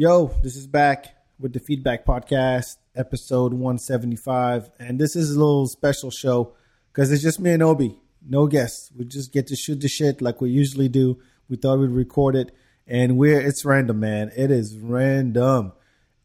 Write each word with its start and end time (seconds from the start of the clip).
Yo, 0.00 0.32
this 0.44 0.54
is 0.54 0.68
Bak 0.68 1.06
with 1.40 1.52
the 1.52 1.58
FeedBak 1.58 2.04
Podcast, 2.04 2.76
episode 2.94 3.52
175. 3.52 4.70
And 4.78 4.96
this 4.96 5.16
is 5.16 5.34
a 5.34 5.36
little 5.40 5.66
special 5.66 6.12
show 6.12 6.54
because 6.92 7.10
it's 7.10 7.20
just 7.20 7.40
me 7.40 7.50
and 7.50 7.64
Obi. 7.64 7.98
No 8.24 8.46
guests. 8.46 8.92
We 8.96 9.06
just 9.06 9.32
get 9.32 9.48
to 9.48 9.56
shoot 9.56 9.80
the 9.80 9.88
shit 9.88 10.22
like 10.22 10.40
we 10.40 10.50
usually 10.50 10.88
do. 10.88 11.18
We 11.48 11.56
thought 11.56 11.80
we'd 11.80 11.90
record 11.90 12.36
it. 12.36 12.52
And 12.86 13.16
we're 13.16 13.40
it's 13.40 13.64
random, 13.64 13.98
man. 13.98 14.30
It 14.36 14.52
is 14.52 14.78
random. 14.78 15.72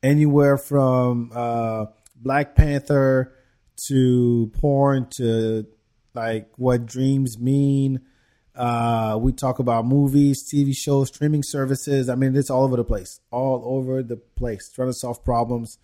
Anywhere 0.04 0.60
from 0.60 1.32
uh 1.34 1.88
Black 2.16 2.54
Panther 2.54 3.34
to 3.88 4.52
porn 4.54 5.08
to 5.18 5.66
like 6.14 6.52
what 6.58 6.86
dreams 6.86 7.40
mean. 7.40 8.02
Uh, 8.56 9.18
we 9.20 9.32
talk 9.32 9.60
about 9.60 9.86
movies, 9.86 10.44
TV 10.48 10.76
shows, 10.76 11.08
streaming 11.08 11.44
services. 11.44 12.10
I 12.10 12.16
mean, 12.16 12.36
it's 12.36 12.50
all 12.50 12.64
over 12.64 12.78
the 12.78 12.84
place, 12.84 13.20
all 13.32 13.64
over 13.66 14.04
the 14.04 14.18
place, 14.18 14.70
trying 14.74 14.90
to 14.90 14.94
solve 14.94 15.24
problems. 15.24 15.80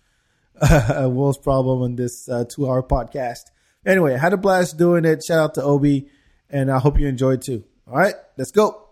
a 0.60 1.08
world's 1.12 1.38
problem 1.38 1.82
on 1.82 1.96
this 1.96 2.28
uh, 2.28 2.44
two-hour 2.44 2.82
podcast. 2.84 3.40
Anyway, 3.84 4.14
I 4.14 4.18
had 4.18 4.32
a 4.32 4.36
blast 4.36 4.76
doing 4.78 5.04
it. 5.04 5.24
Shout 5.26 5.38
out 5.38 5.54
to 5.54 5.62
Obi, 5.62 6.08
and 6.48 6.70
I 6.70 6.78
hope 6.78 7.00
you 7.00 7.08
enjoyed 7.08 7.42
too. 7.42 7.64
All 7.88 7.96
right, 7.96 8.14
let's 8.36 8.50
go. 8.52 8.86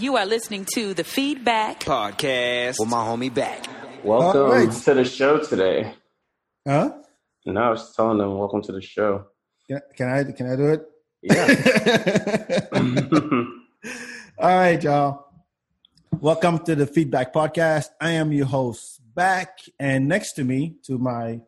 You 0.00 0.16
are 0.16 0.26
listening 0.26 0.66
to 0.74 0.92
the 0.92 1.04
FeedBak 1.04 1.80
podcast 1.80 2.76
with 2.78 2.88
my 2.88 2.98
homie 2.98 3.32
Bak. 3.32 3.66
Welcome 4.04 4.40
All 4.42 4.52
right. 4.52 4.70
to 4.70 4.94
the 4.94 5.04
show 5.04 5.38
today. 5.38 5.94
Huh? 6.66 6.92
No, 7.46 7.60
I 7.60 7.70
was 7.70 7.94
telling 7.94 8.18
them, 8.18 8.36
welcome 8.36 8.60
to 8.62 8.72
the 8.72 8.82
show. 8.82 9.26
Can, 9.68 9.80
can 9.96 10.08
I 10.08 10.32
can 10.32 10.50
I 10.50 10.56
do 10.56 10.66
it? 10.72 10.82
Yeah. 11.24 12.60
All 14.38 14.56
right, 14.58 14.82
y'all. 14.82 15.26
Welcome 16.20 16.58
to 16.66 16.74
the 16.74 16.86
FeedBak 16.86 17.32
Podcast. 17.32 17.88
I 17.98 18.10
am 18.10 18.30
your 18.30 18.44
host, 18.44 19.00
Bak, 19.14 19.60
and 19.80 20.06
next 20.06 20.32
to 20.32 20.44
me, 20.44 20.76
to 20.82 20.98
my, 20.98 21.40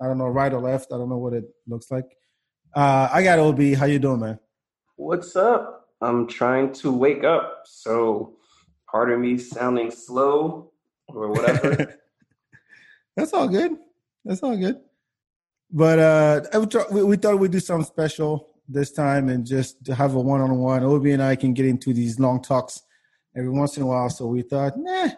I 0.00 0.06
don't 0.08 0.18
know, 0.18 0.26
right 0.26 0.52
or 0.52 0.60
left, 0.60 0.92
I 0.92 0.96
don't 0.96 1.08
know 1.08 1.18
what 1.18 1.34
it 1.34 1.44
looks 1.68 1.88
like. 1.92 2.16
Uh, 2.74 3.10
I 3.12 3.22
got 3.22 3.38
Ob. 3.38 3.62
How 3.74 3.86
you 3.86 4.00
doing, 4.00 4.18
man? 4.18 4.40
What's 4.96 5.36
up? 5.36 5.86
I'm 6.00 6.26
trying 6.26 6.72
to 6.74 6.90
wake 6.90 7.22
up, 7.22 7.62
so 7.64 8.34
pardon 8.90 9.20
me 9.20 9.38
sounding 9.38 9.92
slow 9.92 10.72
or 11.06 11.28
whatever. 11.28 11.94
That's 13.16 13.32
all 13.32 13.46
good. 13.46 13.76
That's 14.24 14.42
all 14.42 14.56
good. 14.56 14.80
But 15.70 15.98
uh, 16.00 16.40
I 16.52 16.58
would 16.58 16.72
try- 16.72 16.86
we, 16.90 17.04
we 17.04 17.16
thought 17.16 17.38
we'd 17.38 17.52
do 17.52 17.60
something 17.60 17.86
special 17.86 18.48
this 18.72 18.92
time 18.92 19.28
and 19.28 19.46
just 19.46 19.84
to 19.84 19.94
have 19.94 20.14
a 20.14 20.20
one-on-one. 20.20 20.82
Obi 20.82 21.12
and 21.12 21.22
I 21.22 21.36
can 21.36 21.52
get 21.52 21.66
into 21.66 21.92
these 21.92 22.18
long 22.18 22.42
talks 22.42 22.82
every 23.36 23.50
once 23.50 23.76
in 23.76 23.82
a 23.82 23.86
while. 23.86 24.10
So 24.10 24.26
we 24.26 24.42
thought, 24.42 24.74
nah, 24.76 25.08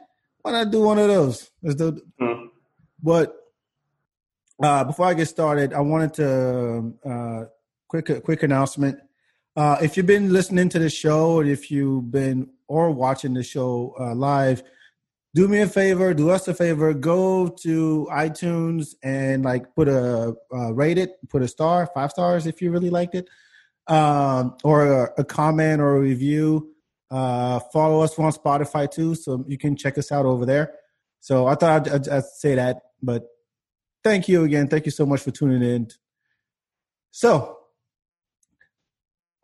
why 0.42 0.52
not 0.52 0.70
do 0.70 0.82
one 0.82 0.98
of 0.98 1.08
those? 1.08 1.50
Let's 1.62 1.76
do. 1.76 2.00
Hmm. 2.18 2.46
But 3.02 3.34
uh, 4.62 4.84
before 4.84 5.06
I 5.06 5.14
get 5.14 5.26
started, 5.26 5.72
I 5.72 5.80
wanted 5.80 6.14
to 6.14 6.94
uh, 7.04 7.44
quick 7.88 8.24
quick 8.24 8.42
announcement. 8.42 8.98
Uh, 9.56 9.76
if 9.82 9.96
you've 9.96 10.06
been 10.06 10.32
listening 10.32 10.68
to 10.70 10.78
the 10.78 10.90
show, 10.90 11.32
or 11.32 11.44
if 11.44 11.70
you've 11.70 12.10
been 12.10 12.50
or 12.66 12.90
watching 12.90 13.34
the 13.34 13.42
show 13.42 13.94
uh, 14.00 14.14
live, 14.14 14.62
do 15.34 15.48
me 15.48 15.60
a 15.60 15.66
favor, 15.68 16.14
do 16.14 16.30
us 16.30 16.46
a 16.46 16.54
favor, 16.54 16.94
go 16.94 17.48
to 17.48 18.08
iTunes 18.12 18.94
and 19.02 19.44
like 19.44 19.74
put 19.74 19.88
a 19.88 20.34
uh, 20.54 20.72
rate 20.72 20.96
it, 20.96 21.16
put 21.28 21.42
a 21.42 21.48
star, 21.48 21.88
five 21.92 22.10
stars 22.10 22.46
if 22.46 22.62
you 22.62 22.70
really 22.70 22.90
liked 22.90 23.14
it, 23.14 23.28
um, 23.86 24.56
or 24.64 24.86
a, 25.04 25.12
a 25.18 25.24
comment 25.24 25.80
or 25.80 25.96
a 25.96 26.00
review. 26.00 26.70
Uh, 27.10 27.60
follow 27.72 28.00
us 28.00 28.18
on 28.18 28.32
Spotify 28.32 28.90
too, 28.90 29.14
so 29.14 29.44
you 29.46 29.58
can 29.58 29.76
check 29.76 29.98
us 29.98 30.10
out 30.10 30.26
over 30.26 30.46
there. 30.46 30.74
So 31.20 31.46
I 31.46 31.54
thought 31.54 31.86
I'd, 31.86 31.94
I'd, 31.94 32.08
I'd 32.08 32.24
say 32.24 32.54
that, 32.56 32.80
but 33.02 33.26
thank 34.02 34.28
you 34.28 34.44
again. 34.44 34.68
Thank 34.68 34.84
you 34.84 34.90
so 34.90 35.06
much 35.06 35.20
for 35.20 35.30
tuning 35.30 35.62
in. 35.62 35.88
So 37.10 37.58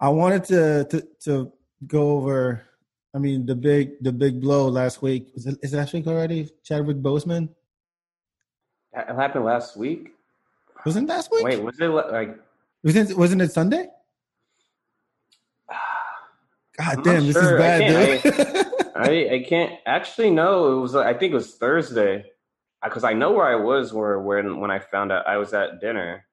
I 0.00 0.08
wanted 0.08 0.44
to 0.44 0.84
to, 0.90 1.08
to 1.24 1.52
go 1.86 2.12
over. 2.16 2.66
I 3.14 3.18
mean, 3.18 3.46
the 3.46 3.54
big 3.54 4.02
the 4.02 4.12
big 4.12 4.40
blow 4.40 4.68
last 4.68 5.02
week 5.02 5.30
is 5.34 5.46
it, 5.46 5.58
is 5.62 5.74
it 5.74 5.76
last 5.76 5.92
week 5.92 6.06
already? 6.06 6.48
Chadwick 6.64 6.98
Boseman 6.98 7.48
It 8.96 9.14
happened 9.14 9.44
last 9.44 9.76
week. 9.76 10.10
wasn't 10.84 11.08
last 11.08 11.30
week? 11.30 11.44
Wait, 11.44 11.62
was 11.62 11.78
it 11.80 11.88
like? 11.88 12.36
wasn't 12.82 13.16
wasn't 13.16 13.42
it 13.42 13.52
Sunday? 13.52 13.88
God 16.78 16.96
I'm 16.98 17.02
damn, 17.02 17.26
this 17.26 17.32
sure. 17.34 17.56
is 17.56 17.60
bad, 17.60 18.22
can't- 18.22 18.22
dude. 18.22 18.66
I 18.96 19.34
I 19.34 19.44
can't 19.48 19.78
actually. 19.86 20.30
No, 20.30 20.76
it 20.76 20.80
was. 20.80 20.94
I 20.94 21.14
think 21.14 21.32
it 21.32 21.36
was 21.36 21.54
Thursday, 21.56 22.24
because 22.84 23.04
I 23.04 23.12
know 23.12 23.32
where 23.32 23.46
I 23.46 23.54
was. 23.54 23.92
Where 23.92 24.20
when 24.20 24.60
when 24.60 24.70
I 24.70 24.78
found 24.78 25.10
out 25.12 25.26
I 25.26 25.36
was 25.36 25.54
at 25.54 25.80
dinner, 25.80 26.26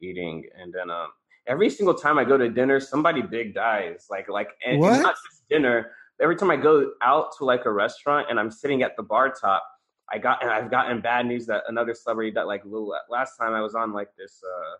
eating, 0.00 0.44
and 0.60 0.72
then 0.74 0.90
um 0.90 1.08
every 1.46 1.70
single 1.70 1.94
time 1.94 2.18
I 2.18 2.24
go 2.24 2.36
to 2.36 2.48
dinner, 2.50 2.80
somebody 2.80 3.22
big 3.22 3.54
dies. 3.54 4.06
Like 4.10 4.28
like 4.28 4.50
and, 4.66 4.78
What? 4.80 5.00
not 5.00 5.14
just 5.30 5.48
dinner. 5.48 5.92
Every 6.20 6.36
time 6.36 6.50
I 6.50 6.56
go 6.56 6.92
out 7.02 7.36
to 7.38 7.44
like 7.44 7.64
a 7.64 7.72
restaurant 7.72 8.26
and 8.30 8.38
I'm 8.38 8.50
sitting 8.50 8.82
at 8.82 8.94
the 8.96 9.02
bar 9.02 9.30
top, 9.32 9.64
I 10.12 10.18
got 10.18 10.42
and 10.42 10.50
I've 10.50 10.70
gotten 10.70 11.00
bad 11.00 11.26
news 11.26 11.46
that 11.46 11.62
another 11.68 11.94
celebrity 11.94 12.30
that 12.32 12.46
like 12.46 12.62
last 13.08 13.36
time 13.38 13.54
I 13.54 13.60
was 13.62 13.74
on 13.74 13.92
like 13.92 14.08
this 14.18 14.40
uh 14.44 14.74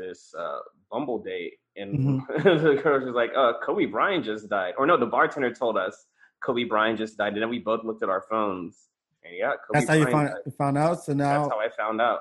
this 0.00 0.34
uh 0.38 0.58
Bumble 0.90 1.22
date 1.22 1.54
and 1.76 2.22
the 2.28 2.80
girl 2.82 3.04
was 3.04 3.14
like, 3.14 3.30
uh 3.36 3.52
Kobe 3.64 3.86
Bryant 3.86 4.24
just 4.24 4.48
died. 4.48 4.74
Or 4.78 4.86
no, 4.86 4.96
the 4.96 5.06
bartender 5.06 5.52
told 5.52 5.76
us 5.76 6.06
Kobe 6.40 6.64
Bryant 6.64 6.98
just 6.98 7.16
died, 7.16 7.34
and 7.34 7.42
then 7.42 7.50
we 7.50 7.58
both 7.58 7.84
looked 7.84 8.02
at 8.02 8.08
our 8.08 8.22
phones. 8.22 8.88
And 9.24 9.36
yeah, 9.36 9.52
Kobe 9.66 9.80
That's 9.80 9.88
how 9.88 9.94
you 9.94 10.06
found 10.10 10.30
you 10.46 10.52
found 10.52 10.78
out. 10.78 11.02
So 11.04 11.12
now 11.12 11.42
That's 11.42 11.52
how 11.52 11.60
I 11.60 11.68
found 11.68 12.00
out. 12.00 12.20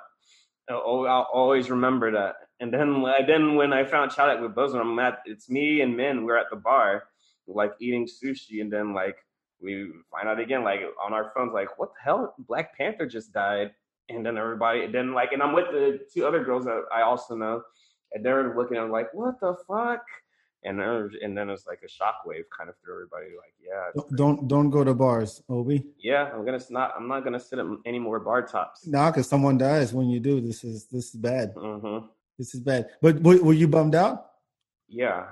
Oh, 0.69 1.06
I'll 1.06 1.28
always 1.34 1.72
remember 1.72 2.12
that. 2.12 2.35
And 2.59 2.72
then, 2.72 3.03
then 3.25 3.56
when 3.56 3.73
I 3.73 3.85
found 3.85 4.12
Chadwick 4.12 4.41
with 4.41 4.56
Boseman, 4.56 4.81
I'm 4.81 5.00
at 5.00 5.19
it's 5.25 5.50
me 5.50 5.81
and 5.81 5.97
Min. 5.97 6.25
We're 6.25 6.38
at 6.38 6.50
the 6.51 6.57
bar, 6.57 7.06
like 7.47 7.72
eating 7.79 8.06
sushi, 8.06 8.62
and 8.62 8.72
then 8.72 8.94
like 8.94 9.16
we 9.62 9.91
find 10.12 10.28
out 10.28 10.39
again, 10.39 10.63
like 10.63 10.81
on 11.03 11.13
our 11.13 11.31
phones, 11.35 11.53
like 11.53 11.79
what 11.79 11.89
the 11.94 12.01
hell? 12.03 12.35
Black 12.38 12.78
Panther 12.78 13.07
just 13.07 13.34
died. 13.34 13.72
And 14.09 14.25
then 14.25 14.38
everybody, 14.38 14.88
then 14.92 15.14
like, 15.14 15.31
and 15.34 15.42
I'm 15.44 15.53
with 15.53 15.68
the 15.72 16.00
two 16.12 16.25
other 16.25 16.44
girls 16.44 16.66
that 16.66 16.84
I 16.94 17.02
also 17.03 17.36
know, 17.36 17.62
and 18.14 18.25
they're 18.25 18.56
looking 18.56 18.78
at 18.78 18.86
me 18.86 18.92
like, 18.92 19.14
what 19.14 19.40
the 19.40 19.56
fuck? 19.68 20.02
And 20.64 20.80
then, 20.80 21.12
and 21.24 21.38
then 21.38 21.50
it's 21.50 21.66
like 21.68 21.81
a 21.84 21.88
shockwave 21.88 22.44
kind 22.56 22.69
of 22.69 22.75
through 22.84 22.96
everybody. 22.96 23.28
Like, 23.38 23.53
yeah, 23.64 24.02
don't 24.18 24.48
don't, 24.48 24.69
go 24.69 24.84
to 24.84 24.94
bars, 24.94 25.42
Obi. 25.48 25.86
yeah, 26.00 26.31
I'm 26.34 26.44
gonna 26.44 26.59
not. 26.69 26.94
I'm 26.98 27.08
not 27.08 27.24
gonna 27.24 27.40
sit 27.40 27.59
at 27.59 27.66
any 27.86 28.00
more 28.00 28.19
bar 28.19 28.42
tops. 28.46 28.86
Nah, 28.86 29.09
because 29.12 29.30
someone 29.30 29.58
dies 29.58 29.94
when 29.94 30.09
you 30.09 30.19
do. 30.19 30.42
This 30.42 30.66
is 30.66 30.86
this 30.88 31.14
is 31.14 31.16
bad. 31.16 31.53
hmm 31.56 32.00
This 32.38 32.53
is 32.56 32.59
bad. 32.59 32.90
But 33.02 33.22
were, 33.22 33.42
were 33.42 33.53
you 33.53 33.69
bummed 33.69 33.96
out? 33.96 34.31
Yeah, 34.90 35.28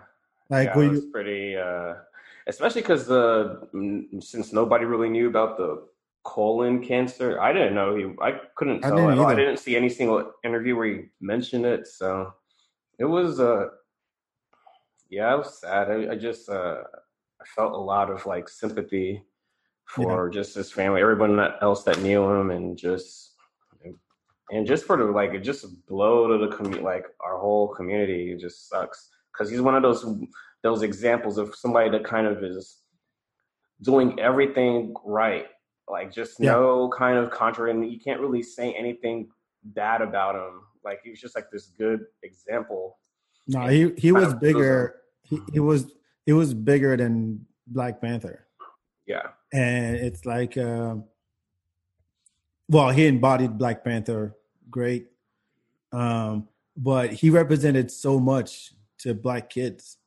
Like 0.50 0.70
yeah, 0.70 0.78
were 0.78 0.84
it 0.86 0.90
was 0.92 1.04
you? 1.04 1.12
pretty. 1.12 1.58
Uh, 1.58 1.96
especially 2.48 2.82
because 2.84 3.12
uh, 3.12 3.66
mm, 3.74 4.24
since 4.24 4.54
nobody 4.54 4.86
really 4.86 5.10
knew 5.10 5.28
about 5.28 5.58
the 5.58 5.88
colon 6.28 6.84
cancer, 6.84 7.40
I 7.40 7.54
didn't 7.54 7.74
know 7.74 7.96
he. 7.96 8.04
I 8.22 8.34
couldn't 8.56 8.84
I 8.84 8.90
tell 8.90 8.98
didn't 8.98 9.12
at 9.14 9.20
all. 9.20 9.28
I 9.28 9.36
didn't 9.36 9.58
see 9.58 9.78
any 9.78 9.88
single 9.88 10.34
interview 10.44 10.76
where 10.76 10.88
he 10.88 11.02
mentioned 11.22 11.66
it. 11.66 11.88
So 11.88 12.34
it 13.00 13.06
was. 13.06 13.40
Uh, 13.40 13.68
yeah, 15.10 15.34
it 15.34 15.38
was 15.38 15.60
sad. 15.62 15.90
I, 15.90 16.12
I 16.12 16.16
just. 16.16 16.50
Uh, 16.50 16.84
I 17.42 17.46
felt 17.56 17.74
a 17.74 17.78
lot 17.78 18.10
of 18.10 18.26
like 18.26 18.50
sympathy 18.50 19.24
for 19.86 20.30
just 20.30 20.56
his 20.56 20.70
family, 20.70 21.02
everyone 21.02 21.40
else 21.62 21.84
that 21.84 22.02
knew 22.02 22.30
him, 22.30 22.52
and 22.52 22.78
just 22.78 23.36
and 24.52 24.68
just 24.68 24.86
for 24.86 24.98
the 24.98 25.06
like 25.06 25.34
it 25.34 25.40
just 25.40 25.64
a 25.64 25.70
blow 25.88 26.28
to 26.28 26.46
the 26.46 26.56
community, 26.56 26.84
like 26.84 27.06
our 27.22 27.38
whole 27.38 27.70
community. 27.70 28.34
It 28.34 28.40
just 28.40 28.68
sucks 28.70 29.10
because 29.32 29.50
he's 29.50 29.62
one 29.62 29.76
of 29.76 29.82
those 29.84 30.06
those 30.62 30.82
examples 30.82 31.38
of 31.38 31.56
somebody 31.56 31.90
that 31.92 32.04
kind 32.04 32.28
of 32.28 32.44
is 32.44 32.80
doing 33.82 34.20
everything 34.20 34.94
right, 35.06 35.46
like 35.88 36.12
just 36.12 36.40
Yeah. 36.40 36.52
no 36.54 36.90
kind 36.90 37.18
of 37.18 37.32
contrary, 37.32 37.72
and 37.72 37.92
you 37.92 38.00
can't 38.00 38.20
really 38.20 38.44
say 38.44 38.74
anything 38.74 39.30
bad 39.64 40.02
about 40.02 40.36
him. 40.36 40.62
Like 40.84 41.02
he 41.04 41.10
was 41.10 41.20
just 41.20 41.36
like 41.36 41.50
this 41.52 41.68
good 41.78 42.06
example. 42.24 42.98
No, 43.48 43.68
he 43.68 43.94
he 43.98 44.12
was 44.12 44.34
bigger. 44.36 45.02
He, 45.24 45.40
he 45.54 45.60
was 45.60 45.94
he 46.26 46.34
was 46.34 46.54
bigger 46.54 46.98
than 46.98 47.46
Black 47.68 48.02
Panther, 48.02 48.48
Yeah, 49.06 49.28
and 49.54 49.96
it's 49.96 50.26
like, 50.26 50.58
um 50.58 51.06
well, 52.70 52.90
he 52.90 53.08
embodied 53.08 53.58
Black 53.58 53.84
Panther 53.84 54.36
great, 54.70 55.08
um, 55.94 56.48
but 56.76 57.12
he 57.12 57.30
represented 57.30 57.90
so 57.90 58.20
much 58.20 58.74
to 59.00 59.14
black 59.14 59.50
kids. 59.50 59.98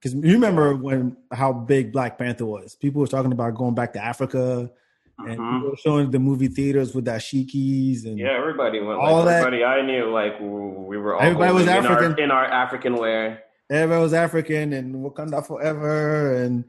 Because 0.00 0.14
you 0.14 0.32
remember 0.32 0.76
when 0.76 1.16
how 1.32 1.52
big 1.52 1.92
Black 1.92 2.18
Panther 2.18 2.46
was? 2.46 2.76
People 2.76 3.00
were 3.00 3.08
talking 3.08 3.32
about 3.32 3.56
going 3.56 3.74
back 3.74 3.92
to 3.94 4.04
Africa, 4.04 4.70
and 5.18 5.38
Mhm. 5.38 5.54
people 5.56 5.70
were 5.70 5.76
showing 5.76 6.10
the 6.10 6.18
movie 6.18 6.48
theaters 6.48 6.94
with 6.94 7.04
dashikis 7.06 8.04
and 8.06 8.18
yeah. 8.18 8.28
Everybody 8.38 8.80
went. 8.80 8.98
All 9.00 9.16
Like, 9.18 9.24
that- 9.26 9.46
everybody 9.46 9.64
I 9.64 9.82
knew, 9.84 10.10
like 10.10 10.38
we 10.40 10.96
were 10.96 11.14
all 11.14 11.22
Everybody 11.22 11.52
was 11.52 11.62
in 11.64 11.68
our- 11.70 11.76
African. 11.92 12.18
in 12.20 12.30
our 12.30 12.44
African 12.44 12.94
wear. 12.96 13.42
everybody 13.70 14.02
was 14.02 14.14
African 14.14 14.72
and 14.72 14.94
Wakanda 15.04 15.44
forever, 15.46 16.34
and 16.34 16.64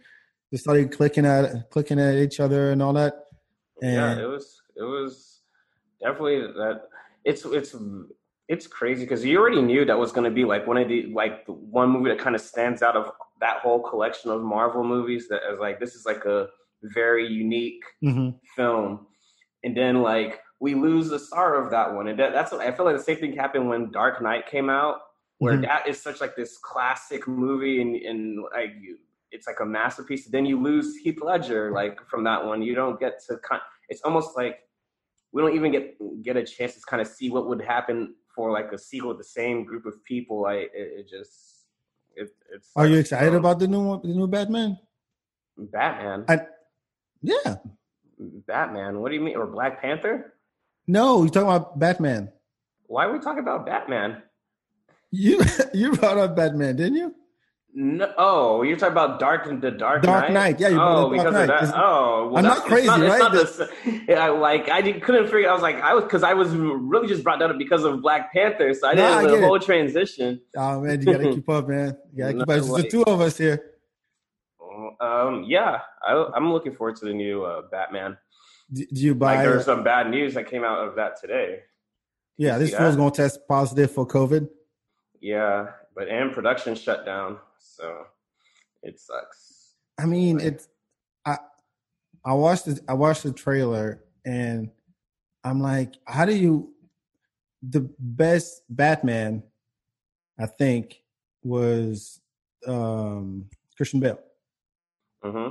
they 0.52 0.58
started 0.58 0.92
clicking 0.92 1.26
at 1.26 1.70
clicking 1.70 2.00
at 2.00 2.16
each 2.16 2.40
other 2.40 2.72
and 2.72 2.82
all 2.82 2.94
that. 2.94 3.26
yeah, 3.82 4.20
it 4.20 4.26
was 4.28 4.62
it 4.76 4.84
was 4.84 5.42
definitely 6.02 6.42
that. 6.42 6.82
It's 7.26 7.46
it's 7.46 7.76
it's 8.48 8.66
crazy 8.66 9.04
because 9.04 9.24
you 9.24 9.38
already 9.40 9.62
knew 9.62 9.86
that 9.86 9.98
was 10.00 10.12
going 10.12 10.26
to 10.26 10.32
be 10.32 10.44
like 10.44 10.66
one 10.66 10.78
of 10.78 10.88
the 10.88 11.06
like 11.14 11.46
the 11.46 11.52
one 11.54 11.90
movie 11.90 12.10
that 12.10 12.18
kind 12.20 12.36
of 12.36 12.42
stands 12.42 12.82
out 12.82 12.96
of 12.96 13.12
that 13.42 13.58
whole 13.60 13.80
collection 13.82 14.32
of 14.32 14.42
Marvel 14.42 14.84
movies 14.84 15.28
that 15.30 15.42
is 15.54 15.60
like 15.60 15.80
this 15.80 15.94
is 15.96 16.06
like 16.06 16.26
a 16.26 16.48
very 16.84 17.28
unique 17.28 17.84
Mhm. 18.04 18.40
film, 18.56 19.08
and 19.64 19.76
then 19.76 20.02
like 20.02 20.42
we 20.60 20.76
lose 20.76 21.10
the 21.10 21.20
star 21.20 21.56
of 21.56 21.72
that 21.72 21.94
one, 21.94 22.08
and 22.10 22.20
that, 22.20 22.34
that's 22.34 22.52
what 22.52 22.62
I 22.62 22.72
feel 22.72 22.86
like 22.86 22.98
the 22.98 23.04
same 23.04 23.18
thing 23.18 23.34
happened 23.34 23.70
when 23.70 23.92
Dark 23.92 24.22
Knight 24.22 24.46
came 24.48 24.70
out, 24.70 25.02
where 25.38 25.58
Mhm. 25.58 25.62
that 25.64 25.88
is 25.88 26.02
such 26.02 26.20
like 26.22 26.36
this 26.36 26.58
classic 26.58 27.28
movie, 27.28 27.82
and 27.82 27.96
and 27.96 28.44
like 28.54 28.74
you, 28.80 28.98
it's 29.32 29.48
like 29.48 29.60
a 29.60 29.66
masterpiece. 29.66 30.28
Then 30.28 30.46
you 30.46 30.60
lose 30.62 30.98
Heath 30.98 31.22
Ledger 31.22 31.72
like 31.72 32.02
from 32.08 32.24
that 32.26 32.46
one. 32.46 32.62
You 32.62 32.76
don't 32.76 33.00
get 33.00 33.22
to 33.28 33.38
kind. 33.38 33.62
It's 33.90 34.02
almost 34.02 34.36
like 34.36 34.68
we 35.32 35.42
don't 35.42 35.56
even 35.56 35.72
get 35.72 35.98
get 36.24 36.36
a 36.38 36.44
chance 36.44 36.76
to 36.76 36.82
kind 36.82 37.02
of 37.02 37.08
see 37.08 37.30
what 37.30 37.48
would 37.48 37.62
happen 37.62 38.16
for 38.36 38.52
like 38.52 38.72
a 38.72 38.78
sequel 38.78 39.10
with 39.10 39.18
the 39.18 39.24
same 39.24 39.64
group 39.66 39.86
of 39.86 40.04
people. 40.04 40.42
Like 40.42 40.72
it, 40.74 41.00
it 41.00 41.10
just. 41.10 41.56
It, 42.16 42.36
it's 42.52 42.72
are 42.76 42.88
you 42.88 42.98
excited 42.98 43.34
about 43.34 43.60
the 43.60 43.68
new 43.68 44.02
the 44.02 44.10
new 44.10 44.28
Batman? 44.28 44.78
Batman? 45.58 46.26
I, 46.28 46.42
yeah. 47.22 47.56
Batman. 48.20 49.00
What 49.00 49.10
do 49.10 49.16
you 49.16 49.22
mean? 49.22 49.38
Or 49.38 49.46
Black 49.46 49.82
Panther? 49.82 50.34
No, 50.88 51.22
you're 51.22 51.30
talking 51.30 51.50
about 51.50 51.80
Batman. 51.80 52.32
Why 52.88 53.06
are 53.06 53.14
we 53.14 53.20
talking 53.20 53.40
about 53.40 53.66
Batman? 53.66 54.24
You 55.12 55.42
you 55.74 55.94
brought 55.94 56.18
up 56.18 56.36
Batman, 56.36 56.76
didn't 56.76 56.96
you? 56.96 57.16
No, 57.72 58.12
oh, 58.18 58.64
you're 58.64 58.78
talking 58.78 58.94
about 58.94 59.20
Dark 59.20 59.46
and 59.46 59.62
the 59.62 59.70
Dark, 59.70 60.02
Dark 60.02 60.32
Knight, 60.32 60.60
yeah, 60.60 60.70
you 60.70 60.76
brought 60.76 60.98
oh, 60.98 61.06
up 61.06 61.12
Dark 61.12 61.12
because 61.12 61.34
Knight. 61.34 61.42
of 61.42 61.48
that. 61.48 61.64
It's- 61.64 61.74
oh, 61.76 62.28
well, 62.30 62.38
I'm 62.38 62.44
not 62.44 62.64
crazy, 62.64 62.88
not, 62.88 63.00
right? 63.02 63.34
It's 63.36 63.60
not 63.60 63.70
the, 63.86 64.02
yeah, 64.08 64.28
like 64.30 64.70
I 64.70 64.82
didn't, 64.82 65.02
couldn't 65.02 65.26
figure. 65.26 65.48
I 65.48 65.54
was 65.54 65.62
like, 65.62 65.76
I 65.76 65.94
was 65.94 66.04
because 66.04 66.24
I 66.24 66.34
was 66.34 66.50
really 66.50 67.08
just 67.08 67.24
brought 67.24 67.42
up 67.44 67.56
because 67.60 67.84
of 67.84 68.02
Black 68.02 68.34
Panther, 68.34 68.74
so 68.74 68.88
I 68.88 68.96
didn't 68.96 69.24
the 69.24 69.30
get 69.30 69.44
it. 69.44 69.46
whole 69.46 69.60
transition. 69.60 70.42
Oh 70.58 70.82
man, 70.82 71.00
you 71.00 71.06
gotta 71.06 71.32
keep 71.32 71.48
up, 71.48 71.68
man. 71.70 71.96
You 72.12 72.24
gotta 72.24 72.34
keep 72.40 72.42
up. 72.42 72.58
It's 72.58 72.74
the 72.74 72.90
two 72.90 73.04
of 73.04 73.22
us 73.22 73.38
here. 73.38 73.64
Um, 75.00 75.44
yeah, 75.48 75.80
I, 76.06 76.30
I'm 76.36 76.52
looking 76.52 76.74
forward 76.74 76.96
to 76.98 77.06
the 77.06 77.14
new 77.14 77.44
uh, 77.44 77.64
Batman. 77.72 78.18
Do, 78.72 78.86
do 78.86 79.02
you 79.02 79.14
Like, 79.14 79.40
buy? 79.40 79.44
there's 79.46 79.66
some 79.66 79.84
bad 79.84 80.10
news 80.10 80.34
that 80.34 80.48
came 80.50 80.64
out 80.64 80.88
of 80.88 80.96
that 80.96 81.20
today. 81.20 81.62
yeah, 82.38 82.58
this 82.58 82.74
fool's 82.76 82.96
gonna 82.96 83.12
test 83.12 83.48
positive 83.48 83.92
for 83.92 84.06
COVID. 84.06 84.48
Yeah, 85.22 85.68
but 85.96 86.08
and 86.08 86.32
production 86.32 86.76
shut 86.76 87.06
down, 87.06 87.38
so 87.60 88.06
it 88.84 89.00
sucks. 89.00 89.74
I 89.98 90.06
mean, 90.06 90.40
it's 90.40 90.68
I 91.26 91.38
I 92.24 92.34
watched 92.34 92.66
the 92.66 92.80
I 92.88 92.94
watched 92.94 93.24
the 93.24 93.34
trailer 93.34 94.04
and 94.26 94.70
I'm 95.44 95.60
like, 95.62 95.96
how 96.06 96.26
do 96.26 96.36
you 96.36 96.74
the 97.62 97.90
best 98.00 98.62
Batman 98.70 99.44
I 100.40 100.46
think 100.46 101.02
was 101.44 102.22
um 102.68 103.46
Christian 103.76 104.00
Bale. 104.00 104.20
Hmm 105.24 105.48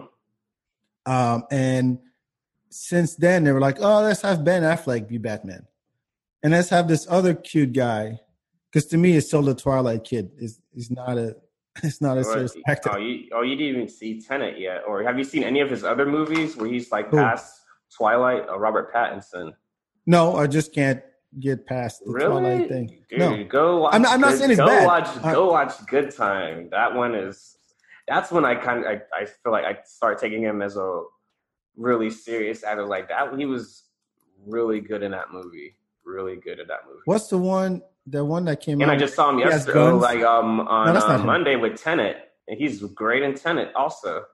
Um 1.07 1.45
and 1.51 1.99
since 2.71 3.15
then 3.17 3.45
they 3.45 3.53
were 3.53 3.61
like, 3.61 3.79
oh, 3.81 4.03
let's 4.03 4.23
have 4.23 4.45
Ben 4.45 4.63
Affleck 4.63 5.09
be 5.09 5.19
Batman. 5.19 5.67
And 6.43 6.53
let's 6.53 6.69
have 6.69 6.87
this 6.87 7.07
other 7.09 7.35
cute 7.35 7.73
guy. 7.73 8.21
Because 8.71 8.87
to 8.91 8.99
me, 8.99 9.17
it's 9.17 9.27
still 9.29 9.43
the 9.43 9.55
Twilight 9.55 10.05
kid. 10.05 10.31
Is 10.39 10.61
is 10.75 10.91
not 10.91 11.17
a 11.17 11.35
it's 11.83 12.01
not 12.03 12.19
a 12.19 12.25
serious 12.33 12.55
actor. 12.69 12.91
Oh, 12.93 12.99
you, 12.99 13.29
oh, 13.33 13.43
you 13.43 13.57
didn't 13.57 13.75
even 13.77 13.89
see 13.89 14.21
Tenet 14.21 14.59
yet, 14.61 14.83
or 14.87 15.03
have 15.03 15.17
you 15.19 15.25
seen 15.25 15.43
any 15.43 15.61
of 15.61 15.71
his 15.71 15.85
other 15.85 16.05
movies 16.07 16.57
where 16.57 16.69
he's 16.69 16.93
like 16.93 17.09
Who? 17.11 17.17
past 17.17 17.63
Twilight? 17.97 18.47
Uh, 18.49 18.59
Robert 18.59 18.93
Pattinson. 18.93 19.55
No, 20.07 20.37
I 20.37 20.47
just 20.47 20.75
can't 20.75 21.03
get 21.41 21.67
past 21.67 22.03
the 22.05 22.13
really? 22.13 22.41
Twilight 22.41 22.69
thing. 22.69 22.99
Dude, 23.09 23.19
no, 23.19 23.45
go 23.45 23.81
watch. 23.83 23.95
I'm 23.95 24.03
not- 24.03 24.13
I'm 24.13 24.21
not 24.21 24.31
Good- 24.31 24.39
saying 24.39 24.51
it's 24.53 24.61
go 24.61 24.67
bad. 24.67 24.87
Watch, 24.87 25.25
I- 25.25 25.33
go 25.33 25.51
watch 25.51 25.87
Good 25.87 26.15
Time. 26.15 26.69
That 26.71 26.95
one 26.95 27.15
is. 27.15 27.57
That's 28.09 28.31
when 28.33 28.45
I 28.45 28.55
kind 28.55 28.85
of 28.85 28.87
I, 28.87 29.01
I 29.23 29.25
feel 29.27 29.53
like 29.53 29.65
I 29.65 29.79
started 29.85 30.19
taking 30.19 30.43
him 30.43 30.63
as 30.63 30.77
a 30.77 31.03
really 31.77 32.11
serious 32.11 32.65
actor. 32.65 32.85
Like 32.87 33.09
that, 33.09 33.37
he 33.39 33.47
was 33.47 33.85
really 34.47 34.81
good 34.81 35.03
in 35.03 35.11
that 35.13 35.33
movie. 35.33 35.77
Really 36.05 36.37
good 36.37 36.59
at 36.59 36.69
that 36.69 36.81
movie. 36.87 37.01
what's 37.05 37.29
the 37.29 37.39
one? 37.39 37.83
The 38.07 38.25
one 38.25 38.47
that 38.47 38.61
came 38.61 38.81
And 38.81 38.91
out. 38.91 38.97
I 38.97 38.99
just 38.99 39.15
saw 39.15 39.29
him 39.29 39.39
yesterday, 39.41 39.79
oh, 39.81 39.97
like 39.99 40.23
um 40.23 40.61
on 40.61 40.95
No, 40.95 41.01
uh. 41.01 41.19
Monday 41.19 41.57
with 41.57 41.77
Tenet, 41.81 42.17
and 42.49 42.59
he's 42.59 42.83
great 42.83 43.23
in 43.23 43.35
Tenet 43.35 43.73
also. 43.77 44.25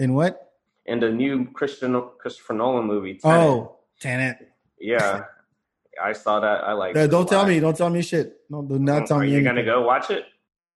in 0.00 0.14
what? 0.14 0.42
In 0.86 0.98
the 1.00 1.10
new 1.10 1.46
Christian 1.52 2.00
Christopher 2.18 2.54
Nolan 2.54 2.84
movie. 2.86 3.14
Tenet. 3.14 3.40
Oh, 3.40 3.76
Tenet. 4.00 4.36
yeah, 4.80 5.22
I 6.02 6.12
saw 6.12 6.40
that. 6.40 6.64
I 6.64 6.72
like. 6.72 6.96
Uh, 6.96 7.06
don't 7.06 7.28
tell 7.28 7.46
me. 7.46 7.60
Don't 7.60 7.76
tell 7.76 7.90
me 7.90 8.02
shit. 8.02 8.38
No, 8.50 8.62
do 8.62 8.78
not 8.80 9.06
tell 9.06 9.18
Are 9.18 9.20
me. 9.20 9.28
you 9.30 9.36
anything. 9.36 9.54
gonna 9.54 9.64
go 9.64 9.82
watch 9.82 10.10
it? 10.10 10.24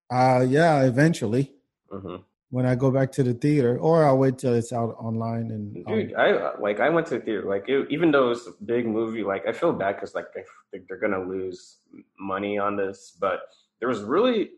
Uh, 0.08 0.44
yeah, 0.48 0.82
eventually 0.84 1.52
hmm 1.90 2.16
when 2.50 2.66
I 2.66 2.74
go 2.74 2.90
back 2.90 3.12
to 3.12 3.22
the 3.22 3.32
theater, 3.32 3.78
or 3.78 4.04
I'll 4.04 4.18
wait 4.18 4.38
till 4.38 4.54
it's 4.54 4.72
out 4.72 4.96
online 4.98 5.50
and. 5.52 5.86
um, 5.86 5.94
Dude, 5.94 6.14
I 6.14 6.56
like. 6.58 6.80
I 6.80 6.88
went 6.88 7.06
to 7.08 7.18
the 7.18 7.24
theater. 7.24 7.48
Like, 7.48 7.68
it, 7.68 7.86
even 7.90 8.10
though 8.10 8.30
it's 8.30 8.46
a 8.46 8.52
big 8.64 8.86
movie, 8.86 9.22
like 9.22 9.46
I 9.46 9.52
feel 9.52 9.72
bad 9.72 9.96
because 9.96 10.14
like 10.14 10.26
I 10.36 10.42
think 10.70 10.88
they're 10.88 10.98
gonna 10.98 11.22
lose 11.22 11.76
money 12.18 12.58
on 12.58 12.76
this, 12.76 13.16
but 13.18 13.42
there 13.78 13.88
was 13.88 14.02
really 14.02 14.50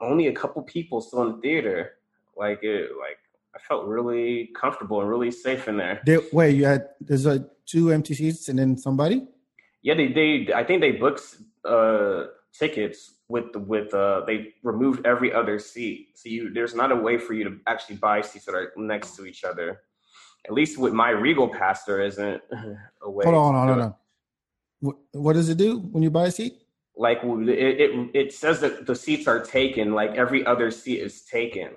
only 0.00 0.28
a 0.28 0.32
couple 0.32 0.62
people 0.62 1.00
still 1.00 1.22
in 1.22 1.32
the 1.36 1.40
theater. 1.42 1.92
Like 2.36 2.60
it, 2.62 2.90
like 2.98 3.18
I 3.54 3.58
felt 3.58 3.86
really 3.86 4.50
comfortable 4.58 5.00
and 5.00 5.08
really 5.08 5.30
safe 5.30 5.68
in 5.68 5.76
there. 5.76 6.00
they, 6.06 6.18
wait, 6.32 6.56
you 6.56 6.64
had 6.64 6.88
there's 7.00 7.26
a 7.26 7.46
two 7.66 7.92
empty 7.92 8.14
seats 8.14 8.48
and 8.48 8.58
then 8.58 8.76
somebody. 8.78 9.26
Yeah, 9.82 9.94
they 9.94 10.08
they 10.08 10.52
I 10.54 10.64
think 10.64 10.80
they 10.80 10.92
booked 10.92 11.36
uh 11.64 12.24
tickets 12.58 13.14
with 13.28 13.52
the 13.52 13.58
with 13.58 13.92
uh 13.94 14.22
they 14.26 14.54
removed 14.62 15.04
every 15.06 15.32
other 15.32 15.58
seat. 15.58 16.10
So 16.14 16.28
you 16.28 16.52
there's 16.52 16.74
not 16.74 16.92
a 16.92 16.96
way 16.96 17.18
for 17.18 17.34
you 17.34 17.44
to 17.44 17.58
actually 17.66 17.96
buy 17.96 18.20
seats 18.20 18.44
that 18.46 18.54
are 18.54 18.72
next 18.76 19.16
to 19.16 19.26
each 19.26 19.44
other. 19.44 19.80
At 20.46 20.52
least 20.52 20.78
with 20.78 20.92
my 20.92 21.10
Regal 21.10 21.48
pass 21.48 21.84
there 21.84 22.00
isn't 22.00 22.42
a 23.02 23.10
way. 23.10 23.24
Hold 23.24 23.36
on, 23.36 23.42
hold 23.42 23.56
on, 23.56 23.68
hold 23.68 23.80
on. 23.80 23.94
What, 24.80 24.96
what 25.12 25.32
does 25.32 25.48
it 25.48 25.56
do 25.56 25.78
when 25.78 26.02
you 26.02 26.10
buy 26.10 26.26
a 26.26 26.30
seat? 26.30 26.54
Like 26.96 27.20
it, 27.24 27.48
it 27.48 28.10
it 28.14 28.32
says 28.32 28.60
that 28.60 28.86
the 28.86 28.94
seats 28.94 29.26
are 29.26 29.40
taken, 29.40 29.92
like 29.92 30.12
every 30.12 30.46
other 30.46 30.70
seat 30.70 31.00
is 31.00 31.22
taken. 31.22 31.70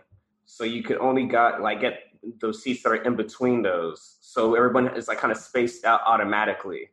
So 0.45 0.63
you 0.63 0.83
could 0.83 0.97
only 0.97 1.25
got 1.25 1.62
like 1.62 1.81
get 1.81 2.03
those 2.39 2.62
seats 2.62 2.83
that 2.83 2.89
are 2.89 3.03
in 3.03 3.15
between 3.15 3.62
those. 3.62 4.18
So 4.21 4.56
everyone 4.56 4.95
is 4.95 5.07
like 5.07 5.18
kind 5.18 5.31
of 5.31 5.38
spaced 5.38 5.85
out 5.85 6.01
automatically. 6.06 6.89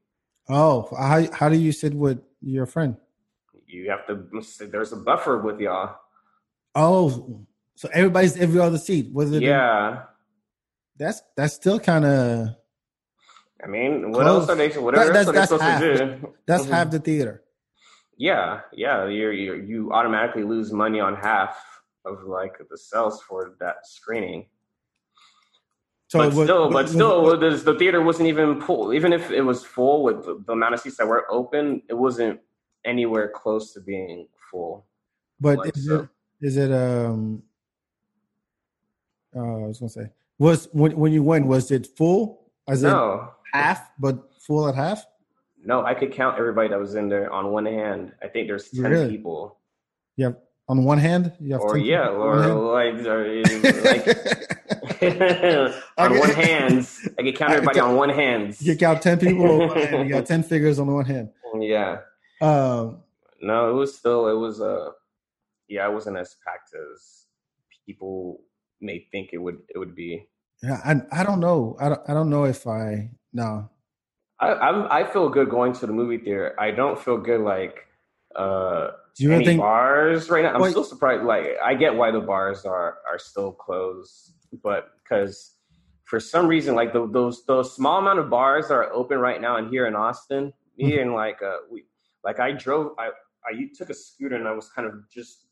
Oh, 0.49 0.89
how 0.97 1.31
how 1.33 1.49
do 1.49 1.57
you 1.57 1.73
sit 1.73 1.95
with 1.95 2.19
your 2.41 2.67
friend? 2.67 2.97
You 3.67 3.91
have 3.91 4.07
to 4.07 4.25
there's 4.67 4.93
a 4.93 4.97
buffer 4.97 5.39
with 5.39 5.61
y'all. 5.61 5.97
Oh, 6.75 7.45
so 7.77 7.89
everybody's 7.93 8.37
every 8.37 8.61
other 8.61 8.79
seat. 8.79 9.13
Was 9.13 9.33
it? 9.33 9.43
Yeah. 9.43 10.03
That's 10.97 11.23
that's 11.37 11.55
still 11.55 11.81
kind 11.81 12.05
of 12.05 12.49
I 13.63 13.67
mean, 13.67 14.11
what 14.13 14.23
Close. 14.23 14.49
else 14.49 14.51
are 14.51 14.55
they? 14.57 14.69
Whatever 14.79 15.13
That- 15.13 15.17
else 15.17 15.29
are 15.29 15.33
they 15.33 15.39
that's- 15.39 15.49
supposed 15.49 15.63
that's 15.63 15.99
to 16.01 16.17
do? 16.19 16.35
that's 16.47 16.67
Mhm. 16.67 16.71
half 16.71 16.91
the 16.91 16.99
theater. 16.99 17.43
Yeah, 18.17 18.61
yeah. 18.73 19.07
You're, 19.07 19.33
you're 19.33 19.57
you 19.57 19.93
automatically 19.93 20.45
lose 20.45 20.73
money 20.73 21.01
on 21.01 21.17
half 21.17 21.57
of 22.05 22.23
like 22.25 22.57
the 22.71 22.77
sales 22.79 23.23
for 23.23 23.57
that 23.61 23.87
screening. 23.87 24.47
So 26.09 26.19
but 26.19 26.35
what- 26.35 26.45
still, 26.45 26.63
what- 26.65 26.73
but 26.73 26.89
still, 26.89 27.23
what- 27.23 27.41
the, 27.41 27.51
the 27.51 27.75
theater 27.79 28.03
wasn't 28.03 28.29
even 28.29 28.61
full. 28.61 28.93
Even 28.93 29.13
if 29.13 29.31
it 29.31 29.41
was 29.43 29.65
full 29.65 30.03
with 30.05 30.25
the, 30.27 30.43
the 30.47 30.53
amount 30.53 30.75
of 30.75 30.81
seats 30.81 30.99
that 30.99 31.09
were 31.09 31.27
open, 31.33 31.83
it 31.89 31.95
wasn't 31.95 32.41
anywhere 32.85 33.29
close 33.29 33.73
to 33.75 33.81
being 33.81 34.27
full. 34.51 34.85
but 35.41 35.59
like 35.59 35.77
is 35.77 35.87
so. 35.87 36.01
it 36.41 36.47
is 36.47 36.57
it 36.57 36.73
um? 36.73 37.43
Uh, 39.37 39.41
I 39.65 39.67
was 39.67 39.79
gonna 39.81 39.89
say 39.91 40.11
was 40.39 40.69
when 40.73 40.97
when 40.97 41.13
you 41.13 41.23
went 41.23 41.47
was 41.47 41.71
it 41.71 41.87
full? 41.97 42.41
As 42.69 42.83
No, 42.83 43.31
half, 43.53 43.91
but 43.99 44.33
full 44.41 44.69
at 44.69 44.75
half. 44.75 45.05
no, 45.65 45.85
I 45.85 45.93
could 45.95 46.13
count 46.13 46.39
everybody 46.39 46.69
that 46.69 46.79
was 46.79 46.95
in 46.95 47.09
there 47.09 47.31
on 47.33 47.51
one 47.53 47.67
hand. 47.67 48.13
I 48.23 48.29
think 48.29 48.49
there's 48.49 48.71
ten 48.71 48.85
Really? 48.91 49.11
people. 49.11 49.59
Have 50.21 50.37
on 50.69 50.85
one 50.85 50.97
hand. 50.99 51.33
You 51.41 51.53
have 51.55 51.61
Or 51.63 51.75
10 51.77 51.85
yeah, 51.85 52.09
or 52.09 52.37
like, 52.73 52.95
or, 53.05 53.43
like 53.85 54.05
hand? 55.01 55.75
on 55.99 56.13
Okay. 56.13 56.19
one 56.21 56.31
hands. 56.31 57.07
I 57.19 57.23
can 57.23 57.33
count 57.35 57.53
everybody 57.53 57.81
on 57.81 57.97
one 57.97 58.09
hand. 58.09 58.57
you 58.61 58.77
count 58.77 59.03
ten 59.03 59.19
people 59.19 59.63
on. 59.71 60.07
You 60.07 60.09
got 60.15 60.27
ten 60.33 60.43
figures 60.43 60.79
on 60.79 60.87
the 60.87 60.93
one 60.95 61.05
hand. 61.05 61.31
Yeah. 61.59 61.99
Um, 62.41 63.03
No, 63.41 63.71
it 63.71 63.75
was 63.75 63.97
still 63.97 64.29
it 64.29 64.35
was 64.39 64.61
uh 64.61 64.91
yeah, 65.69 65.89
it 65.89 65.93
wasn't 65.93 66.17
as 66.19 66.37
packed 66.47 66.75
as 66.75 67.27
people 67.87 68.41
may 68.81 69.07
think 69.13 69.31
it 69.33 69.39
would 69.39 69.59
it 69.75 69.79
would 69.79 69.95
be. 69.95 70.27
yeah, 70.63 70.81
I 70.85 71.21
I 71.21 71.25
don't 71.25 71.41
know. 71.41 71.77
I 71.81 71.89
don't 71.91 72.01
I 72.09 72.15
don't 72.15 72.31
know 72.31 72.45
if 72.45 72.67
I 72.67 73.11
no. 73.33 73.69
I 74.41 74.49
I'm, 74.55 74.91
I 74.91 75.05
feel 75.11 75.29
good 75.29 75.49
going 75.51 75.73
to 75.75 75.87
the 75.87 75.93
movie 75.93 76.19
theater. 76.19 76.55
I 76.59 76.71
don't 76.71 76.99
feel 76.99 77.19
good 77.19 77.41
like 77.41 77.87
uh 78.37 78.89
Do 79.17 79.25
you 79.25 79.33
any 79.33 79.45
think? 79.47 79.61
bars 79.61 80.29
right 80.31 80.43
now. 80.45 80.55
I'm 80.55 80.61
Well, 80.61 80.71
still 80.71 80.85
surprised. 80.85 81.25
Like 81.25 81.47
I 81.65 81.75
get 81.75 81.95
why 81.95 82.11
the 82.11 82.21
bars 82.21 82.65
are 82.65 82.99
are 83.09 83.19
still 83.19 83.53
closed, 83.53 84.35
but 84.63 84.91
because 85.03 85.55
for 86.05 86.21
some 86.21 86.47
reason, 86.47 86.75
like 86.75 86.93
the, 86.93 87.09
those 87.09 87.45
those 87.47 87.75
small 87.75 87.99
amount 87.99 88.19
of 88.19 88.29
bars 88.31 88.69
that 88.69 88.75
are 88.75 88.93
open 88.93 89.19
right 89.19 89.41
now 89.41 89.57
and 89.57 89.71
here 89.71 89.87
in 89.87 89.95
Austin, 89.95 90.53
me 90.77 90.97
Mhm. 90.97 91.03
and 91.03 91.15
like 91.15 91.43
uh 91.43 91.59
we 91.71 91.85
like 92.25 92.41
I 92.41 92.53
drove 92.53 92.93
I 92.99 93.11
I 93.47 93.69
took 93.77 93.91
a 93.91 93.95
scooter 93.95 94.37
and 94.37 94.49
I 94.49 94.53
was 94.53 94.69
kind 94.71 94.89
of 94.89 95.09
just 95.11 95.47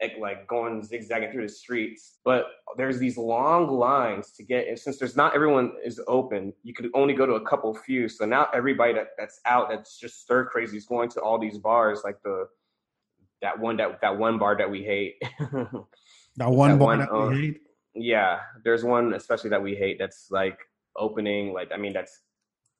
like, 0.00 0.16
like 0.20 0.46
going 0.46 0.82
zigzagging 0.82 1.30
through 1.32 1.42
the 1.46 1.52
streets. 1.52 2.18
But 2.24 2.46
there's 2.76 2.98
these 2.98 3.16
long 3.16 3.68
lines 3.68 4.32
to 4.32 4.42
get 4.42 4.68
and 4.68 4.78
since 4.78 4.98
there's 4.98 5.16
not 5.16 5.34
everyone 5.34 5.72
is 5.84 6.00
open, 6.06 6.52
you 6.62 6.74
could 6.74 6.90
only 6.94 7.14
go 7.14 7.26
to 7.26 7.34
a 7.34 7.44
couple 7.46 7.74
few. 7.74 8.08
So 8.08 8.24
now 8.24 8.48
everybody 8.54 8.92
that, 8.94 9.08
that's 9.18 9.40
out 9.46 9.68
that's 9.70 9.98
just 9.98 10.20
stir 10.22 10.46
crazy 10.46 10.76
is 10.76 10.86
going 10.86 11.08
to 11.10 11.20
all 11.20 11.38
these 11.38 11.58
bars 11.58 12.02
like 12.04 12.22
the 12.22 12.46
that 13.42 13.58
one 13.58 13.76
that 13.78 14.00
that 14.00 14.16
one 14.16 14.38
bar 14.38 14.56
that 14.56 14.70
we 14.70 14.82
hate. 14.84 15.16
That 16.36 16.50
one 16.50 16.70
That 16.72 16.78
bar 16.78 16.96
one, 16.96 16.98
that 16.98 17.12
uh, 17.12 17.28
we 17.28 17.36
hate. 17.40 17.60
yeah, 17.94 18.40
there's 18.64 18.82
one 18.82 19.14
especially 19.14 19.50
that 19.50 19.62
we 19.62 19.76
hate 19.76 19.98
that's 20.00 20.26
like 20.30 20.58
opening, 20.96 21.52
like 21.52 21.70
I 21.72 21.76
mean 21.76 21.92
that's 21.92 22.20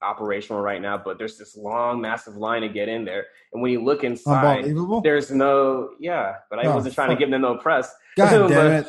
operational 0.04 0.60
right 0.60 0.80
now, 0.80 0.98
but 0.98 1.18
there's 1.18 1.38
this 1.38 1.56
long, 1.56 2.00
massive 2.00 2.36
line 2.36 2.62
to 2.62 2.68
get 2.68 2.88
in 2.88 3.04
there. 3.04 3.26
And 3.52 3.62
when 3.62 3.72
you 3.72 3.82
look 3.82 4.04
inside, 4.04 4.64
there's 5.02 5.30
no 5.30 5.90
yeah, 5.98 6.36
but 6.50 6.58
I 6.58 6.66
Oh, 6.66 6.74
wasn't 6.74 6.94
trying 6.94 7.10
to 7.10 7.16
give 7.16 7.30
them 7.30 7.42
no 7.42 7.56
press. 7.56 7.94
God 8.16 8.30
but, 8.48 8.48
damn 8.48 8.72
it. 8.72 8.86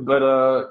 But 0.00 0.22
uh 0.22 0.66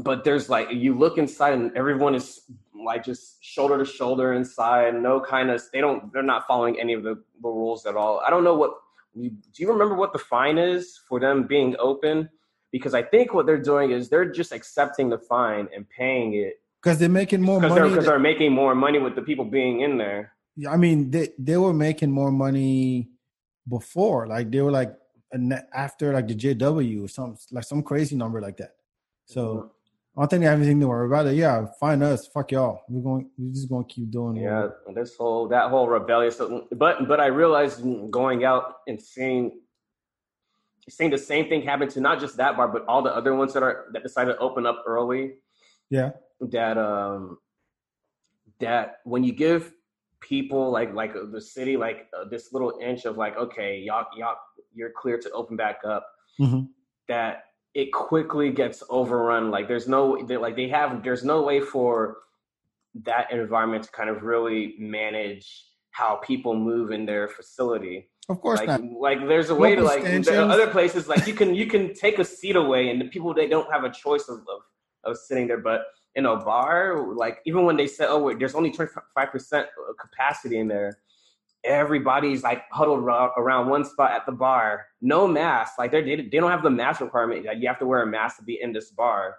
but 0.00 0.24
there's 0.24 0.48
like 0.48 0.70
you 0.70 0.94
look 0.94 1.18
inside 1.18 1.54
and 1.54 1.74
everyone 1.76 2.14
is 2.14 2.40
like 2.74 3.04
just 3.04 3.42
shoulder 3.42 3.78
to 3.78 3.84
shoulder 3.84 4.32
inside, 4.34 4.94
no 4.94 5.20
kind 5.20 5.50
of 5.50 5.62
they 5.72 5.80
don't 5.80 6.12
they're 6.12 6.22
not 6.22 6.46
following 6.46 6.78
any 6.80 6.92
of 6.92 7.02
the, 7.02 7.14
the 7.42 7.48
rules 7.48 7.86
at 7.86 7.96
all. 7.96 8.20
I 8.26 8.30
don't 8.30 8.44
know 8.44 8.54
what 8.56 8.72
do 9.14 9.30
you 9.56 9.70
remember 9.70 9.94
what 9.94 10.12
the 10.12 10.18
fine 10.18 10.58
is 10.58 11.00
for 11.08 11.20
them 11.20 11.46
being 11.46 11.76
open? 11.78 12.28
Because 12.72 12.94
I 12.94 13.02
think 13.02 13.32
what 13.32 13.46
they're 13.46 13.62
doing 13.62 13.92
is 13.92 14.08
they're 14.08 14.30
just 14.30 14.50
accepting 14.50 15.08
the 15.08 15.18
fine 15.18 15.68
and 15.74 15.88
paying 15.88 16.34
it 16.34 16.60
Because 16.84 16.98
they're 16.98 17.08
making 17.08 17.40
more 17.40 17.60
because 17.60 17.78
money. 17.78 17.88
because 17.88 18.04
than- 18.04 18.12
they're 18.12 18.18
making 18.18 18.52
more 18.52 18.74
money 18.74 18.98
with 18.98 19.14
the 19.14 19.22
people 19.22 19.46
being 19.46 19.80
in 19.80 19.96
there. 19.96 20.32
Yeah, 20.56 20.70
I 20.70 20.76
mean, 20.76 21.10
they 21.10 21.30
they 21.38 21.56
were 21.56 21.72
making 21.72 22.10
more 22.10 22.30
money 22.30 23.08
before. 23.68 24.26
Like 24.26 24.50
they 24.50 24.60
were 24.60 24.70
like 24.70 24.94
after 25.72 26.12
like 26.12 26.28
the 26.28 26.34
JW 26.34 27.04
or 27.04 27.08
some 27.08 27.36
like 27.50 27.64
some 27.64 27.82
crazy 27.82 28.16
number 28.16 28.40
like 28.40 28.58
that. 28.58 28.72
So 29.24 29.42
mm-hmm. 29.42 29.66
I 30.16 30.20
don't 30.20 30.28
think 30.28 30.40
they 30.42 30.46
have 30.46 30.58
anything 30.58 30.80
to 30.80 30.88
worry 30.88 31.06
about. 31.06 31.26
It. 31.26 31.36
Yeah, 31.36 31.66
find 31.80 32.02
us. 32.02 32.28
Fuck 32.28 32.52
y'all. 32.52 32.82
We're 32.88 33.02
going. 33.02 33.30
We're 33.38 33.52
just 33.52 33.68
going 33.68 33.84
to 33.84 33.92
keep 33.92 34.10
doing. 34.10 34.36
It. 34.36 34.42
Yeah, 34.42 34.68
this 34.94 35.16
whole 35.16 35.48
that 35.48 35.70
whole 35.70 35.88
rebellious. 35.88 36.40
But 36.70 37.08
but 37.08 37.18
I 37.18 37.26
realized 37.26 37.82
going 38.10 38.44
out 38.44 38.76
and 38.86 39.00
seeing 39.00 39.60
seeing 40.88 41.10
the 41.10 41.18
same 41.18 41.48
thing 41.48 41.62
happen 41.62 41.88
to 41.88 42.00
not 42.00 42.20
just 42.20 42.36
that 42.36 42.56
bar, 42.56 42.68
but 42.68 42.84
all 42.86 43.02
the 43.02 43.14
other 43.14 43.34
ones 43.34 43.54
that 43.54 43.62
are 43.62 43.86
that 43.92 44.02
decided 44.02 44.34
to 44.34 44.38
open 44.38 44.66
up 44.66 44.84
early. 44.86 45.34
Yeah. 45.90 46.10
That 46.40 46.76
um 46.78 47.38
that 48.60 48.96
when 49.04 49.24
you 49.24 49.32
give 49.32 49.72
people 50.20 50.70
like 50.70 50.94
like 50.94 51.12
the 51.32 51.40
city 51.40 51.76
like 51.76 52.06
uh, 52.18 52.24
this 52.30 52.52
little 52.52 52.78
inch 52.80 53.04
of 53.04 53.16
like 53.16 53.36
okay 53.36 53.78
y'all 53.78 54.06
y'all 54.16 54.36
you're 54.74 54.90
clear 54.90 55.18
to 55.18 55.30
open 55.32 55.56
back 55.56 55.78
up 55.84 56.06
Mhm. 56.40 56.68
that 57.08 57.44
it 57.74 57.92
quickly 57.92 58.50
gets 58.50 58.82
overrun 58.88 59.50
like 59.50 59.68
there's 59.68 59.86
no 59.86 60.10
like 60.46 60.56
they 60.56 60.68
have 60.68 61.02
there's 61.04 61.24
no 61.24 61.42
way 61.42 61.60
for 61.60 62.18
that 63.04 63.30
environment 63.32 63.84
to 63.84 63.90
kind 63.90 64.08
of 64.08 64.22
really 64.22 64.74
manage 64.78 65.66
how 65.90 66.16
people 66.16 66.54
move 66.56 66.90
in 66.90 67.04
their 67.06 67.28
facility 67.28 68.08
Of 68.28 68.40
course 68.40 68.60
like 68.60 68.68
not. 68.68 69.00
like 69.00 69.28
there's 69.28 69.50
a 69.50 69.54
way 69.54 69.74
to 69.74 69.82
like 69.82 70.00
stanchions. 70.00 70.28
other 70.52 70.68
places 70.68 71.06
like 71.06 71.26
you 71.26 71.34
can 71.34 71.54
you 71.54 71.66
can 71.66 71.92
take 71.94 72.18
a 72.18 72.24
seat 72.24 72.56
away 72.56 72.88
and 72.90 73.00
the 73.00 73.06
people 73.06 73.34
they 73.34 73.46
don't 73.48 73.70
have 73.70 73.84
a 73.84 73.90
choice 73.90 74.28
of 74.28 74.38
of, 74.54 74.60
of 75.04 75.16
sitting 75.18 75.46
there 75.48 75.58
but 75.60 75.82
in 76.16 76.26
a 76.26 76.36
bar 76.36 77.14
like 77.14 77.38
even 77.44 77.64
when 77.64 77.76
they 77.76 77.86
said 77.86 78.08
oh 78.08 78.18
wait 78.18 78.38
there's 78.38 78.54
only 78.54 78.70
25% 78.70 79.66
capacity 80.00 80.58
in 80.58 80.68
there 80.68 80.98
everybody's 81.64 82.42
like 82.42 82.62
huddled 82.70 83.00
around 83.02 83.68
one 83.68 83.84
spot 83.84 84.12
at 84.12 84.26
the 84.26 84.32
bar 84.32 84.86
no 85.00 85.26
mask 85.26 85.74
like 85.78 85.90
they're, 85.90 86.04
they 86.04 86.16
they 86.16 86.38
don't 86.38 86.50
have 86.50 86.62
the 86.62 86.70
mask 86.70 87.00
requirement 87.00 87.44
like 87.44 87.58
you 87.58 87.66
have 87.66 87.78
to 87.78 87.86
wear 87.86 88.02
a 88.02 88.06
mask 88.06 88.36
to 88.36 88.42
be 88.42 88.58
in 88.60 88.72
this 88.72 88.90
bar 88.90 89.36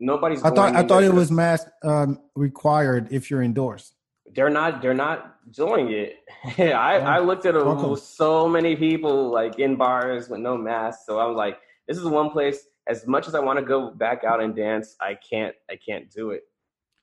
nobody's 0.00 0.42
I 0.42 0.50
thought 0.50 0.74
I 0.74 0.82
thought 0.82 1.02
it 1.02 1.12
was 1.12 1.30
mask 1.30 1.66
um, 1.82 2.20
required 2.34 3.08
if 3.10 3.30
you're 3.30 3.42
indoors. 3.42 3.92
they're 4.34 4.50
not 4.50 4.82
they're 4.82 4.94
not 4.94 5.34
doing 5.50 5.90
it. 5.90 6.16
I, 6.58 6.98
I 6.98 7.18
looked 7.20 7.46
at 7.46 7.54
a, 7.54 7.96
so 7.96 8.48
many 8.48 8.76
people 8.76 9.30
like 9.30 9.58
in 9.58 9.76
bars 9.76 10.28
with 10.28 10.40
no 10.40 10.56
masks. 10.56 11.04
So 11.06 11.18
I 11.18 11.26
was 11.26 11.36
like, 11.36 11.58
this 11.86 11.98
is 11.98 12.04
one 12.04 12.30
place. 12.30 12.66
As 12.86 13.06
much 13.06 13.26
as 13.26 13.34
I 13.34 13.40
want 13.40 13.58
to 13.58 13.64
go 13.64 13.90
back 13.90 14.24
out 14.24 14.42
and 14.42 14.54
dance, 14.54 14.96
I 15.00 15.14
can't. 15.14 15.54
I 15.70 15.76
can't 15.76 16.10
do 16.10 16.30
it. 16.30 16.42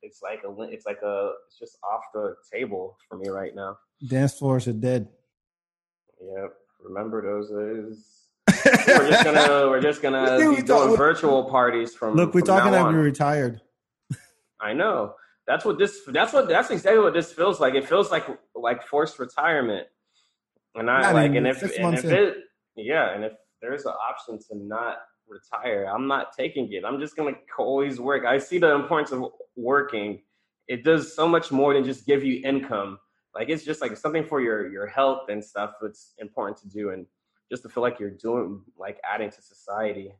It's 0.01 0.21
like 0.21 0.41
a. 0.47 0.61
It's 0.63 0.85
like 0.85 1.01
a. 1.03 1.31
It's 1.47 1.57
just 1.57 1.77
off 1.83 2.01
the 2.13 2.35
table 2.51 2.97
for 3.09 3.17
me 3.17 3.29
right 3.29 3.55
now. 3.55 3.77
Dance 4.07 4.37
floors 4.37 4.67
are 4.67 4.73
dead. 4.73 5.07
Yep. 6.21 6.53
Remember 6.83 7.21
those 7.21 7.49
days. 7.49 8.17
we're 8.65 9.09
just 9.09 9.23
gonna. 9.23 9.69
We're 9.69 9.81
just 9.81 10.01
gonna 10.01 10.37
be 10.37 10.61
talk- 10.61 10.85
doing 10.85 10.97
virtual 10.97 11.49
parties 11.49 11.95
from. 11.95 12.15
Look, 12.15 12.33
we're 12.33 12.41
from 12.41 12.47
talking 12.47 12.71
now 12.71 12.77
like 12.77 12.87
on. 12.87 12.95
we 12.95 13.01
retired. 13.01 13.61
I 14.59 14.73
know. 14.73 15.15
That's 15.47 15.65
what 15.65 15.79
this. 15.79 16.01
That's 16.07 16.33
what. 16.33 16.47
That's 16.47 16.69
exactly 16.69 17.01
what 17.01 17.13
this 17.13 17.31
feels 17.31 17.59
like. 17.59 17.73
It 17.73 17.87
feels 17.87 18.11
like 18.11 18.25
like 18.55 18.85
forced 18.85 19.17
retirement. 19.17 19.87
And 20.75 20.89
I 20.89 21.09
I 21.09 21.11
like, 21.11 21.35
and 21.35 21.47
if 21.47 21.61
and 21.63 21.95
if 21.95 22.05
it, 22.05 22.37
yeah, 22.75 23.13
and 23.13 23.25
if 23.25 23.33
there's 23.61 23.85
an 23.85 23.93
option 23.93 24.39
to 24.49 24.55
not 24.55 24.97
retire, 25.31 25.85
I'm 25.85 26.07
not 26.07 26.35
taking 26.37 26.71
it. 26.73 26.83
I'm 26.85 26.99
just 26.99 27.15
gonna 27.15 27.33
always 27.57 27.99
work. 27.99 28.25
I 28.25 28.37
see 28.37 28.59
the 28.59 28.75
importance 28.75 29.11
of 29.11 29.25
working. 29.55 30.21
It 30.67 30.83
does 30.83 31.15
so 31.15 31.27
much 31.27 31.51
more 31.51 31.73
than 31.73 31.83
just 31.83 32.05
give 32.05 32.23
you 32.23 32.41
income. 32.43 32.99
Like 33.33 33.49
it's 33.49 33.63
just 33.63 33.81
like 33.81 33.95
something 33.97 34.25
for 34.25 34.41
your 34.41 34.67
your 34.71 34.87
health 34.87 35.29
and 35.29 35.43
stuff. 35.43 35.73
That's 35.81 36.13
important 36.19 36.57
to 36.59 36.69
do, 36.69 36.89
and 36.91 37.05
just 37.49 37.63
to 37.63 37.69
feel 37.69 37.83
like 37.83 37.99
you're 37.99 38.09
doing 38.11 38.61
like 38.77 38.99
adding 39.09 39.31
to 39.31 39.41
society. 39.41 40.11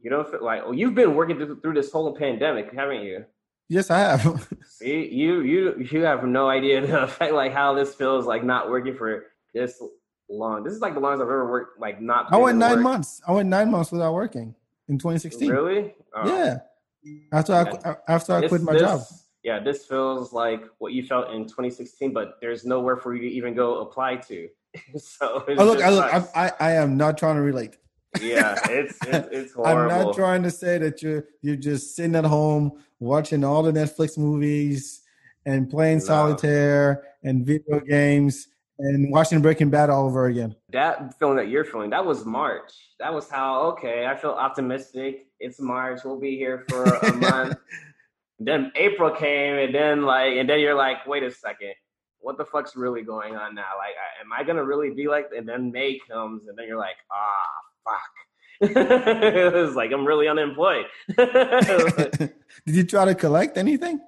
You 0.00 0.10
don't 0.10 0.30
feel 0.30 0.44
like 0.44 0.62
oh, 0.64 0.72
you've 0.72 0.94
been 0.94 1.14
working 1.14 1.36
through, 1.36 1.60
through 1.60 1.74
this 1.74 1.90
whole 1.90 2.14
pandemic, 2.14 2.72
haven't 2.74 3.02
you? 3.02 3.24
Yes, 3.70 3.90
I 3.90 3.98
have. 4.00 4.48
See, 4.68 5.08
you 5.08 5.40
you 5.40 5.86
you 5.90 6.02
have 6.02 6.24
no 6.24 6.48
idea 6.48 6.86
the 6.86 7.04
effect 7.04 7.32
like 7.32 7.52
how 7.52 7.74
this 7.74 7.94
feels 7.94 8.26
like 8.26 8.44
not 8.44 8.68
working 8.68 8.94
for 8.94 9.24
this 9.54 9.82
long. 10.28 10.64
This 10.64 10.72
is 10.74 10.80
like 10.80 10.94
the 10.94 11.00
longest 11.00 11.22
I've 11.22 11.28
ever 11.28 11.50
worked. 11.50 11.80
Like 11.80 12.00
not. 12.00 12.32
I 12.32 12.36
went 12.36 12.58
nine 12.58 12.74
work. 12.76 12.82
months. 12.82 13.20
I 13.26 13.32
went 13.32 13.48
nine 13.48 13.70
months 13.70 13.92
without 13.92 14.14
working 14.14 14.54
in 14.88 14.98
2016. 14.98 15.50
Really? 15.50 15.94
Oh. 16.14 16.28
Yeah. 16.28 16.58
After 17.32 17.52
I 17.54 17.64
qu- 17.64 17.76
uh, 17.88 17.94
after 18.08 18.32
I 18.34 18.40
This- 18.42 18.48
quit 18.48 18.62
my 18.62 18.72
this- 18.72 18.82
job. 18.82 19.00
Yeah, 19.42 19.58
this 19.62 19.84
feels 19.84 20.32
like 20.32 20.62
what 20.78 20.94
you 20.94 21.04
felt 21.04 21.30
in 21.34 21.42
2016, 21.44 22.14
but 22.14 22.38
there's 22.40 22.64
nowhere 22.64 22.96
for 22.96 23.14
you 23.14 23.20
to 23.20 23.28
even 23.28 23.52
go 23.54 23.80
apply 23.80 24.16
to. 24.16 24.48
so 24.96 25.44
Oh 25.58 25.64
look, 25.66 25.82
I 25.82 25.90
look. 25.90 26.06
I, 26.34 26.50
I 26.58 26.72
am 26.72 26.96
not 26.96 27.18
trying 27.18 27.36
to 27.36 27.42
relate. 27.42 27.76
yeah, 28.22 28.58
it's 28.70 28.96
it's, 29.06 29.28
it's 29.30 29.54
I'm 29.62 29.86
not 29.88 30.14
trying 30.14 30.42
to 30.44 30.50
say 30.50 30.78
that 30.78 31.02
you're 31.02 31.26
you're 31.42 31.56
just 31.56 31.94
sitting 31.94 32.16
at 32.16 32.24
home 32.24 32.82
watching 33.00 33.44
all 33.44 33.62
the 33.62 33.70
Netflix 33.72 34.16
movies 34.16 35.02
and 35.44 35.68
playing 35.68 35.98
No. 35.98 36.04
solitaire 36.04 37.04
and 37.22 37.44
video 37.44 37.80
games 37.80 38.48
and 38.78 39.10
watching 39.10 39.40
Breaking 39.40 39.70
Bad 39.70 39.90
all 39.90 40.06
over 40.06 40.26
again. 40.26 40.54
that 40.70 41.18
feeling 41.18 41.36
that 41.36 41.48
you're 41.48 41.64
feeling, 41.64 41.90
that 41.90 42.04
was 42.04 42.24
March. 42.24 42.72
That 42.98 43.12
was 43.12 43.30
how 43.30 43.62
okay, 43.72 44.06
I 44.06 44.16
feel 44.16 44.30
optimistic. 44.32 45.26
It's 45.40 45.60
March. 45.60 46.00
We'll 46.04 46.20
be 46.20 46.36
here 46.36 46.64
for 46.68 46.84
a 46.84 47.12
month. 47.30 47.56
then 48.38 48.72
April 48.76 49.10
came, 49.10 49.54
and 49.56 49.74
then 49.74 50.02
like, 50.02 50.34
and 50.36 50.48
then 50.48 50.60
you're 50.60 50.74
like, 50.74 51.06
wait 51.06 51.22
a 51.22 51.30
second, 51.30 51.74
what 52.20 52.38
the 52.38 52.44
fuck's 52.44 52.74
really 52.76 53.02
going 53.02 53.36
on 53.36 53.54
now? 53.54 53.72
Like, 53.78 53.94
am 54.20 54.32
I 54.32 54.42
gonna 54.44 54.64
really 54.64 54.90
be 54.90 55.06
like? 55.08 55.28
And 55.36 55.48
then 55.48 55.70
May 55.70 56.00
comes, 56.10 56.46
and 56.48 56.56
then 56.58 56.66
you're 56.66 56.78
like, 56.78 56.96
ah, 57.12 57.46
fuck. 57.84 58.10
it 58.60 59.52
was 59.52 59.74
like 59.74 59.90
I'm 59.92 60.06
really 60.06 60.28
unemployed. 60.28 60.86
Did 61.16 62.30
you 62.66 62.84
try 62.84 63.04
to 63.04 63.14
collect 63.14 63.58
anything? 63.58 64.00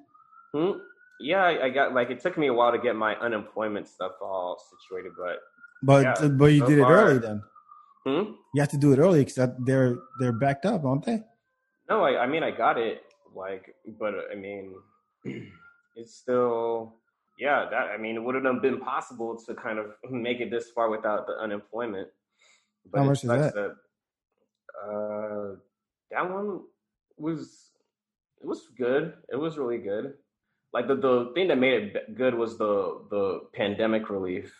Hmm? 0.54 0.72
Yeah, 1.20 1.42
I, 1.42 1.66
I 1.66 1.70
got 1.70 1.94
like 1.94 2.10
it 2.10 2.20
took 2.20 2.36
me 2.36 2.48
a 2.48 2.52
while 2.52 2.72
to 2.72 2.78
get 2.78 2.94
my 2.96 3.16
unemployment 3.16 3.88
stuff 3.88 4.12
all 4.20 4.60
situated, 4.70 5.12
but 5.16 5.38
But 5.82 6.02
Yeah, 6.04 6.28
but 6.28 6.46
you 6.46 6.60
so 6.60 6.66
did 6.66 6.78
it 6.78 6.82
far- 6.82 6.94
early 6.94 7.18
then. 7.18 7.42
hmm? 8.04 8.32
You 8.54 8.60
have 8.60 8.70
to 8.70 8.78
do 8.78 8.92
it 8.92 8.98
early 8.98 9.24
because 9.24 9.48
they're 9.64 9.96
they're 10.20 10.32
backed 10.32 10.66
up, 10.66 10.84
aren't 10.84 11.04
they? 11.04 11.22
No, 11.88 12.02
I, 12.02 12.22
I 12.22 12.26
mean 12.26 12.42
I 12.42 12.50
got 12.50 12.78
it, 12.78 13.02
like, 13.34 13.74
but 13.98 14.14
uh, 14.14 14.22
I 14.32 14.34
mean, 14.34 14.74
it's 15.96 16.14
still, 16.14 16.94
yeah. 17.38 17.68
That 17.70 17.90
I 17.94 17.96
mean, 17.96 18.16
it 18.16 18.22
wouldn't 18.22 18.44
have 18.44 18.60
been 18.62 18.80
possible 18.80 19.36
to 19.46 19.54
kind 19.54 19.78
of 19.78 19.86
make 20.10 20.40
it 20.40 20.50
this 20.50 20.70
far 20.70 20.90
without 20.90 21.26
the 21.26 21.34
unemployment. 21.34 22.08
How 22.94 23.04
much 23.04 23.24
is 23.24 23.30
sucks 23.30 23.52
that? 23.54 23.76
uh, 24.84 25.56
that 26.10 26.30
one 26.30 26.60
was 27.16 27.70
it 28.40 28.46
was 28.46 28.68
good. 28.76 29.14
It 29.32 29.36
was 29.36 29.58
really 29.58 29.78
good. 29.78 30.14
Like 30.72 30.88
the 30.88 30.96
the 30.96 31.32
thing 31.34 31.48
that 31.48 31.58
made 31.58 31.94
it 31.94 32.16
good 32.16 32.34
was 32.34 32.58
the 32.58 33.00
the 33.10 33.40
pandemic 33.54 34.10
relief. 34.10 34.54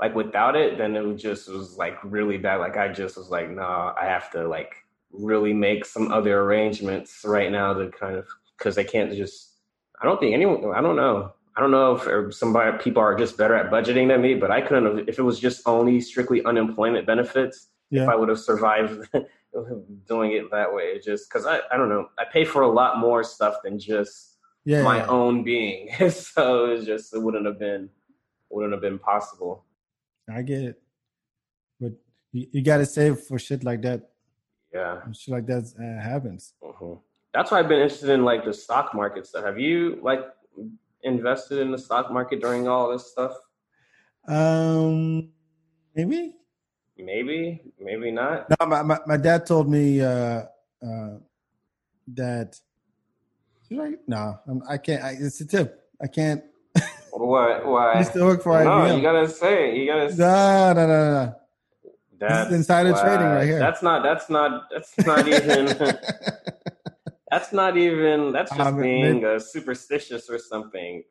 Like 0.00 0.14
without 0.14 0.54
it, 0.54 0.78
then 0.78 0.94
it 0.94 1.04
was 1.04 1.20
just 1.20 1.48
was 1.48 1.76
like 1.76 1.98
really 2.04 2.38
bad. 2.38 2.56
Like 2.56 2.76
I 2.76 2.88
just 2.88 3.16
was 3.16 3.30
like, 3.30 3.50
nah, 3.50 3.94
I 4.00 4.04
have 4.06 4.30
to 4.32 4.46
like 4.46 4.74
really 5.10 5.52
make 5.52 5.84
some 5.84 6.12
other 6.12 6.40
arrangements 6.40 7.22
right 7.24 7.50
now 7.50 7.72
to 7.72 7.90
kind 7.90 8.16
of 8.16 8.26
because 8.56 8.78
I 8.78 8.84
can't 8.84 9.12
just. 9.14 9.54
I 10.00 10.04
don't 10.04 10.20
think 10.20 10.34
anyone. 10.34 10.72
I 10.74 10.80
don't 10.80 10.96
know. 10.96 11.32
I 11.56 11.60
don't 11.60 11.72
know 11.72 11.96
if 11.96 12.34
somebody 12.34 12.78
people 12.78 13.02
are 13.02 13.16
just 13.16 13.36
better 13.36 13.56
at 13.56 13.68
budgeting 13.68 14.06
than 14.06 14.22
me, 14.22 14.34
but 14.34 14.52
I 14.52 14.60
couldn't 14.60 14.84
have 14.84 15.08
if 15.08 15.18
it 15.18 15.22
was 15.22 15.40
just 15.40 15.66
only 15.66 16.00
strictly 16.00 16.44
unemployment 16.44 17.04
benefits. 17.04 17.66
Yeah. 17.90 18.04
If 18.04 18.08
I 18.10 18.14
would 18.14 18.28
have 18.28 18.38
survived 18.38 19.08
doing 20.06 20.32
it 20.32 20.50
that 20.52 20.72
way, 20.72 21.00
just 21.00 21.28
because 21.28 21.46
I 21.46 21.60
I 21.72 21.76
don't 21.76 21.88
know. 21.88 22.10
I 22.16 22.26
pay 22.32 22.44
for 22.44 22.62
a 22.62 22.68
lot 22.70 22.98
more 22.98 23.24
stuff 23.24 23.56
than 23.64 23.76
just 23.76 24.27
yeah, 24.68 24.82
my 24.82 24.98
yeah. 24.98 25.06
own 25.06 25.42
being, 25.44 25.88
so 26.10 26.66
it's 26.66 26.84
just 26.84 27.14
it 27.14 27.22
wouldn't 27.22 27.46
have 27.46 27.58
been 27.58 27.88
wouldn't 28.50 28.74
have 28.74 28.82
been 28.82 28.98
possible. 28.98 29.64
I 30.30 30.42
get 30.42 30.62
it, 30.62 30.82
but 31.80 31.92
you, 32.32 32.46
you 32.52 32.62
got 32.62 32.76
to 32.76 32.84
save 32.84 33.18
for 33.20 33.38
shit 33.38 33.64
like 33.64 33.80
that. 33.82 34.10
Yeah, 34.74 35.00
shit 35.12 35.32
like 35.32 35.46
that 35.46 35.72
uh, 35.80 36.02
happens. 36.02 36.52
Mm-hmm. 36.62 37.00
That's 37.32 37.50
why 37.50 37.60
I've 37.60 37.68
been 37.68 37.80
interested 37.80 38.10
in 38.10 38.26
like 38.26 38.44
the 38.44 38.52
stock 38.52 38.94
market 38.94 39.26
stuff. 39.26 39.42
Have 39.42 39.58
you 39.58 40.00
like 40.02 40.20
invested 41.02 41.60
in 41.60 41.72
the 41.72 41.78
stock 41.78 42.12
market 42.12 42.42
during 42.42 42.68
all 42.68 42.92
this 42.92 43.10
stuff? 43.10 43.32
Um, 44.26 45.30
maybe, 45.94 46.34
maybe, 46.98 47.62
maybe 47.80 48.10
not. 48.10 48.50
No, 48.50 48.66
my 48.66 48.82
my, 48.82 48.98
my 49.06 49.16
dad 49.16 49.46
told 49.46 49.70
me 49.70 50.02
uh, 50.02 50.42
uh, 50.84 51.16
that. 52.08 52.60
Should 53.68 53.80
I? 53.80 53.92
No, 54.06 54.40
I 54.68 54.78
can't. 54.78 55.02
I, 55.02 55.10
it's 55.20 55.40
a 55.40 55.46
tip. 55.46 55.88
I 56.00 56.06
can't. 56.06 56.42
What? 57.10 57.66
Why? 57.66 57.98
Used 57.98 58.12
to 58.12 58.24
work 58.24 58.44
for 58.44 58.62
no, 58.62 58.70
IBM. 58.70 58.96
you 58.96 59.02
gotta 59.02 59.28
say. 59.28 59.76
You 59.76 59.86
gotta. 59.86 60.12
Say. 60.12 60.18
No, 60.18 60.72
no, 60.72 60.86
no, 60.86 61.12
no. 61.14 61.34
That's 62.20 62.52
insider 62.52 62.92
trading 62.92 63.26
right 63.26 63.44
here. 63.44 63.58
That's 63.58 63.82
not. 63.82 64.04
That's 64.04 64.30
not. 64.30 64.68
That's 64.70 64.96
not 65.04 65.26
even. 65.26 65.66
that's 67.30 67.52
not 67.52 67.76
even. 67.76 68.30
That's 68.30 68.50
just 68.50 68.60
um, 68.60 68.80
being 68.80 69.24
uh, 69.24 69.40
superstitious 69.40 70.30
or 70.30 70.38
something. 70.38 71.02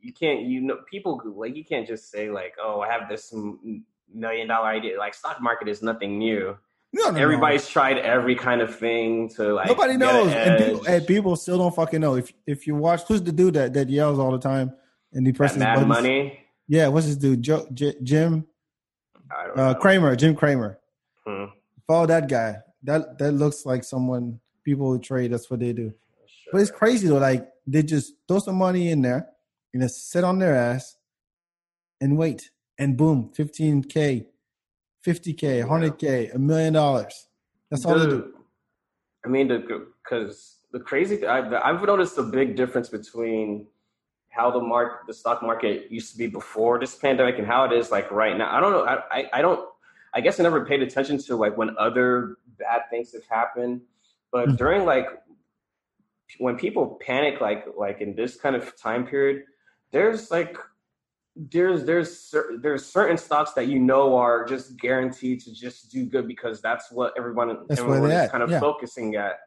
You 0.00 0.12
can't. 0.12 0.42
You 0.42 0.62
know, 0.62 0.78
people 0.90 1.20
like 1.36 1.54
you 1.54 1.64
can't 1.64 1.86
just 1.86 2.10
say 2.10 2.30
like, 2.30 2.54
"Oh, 2.60 2.80
I 2.80 2.90
have 2.90 3.08
this 3.08 3.32
million 4.12 4.48
dollar 4.48 4.68
idea." 4.68 4.98
Like 4.98 5.14
stock 5.14 5.40
market 5.40 5.68
is 5.68 5.80
nothing 5.80 6.18
new. 6.18 6.56
No, 6.92 7.10
no, 7.10 7.20
Everybody's 7.20 7.64
no. 7.68 7.72
tried 7.72 7.98
every 7.98 8.34
kind 8.34 8.62
of 8.62 8.74
thing 8.76 9.28
to 9.36 9.54
like. 9.54 9.66
Nobody 9.68 9.96
knows, 9.98 10.32
and 10.32 10.58
people, 10.58 10.86
and 10.86 11.06
people, 11.06 11.36
still 11.36 11.58
don't 11.58 11.74
fucking 11.74 12.00
know. 12.00 12.14
If 12.14 12.32
if 12.46 12.66
you 12.66 12.74
watch, 12.76 13.02
who's 13.06 13.22
the 13.22 13.32
dude 13.32 13.54
that 13.54 13.74
that 13.74 13.90
yells 13.90 14.18
all 14.18 14.30
the 14.32 14.38
time 14.38 14.72
and 15.12 15.26
he 15.26 15.32
presses 15.32 15.58
Mad 15.58 15.74
buttons? 15.74 15.88
Money. 15.88 16.40
Yeah, 16.66 16.88
what's 16.88 17.06
his 17.06 17.16
dude? 17.18 17.42
Joe, 17.42 17.66
J- 17.72 17.96
Jim. 18.02 18.46
Uh, 19.54 19.74
Cramer, 19.74 20.16
Jim 20.16 20.34
Cramer. 20.34 20.78
Hmm. 21.26 21.44
Follow 21.86 22.06
that 22.06 22.28
guy. 22.28 22.56
That 22.84 23.18
that 23.18 23.32
looks 23.32 23.66
like 23.66 23.84
someone 23.84 24.40
people 24.64 24.90
who 24.90 24.98
trade. 24.98 25.32
That's 25.32 25.50
what 25.50 25.60
they 25.60 25.74
do. 25.74 25.92
Sure. 26.26 26.52
But 26.52 26.62
it's 26.62 26.70
crazy 26.70 27.08
though. 27.08 27.18
Like 27.18 27.46
they 27.66 27.82
just 27.82 28.14
throw 28.26 28.38
some 28.38 28.56
money 28.56 28.90
in 28.90 29.02
there 29.02 29.28
and 29.74 29.82
just 29.82 30.10
sit 30.10 30.24
on 30.24 30.38
their 30.38 30.54
ass 30.54 30.96
and 32.00 32.16
wait, 32.16 32.50
and 32.78 32.96
boom, 32.96 33.30
fifteen 33.34 33.82
k 33.82 34.26
50K, 35.08 35.66
100K, 35.66 36.34
a 36.34 36.38
million 36.38 36.74
dollars. 36.74 37.28
That's 37.70 37.84
all 37.86 37.98
the, 37.98 38.00
they 38.00 38.10
do. 38.10 38.34
I 39.24 39.28
mean, 39.28 39.48
because 39.48 40.56
the, 40.70 40.78
the 40.78 40.84
crazy 40.84 41.16
thing, 41.16 41.28
I've, 41.28 41.52
I've 41.52 41.82
noticed 41.82 42.18
a 42.18 42.22
big 42.22 42.56
difference 42.56 42.90
between 42.90 43.66
how 44.28 44.50
the 44.50 44.60
mark, 44.60 45.06
the 45.06 45.14
stock 45.14 45.42
market 45.42 45.90
used 45.90 46.12
to 46.12 46.18
be 46.18 46.26
before 46.26 46.78
this 46.78 46.94
pandemic 46.94 47.38
and 47.38 47.46
how 47.46 47.64
it 47.64 47.72
is 47.72 47.90
like 47.90 48.10
right 48.10 48.36
now. 48.36 48.54
I 48.54 48.60
don't 48.60 48.72
know. 48.72 48.84
I, 48.84 48.98
I, 49.10 49.30
I 49.34 49.42
don't, 49.42 49.66
I 50.12 50.20
guess 50.20 50.38
I 50.38 50.42
never 50.42 50.66
paid 50.66 50.82
attention 50.82 51.18
to 51.18 51.36
like 51.36 51.56
when 51.56 51.74
other 51.78 52.36
bad 52.58 52.82
things 52.90 53.12
have 53.12 53.26
happened, 53.26 53.80
but 54.30 54.46
mm-hmm. 54.46 54.56
during 54.56 54.84
like 54.84 55.06
when 56.38 56.56
people 56.56 56.98
panic, 57.00 57.40
like, 57.40 57.64
like 57.78 58.02
in 58.02 58.14
this 58.14 58.36
kind 58.36 58.54
of 58.54 58.76
time 58.76 59.06
period, 59.06 59.44
there's 59.90 60.30
like 60.30 60.58
there's 61.38 61.84
there's 61.84 62.34
there's 62.60 62.84
certain 62.84 63.16
stocks 63.16 63.52
that 63.52 63.68
you 63.68 63.78
know 63.78 64.16
are 64.16 64.44
just 64.44 64.76
guaranteed 64.76 65.40
to 65.42 65.52
just 65.52 65.90
do 65.90 66.04
good 66.04 66.26
because 66.26 66.60
that's 66.60 66.90
what 66.90 67.14
everyone 67.16 67.64
that's 67.68 67.80
everyone 67.80 68.10
is 68.10 68.30
kind 68.30 68.42
of 68.42 68.50
yeah. 68.50 68.60
focusing 68.60 69.14
at. 69.14 69.38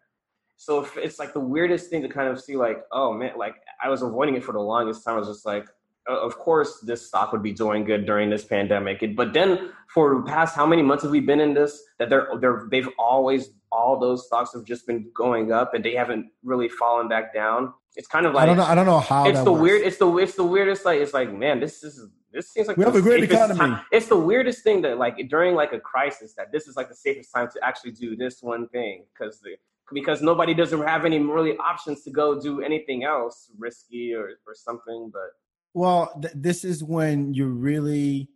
So 0.56 0.80
if 0.80 0.96
it's 0.96 1.20
like 1.20 1.34
the 1.34 1.40
weirdest 1.40 1.90
thing 1.90 2.02
to 2.04 2.08
kind 2.08 2.30
of 2.30 2.40
see, 2.40 2.56
like, 2.56 2.84
oh 2.92 3.14
man, 3.14 3.34
like 3.38 3.56
I 3.84 3.90
was 3.90 4.04
avoiding 4.04 4.36
it 4.36 4.44
for 4.44 4.54
the 4.54 4.60
longest 4.60 5.04
time. 5.04 5.16
I 5.16 5.20
was 5.20 5.28
just 5.28 5.46
like, 5.46 5.68
of 6.08 6.38
course 6.38 6.80
this 6.80 7.08
stock 7.08 7.32
would 7.32 7.44
be 7.44 7.52
doing 7.52 7.84
good 7.84 8.06
during 8.06 8.30
this 8.30 8.46
pandemic. 8.46 9.04
But 9.16 9.34
then 9.34 9.72
for 9.94 10.16
the 10.16 10.22
past 10.22 10.56
how 10.56 10.66
many 10.66 10.82
months 10.82 11.04
have 11.04 11.12
we 11.12 11.20
been 11.20 11.42
in 11.42 11.54
this 11.54 11.84
that 12.00 12.10
they're 12.10 12.30
they're 12.40 12.68
they've 12.72 12.90
always 12.98 13.50
all 13.72 14.00
those 14.00 14.28
stocks 14.28 14.54
have 14.54 14.64
just 14.64 14.88
been 14.88 15.10
going 15.14 15.52
up 15.52 15.74
and 15.74 15.84
they 15.84 15.94
haven't 15.94 16.28
really 16.44 16.70
fallen 16.70 17.08
back 17.08 17.34
down. 17.34 17.74
It's 17.96 18.08
kind 18.08 18.26
of 18.26 18.34
like 18.34 18.44
I 18.44 18.46
don't 18.46 18.58
know. 18.58 18.64
I 18.64 18.76
don't 18.76 18.86
know 18.86 19.00
how. 19.00 19.28
It's 19.28 19.44
the 19.44 19.52
works. 19.52 19.62
weird. 19.62 19.82
It's 19.82 19.98
the 19.98 20.18
it's 20.18 20.36
the 20.36 20.44
weirdest. 20.44 20.86
Like 20.86 21.02
it's 21.02 21.14
like 21.14 21.34
man, 21.34 21.60
this 21.60 21.84
is 21.84 22.08
this 22.32 22.50
seems 22.50 22.68
like 22.68 22.78
we 22.78 22.86
have 22.86 22.96
a 22.96 23.02
great 23.02 23.24
economy. 23.24 23.60
Time. 23.60 23.86
It's 23.92 24.08
the 24.08 24.18
weirdest 24.18 24.64
thing 24.64 24.82
that 24.84 24.98
like 24.98 25.18
during 25.30 25.56
like 25.56 25.74
a 25.74 25.80
crisis 25.80 26.34
that 26.36 26.52
this 26.52 26.68
is 26.68 26.78
like 26.78 26.88
the 26.88 26.96
safest 26.96 27.32
time 27.34 27.50
to 27.54 27.60
actually 27.64 27.92
do 27.92 28.16
this 28.16 28.42
one 28.42 28.70
thing 28.70 29.06
because 29.14 29.42
the 29.42 29.56
because 29.94 30.22
nobody 30.22 30.54
doesn't 30.54 30.82
have 30.84 31.04
any 31.04 31.20
really 31.20 31.58
options 31.58 32.04
to 32.04 32.12
go 32.12 32.40
do 32.40 32.62
anything 32.62 33.04
else 33.04 33.52
risky 33.58 34.14
or 34.14 34.30
or 34.48 34.56
something. 34.56 35.12
But 35.12 35.32
well, 35.74 36.18
th- 36.22 36.34
this 36.36 36.64
is 36.64 36.84
when 36.84 37.34
you 37.34 37.48
really. 37.48 38.30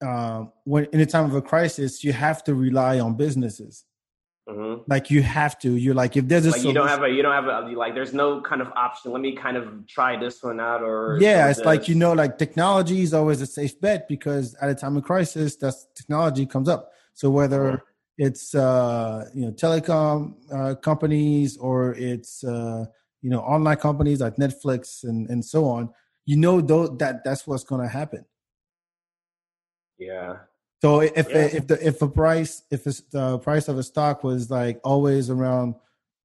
Um, 0.00 0.52
when 0.62 0.84
in 0.92 1.00
a 1.00 1.06
time 1.06 1.24
of 1.24 1.34
a 1.34 1.42
crisis, 1.42 2.04
you 2.04 2.12
have 2.12 2.44
to 2.44 2.54
rely 2.54 3.00
on 3.00 3.16
businesses 3.16 3.84
Mm-hmm. 4.48 4.82
Like 4.86 5.10
you 5.10 5.22
have 5.22 5.58
to. 5.58 5.76
You're 5.76 5.94
like 5.94 6.16
if 6.16 6.26
there's 6.26 6.46
a 6.46 6.52
like 6.52 6.64
you 6.64 6.72
don't 6.72 6.88
have 6.88 7.02
a 7.02 7.08
you 7.08 7.22
don't 7.22 7.34
have 7.34 7.44
a 7.44 7.68
like 7.76 7.94
there's 7.94 8.14
no 8.14 8.40
kind 8.40 8.62
of 8.62 8.68
option. 8.72 9.12
Let 9.12 9.20
me 9.20 9.36
kind 9.36 9.58
of 9.58 9.86
try 9.86 10.18
this 10.18 10.42
one 10.42 10.58
out 10.58 10.82
or 10.82 11.18
yeah. 11.20 11.48
It's 11.50 11.58
this. 11.58 11.66
like 11.66 11.86
you 11.86 11.94
know 11.94 12.14
like 12.14 12.38
technology 12.38 13.02
is 13.02 13.12
always 13.12 13.42
a 13.42 13.46
safe 13.46 13.78
bet 13.78 14.08
because 14.08 14.54
at 14.54 14.70
a 14.70 14.74
time 14.74 14.96
of 14.96 15.04
crisis, 15.04 15.56
that's 15.56 15.86
technology 15.94 16.46
comes 16.46 16.68
up. 16.68 16.92
So 17.12 17.28
whether 17.28 17.60
mm-hmm. 17.60 17.84
it's 18.16 18.54
uh, 18.54 19.28
you 19.34 19.42
know 19.42 19.52
telecom 19.52 20.34
uh, 20.50 20.76
companies 20.76 21.58
or 21.58 21.94
it's 21.94 22.42
uh, 22.42 22.86
you 23.20 23.28
know 23.28 23.40
online 23.40 23.76
companies 23.76 24.22
like 24.22 24.36
Netflix 24.36 25.04
and 25.04 25.28
and 25.28 25.44
so 25.44 25.66
on, 25.66 25.90
you 26.24 26.38
know 26.38 26.62
though 26.62 26.86
that 26.86 27.22
that's 27.22 27.46
what's 27.46 27.64
going 27.64 27.82
to 27.82 27.88
happen. 27.88 28.24
Yeah, 29.98 30.36
so 30.80 31.00
if 31.00 31.28
yeah. 31.28 31.36
if 31.36 31.66
the 31.66 31.86
if 31.86 32.02
a 32.02 32.08
price 32.08 32.62
if 32.70 32.84
the 32.84 33.38
price 33.38 33.68
of 33.68 33.78
a 33.78 33.82
stock 33.82 34.22
was 34.22 34.50
like 34.50 34.80
always 34.84 35.28
around 35.28 35.74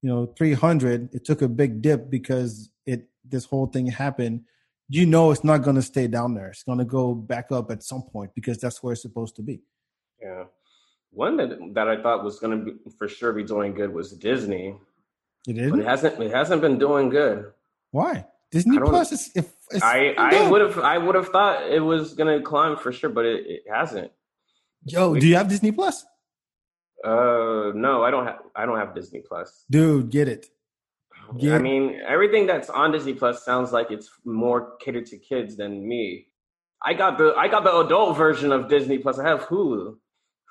you 0.02 0.08
know 0.08 0.26
300 0.26 1.14
it 1.14 1.24
took 1.24 1.42
a 1.42 1.48
big 1.48 1.82
dip 1.82 2.08
because 2.08 2.70
it 2.86 3.08
this 3.24 3.44
whole 3.44 3.66
thing 3.66 3.86
happened. 3.86 4.44
You 4.88 5.06
know 5.06 5.30
it's 5.30 5.44
not 5.44 5.62
going 5.62 5.76
to 5.76 5.82
stay 5.82 6.06
down 6.06 6.34
there. 6.34 6.48
It's 6.48 6.62
going 6.62 6.78
to 6.78 6.84
go 6.84 7.14
back 7.14 7.50
up 7.50 7.70
at 7.70 7.82
some 7.82 8.02
point 8.02 8.32
because 8.34 8.58
that's 8.58 8.82
where 8.82 8.92
it's 8.92 9.02
supposed 9.02 9.34
to 9.36 9.42
be. 9.42 9.62
Yeah. 10.22 10.44
One 11.10 11.36
that 11.38 11.58
that 11.74 11.88
i 11.88 12.00
thought 12.00 12.22
was 12.24 12.38
going 12.38 12.58
to 12.58 12.64
be 12.64 12.78
for 12.98 13.08
sure 13.08 13.32
be 13.32 13.44
doing 13.44 13.74
good 13.74 13.92
was 13.92 14.12
disney. 14.12 14.76
It 15.48 15.58
is 15.58 15.72
it 15.72 15.84
hasn't 15.84 16.22
it 16.22 16.30
hasn't 16.30 16.62
been 16.62 16.78
doing 16.78 17.08
good. 17.08 17.50
Why? 17.90 18.26
Disney 18.52 18.78
plus 18.78 19.10
is 19.10 19.32
if 19.34 19.52
i 19.82 20.14
i 20.16 20.48
would 20.48 20.60
have 20.60 20.78
i 20.78 20.96
would 20.96 21.16
have 21.16 21.28
thought 21.30 21.68
it 21.68 21.80
was 21.80 22.14
going 22.14 22.38
to 22.38 22.44
climb 22.44 22.76
for 22.76 22.92
sure 22.92 23.10
but 23.10 23.24
it, 23.24 23.44
it 23.46 23.62
hasn't 23.68 24.12
Yo, 24.86 25.14
do 25.14 25.26
you 25.26 25.36
have 25.36 25.48
Disney 25.48 25.72
Plus? 25.72 26.04
Uh, 27.02 27.72
no, 27.74 28.02
I 28.02 28.10
don't 28.10 28.26
have. 28.26 28.40
I 28.54 28.66
don't 28.66 28.78
have 28.78 28.94
Disney 28.94 29.20
Plus. 29.20 29.64
Dude, 29.70 30.10
get 30.10 30.28
it. 30.28 30.46
Get 31.38 31.54
I 31.54 31.58
mean, 31.58 32.00
everything 32.06 32.46
that's 32.46 32.70
on 32.70 32.92
Disney 32.92 33.14
Plus 33.14 33.44
sounds 33.44 33.72
like 33.72 33.90
it's 33.90 34.10
more 34.24 34.76
catered 34.76 35.06
to 35.06 35.18
kids 35.18 35.56
than 35.56 35.86
me. 35.86 36.28
I 36.82 36.92
got 36.92 37.16
the 37.16 37.34
I 37.36 37.48
got 37.48 37.64
the 37.64 37.76
adult 37.78 38.16
version 38.16 38.52
of 38.52 38.68
Disney 38.68 38.98
Plus. 38.98 39.18
I 39.18 39.26
have 39.26 39.40
Hulu. 39.42 39.96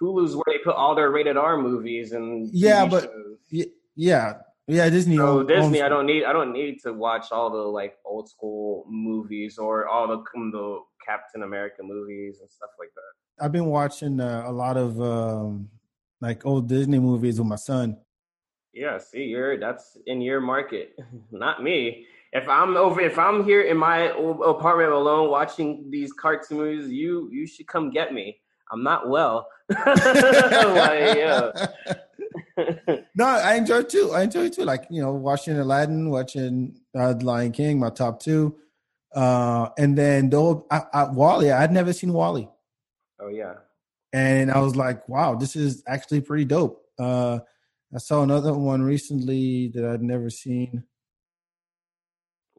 Hulu's 0.02 0.36
where 0.36 0.43
they 0.48 0.58
put 0.63 0.76
all 0.76 0.96
their 0.96 1.12
rated 1.12 1.38
R 1.38 1.58
movies 1.58 2.12
and 2.12 2.50
yeah, 2.52 2.86
TV 2.86 2.89
but 2.89 3.04
shows. 3.04 3.65
yeah, 3.96 4.34
yeah, 4.67 4.89
Disney. 4.89 5.17
So 5.17 5.43
Disney, 5.43 5.82
I 5.82 5.89
don't 5.89 6.06
need 6.06 6.24
I 6.26 6.34
don't 6.34 6.54
need 6.54 6.82
to 6.84 6.93
watch 6.93 7.32
all 7.32 7.52
the 7.52 7.58
like 7.58 7.98
old 8.06 8.30
school 8.30 8.86
movies 8.89 9.58
or 9.58 9.88
all 9.88 10.08
the 10.08 10.24
the 10.34 10.80
Captain 11.06 11.44
America 11.44 11.84
movies 11.84 12.39
and 12.42 12.50
stuff 12.50 12.70
like 12.80 12.89
that. 12.96 13.44
I've 13.44 13.52
been 13.52 13.66
watching 13.66 14.20
uh, 14.20 14.44
a 14.46 14.52
lot 14.52 14.78
of 14.78 15.02
um, 15.02 15.70
like 16.22 16.46
old 16.46 16.70
Disney 16.70 17.00
movies 17.00 17.39
with 17.39 17.48
my 17.48 17.56
son. 17.56 17.98
Yeah, 18.74 18.98
see, 18.98 19.24
you're 19.26 19.60
that's 19.60 19.98
in 20.08 20.22
your 20.22 20.42
market, 20.42 20.98
not 21.32 21.63
me. 21.63 22.08
If 22.32 22.50
I'm 22.50 22.76
over, 22.76 23.00
if 23.02 23.20
I'm 23.20 23.44
here 23.44 23.62
in 23.62 23.78
my 23.78 24.08
apartment 24.44 24.92
alone 24.92 25.30
watching 25.30 25.92
these 25.92 26.12
cartoon 26.13 26.58
movies, 26.58 26.89
you 26.89 27.30
you 27.32 27.46
should 27.46 27.68
come 27.68 27.92
get 27.92 28.13
me. 28.13 28.39
I'm 28.72 28.82
not 28.82 29.08
well. 29.08 29.48
like, 29.70 29.86
no, 33.16 33.26
I 33.26 33.56
enjoy 33.56 33.84
too. 33.84 34.12
I 34.12 34.24
enjoy 34.24 34.46
it 34.46 34.54
too. 34.54 34.63
Like 34.63 34.88
you 34.89 35.02
know, 35.02 35.13
watching 35.13 35.58
Aladdin, 35.58 36.10
watching 36.10 36.80
uh, 36.98 37.13
Lion 37.22 37.52
King, 37.52 37.80
my 37.80 37.89
top 37.89 38.20
two, 38.20 38.58
uh, 39.15 39.69
and 39.78 39.97
then 39.97 40.30
the 40.30 40.38
old 40.38 40.65
I, 40.71 40.82
I, 40.93 41.04
WALL-E. 41.12 41.52
I'd 41.52 41.71
never 41.71 41.93
seen 41.93 42.13
WALL-E. 42.13 42.47
Oh 43.19 43.28
yeah. 43.30 43.54
And 44.12 44.52
I 44.52 44.60
was 44.60 44.76
like, 44.76 45.08
wow, 45.10 45.36
this 45.36 45.56
is 45.56 45.84
actually 45.88 46.21
pretty 46.21 46.45
dope. 46.45 46.84
Uh, 46.99 47.39
I 47.93 47.97
saw 47.97 48.21
another 48.23 48.54
one 48.54 48.82
recently 48.84 49.69
that 49.69 49.86
I'd 49.86 50.04
never 50.04 50.30
seen. 50.30 50.84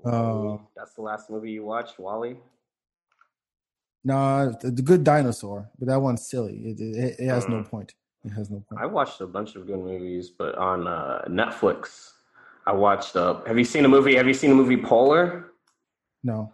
Uh, 0.05 0.59
That's 0.77 0.95
the 0.95 1.03
last 1.03 1.31
movie 1.31 1.51
you 1.53 1.65
watched, 1.65 1.99
WALL-E. 1.99 2.37
No, 4.05 4.53
the, 4.61 4.71
the 4.71 4.83
Good 4.83 5.03
Dinosaur, 5.03 5.71
but 5.79 5.89
that 5.89 6.01
one's 6.01 6.27
silly. 6.29 6.57
It, 6.67 6.81
it, 6.81 7.21
it 7.21 7.27
has 7.29 7.49
no 7.49 7.57
Mm. 7.59 7.71
point. 7.71 7.95
It 8.25 8.31
has 8.33 8.51
no 8.51 8.63
point. 8.69 8.81
I 8.81 8.87
watched 8.87 9.21
a 9.21 9.27
bunch 9.27 9.55
of 9.57 9.67
good 9.67 9.79
movies, 9.79 10.31
but 10.31 10.55
on 10.57 10.87
uh, 10.87 11.25
Netflix, 11.29 12.13
I 12.67 12.73
watched. 12.73 13.17
Uh, 13.17 13.43
have 13.47 13.59
you 13.59 13.65
seen 13.65 13.85
a 13.85 13.89
movie? 13.89 14.15
Have 14.17 14.27
you 14.27 14.35
seen 14.35 14.51
the 14.51 14.57
movie 14.57 14.77
Polar? 14.77 15.53
No. 16.25 16.53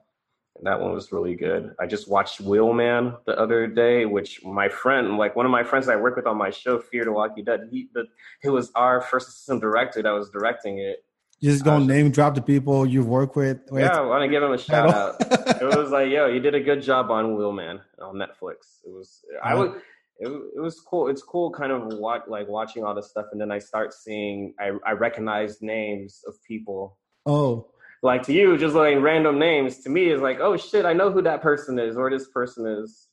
That 0.62 0.78
one 0.78 0.92
was 0.92 1.11
really 1.11 1.37
good. 1.37 1.74
I 1.80 1.87
just 1.87 2.11
watched 2.11 2.40
Wheelman 2.42 3.16
the 3.24 3.38
other 3.38 3.66
day, 3.66 4.04
which 4.04 4.44
my 4.44 4.68
friend, 4.68 5.16
like 5.16 5.35
one 5.35 5.46
of 5.46 5.52
my 5.52 5.62
friends 5.62 5.88
I 5.88 5.96
work 5.96 6.16
with 6.16 6.26
on 6.26 6.37
my 6.37 6.50
show, 6.50 6.78
Fear 6.78 7.04
the 7.06 7.12
Walking 7.12 7.44
Dead, 7.44 7.68
he, 7.70 7.88
the, 7.94 8.04
it 8.44 8.50
was 8.50 8.70
our 8.74 9.00
first 9.00 9.28
assistant 9.28 9.62
director 9.62 10.02
that 10.02 10.11
was 10.11 10.28
directing 10.28 10.78
it. 10.78 11.02
You 11.38 11.52
just 11.52 11.64
gonna 11.64 11.85
uh, 11.85 11.87
name 11.87 12.11
drop 12.11 12.35
the 12.35 12.42
people 12.42 12.85
you've 12.85 13.09
worked 13.09 13.37
with. 13.37 13.61
Wait, 13.70 13.83
yeah, 13.83 13.96
I 13.96 14.02
want 14.02 14.22
to 14.22 14.28
give 14.28 14.42
him 14.42 14.52
a 14.52 14.59
shout 14.59 14.92
out. 14.92 15.16
It 15.62 15.74
was 15.74 15.90
like, 15.90 16.11
yo, 16.11 16.26
you 16.26 16.40
did 16.40 16.54
a 16.54 16.61
good 16.61 16.83
job 16.83 17.11
on 17.11 17.37
Wheelman 17.37 17.80
on 18.02 18.16
Netflix. 18.16 18.83
It 18.85 18.92
was, 18.92 19.24
I 19.42 19.54
was, 19.54 19.80
it, 20.18 20.28
it 20.28 20.61
was 20.61 20.78
cool. 20.80 21.09
It's 21.09 21.22
cool, 21.22 21.50
kind 21.50 21.72
of 21.72 21.98
watch, 21.98 22.24
like 22.28 22.46
watching 22.46 22.85
all 22.85 22.94
this 22.94 23.09
stuff, 23.09 23.26
and 23.33 23.40
then 23.40 23.50
I 23.50 23.59
start 23.59 23.94
seeing, 23.94 24.52
I, 24.61 24.72
I 24.87 24.92
recognize 24.92 25.62
names 25.62 26.22
of 26.26 26.35
people. 26.46 26.98
oh, 27.24 27.68
Like 28.02 28.22
to 28.24 28.32
you, 28.32 28.56
just 28.56 28.74
like 28.74 28.98
random 29.00 29.38
names. 29.38 29.78
To 29.80 29.90
me, 29.90 30.10
is 30.10 30.22
like, 30.22 30.40
oh 30.40 30.56
shit, 30.56 30.84
I 30.86 30.92
know 30.94 31.10
who 31.10 31.20
that 31.22 31.42
person 31.42 31.78
is, 31.78 31.96
or 31.96 32.10
this 32.10 32.28
person 32.28 32.66
is. 32.66 33.08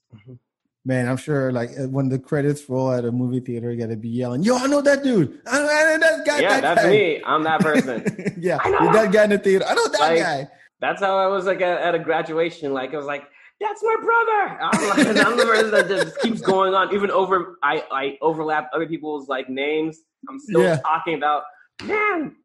man, 0.86 1.08
I'm 1.10 1.17
sure 1.17 1.52
like 1.52 1.71
uh, 1.78 1.88
when 1.89 2.08
the 2.08 2.17
credits 2.19 2.69
roll 2.69 2.91
at 2.93 3.04
a 3.04 3.12
movie 3.12 3.41
theater, 3.41 3.71
you 3.71 3.80
gotta 3.80 3.97
be 3.97 4.08
yelling, 4.10 4.43
"Yo, 4.43 4.56
I 4.56 4.67
know 4.67 4.82
that 4.82 5.04
dude! 5.04 5.41
I 5.45 5.60
know, 5.60 5.67
I 5.69 5.84
know 5.84 6.00
that 6.00 6.26
guy!" 6.26 6.39
Yeah, 6.39 6.50
that 6.50 6.62
that's 6.76 6.84
guy. 6.84 6.89
me. 6.91 7.21
I'm 7.26 7.43
that 7.43 7.60
person. 7.60 8.34
yeah, 8.39 8.60
I 8.63 8.69
know 8.69 8.80
that- 8.86 8.93
that 8.93 9.12
guy 9.12 9.23
in 9.26 9.30
the 9.32 9.39
theater. 9.39 9.65
I 9.67 9.73
know 9.73 9.88
that 9.89 10.00
Like, 10.00 10.19
guy. 10.19 10.47
That's 10.80 11.02
how 11.02 11.17
I 11.17 11.28
was 11.28 11.45
like 11.45 11.60
at, 11.62 11.82
at 11.82 11.95
a 11.95 12.00
graduation. 12.00 12.71
Like 12.73 12.93
I 12.93 12.97
was 12.97 13.08
like, 13.08 13.23
"That's 13.60 13.84
my 13.84 13.95
brother." 14.02 14.62
I'm, 14.62 14.89
like, 14.89 15.26
I'm 15.26 15.36
the 15.38 15.43
person 15.45 15.71
that 15.71 15.88
just 15.89 16.17
keeps 16.21 16.39
going 16.39 16.73
on. 16.76 16.93
Even 16.95 17.12
over, 17.12 17.58
I 17.62 17.84
I 17.91 18.17
overlap 18.21 18.69
other 18.73 18.88
people's 18.88 19.28
like 19.28 19.50
names. 19.50 19.97
I'm 20.30 20.39
still 20.39 20.62
Yeah. 20.63 20.78
talking 20.78 21.15
about. 21.15 21.43
Man, 21.84 22.36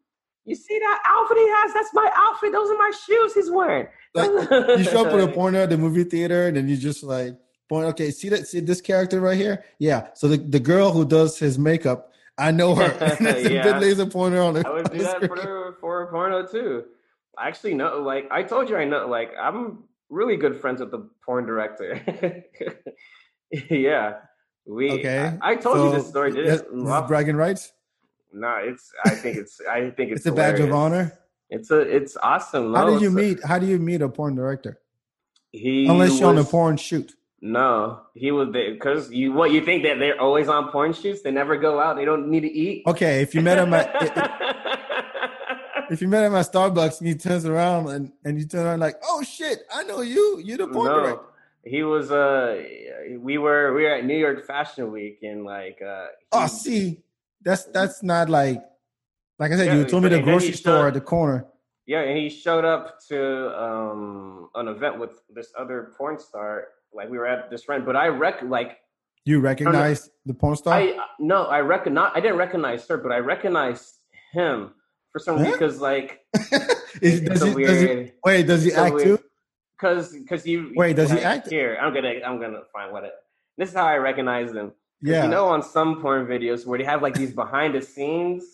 you 0.45 0.55
see 0.55 0.79
that 0.79 1.03
outfit 1.07 1.39
he 1.39 1.49
has? 1.49 1.73
That's 1.75 1.95
my 1.95 2.11
outfit. 2.15 2.53
Those 2.53 2.71
are 2.71 2.79
my 2.79 2.93
shoes 3.07 3.35
he's 3.35 3.51
wearing. 3.51 3.87
Like, 4.15 4.31
you 4.79 4.85
show 4.85 5.07
up 5.07 5.13
with 5.15 5.25
a 5.25 5.33
porno 5.33 5.63
at 5.63 5.71
the 5.71 5.79
movie 5.79 6.05
theater, 6.05 6.49
and 6.49 6.57
then 6.57 6.69
you 6.69 6.77
just 6.77 7.03
like 7.03 7.37
point. 7.69 7.87
Okay, 7.87 8.11
see 8.11 8.29
that? 8.31 8.47
See 8.47 8.61
this 8.61 8.81
character 8.81 9.21
right 9.21 9.37
here? 9.37 9.65
Yeah. 9.79 10.09
So 10.15 10.29
the, 10.29 10.37
the 10.39 10.61
girl 10.61 10.91
who 10.93 11.05
does 11.05 11.39
his 11.39 11.59
makeup, 11.59 12.13
I 12.39 12.51
know 12.51 12.75
her. 12.75 12.85
And 13.19 13.27
it's 13.29 13.49
a 13.49 13.53
Yeah. 13.55 13.63
big 13.63 13.83
laser 13.83 14.07
pointer 14.07 14.43
on 14.43 14.55
the. 14.55 14.67
I 14.67 14.73
would 14.73 14.91
do 14.91 14.99
that 14.99 15.17
screen. 15.23 15.31
for 15.43 15.77
for 15.81 16.07
porno 16.11 16.47
too. 16.47 16.85
I 17.39 17.49
actually 17.49 17.75
know, 17.75 18.01
like 18.03 18.29
I 18.31 18.43
told 18.43 18.69
you, 18.69 18.77
I 18.77 18.85
know, 18.85 19.07
like 19.07 19.31
I'm 19.41 19.85
really 20.11 20.37
good 20.37 20.61
friends 20.61 20.81
with 20.81 20.91
the 20.91 21.09
porn 21.25 21.47
director. 21.47 22.45
yeah, 23.71 24.15
we. 24.67 24.91
Okay. 24.91 25.39
I, 25.41 25.53
I 25.53 25.57
told 25.57 25.79
you 25.79 25.99
this 25.99 26.09
story. 26.09 26.33
Did 26.33 26.65
bragging 27.09 27.37
rights. 27.37 27.73
No, 28.33 28.57
it's. 28.63 28.91
I 29.05 29.11
think 29.11 29.37
it's. 29.37 29.61
I 29.71 29.91
think 29.91 30.11
it's. 30.13 30.21
It's 30.21 30.27
a 30.27 30.33
badge 30.33 30.61
of 30.61 30.73
honor. 30.73 31.13
It's 31.51 31.71
a. 31.71 31.81
It's 31.81 32.17
awesome. 32.17 32.75
How 32.75 32.87
No, 32.87 32.99
do 32.99 33.05
you 33.05 33.11
it's 33.11 33.21
a- 33.21 33.37
meet? 33.37 33.45
How 33.45 33.59
do 33.59 33.67
you 33.67 33.79
meet 33.79 34.01
a 34.03 34.09
porn 34.09 34.35
director? 34.35 34.79
He 35.51 35.87
Unless 35.87 36.19
you're 36.19 36.29
on 36.31 36.39
a 36.39 36.45
porn 36.45 36.77
shoot. 36.79 37.13
No, 37.43 38.01
he 38.15 38.31
was 38.31 38.49
because 38.51 39.11
you. 39.11 39.33
What 39.33 39.51
you 39.51 39.63
think 39.65 39.83
that 39.83 39.99
they're 39.99 40.19
always 40.21 40.49
on 40.49 40.71
porn 40.71 40.93
shoots? 40.93 41.23
They 41.23 41.31
never 41.33 41.57
go 41.57 41.79
out. 41.81 41.97
They 41.97 42.05
don't 42.05 42.29
need 42.31 42.41
to 42.41 42.51
eat. 42.51 42.85
Okay, 42.87 43.21
if 43.21 43.35
you 43.35 43.43
met 43.43 43.59
him 43.59 43.75
at 43.75 43.91
if 45.91 46.01
you 46.01 46.09
met 46.09 46.25
him 46.25 46.35
at 46.35 46.47
Starbucks 46.51 47.01
and 47.01 47.09
he 47.09 47.15
turns 47.15 47.45
around 47.45 47.89
and, 47.89 48.13
and 48.25 48.39
you 48.39 48.47
turn 48.47 48.65
around 48.67 48.81
like, 48.81 48.97
oh 49.05 49.23
shit, 49.23 49.59
I 49.75 49.83
know 49.85 50.01
you. 50.03 50.41
You're 50.45 50.59
the 50.59 50.69
porn 50.69 50.87
director. 50.91 51.23
he 51.65 51.83
was. 51.83 52.11
Uh, 52.11 52.63
we 53.19 53.39
were 53.39 53.75
we 53.75 53.83
were 53.83 53.91
at 53.95 54.05
New 54.05 54.17
York 54.17 54.47
Fashion 54.47 54.91
Week 54.93 55.19
and 55.23 55.45
like. 55.45 55.81
Uh, 55.87 56.07
Oh, 56.35 56.47
see, 56.47 57.03
that's 57.45 57.65
that's 57.67 58.03
not 58.03 58.29
like 58.29 58.63
like 59.39 59.53
I 59.53 59.57
said. 59.57 59.67
Yeah, 59.67 59.75
you 59.77 59.85
told 59.85 60.03
me 60.05 60.09
the 60.11 60.21
grocery 60.21 60.53
store 60.53 60.89
at 60.89 60.95
the 60.95 61.01
corner. 61.01 61.47
Yeah, 61.87 62.01
and 62.01 62.17
he 62.17 62.29
showed 62.31 62.65
up 62.65 62.99
to 63.09 63.61
um 63.61 64.49
an 64.55 64.69
event 64.69 64.99
with 65.01 65.23
this 65.35 65.53
other 65.59 65.93
porn 65.99 66.19
star. 66.19 66.69
Like 66.93 67.09
we 67.11 67.19
were 67.19 67.27
at 67.27 67.51
this 67.51 67.65
friend, 67.65 67.85
but 67.85 67.97
I 67.97 68.09
rec 68.09 68.43
like 68.43 68.79
You 69.25 69.41
recognize 69.41 70.11
the 70.27 70.35
porn 70.35 70.57
star? 70.57 70.75
I 70.75 70.97
no, 71.19 71.45
I 71.45 71.61
recognize 71.61 72.13
I 72.15 72.21
didn't 72.21 72.37
recognize 72.39 72.87
her, 72.89 72.99
but 72.99 73.13
I 73.13 73.19
recognized 73.19 73.97
him 74.33 74.73
for 75.11 75.19
some 75.19 75.37
Huh? 75.39 75.45
reason 75.45 75.59
because 75.59 75.81
like 75.81 76.21
Is- 77.01 77.21
does 77.23 77.41
so 77.41 77.57
he, 77.57 77.65
does 77.65 77.81
he- 77.81 78.11
wait, 78.25 78.47
does 78.47 78.63
he 78.65 78.71
So 78.71 78.85
act 78.85 78.95
weird. 78.95 79.07
too? 79.19 79.25
Because 79.77 80.13
because 80.13 80.47
you 80.47 80.73
Wait, 80.77 80.95
does 80.95 81.11
he 81.11 81.19
act? 81.19 81.49
Here, 81.49 81.77
I'm 81.81 81.93
gonna 81.93 82.15
I'm 82.25 82.39
gonna 82.41 82.63
find 82.73 82.93
what 82.93 83.03
it. 83.05 83.13
This 83.59 83.71
is 83.71 83.75
how 83.75 83.87
I 83.87 83.97
recognize 83.97 84.53
them. 84.53 84.73
Yeah. 85.03 85.25
You 85.25 85.31
know, 85.31 85.47
on 85.47 85.63
some 85.63 86.01
porn 86.01 86.27
videos 86.27 86.65
where 86.65 86.79
they 86.79 86.85
have 86.85 87.03
like 87.03 87.15
these 87.15 87.33
behind 87.33 87.75
the 87.75 87.83
scenes. 87.83 88.45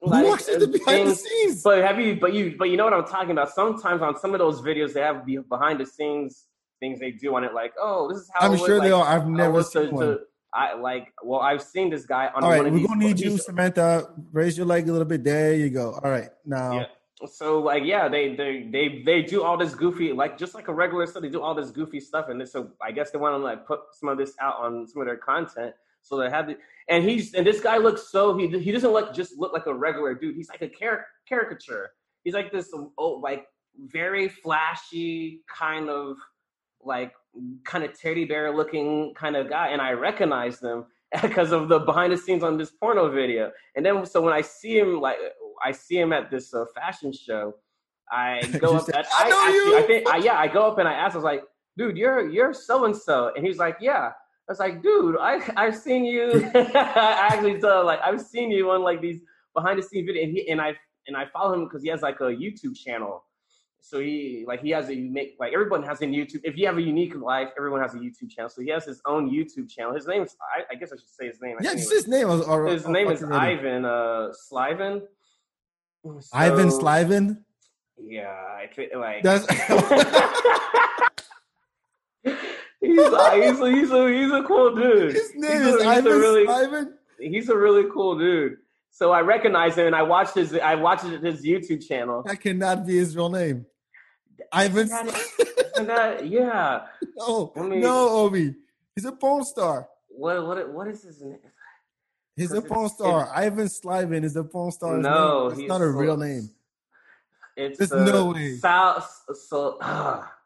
Who 0.00 0.10
like, 0.10 0.24
watches 0.24 0.58
the 0.58 0.68
behind 0.68 1.08
the 1.08 1.14
scenes? 1.14 1.62
But 1.62 1.82
have 1.82 2.00
you? 2.00 2.16
But 2.20 2.32
you? 2.34 2.54
But 2.56 2.70
you 2.70 2.76
know 2.76 2.84
what 2.84 2.94
I'm 2.94 3.04
talking 3.04 3.32
about. 3.32 3.50
Sometimes 3.52 4.00
on 4.00 4.16
some 4.16 4.32
of 4.32 4.38
those 4.38 4.62
videos, 4.62 4.92
they 4.92 5.00
have 5.00 5.26
the 5.26 5.38
behind 5.38 5.80
the 5.80 5.86
scenes 5.86 6.46
things 6.78 7.00
they 7.00 7.10
do 7.10 7.34
on 7.34 7.44
it. 7.44 7.52
Like, 7.52 7.72
oh, 7.80 8.08
this 8.12 8.22
is 8.22 8.30
how. 8.32 8.46
I'm 8.46 8.52
was, 8.52 8.60
sure 8.60 8.78
like, 8.78 8.88
they 8.88 8.92
are. 8.92 9.04
I've 9.04 9.26
never 9.26 9.52
was 9.52 9.70
to- 9.70 9.90
one. 9.90 10.06
to- 10.06 10.20
I 10.54 10.74
like. 10.74 11.08
Well, 11.24 11.40
I've 11.40 11.62
seen 11.62 11.88
this 11.88 12.04
guy 12.04 12.26
on 12.34 12.44
All 12.44 12.50
one 12.50 12.66
of 12.66 12.72
we're 12.72 12.86
gonna 12.86 13.04
need 13.06 13.18
you, 13.18 13.38
Samantha. 13.38 14.10
Raise 14.32 14.56
your 14.56 14.66
leg 14.66 14.88
a 14.88 14.92
little 14.92 15.06
bit. 15.06 15.24
There 15.24 15.54
you 15.54 15.70
go. 15.70 15.98
All 16.02 16.10
right, 16.10 16.28
now. 16.44 16.80
Yeah. 16.80 16.86
So 17.26 17.60
like, 17.60 17.84
yeah, 17.84 18.08
they 18.08 18.34
they 18.34 18.68
they 18.70 19.02
they 19.04 19.22
do 19.22 19.42
all 19.42 19.56
this 19.56 19.74
goofy, 19.74 20.12
like 20.12 20.38
just 20.38 20.54
like 20.54 20.68
a 20.68 20.74
regular 20.74 21.06
stuff. 21.06 21.22
They 21.22 21.28
do 21.28 21.42
all 21.42 21.54
this 21.54 21.70
goofy 21.70 22.00
stuff, 22.00 22.28
and 22.28 22.46
so 22.48 22.70
I 22.80 22.92
guess 22.92 23.10
they 23.10 23.18
want 23.18 23.34
to 23.34 23.38
like 23.38 23.66
put 23.66 23.80
some 23.92 24.08
of 24.08 24.18
this 24.18 24.34
out 24.40 24.56
on 24.58 24.86
some 24.86 25.02
of 25.02 25.06
their 25.06 25.16
content. 25.16 25.74
So 26.02 26.16
they 26.16 26.28
have 26.30 26.48
the, 26.48 26.56
and 26.88 27.04
he's 27.04 27.34
and 27.34 27.46
this 27.46 27.60
guy 27.60 27.76
looks 27.78 28.10
so 28.10 28.36
he 28.36 28.48
he 28.58 28.72
doesn't 28.72 28.92
look 28.92 29.14
just 29.14 29.38
look 29.38 29.52
like 29.52 29.66
a 29.66 29.74
regular 29.74 30.14
dude. 30.14 30.36
He's 30.36 30.48
like 30.48 30.62
a 30.62 30.68
char- 30.68 31.06
caricature. 31.28 31.90
He's 32.24 32.34
like 32.34 32.52
this 32.52 32.72
oh 32.98 33.20
like 33.22 33.46
very 33.86 34.28
flashy 34.28 35.42
kind 35.48 35.88
of 35.88 36.16
like 36.84 37.12
kind 37.64 37.84
of 37.84 37.98
teddy 37.98 38.24
bear 38.24 38.54
looking 38.54 39.14
kind 39.14 39.36
of 39.36 39.48
guy, 39.48 39.68
and 39.68 39.80
I 39.80 39.92
recognize 39.92 40.58
them 40.58 40.86
because 41.22 41.52
of 41.52 41.68
the 41.68 41.78
behind 41.78 42.12
the 42.12 42.16
scenes 42.16 42.42
on 42.42 42.56
this 42.58 42.70
porno 42.70 43.08
video. 43.10 43.52
And 43.76 43.86
then 43.86 44.04
so 44.04 44.20
when 44.20 44.32
I 44.32 44.40
see 44.40 44.78
him 44.78 45.00
like 45.00 45.18
I 45.64 45.72
see 45.72 45.98
him 45.98 46.12
at 46.12 46.30
this 46.30 46.52
uh, 46.54 46.64
fashion 46.74 47.12
show, 47.12 47.54
I 48.10 48.40
go 48.60 48.76
up. 48.76 48.84
said, 48.86 48.94
and 48.96 49.06
"I 49.18 49.28
know 49.28 49.38
actually- 49.40 49.54
you!" 49.54 49.78
I 49.78 49.82
think 49.82 50.08
I, 50.08 50.16
yeah, 50.18 50.38
I 50.38 50.48
go 50.48 50.62
up 50.66 50.78
and 50.78 50.88
I 50.88 50.92
ask. 50.94 51.14
I 51.14 51.18
was 51.18 51.24
like, 51.24 51.42
"Dude, 51.76 51.96
you're 51.96 52.28
you're 52.28 52.52
so 52.54 52.84
and 52.84 52.96
so," 52.96 53.32
and 53.36 53.46
he's 53.46 53.58
like, 53.58 53.76
"Yeah." 53.80 54.10
I 54.48 54.52
was 54.52 54.58
like, 54.58 54.82
"Dude, 54.82 55.16
I 55.20 55.40
I've 55.56 55.76
seen 55.76 56.04
you." 56.04 56.50
I 56.54 57.28
actually 57.30 57.60
tell 57.60 57.84
like 57.86 58.00
I've 58.04 58.20
seen 58.20 58.50
you 58.50 58.70
on 58.70 58.82
like 58.82 59.00
these 59.00 59.20
behind 59.54 59.78
the 59.78 59.82
scenes 59.82 60.06
video, 60.06 60.22
and 60.24 60.32
he 60.32 60.48
and 60.50 60.60
I 60.60 60.74
and 61.06 61.16
I 61.16 61.26
follow 61.32 61.54
him 61.54 61.64
because 61.64 61.82
he 61.82 61.88
has 61.90 62.02
like 62.02 62.20
a 62.20 62.24
YouTube 62.44 62.76
channel. 62.76 63.24
So 63.84 63.98
he 63.98 64.44
like 64.46 64.60
he 64.62 64.70
has 64.70 64.88
a 64.90 64.94
unique 64.94 65.34
like 65.40 65.52
everyone 65.52 65.82
has 65.84 66.00
a 66.02 66.06
YouTube. 66.06 66.40
If 66.44 66.56
you 66.56 66.66
have 66.66 66.76
a 66.78 66.82
unique 66.82 67.16
life, 67.16 67.48
everyone 67.58 67.80
has 67.80 67.94
a 67.94 67.98
YouTube 67.98 68.30
channel. 68.30 68.48
So 68.48 68.62
he 68.62 68.68
has 68.68 68.84
his 68.84 69.00
own 69.06 69.28
YouTube 69.30 69.68
channel. 69.68 69.92
His 69.94 70.06
name 70.06 70.22
is 70.22 70.36
I, 70.56 70.62
I 70.72 70.74
guess 70.76 70.92
I 70.92 70.96
should 70.96 71.08
say 71.08 71.26
his 71.26 71.40
name. 71.40 71.56
I 71.60 71.64
Yeah, 71.64 71.72
it's 71.72 71.90
his 71.90 72.06
name. 72.06 72.28
Or, 72.28 72.42
or, 72.44 72.66
his 72.66 72.84
or- 72.86 72.92
name 72.92 73.08
or- 73.08 73.12
is. 73.12 73.24
Ivan 73.24 73.84
uh 73.84 74.28
Sliven. 74.44 75.02
Ivan 76.32 76.70
So- 76.70 76.80
Sliven. 76.80 77.44
Yeah, 78.04 78.30
I 78.30 78.68
think 78.74 78.92
like 78.96 79.22
That's 79.22 79.46
he's, 82.80 82.98
uh, 82.98 83.30
he's 83.32 83.60
a, 83.60 83.70
he's 83.70 83.90
a 83.92 84.08
he's 84.12 84.32
a 84.32 84.42
cool 84.42 84.74
dude. 84.74 85.12
his 85.14 85.32
name 85.36 85.52
he's 85.52 85.60
a, 85.60 85.68
is 85.68 85.74
he's 85.74 85.82
Ivan 85.86 86.12
a 86.12 86.16
really 86.16 86.46
Sliven. 86.46 86.92
he's 87.18 87.48
a 87.48 87.56
really 87.56 87.84
cool 87.92 88.18
dude. 88.18 88.56
So 88.90 89.12
I 89.12 89.20
recognize 89.20 89.76
him 89.78 89.86
and 89.86 89.96
I 89.96 90.02
watched 90.02 90.34
his 90.34 90.54
I 90.54 90.74
watched 90.74 91.04
his 91.04 91.44
YouTube 91.44 91.86
channel. 91.86 92.22
That 92.26 92.40
cannot 92.40 92.84
be 92.86 92.96
his 92.96 93.16
real 93.16 93.30
name. 93.30 93.66
Ivan. 94.52 94.88
That 94.88 95.06
is- 95.06 95.14
Sliven. 95.14 95.86
That, 95.86 96.26
yeah. 96.28 96.86
no, 97.16 97.52
me- 97.56 97.78
no, 97.80 98.08
Obi. 98.10 98.54
He's 98.94 99.04
a 99.06 99.12
porn 99.12 99.44
star. 99.44 99.88
What 100.08 100.46
what 100.46 100.72
what 100.72 100.88
is 100.88 101.02
his 101.02 101.22
name? 101.22 101.38
He's 102.36 102.52
a 102.52 102.62
porn 102.62 102.86
it's- 102.86 102.94
star. 102.94 103.30
Ivan 103.34 103.66
Sliven 103.68 104.24
is 104.24 104.36
a 104.36 104.44
porn 104.44 104.70
star. 104.72 104.96
No, 104.96 105.48
it's 105.48 105.60
not 105.60 105.80
a 105.80 105.88
real 105.88 106.16
name. 106.16 106.50
It's 107.56 107.78
There's 107.78 107.92
uh, 107.92 108.04
no 108.04 108.32
way. 108.32 108.56
Sal, 108.56 109.06
so 109.34 109.78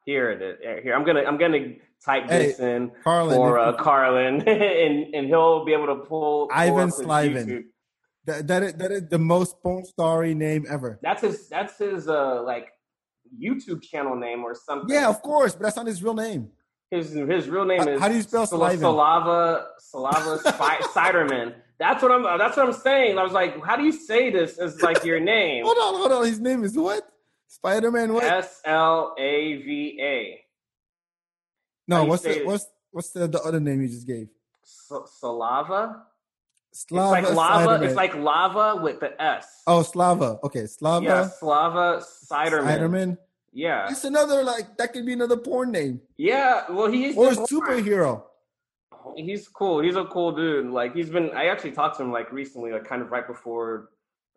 here 0.04 0.30
it 0.32 0.42
is. 0.42 0.82
Here 0.82 0.94
I'm 0.94 1.04
gonna 1.04 1.22
I'm 1.22 1.38
gonna 1.38 1.74
type 2.04 2.28
this 2.28 2.58
in 2.58 2.90
Carlin, 3.04 3.36
for 3.36 3.58
uh, 3.58 3.72
Carlin, 3.74 4.42
and 4.48 5.14
and 5.14 5.26
he'll 5.28 5.64
be 5.64 5.72
able 5.72 5.86
to 5.86 5.96
pull, 5.96 6.48
Ivan 6.52 6.90
Sliven. 6.90 7.64
That, 8.24 8.48
that, 8.48 8.62
is, 8.64 8.72
that 8.74 8.90
is 8.90 9.08
the 9.08 9.20
most 9.20 9.62
porn 9.62 9.84
starry 9.84 10.34
name 10.34 10.66
ever. 10.68 10.98
That's 11.00 11.22
his. 11.22 11.48
That's 11.48 11.78
his. 11.78 12.08
Uh, 12.08 12.42
like 12.42 12.72
YouTube 13.40 13.82
channel 13.82 14.16
name 14.16 14.42
or 14.42 14.54
something. 14.54 14.88
Yeah, 14.92 15.08
of 15.08 15.22
course, 15.22 15.54
but 15.54 15.62
that's 15.62 15.76
not 15.76 15.86
his 15.86 16.02
real 16.02 16.14
name. 16.14 16.50
His 16.90 17.12
his 17.12 17.48
real 17.48 17.64
name 17.64 17.80
How- 17.80 17.88
is 17.88 18.00
how 18.00 18.08
do 18.08 18.16
you 18.16 18.22
spell 18.22 18.46
Sliven? 18.46 18.80
Salava 18.80 19.66
Salava 19.94 20.38
Siderman. 20.92 21.54
That's 21.78 22.02
what 22.02 22.12
I'm. 22.12 22.22
That's 22.38 22.56
what 22.56 22.66
I'm 22.66 22.72
saying. 22.72 23.18
I 23.18 23.22
was 23.22 23.32
like, 23.32 23.62
how 23.64 23.76
do 23.76 23.84
you 23.84 23.92
say 23.92 24.30
this 24.30 24.58
as 24.58 24.80
like 24.82 25.04
your 25.04 25.20
name? 25.34 25.64
hold 25.64 25.76
on, 25.76 25.94
hold 25.94 26.12
on. 26.12 26.26
His 26.26 26.40
name 26.40 26.64
is 26.64 26.76
what? 26.76 27.06
Spider 27.48 27.90
Man. 27.90 28.12
What? 28.12 28.24
S 28.24 28.60
L 28.64 29.14
A 29.18 29.56
V 29.62 29.98
A. 30.00 30.40
No, 31.88 32.04
what's 32.04 32.22
the 32.22 32.42
what's 32.44 32.66
what's 32.90 33.10
the, 33.10 33.28
the 33.28 33.40
other 33.42 33.60
name 33.60 33.82
you 33.82 33.88
just 33.88 34.06
gave? 34.06 34.28
Slava. 34.62 36.02
Slava. 36.72 37.18
It's 37.18 37.26
like 37.28 37.34
lava. 37.34 37.84
It's 37.84 37.94
like 37.94 38.14
lava 38.16 38.80
with 38.82 39.00
the 39.00 39.20
S. 39.22 39.62
Oh, 39.66 39.82
Slava. 39.82 40.38
Okay, 40.44 40.66
Slava. 40.66 41.04
Yeah, 41.04 41.28
Slava 41.28 42.02
Siderman. 42.02 42.64
Siderman. 42.64 43.18
Yeah, 43.52 43.90
it's 43.90 44.04
another 44.04 44.42
like 44.42 44.76
that 44.76 44.92
could 44.92 45.06
be 45.06 45.14
another 45.14 45.36
porn 45.36 45.72
name. 45.72 46.00
Yeah, 46.16 46.70
well, 46.70 46.90
he's 46.90 47.16
or 47.16 47.28
a 47.28 47.36
superhero. 47.36 48.24
He's 49.16 49.48
cool. 49.48 49.80
He's 49.80 49.96
a 49.96 50.04
cool 50.04 50.32
dude. 50.32 50.66
Like 50.66 50.94
he's 50.94 51.10
been. 51.10 51.30
I 51.30 51.46
actually 51.46 51.72
talked 51.72 51.96
to 51.98 52.02
him 52.02 52.12
like 52.12 52.32
recently, 52.32 52.72
like 52.72 52.84
kind 52.84 53.02
of 53.02 53.10
right 53.10 53.26
before, 53.26 53.90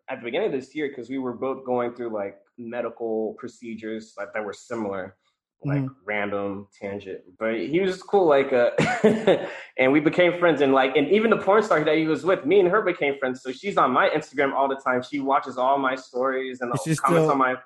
at 0.08 0.20
the 0.20 0.24
beginning 0.24 0.46
of 0.46 0.52
this 0.52 0.74
year, 0.74 0.88
because 0.88 1.08
we 1.08 1.18
were 1.18 1.34
both 1.34 1.64
going 1.64 1.94
through 1.94 2.14
like 2.14 2.38
medical 2.58 3.34
procedures 3.38 4.14
like 4.18 4.32
that 4.34 4.44
were 4.44 4.52
similar 4.52 5.16
like 5.64 5.80
mm-hmm. 5.80 5.92
random 6.04 6.66
tangent. 6.78 7.20
But 7.38 7.60
he 7.60 7.80
was 7.80 8.02
cool, 8.02 8.26
like 8.26 8.52
uh 8.52 8.70
and 9.78 9.92
we 9.92 10.00
became 10.00 10.38
friends 10.38 10.60
and 10.60 10.72
like 10.72 10.96
and 10.96 11.08
even 11.08 11.30
the 11.30 11.36
porn 11.36 11.62
star 11.62 11.84
that 11.84 11.96
he 11.96 12.06
was 12.06 12.24
with, 12.24 12.46
me 12.46 12.60
and 12.60 12.68
her 12.68 12.82
became 12.82 13.18
friends. 13.18 13.42
So 13.42 13.52
she's 13.52 13.76
on 13.76 13.90
my 13.90 14.08
Instagram 14.08 14.52
all 14.54 14.68
the 14.68 14.76
time. 14.76 15.02
She 15.02 15.20
watches 15.20 15.58
all 15.58 15.78
my 15.78 15.94
stories 15.96 16.60
and 16.60 16.72
the 16.72 16.78
comments 16.78 17.00
still, 17.04 17.30
on 17.30 17.38
my 17.38 17.56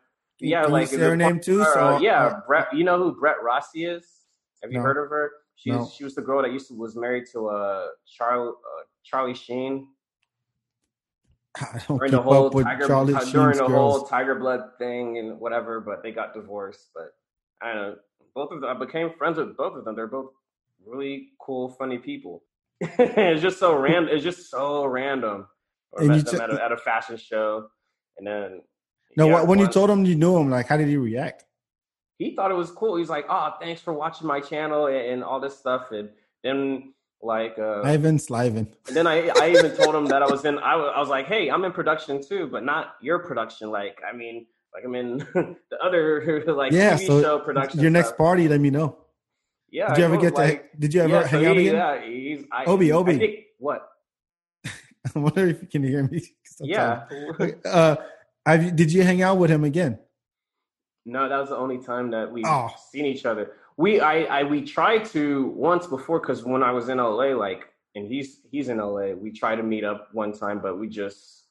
yeah, 0.40 0.64
like 0.66 0.90
her 0.90 1.16
name 1.16 1.40
too. 1.40 1.64
So, 1.72 1.96
uh, 1.96 1.98
yeah, 2.00 2.40
Brett 2.46 2.68
you 2.74 2.84
know 2.84 2.98
who 2.98 3.18
Brett 3.18 3.36
Rossi 3.42 3.84
is? 3.84 4.06
Have 4.62 4.72
you 4.72 4.78
no. 4.78 4.84
heard 4.84 5.02
of 5.02 5.10
her? 5.10 5.30
She's 5.56 5.72
no. 5.72 5.90
she 5.94 6.04
was 6.04 6.14
the 6.14 6.22
girl 6.22 6.42
that 6.42 6.52
used 6.52 6.68
to 6.68 6.74
was 6.74 6.96
married 6.96 7.24
to 7.32 7.48
uh 7.48 7.86
Charlie 8.06 8.48
uh, 8.50 8.82
Charlie 9.04 9.34
Sheen. 9.34 9.88
I 11.56 11.80
don't 11.86 11.98
during 11.98 12.10
the 12.10 12.20
whole 12.20 12.50
Tiger, 12.50 12.86
during 12.86 13.06
the 13.06 13.66
girls. 13.66 13.70
whole 13.70 14.02
Tiger 14.02 14.34
Blood 14.34 14.60
thing 14.78 15.18
and 15.18 15.38
whatever, 15.38 15.80
but 15.80 16.02
they 16.02 16.10
got 16.10 16.34
divorced. 16.34 16.90
But 16.94 17.14
I 17.62 17.72
don't 17.72 17.82
know. 17.82 17.96
Both 18.34 18.50
of 18.50 18.60
them, 18.60 18.70
I 18.70 18.84
became 18.84 19.12
friends 19.16 19.38
with 19.38 19.56
both 19.56 19.76
of 19.76 19.84
them. 19.84 19.94
They're 19.94 20.08
both 20.08 20.32
really 20.84 21.28
cool, 21.40 21.70
funny 21.70 21.98
people. 21.98 22.42
it's 22.80 23.40
just 23.40 23.60
so 23.60 23.76
random. 23.76 24.08
It's 24.12 24.24
just 24.24 24.50
so 24.50 24.84
random. 24.86 25.46
Or 25.92 26.00
and 26.00 26.08
met 26.08 26.26
them 26.26 26.36
t- 26.36 26.42
at, 26.42 26.50
a, 26.50 26.64
at 26.64 26.72
a 26.72 26.76
fashion 26.76 27.16
show, 27.16 27.68
and 28.18 28.26
then. 28.26 28.60
No, 29.16 29.28
yeah, 29.28 29.42
when 29.42 29.60
you 29.60 29.68
told 29.68 29.90
him 29.90 30.04
you 30.04 30.16
knew 30.16 30.36
him, 30.36 30.50
like, 30.50 30.66
how 30.66 30.76
did 30.76 30.88
he 30.88 30.96
react? 30.96 31.44
He 32.18 32.34
thought 32.36 32.50
it 32.50 32.54
was 32.54 32.70
cool. 32.70 32.96
He's 32.96 33.10
like, 33.10 33.26
"Oh, 33.28 33.54
thanks 33.60 33.80
for 33.80 33.92
watching 33.92 34.26
my 34.26 34.40
channel 34.40 34.86
and, 34.86 34.96
and 34.96 35.24
all 35.24 35.40
this 35.40 35.58
stuff." 35.58 35.90
And 35.90 36.10
then 36.42 36.94
like 37.22 37.58
uh 37.58 37.80
Ivan 37.82 38.18
Sliven. 38.18 38.68
And 38.86 38.96
then 38.96 39.06
I 39.06 39.28
I 39.28 39.50
even 39.50 39.74
told 39.76 39.94
him 39.94 40.06
that 40.06 40.22
I 40.22 40.26
was 40.30 40.44
in 40.44 40.58
I 40.58 40.76
was, 40.76 40.92
I 40.94 41.00
was 41.00 41.08
like, 41.08 41.26
"Hey, 41.26 41.50
I'm 41.50 41.64
in 41.64 41.72
production 41.72 42.22
too, 42.22 42.46
but 42.46 42.64
not 42.64 42.94
your 43.00 43.18
production. 43.20 43.70
Like, 43.70 43.98
I 44.08 44.14
mean, 44.14 44.46
like 44.74 44.84
I'm 44.84 44.94
in 44.94 45.18
the 45.34 45.78
other 45.82 46.44
like 46.54 46.72
yeah, 46.72 46.94
TV 46.94 47.06
so 47.06 47.22
show 47.22 47.38
production. 47.38 47.80
Your 47.80 47.90
next 47.90 48.16
party, 48.16 48.48
let 48.48 48.60
me 48.60 48.70
know. 48.70 48.98
Yeah. 49.70 49.88
Did 49.88 49.98
you 49.98 50.04
ever 50.04 50.16
get 50.16 50.34
like, 50.34 50.72
to? 50.72 50.78
Did 50.78 50.94
you 50.94 51.00
ever 51.02 51.12
yeah, 51.12 51.26
hang 51.26 51.42
so 51.42 51.50
out 51.50 51.56
he, 51.56 51.68
again? 51.68 51.74
Yeah, 51.74 52.06
he's 52.06 52.44
I, 52.52 52.64
Obi 52.64 52.92
Obi. 52.92 53.14
I 53.14 53.18
think, 53.18 53.38
what? 53.58 53.88
I 54.66 55.18
wonder 55.18 55.46
if 55.48 55.62
you 55.62 55.68
can 55.68 55.82
hear 55.82 56.04
me. 56.04 56.22
Sometimes. 56.44 57.50
Yeah. 57.64 57.96
uh, 58.46 58.56
did 58.56 58.92
you 58.92 59.02
hang 59.02 59.22
out 59.22 59.38
with 59.38 59.50
him 59.50 59.64
again? 59.64 59.98
No, 61.06 61.28
that 61.28 61.38
was 61.38 61.50
the 61.50 61.56
only 61.56 61.78
time 61.78 62.10
that 62.10 62.30
we've 62.30 62.44
oh. 62.46 62.70
seen 62.90 63.04
each 63.04 63.26
other. 63.26 63.52
We 63.76 64.00
I, 64.00 64.22
I 64.22 64.42
we 64.44 64.62
tried 64.62 65.04
to 65.06 65.46
once 65.48 65.86
before 65.86 66.20
because 66.20 66.44
when 66.44 66.62
I 66.62 66.70
was 66.70 66.88
in 66.88 66.98
LA, 66.98 67.34
like, 67.34 67.64
and 67.94 68.06
he's 68.06 68.40
he's 68.50 68.68
in 68.68 68.78
LA. 68.78 69.12
We 69.12 69.32
tried 69.32 69.56
to 69.56 69.62
meet 69.62 69.84
up 69.84 70.08
one 70.12 70.32
time, 70.32 70.60
but 70.60 70.78
we 70.78 70.88
just 70.88 71.44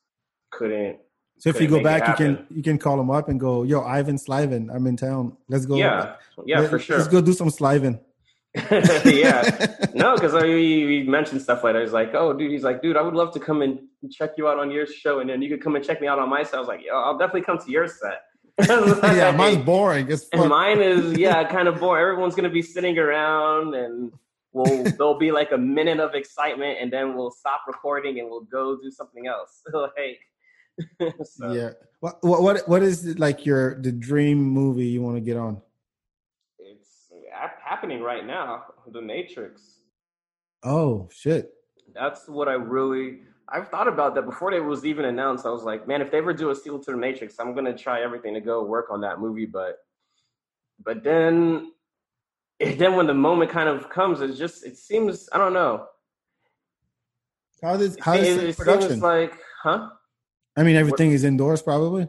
couldn't 0.52 1.00
so 1.38 1.50
if 1.50 1.60
you 1.60 1.68
go 1.68 1.84
back, 1.84 2.08
you 2.08 2.14
can 2.14 2.48
you 2.50 2.64
can 2.64 2.78
call 2.78 3.00
him 3.00 3.10
up 3.10 3.28
and 3.28 3.40
go, 3.40 3.64
"Yo, 3.64 3.82
Ivan 3.82 4.16
Sliven, 4.16 4.74
I'm 4.74 4.88
in 4.88 4.96
town. 4.96 5.36
Let's 5.50 5.66
go." 5.66 5.76
Yeah, 5.76 6.16
yeah, 6.46 6.62
Let, 6.62 6.70
for 6.70 6.80
sure. 6.80 6.98
Let's 6.98 7.10
go 7.10 7.22
do 7.22 7.34
some 7.34 7.50
Sliven. 7.50 8.00
yeah, 8.56 9.76
no, 9.94 10.16
because 10.16 10.36
I 10.36 10.44
we, 10.44 10.86
we 10.86 11.04
mentioned 11.04 11.42
stuff 11.42 11.64
like 11.64 11.74
that. 11.74 11.82
He's 11.82 11.92
like, 11.92 12.14
"Oh, 12.14 12.34
dude," 12.34 12.52
he's 12.52 12.64
like, 12.64 12.82
"Dude, 12.82 12.96
I 12.96 13.02
would 13.02 13.16
love 13.16 13.34
to 13.34 13.40
come 13.40 13.62
and 13.62 13.80
check 14.12 14.32
you 14.38 14.48
out 14.48 14.60
on 14.60 14.72
your 14.72 14.86
show, 14.86 15.20
and 15.20 15.30
then 15.30 15.42
you 15.42 15.50
could 15.50 15.62
come 15.62 15.76
and 15.76 15.84
check 15.84 16.00
me 16.00 16.08
out 16.08 16.20
on 16.20 16.30
my 16.30 16.44
set." 16.44 16.56
I 16.56 16.60
was 16.60 16.68
like, 16.68 16.82
"Yo, 16.86 16.96
I'll 16.96 17.18
definitely 17.18 17.42
come 17.42 17.58
to 17.58 17.72
your 17.72 17.88
set." 17.88 18.22
Like, 18.58 18.68
yeah, 19.04 19.32
mine's 19.32 19.64
boring. 19.64 20.12
It's 20.12 20.28
and 20.30 20.50
mine 20.50 20.82
is 20.82 21.18
yeah, 21.18 21.44
kind 21.44 21.68
of 21.68 21.80
boring. 21.80 22.02
Everyone's 22.02 22.36
gonna 22.36 22.50
be 22.50 22.62
sitting 22.62 22.98
around 22.98 23.76
and 23.76 24.12
we'll 24.52 24.84
there'll 24.84 25.18
be 25.18 25.32
like 25.32 25.52
a 25.52 25.58
minute 25.58 26.00
of 26.00 26.14
excitement 26.16 26.78
and 26.80 26.92
then 26.92 27.16
we'll 27.16 27.32
stop 27.32 27.62
recording 27.68 28.20
and 28.20 28.30
we'll 28.30 28.42
go 28.42 28.78
do 28.82 28.92
something 28.92 29.28
else. 29.28 29.62
like 29.74 30.20
so. 31.24 31.52
Yeah. 31.52 31.72
What 32.00 32.18
what 32.22 32.68
what 32.68 32.84
is 32.84 33.18
like 33.18 33.46
your 33.46 33.80
the 33.82 33.92
dream 33.92 34.42
movie 34.42 34.88
you 34.88 35.02
want 35.02 35.16
to 35.16 35.22
get 35.22 35.38
on? 35.38 35.62
It's 36.60 37.12
happening 37.64 38.02
right 38.02 38.26
now. 38.26 38.66
The 38.92 39.02
Matrix. 39.02 39.80
Oh 40.64 41.10
shit. 41.12 41.52
That's 41.94 42.28
what 42.28 42.48
I 42.48 42.54
really. 42.54 43.20
I've 43.50 43.70
thought 43.70 43.88
about 43.88 44.16
that 44.16 44.24
before 44.26 44.52
it 44.54 44.64
was 44.64 44.86
even 44.86 45.06
announced. 45.06 45.46
I 45.46 45.50
was 45.50 45.64
like, 45.64 45.88
man, 45.88 46.02
if 46.02 46.12
they 46.12 46.18
ever 46.18 46.34
do 46.34 46.50
a 46.50 46.56
sequel 46.56 46.80
to 46.80 46.92
the 46.92 46.98
Matrix, 46.98 47.40
I'm 47.40 47.54
gonna 47.54 47.78
try 47.78 48.02
everything 48.02 48.34
to 48.34 48.42
go 48.42 48.64
work 48.64 48.88
on 48.90 49.02
that 49.02 49.20
movie. 49.20 49.46
But, 49.46 49.80
but 50.84 51.04
then, 51.04 51.72
then 52.60 52.96
when 52.96 53.08
the 53.08 53.14
moment 53.14 53.52
kind 53.52 53.70
of 53.70 53.90
comes, 53.90 54.22
it 54.22 54.36
just 54.36 54.66
it 54.66 54.78
seems 54.78 55.30
I 55.34 55.38
don't 55.38 55.54
know. 55.54 55.88
How 57.62 57.78
does 57.78 57.98
how 58.00 58.14
is 58.14 58.38
it, 58.38 58.50
it 58.50 58.58
production? 58.58 59.00
like, 59.00 59.34
huh? 59.62 59.90
I 60.56 60.64
mean, 60.64 60.76
everything 60.76 61.12
is 61.12 61.24
indoors, 61.24 61.62
probably. 61.62 62.08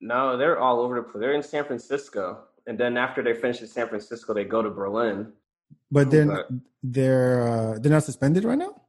No, 0.00 0.36
they're 0.36 0.58
all 0.58 0.80
over 0.80 0.96
the 0.96 1.02
place. 1.02 1.20
They're 1.20 1.34
in 1.34 1.42
San 1.42 1.64
Francisco, 1.64 2.44
and 2.66 2.78
then 2.78 2.96
after 2.96 3.22
they 3.22 3.34
finish 3.34 3.60
in 3.60 3.68
San 3.68 3.88
Francisco, 3.88 4.34
they 4.34 4.44
go 4.44 4.62
to 4.62 4.70
Berlin. 4.70 5.32
But 5.90 6.10
then 6.10 6.28
but 6.28 6.48
they're 6.82 7.48
uh, 7.48 7.78
they're 7.78 7.92
not 7.92 8.04
suspended 8.04 8.44
right 8.44 8.58
now. 8.58 8.82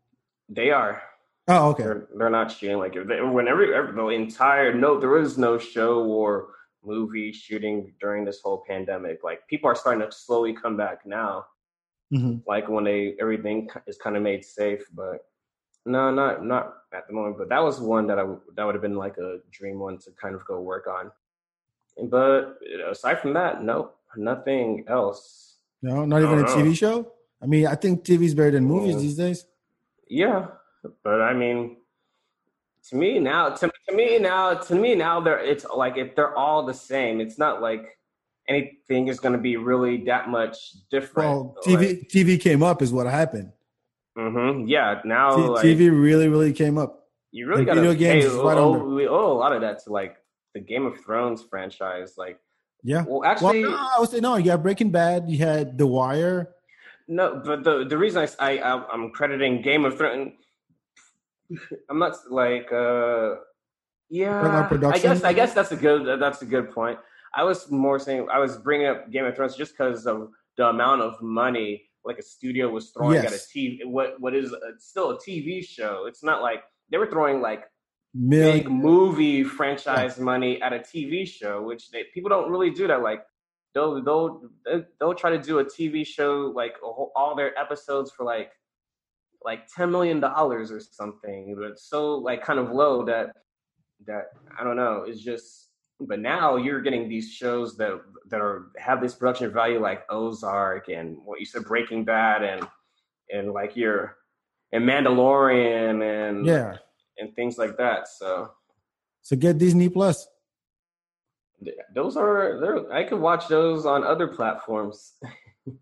They 0.50 0.72
are. 0.72 1.02
Oh, 1.48 1.70
okay. 1.72 1.84
They're, 1.84 2.08
they're 2.16 2.30
not 2.30 2.52
shooting 2.52 2.78
like 2.78 2.94
they, 2.94 3.22
whenever 3.22 3.74
every, 3.74 3.94
the 3.94 4.08
entire 4.08 4.74
no, 4.74 5.00
there 5.00 5.18
is 5.18 5.38
no 5.38 5.58
show 5.58 6.04
or 6.06 6.50
movie 6.86 7.32
shooting 7.32 7.94
during 8.00 8.24
this 8.24 8.40
whole 8.42 8.64
pandemic. 8.68 9.24
Like 9.24 9.48
people 9.48 9.70
are 9.70 9.76
starting 9.76 10.08
to 10.08 10.12
slowly 10.12 10.54
come 10.54 10.78
back 10.78 11.06
now. 11.06 11.46
Mm-hmm. 12.14 12.38
Like 12.48 12.70
when 12.70 12.84
they 12.84 13.16
everything 13.20 13.70
is 13.88 13.98
kind 13.98 14.16
of 14.16 14.24
made 14.24 14.46
safe, 14.46 14.84
but 14.94 15.26
no, 15.86 16.12
not 16.12 16.46
not 16.46 16.76
at 16.94 17.08
the 17.08 17.14
moment. 17.14 17.38
But 17.38 17.50
that 17.50 17.62
was 17.62 17.80
one 17.80 18.08
that 18.08 18.20
I 18.20 18.26
that 18.56 18.66
would 18.66 18.76
have 18.76 18.82
been 18.82 18.98
like 18.98 19.18
a 19.18 19.40
dream 19.52 19.80
one 19.80 19.98
to 20.00 20.12
kind 20.12 20.36
of 20.36 20.46
go 20.46 20.62
work 20.62 20.88
on. 20.88 21.12
But 22.10 22.58
aside 22.90 23.20
from 23.20 23.34
that, 23.34 23.64
no, 23.64 23.92
nothing 24.16 24.86
else. 24.88 25.58
No, 25.82 26.06
not 26.06 26.22
even 26.22 26.40
a 26.40 26.42
know. 26.44 26.48
TV 26.48 26.76
show. 26.76 27.12
I 27.42 27.46
mean, 27.46 27.68
I 27.68 27.76
think 27.76 28.06
TV's 28.06 28.34
better 28.34 28.52
than 28.52 28.64
movies 28.64 29.02
these 29.02 29.18
days. 29.18 29.46
Yeah, 30.08 30.48
but 31.04 31.22
I 31.22 31.34
mean, 31.34 31.78
to 32.90 32.96
me 32.96 33.20
now, 33.20 33.50
to, 33.50 33.72
to 33.90 33.96
me 33.96 34.20
now, 34.20 34.54
to 34.54 34.76
me 34.76 34.96
now, 34.96 35.20
they're 35.20 35.40
it's 35.40 35.66
like 35.66 35.98
if 35.98 36.16
they're 36.16 36.36
all 36.36 36.66
the 36.66 36.74
same. 36.74 37.22
It's 37.22 37.38
not 37.38 37.62
like 37.62 37.98
anything 38.48 39.08
is 39.08 39.20
going 39.20 39.34
to 39.34 39.40
be 39.40 39.58
really 39.58 40.04
that 40.06 40.30
much 40.30 40.58
different. 40.90 41.30
Well, 41.30 41.56
TV 41.66 41.78
like, 41.78 42.10
TV 42.10 42.40
came 42.40 42.64
up 42.64 42.82
is 42.82 42.92
what 42.92 43.08
happened. 43.08 43.52
Mm-hmm. 44.18 44.68
Yeah. 44.68 45.02
Now 45.06 45.36
T- 45.36 45.42
like, 45.44 45.66
TV 45.66 45.90
really, 45.90 46.28
really 46.28 46.54
came 46.54 46.78
up. 46.78 47.08
You 47.32 47.48
really 47.48 47.66
got 47.66 47.76
to 47.76 47.96
pay. 47.96 48.26
Right 48.28 48.58
oh, 48.58 48.94
we 48.94 49.08
owe 49.08 49.32
a 49.32 49.34
lot 49.34 49.54
of 49.54 49.62
that 49.62 49.84
to 49.86 49.92
like 49.92 50.18
the 50.54 50.60
Game 50.60 50.86
of 50.86 51.00
Thrones 51.04 51.44
franchise. 51.44 52.14
Like, 52.16 52.40
yeah. 52.84 53.06
Well, 53.08 53.24
actually, 53.24 53.64
well, 53.64 53.72
no, 53.72 53.78
I 53.78 54.00
would 54.00 54.10
say 54.10 54.20
no. 54.20 54.36
You 54.36 54.46
got 54.46 54.62
Breaking 54.62 54.92
Bad. 54.92 55.30
You 55.30 55.40
had 55.40 55.78
The 55.78 55.88
Wire. 55.88 56.50
No, 57.08 57.42
but 57.44 57.64
the 57.64 57.86
the 57.86 57.98
reason 57.98 58.28
I, 58.40 58.60
I 58.60 58.86
I'm 58.92 59.10
crediting 59.12 59.62
Game 59.62 59.84
of 59.84 59.98
Thrones. 59.98 60.34
I'm 61.90 62.00
not 62.00 62.16
like 62.30 62.72
uh 62.72 63.36
yeah. 64.10 64.68
I 64.72 65.00
guess 65.00 65.24
I 65.24 65.34
guess 65.34 65.54
that's 65.54 65.72
a 65.72 65.76
good 65.76 66.20
that's 66.20 66.42
a 66.42 66.46
good 66.46 66.72
point. 66.72 67.00
I 67.36 67.44
was 67.44 67.72
more 67.72 67.98
saying 67.98 68.28
I 68.32 68.40
was 68.40 68.58
bringing 68.58 68.88
up 68.88 69.12
Game 69.12 69.26
of 69.26 69.36
Thrones 69.36 69.56
just 69.56 69.74
because 69.74 70.06
of 70.06 70.30
the 70.58 70.68
amount 70.68 71.02
of 71.02 71.22
money 71.22 71.90
like 72.06 72.20
a 72.20 72.22
studio 72.22 72.70
was 72.70 72.92
throwing 72.92 73.16
yes. 73.16 73.26
at 73.26 73.34
a 73.34 73.36
TV. 73.36 73.86
What 73.86 74.20
what 74.20 74.36
is 74.36 74.52
a, 74.52 74.60
still 74.78 75.12
a 75.12 75.18
TV 75.18 75.66
show? 75.66 76.06
It's 76.08 76.24
not 76.24 76.42
like 76.42 76.64
they 76.92 76.98
were 76.98 77.08
throwing 77.08 77.42
like 77.42 77.64
Million. 78.14 78.58
big 78.58 78.70
movie 78.70 79.44
franchise 79.44 80.16
yeah. 80.18 80.24
money 80.24 80.62
at 80.62 80.74
a 80.74 80.80
TV 80.80 81.28
show, 81.28 81.62
which 81.62 81.90
they, 81.92 82.04
people 82.14 82.30
don't 82.30 82.52
really 82.52 82.70
do 82.70 82.88
that. 82.88 83.02
Like 83.02 83.24
they'll 83.74 84.04
they'll 84.04 84.42
they'll 85.00 85.16
try 85.16 85.32
to 85.32 85.42
do 85.42 85.60
a 85.60 85.66
TV 85.66 86.06
show 86.06 86.54
like 86.56 86.74
whole, 86.82 87.12
all 87.16 87.36
their 87.36 87.58
episodes 87.58 88.12
for 88.12 88.26
like 88.26 88.52
like 89.46 89.68
ten 89.68 89.92
million 89.92 90.20
dollars 90.20 90.72
or 90.72 90.80
something. 90.80 91.56
But 91.58 91.66
it's 91.72 91.84
so 91.90 92.16
like 92.16 92.44
kind 92.44 92.60
of 92.60 92.72
low 92.72 93.04
that 93.06 93.36
that 94.06 94.26
I 94.60 94.64
don't 94.64 94.76
know. 94.76 95.04
It's 95.08 95.22
just 95.22 95.70
but 96.00 96.20
now 96.20 96.56
you're 96.58 96.82
getting 96.82 97.08
these 97.08 97.32
shows 97.32 97.78
that 97.78 98.02
that 98.30 98.42
are 98.42 98.68
have 98.78 99.02
this 99.02 99.16
production 99.16 99.52
value 99.54 99.80
like 99.80 100.04
Ozark 100.10 100.90
and 100.90 101.18
what 101.24 101.40
you 101.40 101.46
said 101.46 101.64
Breaking 101.66 102.04
Bad 102.04 102.44
and 102.44 102.68
and 103.32 103.52
like 103.52 103.76
your 103.76 104.18
and 104.72 104.84
Mandalorian 104.84 106.02
and 106.04 106.46
Yeah. 106.46 106.78
and 107.18 107.34
things 107.36 107.58
like 107.58 107.78
that. 107.78 108.08
So 108.08 108.52
So 109.22 109.36
get 109.36 109.58
Disney 109.58 109.88
Plus. 109.90 110.28
those 111.96 112.18
are 112.18 112.60
there. 112.60 112.92
I 112.92 113.04
could 113.06 113.20
watch 113.22 113.48
those 113.48 113.86
on 113.86 114.04
other 114.04 114.28
platforms. 114.28 115.14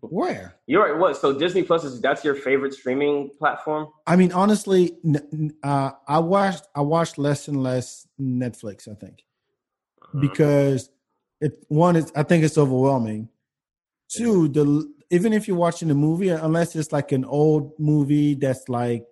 Where? 0.00 0.56
You're 0.66 0.84
right. 0.92 0.98
What? 0.98 1.16
So 1.16 1.32
Disney 1.36 1.62
Plus 1.62 1.84
is 1.84 2.00
that's 2.00 2.24
your 2.24 2.34
favorite 2.34 2.72
streaming 2.74 3.30
platform? 3.38 3.88
I 4.06 4.14
mean, 4.16 4.32
honestly, 4.32 4.96
uh, 5.62 5.90
I 6.06 6.18
watched 6.20 6.64
I 6.74 6.82
watched 6.82 7.18
less 7.18 7.48
and 7.48 7.62
less 7.62 8.06
Netflix. 8.20 8.86
I 8.88 8.94
think 8.94 9.24
Uh-huh. 10.02 10.20
because 10.20 10.90
it 11.40 11.64
one 11.68 11.96
is 11.96 12.12
I 12.14 12.22
think 12.22 12.44
it's 12.44 12.58
overwhelming. 12.58 13.28
Two, 14.08 14.48
the 14.48 14.92
even 15.10 15.32
if 15.32 15.48
you're 15.48 15.56
watching 15.56 15.90
a 15.90 15.94
movie, 15.94 16.28
unless 16.28 16.76
it's 16.76 16.92
like 16.92 17.12
an 17.12 17.24
old 17.24 17.72
movie 17.78 18.34
that's 18.34 18.68
like 18.68 19.04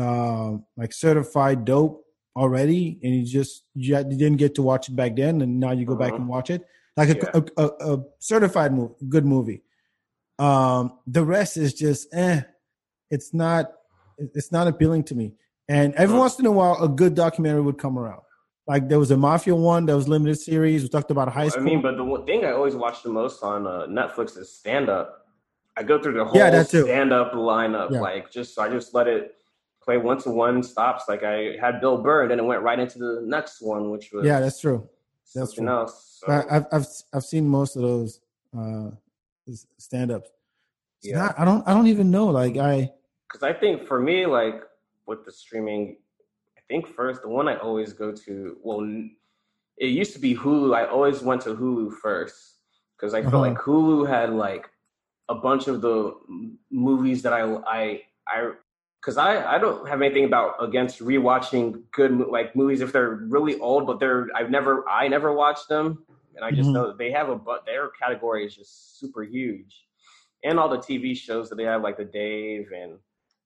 uh, 0.00 0.56
like 0.76 0.92
certified 0.92 1.64
dope 1.64 2.04
already, 2.34 2.98
and 3.02 3.14
you 3.14 3.24
just 3.24 3.64
you, 3.74 3.94
didn't 4.04 4.36
get 4.36 4.54
to 4.54 4.62
watch 4.62 4.88
it 4.88 4.96
back 4.96 5.16
then, 5.16 5.42
and 5.42 5.60
now 5.60 5.72
you 5.72 5.84
go 5.84 5.96
back 5.96 6.12
Uh-huh. 6.12 6.22
and 6.22 6.28
watch 6.28 6.50
it, 6.50 6.64
like 6.96 7.10
a, 7.10 7.16
Yeah. 7.16 7.40
a, 7.58 7.62
a, 7.64 7.94
a 7.94 8.04
certified 8.20 8.72
movie, 8.72 8.94
good 9.08 9.26
movie. 9.26 9.62
Um, 10.38 10.98
the 11.06 11.24
rest 11.24 11.56
is 11.56 11.74
just 11.74 12.08
eh. 12.14 12.42
It's 13.10 13.32
not 13.34 13.72
it's 14.18 14.50
not 14.52 14.66
appealing 14.66 15.04
to 15.04 15.14
me. 15.14 15.34
And 15.68 15.94
every 15.94 16.14
Uh-huh. 16.14 16.20
once 16.22 16.38
in 16.38 16.46
a 16.46 16.50
while, 16.52 16.76
a 16.82 16.88
good 16.88 17.14
documentary 17.14 17.60
would 17.62 17.78
come 17.78 17.98
around. 17.98 18.22
Like 18.66 18.88
there 18.88 18.98
was 18.98 19.10
a 19.10 19.16
mafia 19.16 19.54
one 19.54 19.86
that 19.86 19.96
was 19.96 20.08
limited 20.08 20.36
series. 20.36 20.82
We 20.82 20.88
talked 20.88 21.10
about 21.10 21.28
high 21.32 21.48
school. 21.48 21.62
I 21.62 21.64
mean, 21.64 21.82
but 21.82 21.96
the 21.96 22.22
thing 22.26 22.44
I 22.44 22.52
always 22.52 22.74
watch 22.74 23.02
the 23.02 23.08
most 23.10 23.42
on 23.42 23.66
uh, 23.66 23.86
Netflix 23.86 24.36
is 24.36 24.52
stand 24.52 24.88
up. 24.88 25.26
I 25.76 25.82
go 25.84 26.00
through 26.02 26.14
the 26.14 26.24
whole 26.24 26.36
Yeah, 26.36 26.62
stand 26.64 27.12
up 27.12 27.32
lineup, 27.32 27.90
Yeah. 27.92 28.00
like 28.00 28.30
just 28.30 28.58
I 28.58 28.68
just 28.68 28.94
let 28.94 29.06
it 29.06 29.34
play 29.82 29.96
one 29.96 30.18
to 30.18 30.30
one 30.30 30.62
stops. 30.62 31.04
Like 31.08 31.22
I 31.22 31.56
had 31.60 31.80
Bill 31.80 31.98
Burr, 32.02 32.22
and 32.22 32.30
then 32.30 32.40
it 32.40 32.44
went 32.44 32.62
right 32.62 32.78
into 32.78 32.98
the 32.98 33.22
next 33.24 33.62
one, 33.62 33.90
which 33.90 34.10
was 34.12 34.26
yeah, 34.26 34.40
that's 34.40 34.60
true. 34.60 34.88
that's 35.34 35.50
something 35.50 35.64
true. 35.66 35.74
else. 35.74 36.20
So, 36.26 36.32
I- 36.32 36.56
I've 36.56 36.66
I've 36.72 36.86
I've 37.14 37.24
seen 37.24 37.48
most 37.48 37.76
of 37.76 37.82
those 37.82 38.20
uh, 38.58 38.90
stand 39.78 40.10
ups. 40.10 40.30
Yeah. 41.02 41.32
I 41.38 41.44
don't 41.44 41.66
I 41.66 41.74
don't 41.74 41.86
even 41.86 42.10
know. 42.10 42.26
Like 42.26 42.56
I 42.56 42.90
because 43.28 43.42
I 43.42 43.52
think 43.52 43.86
for 43.86 44.00
me, 44.00 44.26
like 44.26 44.62
with 45.06 45.24
the 45.24 45.32
streaming, 45.32 45.96
I 46.56 46.60
think 46.68 46.86
first 46.88 47.22
the 47.22 47.28
one 47.28 47.48
I 47.48 47.56
always 47.56 47.92
go 47.92 48.12
to. 48.12 48.56
Well, 48.62 48.80
it 49.78 49.86
used 49.88 50.12
to 50.14 50.18
be 50.18 50.34
Hulu. 50.34 50.74
I 50.74 50.86
always 50.86 51.22
went 51.22 51.42
to 51.42 51.54
Hulu 51.54 51.92
first 51.98 52.56
because 52.96 53.14
I 53.14 53.22
Uh-huh. 53.22 53.30
felt 53.30 53.42
like 53.42 53.56
Hulu 53.58 54.08
had 54.08 54.30
like 54.32 54.68
a 55.28 55.34
bunch 55.34 55.68
of 55.68 55.80
the 55.82 56.14
movies 56.70 57.22
that 57.22 57.32
I 57.32 57.42
I 57.66 58.02
I 58.26 58.52
because 59.00 59.16
I 59.18 59.54
I 59.54 59.58
don't 59.58 59.86
have 59.88 60.02
anything 60.02 60.24
about 60.24 60.54
against 60.60 61.00
rewatching 61.00 61.82
good 61.92 62.12
like 62.18 62.56
movies 62.56 62.80
if 62.80 62.92
they're 62.92 63.16
really 63.28 63.58
old, 63.60 63.86
but 63.86 64.00
they're 64.00 64.28
I've 64.34 64.50
never 64.50 64.88
I 64.88 65.08
never 65.08 65.32
watched 65.32 65.68
them, 65.68 66.04
and 66.38 66.44
I 66.44 66.52
just 66.52 66.70
Mhm. 66.70 66.74
know 66.74 66.86
that 66.86 66.98
they 66.98 67.10
have 67.10 67.28
a 67.28 67.34
but 67.36 67.66
their 67.66 67.88
category 67.90 68.46
is 68.46 68.54
just 68.54 68.98
super 69.00 69.22
huge, 69.24 69.88
and 70.44 70.58
all 70.58 70.68
the 70.68 70.78
TV 70.78 71.14
shows 71.16 71.48
that 71.48 71.56
they 71.56 71.64
have 71.64 71.82
like 71.82 71.96
the 71.96 72.04
Dave 72.04 72.70
and 72.72 72.98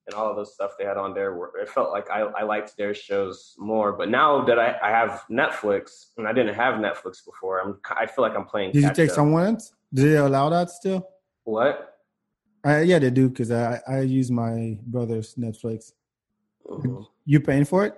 and 0.06 0.14
all 0.16 0.28
of 0.28 0.34
those 0.36 0.52
stuff 0.52 0.72
they 0.76 0.84
had 0.84 0.96
on 0.96 1.14
there 1.14 1.32
were 1.34 1.56
it 1.62 1.68
felt 1.68 1.90
like 1.90 2.10
I, 2.10 2.20
I 2.22 2.42
liked 2.42 2.76
their 2.76 2.92
shows 2.92 3.54
more. 3.56 3.92
But 3.92 4.08
now 4.10 4.44
that 4.44 4.58
I, 4.58 4.76
I 4.82 4.90
have 4.90 5.24
Netflix 5.30 6.08
and 6.18 6.26
I 6.28 6.32
didn't 6.32 6.54
have 6.54 6.74
Netflix 6.74 7.24
before, 7.24 7.60
I'm 7.62 7.80
I 7.88 8.06
feel 8.06 8.22
like 8.26 8.36
I'm 8.36 8.44
playing. 8.44 8.72
did 8.72 8.82
you 8.82 8.92
take 8.94 9.08
up. 9.10 9.14
someone 9.14 9.46
else? 9.54 9.72
Do 9.94 10.02
they 10.10 10.16
allow 10.16 10.50
that 10.50 10.70
still? 10.70 11.08
What? 11.44 11.88
Uh, 12.66 12.78
yeah, 12.78 12.98
they 12.98 13.10
do 13.10 13.28
because 13.30 13.50
I 13.50 13.80
I 13.88 14.00
use 14.00 14.30
my 14.30 14.78
brother's 14.86 15.34
Netflix. 15.36 15.92
Mhm. 16.66 17.06
You 17.24 17.40
paying 17.40 17.64
for 17.64 17.86
it? 17.86 17.94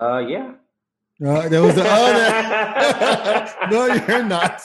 Uh, 0.00 0.18
yeah. 0.18 0.54
Uh, 1.24 1.48
there 1.48 1.62
was 1.62 1.74
the 1.74 1.82
other. 1.86 3.50
no, 3.70 3.86
you're 3.86 4.22
not. 4.24 4.62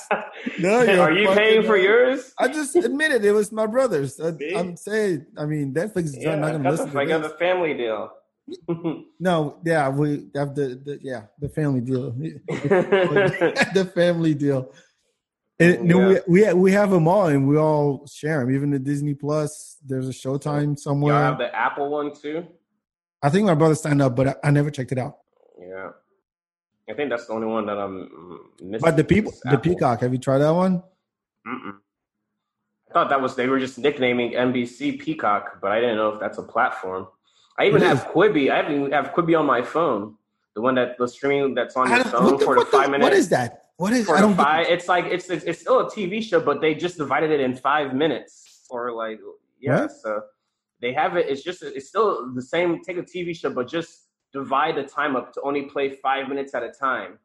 No, 0.59 0.81
you're 0.83 0.99
Are 1.01 1.11
you 1.11 1.27
paying 1.29 1.63
for 1.63 1.77
not. 1.77 1.81
yours? 1.83 2.33
I 2.37 2.47
just 2.47 2.75
admitted 2.75 3.25
it 3.25 3.31
was 3.31 3.51
my 3.51 3.65
brother's. 3.65 4.19
I, 4.19 4.33
I'm 4.55 4.75
saying, 4.77 5.25
I 5.37 5.45
mean, 5.45 5.73
Netflix 5.73 6.05
is 6.05 6.17
Yeah, 6.17 6.35
not 6.35 6.51
going 6.51 6.63
to 6.63 6.69
listen 6.69 6.91
the, 6.91 6.99
I 6.99 7.05
got 7.05 7.23
the 7.23 7.29
family 7.29 7.73
deal. 7.73 8.11
No, 9.19 9.57
yeah, 9.65 9.87
we 9.87 10.27
have 10.35 10.53
the, 10.53 10.75
the 10.83 10.99
yeah 11.01 11.23
the 11.39 11.47
family 11.47 11.79
deal, 11.79 12.11
the 12.11 13.89
family 13.95 14.33
deal. 14.33 14.69
And 15.59 15.89
Yeah. 15.89 16.19
we 16.27 16.43
we 16.45 16.53
we 16.53 16.71
have 16.73 16.91
them 16.91 17.07
all, 17.07 17.27
and 17.27 17.47
we 17.47 17.57
all 17.57 18.05
share 18.05 18.39
them. 18.41 18.53
Even 18.53 18.69
the 18.71 18.79
Disney 18.79 19.13
Plus, 19.13 19.77
there's 19.85 20.09
a 20.09 20.11
Showtime 20.11 20.77
somewhere. 20.77 21.13
have 21.15 21.37
the 21.37 21.55
Apple 21.55 21.89
one 21.89 22.13
too. 22.13 22.45
I 23.21 23.29
think 23.29 23.45
my 23.47 23.53
brother 23.55 23.75
signed 23.75 24.01
up, 24.01 24.13
but 24.15 24.27
I, 24.27 24.35
I 24.43 24.51
never 24.51 24.69
checked 24.69 24.91
it 24.91 24.97
out. 24.97 25.19
Yeah, 25.57 25.91
I 26.89 26.93
think 26.93 27.09
that's 27.09 27.27
the 27.27 27.33
only 27.33 27.47
one 27.47 27.65
that 27.67 27.77
I'm 27.77 28.09
mm, 28.61 28.61
missing. 28.61 28.83
But 28.83 28.97
the 28.97 29.03
people, 29.03 29.33
the 29.45 29.57
Peacock, 29.57 30.01
have 30.01 30.11
you 30.11 30.19
tried 30.19 30.39
that 30.39 30.53
one? 30.53 30.83
Mm-mm. 31.47 31.77
I 32.89 32.93
thought 32.93 33.09
that 33.09 33.21
was 33.21 33.35
they 33.35 33.47
were 33.47 33.59
just 33.59 33.79
nicknaming 33.79 34.33
NBC 34.33 34.99
Peacock, 34.99 35.59
but 35.61 35.71
I 35.71 35.79
didn't 35.79 35.95
know 35.95 36.09
if 36.09 36.19
that's 36.19 36.37
a 36.37 36.43
platform. 36.43 37.07
I 37.57 37.65
even 37.65 37.81
have. 37.81 38.07
Quibi. 38.07 38.51
I 38.51 38.61
even 38.69 38.91
have 38.91 39.13
Quibi 39.13 39.39
on 39.39 39.45
my 39.45 39.61
phone. 39.61 40.15
The 40.55 40.61
one 40.61 40.75
that 40.75 40.97
the 40.97 41.07
streaming 41.07 41.53
that's 41.55 41.75
on 41.75 41.89
your 41.89 42.03
phone 42.03 42.37
the 42.37 42.45
for 42.45 42.55
the 42.55 42.65
five 42.65 42.89
minutes. 42.89 43.03
What 43.03 43.13
is 43.13 43.29
that? 43.29 43.63
What 43.77 43.93
is? 43.93 44.09
I 44.09 44.21
don't. 44.21 44.35
five, 44.35 44.67
it's 44.69 44.87
like 44.87 45.05
it's, 45.05 45.29
it's 45.29 45.43
it's 45.45 45.61
still 45.61 45.79
a 45.79 45.89
TV 45.89 46.21
show, 46.21 46.39
but 46.39 46.61
they 46.61 46.75
just 46.75 46.97
divided 46.97 47.31
it 47.31 47.39
in 47.39 47.55
five 47.55 47.95
minutes 47.95 48.65
or 48.69 48.91
like 48.91 49.19
yeah. 49.59 49.81
What? 49.81 49.91
So 49.91 50.21
they 50.81 50.93
have 50.93 51.15
it. 51.15 51.27
It's 51.29 51.43
just 51.43 51.63
it's 51.63 51.87
still 51.87 52.33
the 52.33 52.41
same. 52.41 52.83
Take 52.83 52.97
a 52.97 53.03
TV 53.03 53.35
show, 53.35 53.51
but 53.51 53.67
just 53.67 54.09
divide 54.33 54.75
the 54.75 54.83
time 54.83 55.15
up 55.15 55.31
to 55.33 55.41
only 55.41 55.63
play 55.63 55.89
five 55.89 56.27
minutes 56.27 56.53
at 56.53 56.63
a 56.63 56.71
time, 56.71 57.19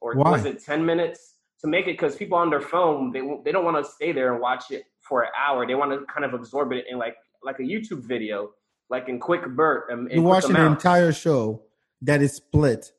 or 0.00 0.14
Why? 0.14 0.32
was 0.32 0.44
it 0.44 0.62
ten 0.62 0.84
minutes 0.84 1.34
to 1.60 1.66
make 1.66 1.86
it? 1.86 1.92
Because 1.92 2.16
people 2.16 2.36
on 2.36 2.50
their 2.50 2.60
phone 2.60 3.12
they 3.12 3.20
they 3.44 3.52
don't 3.52 3.64
want 3.64 3.82
to 3.84 3.90
stay 3.90 4.12
there 4.12 4.32
and 4.32 4.42
watch 4.42 4.70
it 4.70 4.84
for 5.00 5.22
an 5.22 5.30
hour. 5.38 5.66
They 5.66 5.74
want 5.74 5.92
to 5.92 6.04
kind 6.12 6.24
of 6.24 6.34
absorb 6.34 6.72
it 6.72 6.84
in 6.90 6.98
like 6.98 7.16
like 7.42 7.58
a 7.60 7.62
YouTube 7.62 8.02
video, 8.02 8.50
like 8.90 9.08
in 9.08 9.18
quick 9.18 9.46
burst. 9.46 9.90
Um, 9.92 10.08
quick 10.08 10.20
watching 10.20 10.56
an 10.56 10.66
entire 10.66 11.12
show 11.12 11.62
that 12.02 12.20
is 12.20 12.34
split 12.34 12.92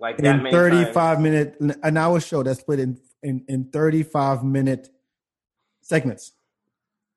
like 0.00 0.18
that 0.18 0.46
in 0.46 0.50
35 0.50 0.94
times. 0.94 1.22
minute, 1.22 1.56
an 1.60 1.96
hour 1.96 2.20
show 2.20 2.42
that's 2.42 2.60
split 2.60 2.80
in 2.80 2.98
in, 3.22 3.44
in 3.48 3.64
35 3.64 4.44
minute 4.44 4.90
segments. 5.80 6.32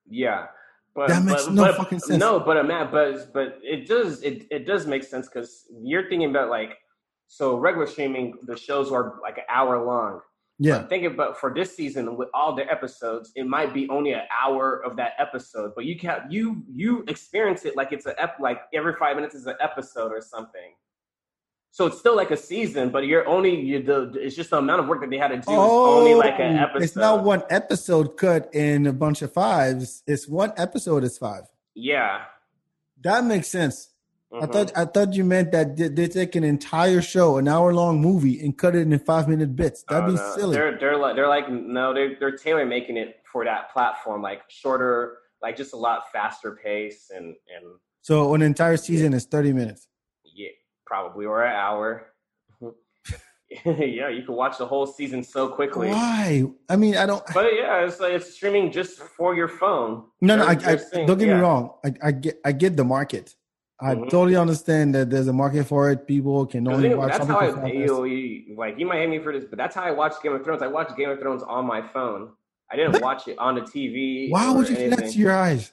Yeah, 0.09 0.47
but 0.95 1.07
That 1.09 1.23
makes 1.23 1.45
but, 1.45 1.53
no 1.53 1.63
but- 1.65 1.75
fucking 1.77 1.99
sense. 1.99 2.19
No, 2.19 2.39
but 2.39 2.57
uh, 2.57 2.63
man, 2.63 2.89
but 2.91 3.31
but 3.33 3.59
it 3.63 3.87
does 3.87 4.21
it 4.23 4.45
it 4.51 4.65
does 4.65 4.85
make 4.87 5.03
sense 5.03 5.27
because 5.27 5.65
you're 5.83 6.07
thinking 6.09 6.29
about 6.29 6.49
like 6.49 6.77
so 7.27 7.55
regular 7.57 7.87
streaming 7.87 8.33
the 8.45 8.57
shows 8.57 8.91
are 8.91 9.19
like 9.21 9.37
an 9.37 9.45
hour 9.49 9.83
long. 9.85 10.21
Yeah, 10.63 10.79
But 10.79 10.89
think 10.89 11.05
about 11.05 11.39
for 11.39 11.51
this 11.51 11.75
season 11.75 12.15
with 12.17 12.29
all 12.35 12.53
the 12.55 12.69
episodes, 12.71 13.31
it 13.35 13.47
might 13.47 13.73
be 13.73 13.89
only 13.89 14.11
an 14.11 14.21
hour 14.43 14.83
of 14.85 14.95
that 14.97 15.13
episode, 15.17 15.71
but 15.75 15.85
you 15.85 15.97
can 15.97 16.27
you 16.29 16.61
you 16.71 17.03
experience 17.07 17.65
it 17.65 17.75
like 17.75 17.91
it's 17.91 18.05
a 18.05 18.13
ep, 18.21 18.35
like 18.39 18.59
every 18.73 18.93
five 18.93 19.15
minutes 19.15 19.33
is 19.33 19.47
an 19.47 19.55
episode 19.59 20.11
or 20.11 20.21
something. 20.21 20.73
So 21.73 21.85
it's 21.85 21.97
still 21.99 22.17
like 22.17 22.31
a 22.31 22.37
season, 22.37 22.89
but 22.89 23.05
you're 23.05 23.25
only 23.27 23.57
you 23.59 23.81
the 23.81 24.11
it's 24.15 24.35
just 24.35 24.49
the 24.49 24.57
amount 24.57 24.81
of 24.81 24.87
work 24.89 24.99
that 25.01 25.09
they 25.09 25.17
had 25.17 25.29
to 25.29 25.35
do 25.37 25.41
is 25.41 25.47
only 25.47 26.13
like 26.15 26.37
an 26.39 26.57
episode. 26.57 26.79
Oh, 26.81 26.83
It's 26.83 26.95
not 26.97 27.23
one 27.23 27.43
episode 27.49 28.17
cut 28.17 28.53
in 28.53 28.87
a 28.87 28.93
bunch 28.93 29.21
of 29.21 29.31
fives. 29.31 30.03
It's 30.05 30.27
one 30.27 30.51
episode 30.57 31.03
is 31.05 31.17
five. 31.17 31.43
Yeah. 31.73 32.23
That 33.03 33.23
makes 33.23 33.47
sense. 33.47 33.87
I 34.33 34.45
Mhm. 34.45 34.51
thought 34.53 34.71
I 34.77 34.85
thought 34.85 35.13
you 35.13 35.23
meant 35.23 35.51
that 35.53 35.75
they, 35.77 35.87
they 35.87 36.07
take 36.07 36.35
an 36.35 36.43
entire 36.43 37.01
show, 37.01 37.37
an 37.37 37.47
hour 37.47 37.73
long 37.73 37.99
movie, 38.01 38.39
and 38.43 38.57
cut 38.57 38.75
it 38.75 38.81
in 38.81 38.99
five 38.99 39.27
minute 39.29 39.55
bits. 39.55 39.83
That'd 39.89 40.05
Oh, 40.05 40.07
be 40.11 40.15
no. 40.15 40.35
silly. 40.35 40.55
They're 40.57 40.77
they're 40.77 40.97
like 40.97 41.15
they're 41.15 41.27
like 41.27 41.49
no, 41.49 41.93
they're 41.93 42.15
they're 42.19 42.35
tailor 42.37 42.65
making 42.65 42.97
it 42.97 43.17
for 43.31 43.45
that 43.45 43.71
platform, 43.71 44.21
like 44.21 44.41
shorter, 44.49 45.19
like 45.41 45.55
just 45.55 45.73
a 45.73 45.77
lot 45.77 46.11
faster 46.11 46.51
pace 46.61 47.11
and 47.15 47.27
and 47.27 47.65
So 48.01 48.33
an 48.33 48.41
entire 48.41 48.77
season 48.77 49.13
is 49.13 49.25
thirty 49.25 49.53
minutes. 49.53 49.87
Probably 50.91 51.25
or 51.25 51.43
an 51.45 51.55
hour. 51.55 52.07
yeah, 53.65 54.09
you 54.09 54.23
can 54.23 54.35
watch 54.35 54.57
the 54.57 54.65
whole 54.65 54.85
season 54.85 55.23
so 55.23 55.47
quickly. 55.47 55.87
Why? 55.89 56.43
I 56.69 56.75
mean, 56.75 56.97
I 56.97 57.05
don't. 57.05 57.23
But 57.33 57.53
yeah, 57.55 57.85
it's 57.85 57.99
like 58.01 58.11
it's 58.13 58.33
streaming 58.33 58.71
just 58.71 58.99
for 58.99 59.33
your 59.33 59.47
phone. 59.47 60.03
No, 60.19 60.35
no. 60.35 60.45
I, 60.45 60.51
I, 60.51 60.75
don't 61.07 61.17
get 61.17 61.27
yeah. 61.27 61.35
me 61.35 61.41
wrong. 61.41 61.71
I, 61.85 61.93
I 62.07 62.11
get 62.11 62.39
I 62.43 62.51
get 62.51 62.75
the 62.75 62.83
market. 62.83 63.35
I 63.79 63.95
Mhm. 63.95 64.09
totally 64.11 64.35
understand 64.35 64.93
that 64.95 65.09
there's 65.09 65.27
a 65.27 65.33
market 65.33 65.63
for 65.65 65.89
it. 65.91 66.05
People 66.05 66.45
can 66.45 66.67
only 66.67 66.89
they- 66.89 66.95
watch 66.95 67.13
that's 67.13 67.25
how 67.25 67.39
I 67.39 67.67
you 67.71 68.55
like 68.57 68.77
you 68.77 68.85
might 68.85 68.99
hate 68.99 69.09
me 69.09 69.19
for 69.19 69.31
this, 69.33 69.45
but 69.49 69.57
that's 69.57 69.75
how 69.75 69.83
I 69.83 69.91
watch 69.91 70.15
Game 70.21 70.33
of 70.33 70.43
Thrones. 70.43 70.61
I 70.61 70.67
watched 70.67 70.95
Game 70.97 71.09
of 71.09 71.19
Thrones 71.19 71.41
on 71.41 71.65
my 71.65 71.81
phone. 71.93 72.31
I 72.71 72.75
didn't 72.75 73.01
watch 73.01 73.27
it 73.27 73.37
on 73.39 73.55
the 73.55 73.61
TV. 73.61 74.29
Why 74.29 74.51
would 74.51 74.69
you 74.69 74.75
do 74.75 74.89
that 74.91 75.11
to 75.11 75.17
your 75.17 75.35
eyes? 75.35 75.71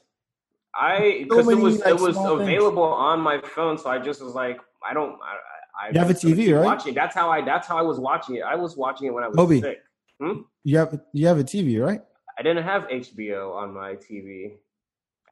I 0.78 1.26
So 1.30 1.42
because 1.42 1.48
it 1.48 1.54
was 1.58 1.78
like, 1.80 1.88
it 1.88 2.00
was 2.00 2.14
small 2.14 2.38
things. 2.38 2.48
available 2.48 2.82
on 2.84 3.20
my 3.20 3.40
phone, 3.40 3.78
so 3.78 3.90
I 3.90 3.98
just 3.98 4.22
was 4.22 4.34
like, 4.34 4.58
I 4.88 4.94
don't. 4.94 5.12
I, 5.22 5.86
I, 5.86 5.90
You 5.92 5.98
have 5.98 6.10
a 6.10 6.14
TV, 6.14 6.54
right? 6.54 6.64
Watching. 6.64 6.94
That's 6.94 7.14
how 7.14 7.30
I. 7.30 7.44
That's 7.44 7.66
how 7.66 7.76
I 7.78 7.82
was 7.82 7.98
watching 7.98 8.36
it. 8.36 8.42
I 8.42 8.54
was 8.54 8.76
watching 8.76 9.06
it 9.08 9.10
when 9.14 9.24
I 9.24 9.28
was 9.28 9.38
Obi. 9.38 9.60
sick. 9.60 9.78
Hmm? 10.20 10.42
You 10.64 10.78
have 10.78 11.00
you 11.12 11.26
have 11.26 11.38
a 11.38 11.44
TV, 11.44 11.84
right? 11.84 12.00
I 12.38 12.42
didn't 12.42 12.64
have 12.64 12.82
HBO 12.88 13.54
on 13.56 13.74
my 13.74 13.94
TV. 13.94 14.52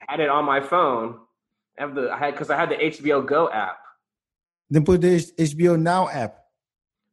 I 0.02 0.12
had 0.12 0.20
it 0.20 0.28
on 0.28 0.44
my 0.44 0.60
phone. 0.60 1.18
I 1.78 1.82
have 1.82 1.94
the 1.94 2.10
I 2.10 2.18
had 2.18 2.32
because 2.34 2.50
I 2.50 2.56
had 2.56 2.70
the 2.70 2.76
HBO 2.76 3.24
Go 3.24 3.50
app, 3.50 3.78
Then 4.70 4.84
put 4.84 5.00
the 5.02 5.16
HBO 5.16 5.78
Now 5.80 6.08
app. 6.08 6.38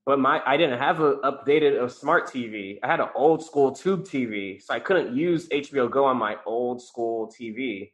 but 0.05 0.19
my 0.19 0.41
I 0.45 0.57
didn't 0.57 0.79
have 0.79 0.99
a 0.99 1.15
updated 1.17 1.84
a 1.84 1.89
smart 1.89 2.27
TV. 2.27 2.79
I 2.84 2.88
had 2.88 2.99
an 2.99 3.09
old 3.15 3.43
school 3.45 3.71
tube 3.71 4.03
TV, 4.05 4.61
so 4.61 4.73
I 4.73 4.79
couldn't 4.79 5.15
use 5.15 5.47
HBO 5.49 5.89
Go 5.89 6.05
on 6.05 6.17
my 6.17 6.38
old 6.45 6.81
school 6.81 7.31
TV, 7.39 7.91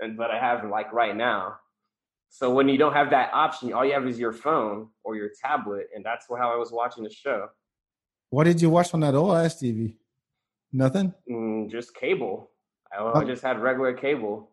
and 0.00 0.16
but 0.16 0.30
I 0.30 0.38
have 0.38 0.68
like 0.68 0.92
right 0.92 1.16
now. 1.16 1.56
So 2.28 2.52
when 2.52 2.68
you 2.68 2.76
don't 2.76 2.92
have 2.94 3.10
that 3.10 3.30
option, 3.32 3.72
all 3.72 3.84
you 3.84 3.92
have 3.92 4.06
is 4.06 4.18
your 4.18 4.32
phone 4.32 4.88
or 5.04 5.14
your 5.16 5.30
tablet, 5.40 5.88
and 5.94 6.04
that's 6.04 6.26
how 6.28 6.52
I 6.52 6.56
was 6.56 6.72
watching 6.72 7.04
the 7.04 7.10
show. 7.10 7.48
What 8.30 8.44
did 8.44 8.60
you 8.60 8.70
watch 8.70 8.92
on 8.92 9.00
that 9.00 9.14
old 9.14 9.36
ass 9.36 9.56
TV? 9.56 9.96
Nothing. 10.72 11.14
Mm, 11.30 11.70
just 11.70 11.94
cable. 11.94 12.50
I, 12.96 13.04
I 13.04 13.24
just 13.24 13.42
had 13.42 13.60
regular 13.60 13.92
cable. 13.92 14.50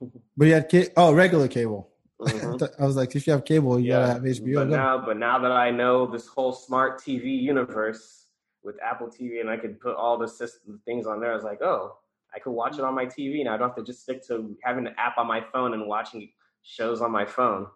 But 0.36 0.46
you 0.46 0.54
had 0.54 0.70
ca- 0.70 0.90
oh 0.96 1.12
regular 1.12 1.48
cable. 1.48 1.88
Mhm. 2.20 2.68
I 2.80 2.84
was 2.84 2.96
like, 2.96 3.14
if 3.14 3.26
you 3.26 3.32
have 3.32 3.44
cable, 3.44 3.78
you 3.78 3.90
gotta 3.92 4.12
have 4.14 4.22
HBO. 4.22 4.54
But 4.56 4.68
now, 4.68 4.98
but 5.04 5.16
now 5.16 5.38
that 5.38 5.52
I 5.52 5.70
know 5.70 6.04
this 6.06 6.26
whole 6.26 6.52
smart 6.52 7.00
TV 7.00 7.40
universe 7.40 8.26
with 8.64 8.76
Apple 8.82 9.06
TV, 9.06 9.40
and 9.40 9.48
I 9.48 9.56
could 9.56 9.80
put 9.80 9.94
all 9.94 10.18
the 10.18 10.26
system 10.26 10.80
things 10.84 11.06
on 11.06 11.20
there, 11.20 11.30
I 11.30 11.34
was 11.34 11.44
like, 11.44 11.62
oh, 11.62 11.96
I 12.34 12.38
could 12.38 12.52
watch 12.52 12.74
it 12.74 12.76
mm-hmm. 12.78 12.86
on 12.86 12.94
my 12.94 13.06
TV 13.06 13.40
and 13.40 13.48
I 13.48 13.56
don't 13.56 13.68
have 13.68 13.76
to 13.76 13.84
just 13.84 14.02
stick 14.02 14.26
to 14.28 14.56
having 14.62 14.86
an 14.86 14.94
app 14.98 15.18
on 15.18 15.26
my 15.26 15.42
phone 15.52 15.74
and 15.74 15.86
watching 15.86 16.30
shows 16.62 17.00
on 17.00 17.10
my 17.10 17.24
phone. 17.24 17.66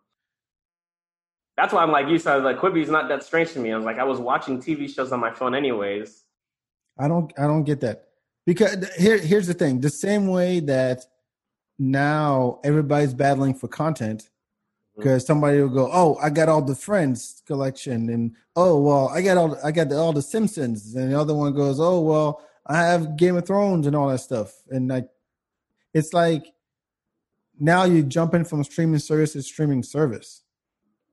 That's 1.56 1.72
why 1.72 1.82
I'm 1.82 1.90
like 1.90 2.08
you 2.08 2.18
said, 2.18 2.42
like 2.42 2.58
Quibi's 2.58 2.90
not 2.90 3.08
that 3.08 3.22
strange 3.22 3.52
to 3.52 3.58
me. 3.58 3.72
I 3.72 3.76
was 3.76 3.84
like, 3.84 3.98
I 3.98 4.04
was 4.04 4.18
watching 4.18 4.60
TV 4.60 4.92
shows 4.92 5.12
on 5.12 5.20
my 5.20 5.32
phone 5.32 5.54
anyways. 5.54 6.24
I 6.98 7.08
don't 7.08 7.32
I 7.38 7.42
don't 7.42 7.64
get 7.64 7.80
that. 7.80 8.08
Because 8.46 8.90
here 8.96 9.18
here's 9.18 9.46
the 9.46 9.54
thing. 9.54 9.80
The 9.80 9.90
same 9.90 10.26
way 10.28 10.60
that 10.60 11.04
now 11.78 12.60
everybody's 12.64 13.14
battling 13.14 13.54
for 13.54 13.68
content 13.68 14.22
mm-hmm. 14.22 15.00
because 15.00 15.26
somebody 15.26 15.60
will 15.60 15.68
go, 15.68 15.90
"Oh, 15.92 16.16
I 16.22 16.30
got 16.30 16.48
all 16.48 16.62
the 16.62 16.74
Friends 16.74 17.42
collection," 17.46 18.08
and 18.08 18.34
"Oh, 18.56 18.80
well, 18.80 19.08
I 19.08 19.22
got 19.22 19.36
all 19.36 19.58
I 19.62 19.72
got 19.72 19.90
the, 19.90 19.96
all 19.96 20.12
the 20.12 20.22
Simpsons," 20.22 20.94
and 20.94 21.12
the 21.12 21.18
other 21.18 21.34
one 21.34 21.54
goes, 21.54 21.78
"Oh, 21.78 22.00
well, 22.00 22.42
I 22.66 22.78
have 22.78 23.16
Game 23.16 23.36
of 23.36 23.46
Thrones 23.46 23.86
and 23.86 23.96
all 23.96 24.08
that 24.08 24.18
stuff." 24.20 24.52
And 24.70 24.88
like, 24.88 25.08
it's 25.94 26.12
like 26.12 26.46
now 27.58 27.84
you're 27.84 28.02
jumping 28.04 28.44
from 28.44 28.64
streaming 28.64 28.98
service 29.00 29.32
to 29.34 29.42
streaming 29.42 29.82
service. 29.82 30.42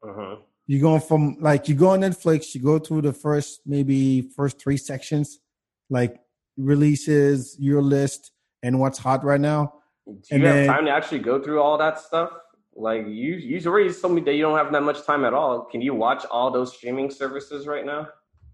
Mhm. 0.04 0.42
You 0.68 0.80
going 0.80 1.02
from 1.02 1.38
like 1.40 1.68
you 1.68 1.76
go 1.76 1.90
on 1.90 2.02
Netflix, 2.02 2.54
you 2.56 2.62
go 2.62 2.80
through 2.80 3.02
the 3.02 3.14
first 3.14 3.62
maybe 3.66 4.22
first 4.36 4.60
three 4.62 4.78
sections, 4.78 5.40
like 5.90 6.20
releases, 6.58 7.58
your 7.60 7.82
list, 7.82 8.32
and 8.64 8.80
what's 8.80 9.00
hot 9.00 9.24
right 9.24 9.42
now. 9.42 9.74
Do 10.06 10.12
you 10.14 10.20
And 10.32 10.44
have 10.44 10.56
then- 10.56 10.68
time 10.68 10.86
to 10.86 10.92
actually 10.92 11.20
go 11.20 11.42
through 11.42 11.62
all 11.62 11.78
that 11.78 12.00
stuff? 12.00 12.32
Like 12.76 13.08
you, 13.08 13.34
you 13.36 13.60
already 13.68 13.92
told 13.94 14.14
me 14.14 14.22
that 14.22 14.34
you 14.36 14.44
don't 14.44 14.58
have 14.58 14.72
that 14.72 14.84
much 14.84 15.04
time 15.04 15.26
at 15.26 15.34
all. 15.34 15.66
Can 15.66 15.82
you 15.82 15.94
watch 15.94 16.24
all 16.32 16.50
those 16.52 16.74
streaming 16.76 17.10
services 17.10 17.68
right 17.68 17.86
now? 17.86 18.08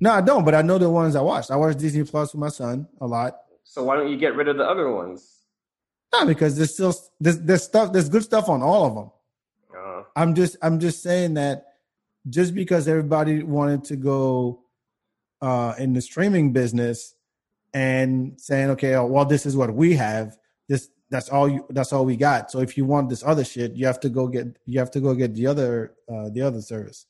No, 0.06 0.12
I 0.12 0.22
don't, 0.22 0.46
but 0.46 0.54
I 0.54 0.62
know 0.62 0.78
the 0.78 0.88
ones 0.88 1.16
I 1.16 1.22
watched. 1.22 1.50
I 1.50 1.56
watched 1.56 1.80
Disney 1.80 2.04
Plus 2.04 2.32
with 2.32 2.40
my 2.40 2.50
son 2.50 2.88
a 3.02 3.08
lot. 3.08 3.40
So 3.64 3.84
why 3.84 3.96
don't 3.96 4.08
you 4.08 4.18
get 4.18 4.36
rid 4.36 4.48
of 4.48 4.56
the 4.56 4.64
other 4.64 4.92
ones? 4.92 5.40
No, 6.14 6.28
because 6.28 6.56
there's 6.56 6.76
still 6.76 6.94
there's, 7.20 7.40
there's 7.40 7.64
stuff 7.64 7.92
there's 7.92 8.08
good 8.08 8.22
stuff 8.22 8.48
on 8.48 8.62
all 8.62 8.86
of 8.86 8.94
them. 8.94 9.12
Uh, 9.76 10.04
I'm 10.16 10.36
just 10.36 10.58
I'm 10.62 10.80
just 10.80 11.02
saying 11.02 11.34
that 11.34 11.66
just 12.30 12.54
because 12.54 12.88
everybody 12.88 13.42
wanted 13.42 13.84
to 13.86 13.96
go 13.96 14.60
uh 15.42 15.74
in 15.80 15.94
the 15.94 16.02
streaming 16.02 16.54
business 16.54 17.16
and 17.74 18.40
saying 18.40 18.70
okay 18.70 18.94
oh, 18.94 19.08
well 19.08 19.26
this 19.26 19.48
is 19.48 19.58
what 19.58 19.74
we 19.74 19.96
have 19.96 20.38
this 20.70 20.90
that's 21.10 21.30
all 21.30 21.50
you 21.50 21.66
that's 21.72 21.92
all 21.92 22.06
we 22.06 22.16
got 22.16 22.52
so 22.52 22.60
if 22.60 22.78
you 22.78 22.86
want 22.86 23.10
this 23.10 23.24
other 23.24 23.44
shit 23.44 23.74
you 23.74 23.88
have 23.88 24.00
to 24.00 24.10
go 24.10 24.28
get 24.28 24.56
you 24.68 24.78
have 24.78 24.92
to 24.92 25.00
go 25.00 25.16
get 25.16 25.34
the 25.34 25.48
other 25.48 25.96
uh 26.08 26.30
the 26.30 26.42
other 26.42 26.62
service 26.62 27.08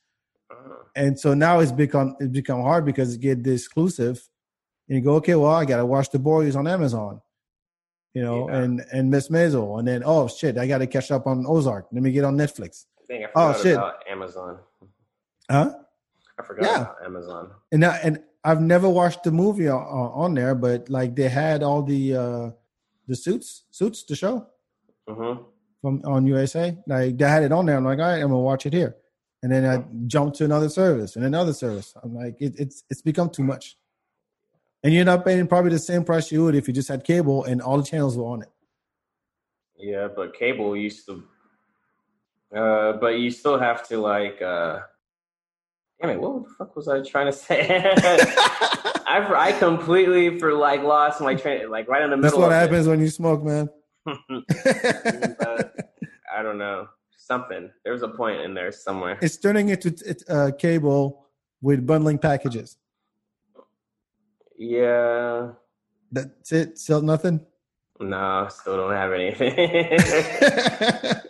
and 0.96 1.20
so 1.20 1.34
now 1.34 1.60
it's 1.60 1.72
become 1.72 2.16
it's 2.20 2.32
become 2.32 2.62
hard 2.62 2.86
because 2.86 3.14
you 3.14 3.20
get 3.22 3.44
the 3.44 3.54
exclusive 3.54 4.28
and 4.88 4.98
you 4.98 5.04
go 5.04 5.16
okay 5.16 5.36
well 5.36 5.52
i 5.52 5.66
gotta 5.66 5.86
watch 5.86 6.10
the 6.10 6.20
boys 6.20 6.56
on 6.56 6.68
amazon 6.68 7.22
you 8.14 8.22
know 8.24 8.48
Yeah. 8.50 8.60
and 8.62 8.84
and 8.94 9.10
miss 9.10 9.30
maisel 9.30 9.80
and 9.80 9.88
then 9.88 10.04
oh 10.06 10.28
shit 10.28 10.58
i 10.58 10.66
gotta 10.68 10.88
catch 10.88 11.12
up 11.12 11.28
on 11.28 11.46
ozark 11.48 11.88
let 11.92 12.02
me 12.04 12.12
get 12.12 12.24
on 12.24 12.36
netflix 12.38 12.86
dang, 13.10 13.26
Oh, 13.36 13.54
shit. 13.62 13.76
about 13.76 13.96
Amazon. 14.10 14.60
huh 15.50 15.74
I 16.40 16.44
forgot 16.44 16.66
Yeah. 16.66 16.82
about 16.82 16.98
Amazon. 17.06 17.52
and 17.72 17.86
I, 17.86 17.98
and 17.98 18.20
I've 18.44 18.62
never 18.62 18.90
watched 18.90 19.24
the 19.24 19.32
movie 19.32 19.68
on, 19.70 19.82
on 19.82 20.34
there, 20.36 20.54
but 20.54 20.90
like 20.90 21.16
they 21.16 21.30
had 21.30 21.64
all 21.64 21.82
the 21.82 22.16
uh 22.16 22.50
the 23.08 23.16
suits, 23.16 23.64
suits, 23.72 24.04
the 24.04 24.16
show 24.16 24.46
hmm 25.10 25.34
from 25.82 26.02
on 26.06 26.26
USA. 26.28 26.78
Like 26.88 27.18
they 27.18 27.26
had 27.30 27.44
it 27.44 27.52
on 27.52 27.66
there. 27.68 27.78
I'm 27.78 27.86
like, 27.86 28.00
all 28.00 28.06
right, 28.06 28.16
I'm 28.22 28.30
gonna 28.30 28.40
watch 28.40 28.66
it 28.66 28.74
here, 28.74 28.96
and 29.46 29.54
then 29.54 29.64
I 29.64 29.86
jumped 30.08 30.38
to 30.38 30.44
another 30.44 30.70
service 30.70 31.16
and 31.16 31.24
another 31.24 31.54
service. 31.54 31.94
I'm 32.02 32.16
like, 32.16 32.36
it, 32.40 32.56
it's 32.58 32.84
it's 32.90 33.04
become 33.04 33.30
too 33.30 33.44
much, 33.44 33.78
and 34.84 34.92
you 34.92 35.02
end 35.02 35.10
up 35.10 35.24
paying 35.24 35.46
probably 35.46 35.70
the 35.70 35.78
same 35.78 36.04
price 36.04 36.32
you 36.32 36.44
would 36.46 36.56
if 36.56 36.68
you 36.68 36.74
just 36.74 36.88
had 36.88 37.04
cable 37.04 37.44
and 37.44 37.62
all 37.62 37.78
the 37.78 37.84
channels 37.84 38.18
were 38.18 38.24
on 38.24 38.42
it. 38.42 38.50
Yeah, 39.78 40.08
but 40.16 40.34
cable 40.34 40.76
used 40.76 41.06
to. 41.06 41.24
Uh, 42.56 42.94
but 42.94 43.20
you 43.20 43.30
still 43.30 43.60
have 43.60 43.88
to 43.90 44.00
like. 44.00 44.42
uh 44.42 44.80
Damn 46.02 46.10
it! 46.10 46.20
What 46.20 46.44
the 46.44 46.50
fuck 46.58 46.76
was 46.76 46.88
I 46.88 47.04
trying 47.04 47.28
to 47.28 47.32
say? 47.32 47.68
I 47.96 49.32
I 49.38 49.52
completely 49.60 50.40
for 50.40 50.56
like 50.56 50.82
lost 50.82 51.22
my 51.22 51.36
train 51.36 51.70
like 51.70 51.88
right 51.88 52.02
in 52.02 52.10
the 52.10 52.18
middle. 52.18 52.40
it. 52.40 52.42
That's 52.42 52.50
what 52.50 52.52
happens 52.52 52.88
when 52.88 53.00
you 53.00 53.10
smoke, 53.10 53.44
man. 53.44 53.70
I 56.36 56.42
don't 56.42 56.58
know 56.58 56.88
something. 57.18 57.72
There's 57.84 58.02
a 58.04 58.08
point 58.08 58.42
in 58.42 58.54
there 58.54 58.72
somewhere. 58.72 59.18
it's 59.22 59.38
turning 59.38 59.70
into 59.70 59.92
t- 59.92 60.14
uh, 60.30 60.52
cable 60.58 61.26
with 61.62 61.86
bundling 61.86 62.18
packages. 62.20 62.78
Yeah, 64.58 65.52
That's 66.12 66.52
it. 66.52 66.78
Still 66.78 67.02
nothing. 67.02 67.42
no, 68.00 68.48
still 68.50 68.78
don't 68.78 68.94
have 68.94 69.12
anything. 69.12 69.54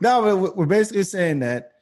no, 0.00 0.22
we're- 0.22 0.52
we're 0.56 0.66
basically 0.66 1.04
saying 1.04 1.40
that 1.40 1.72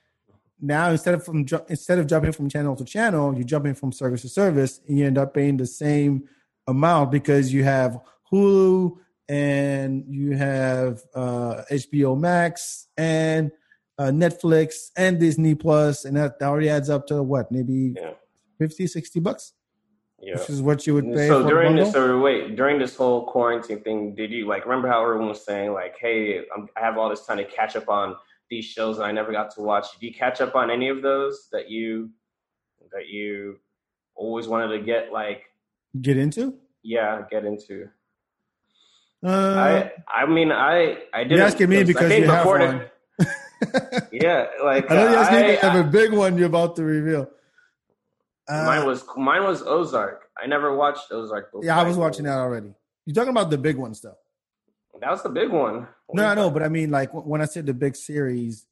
now 0.60 0.90
instead 0.90 1.14
of 1.14 1.24
from 1.24 1.46
instead 1.68 1.98
of 1.98 2.06
jumping 2.06 2.32
from 2.32 2.48
channel 2.48 2.74
to 2.76 2.84
channel, 2.84 3.34
you're 3.34 3.44
jumping 3.44 3.74
from 3.74 3.92
service 3.92 4.22
to 4.22 4.28
service, 4.28 4.80
and 4.88 4.98
you 4.98 5.06
end 5.06 5.18
up 5.18 5.34
paying 5.34 5.56
the 5.56 5.66
same 5.66 6.28
amount 6.66 7.10
because 7.10 7.52
you 7.52 7.64
have 7.64 7.98
Hulu 8.32 8.96
and 9.28 10.04
you 10.08 10.36
have 10.36 11.02
uh, 11.14 11.62
HBO 11.70 12.18
Max 12.18 12.88
and 12.96 13.50
uh, 13.98 14.04
Netflix 14.04 14.90
and 14.96 15.18
Disney 15.18 15.54
Plus, 15.54 16.04
and 16.04 16.16
that, 16.16 16.38
that 16.38 16.46
already 16.46 16.68
adds 16.68 16.88
up 16.88 17.06
to 17.08 17.22
what 17.22 17.50
maybe 17.50 17.94
Yeah. 17.96 18.12
50, 18.58 18.86
60 18.86 19.20
bucks, 19.20 19.52
yeah. 20.20 20.38
which 20.38 20.50
is 20.50 20.62
what 20.62 20.86
you 20.86 20.94
would 20.94 21.04
pay 21.12 21.28
So 21.28 21.42
for 21.42 21.48
during 21.48 21.76
this, 21.76 21.92
so 21.92 22.20
wait, 22.20 22.56
during 22.56 22.78
this 22.78 22.96
whole 22.96 23.26
quarantine 23.26 23.82
thing, 23.82 24.14
did 24.14 24.30
you 24.30 24.46
like 24.46 24.64
remember 24.64 24.88
how 24.88 25.02
everyone 25.02 25.28
was 25.28 25.44
saying 25.44 25.72
like, 25.72 25.96
"Hey, 26.00 26.40
I'm, 26.56 26.68
I 26.76 26.80
have 26.80 26.96
all 26.98 27.08
this 27.08 27.24
time 27.26 27.36
to 27.38 27.44
catch 27.44 27.76
up 27.76 27.88
on 27.88 28.16
these 28.50 28.64
shows 28.64 28.96
that 28.98 29.04
I 29.04 29.12
never 29.12 29.32
got 29.32 29.50
to 29.56 29.60
watch." 29.62 29.92
Did 29.92 30.06
you 30.06 30.14
catch 30.14 30.40
up 30.40 30.54
on 30.54 30.70
any 30.70 30.88
of 30.88 31.02
those 31.02 31.48
that 31.52 31.70
you 31.70 32.10
that 32.92 33.08
you 33.08 33.58
always 34.14 34.48
wanted 34.48 34.76
to 34.76 34.84
get 34.84 35.12
like, 35.12 35.42
get 36.00 36.16
into. 36.16 36.54
yeah, 36.82 37.22
get 37.30 37.44
into? 37.44 37.88
Uh, 39.24 39.28
I 39.28 39.92
I 40.22 40.26
mean 40.26 40.52
I 40.52 40.98
I 41.12 41.24
didn't. 41.24 41.38
you're 41.38 41.46
asking 41.46 41.68
me 41.70 41.84
because 41.84 42.12
you 42.12 42.26
have 42.30 42.46
one. 42.46 42.86
yeah, 44.12 44.46
like 44.62 44.90
I 44.90 44.94
know 44.94 45.10
you're 45.10 45.18
asking 45.18 45.38
I- 45.38 45.50
you 45.52 45.56
have 45.58 45.86
a 45.86 45.88
big 45.90 46.12
one 46.12 46.38
you're 46.38 46.46
about 46.46 46.76
to 46.76 46.84
reveal. 46.84 47.28
Uh, 48.48 48.64
mine 48.64 48.86
was 48.86 49.04
mine 49.16 49.42
was 49.44 49.62
Ozark. 49.62 50.22
I 50.40 50.46
never 50.46 50.74
watched 50.74 51.10
Ozark. 51.10 51.50
Before. 51.50 51.64
yeah, 51.64 51.78
I 51.78 51.82
was 51.82 51.96
watching 51.96 52.24
that 52.24 52.38
already. 52.38 52.72
You're 53.04 53.14
talking 53.14 53.30
about 53.30 53.50
the 53.50 53.58
big 53.58 53.76
ones, 53.76 54.00
though. 54.00 54.16
That 55.00 55.10
was 55.10 55.22
the 55.22 55.28
big 55.30 55.50
one. 55.50 55.86
No, 56.12 56.24
I 56.24 56.34
know, 56.34 56.50
but 56.50 56.62
I 56.62 56.68
mean, 56.68 56.90
like 56.90 57.10
when 57.12 57.40
I 57.40 57.44
said 57.44 57.66
the 57.66 57.74
big 57.74 57.96
series, 57.96 58.66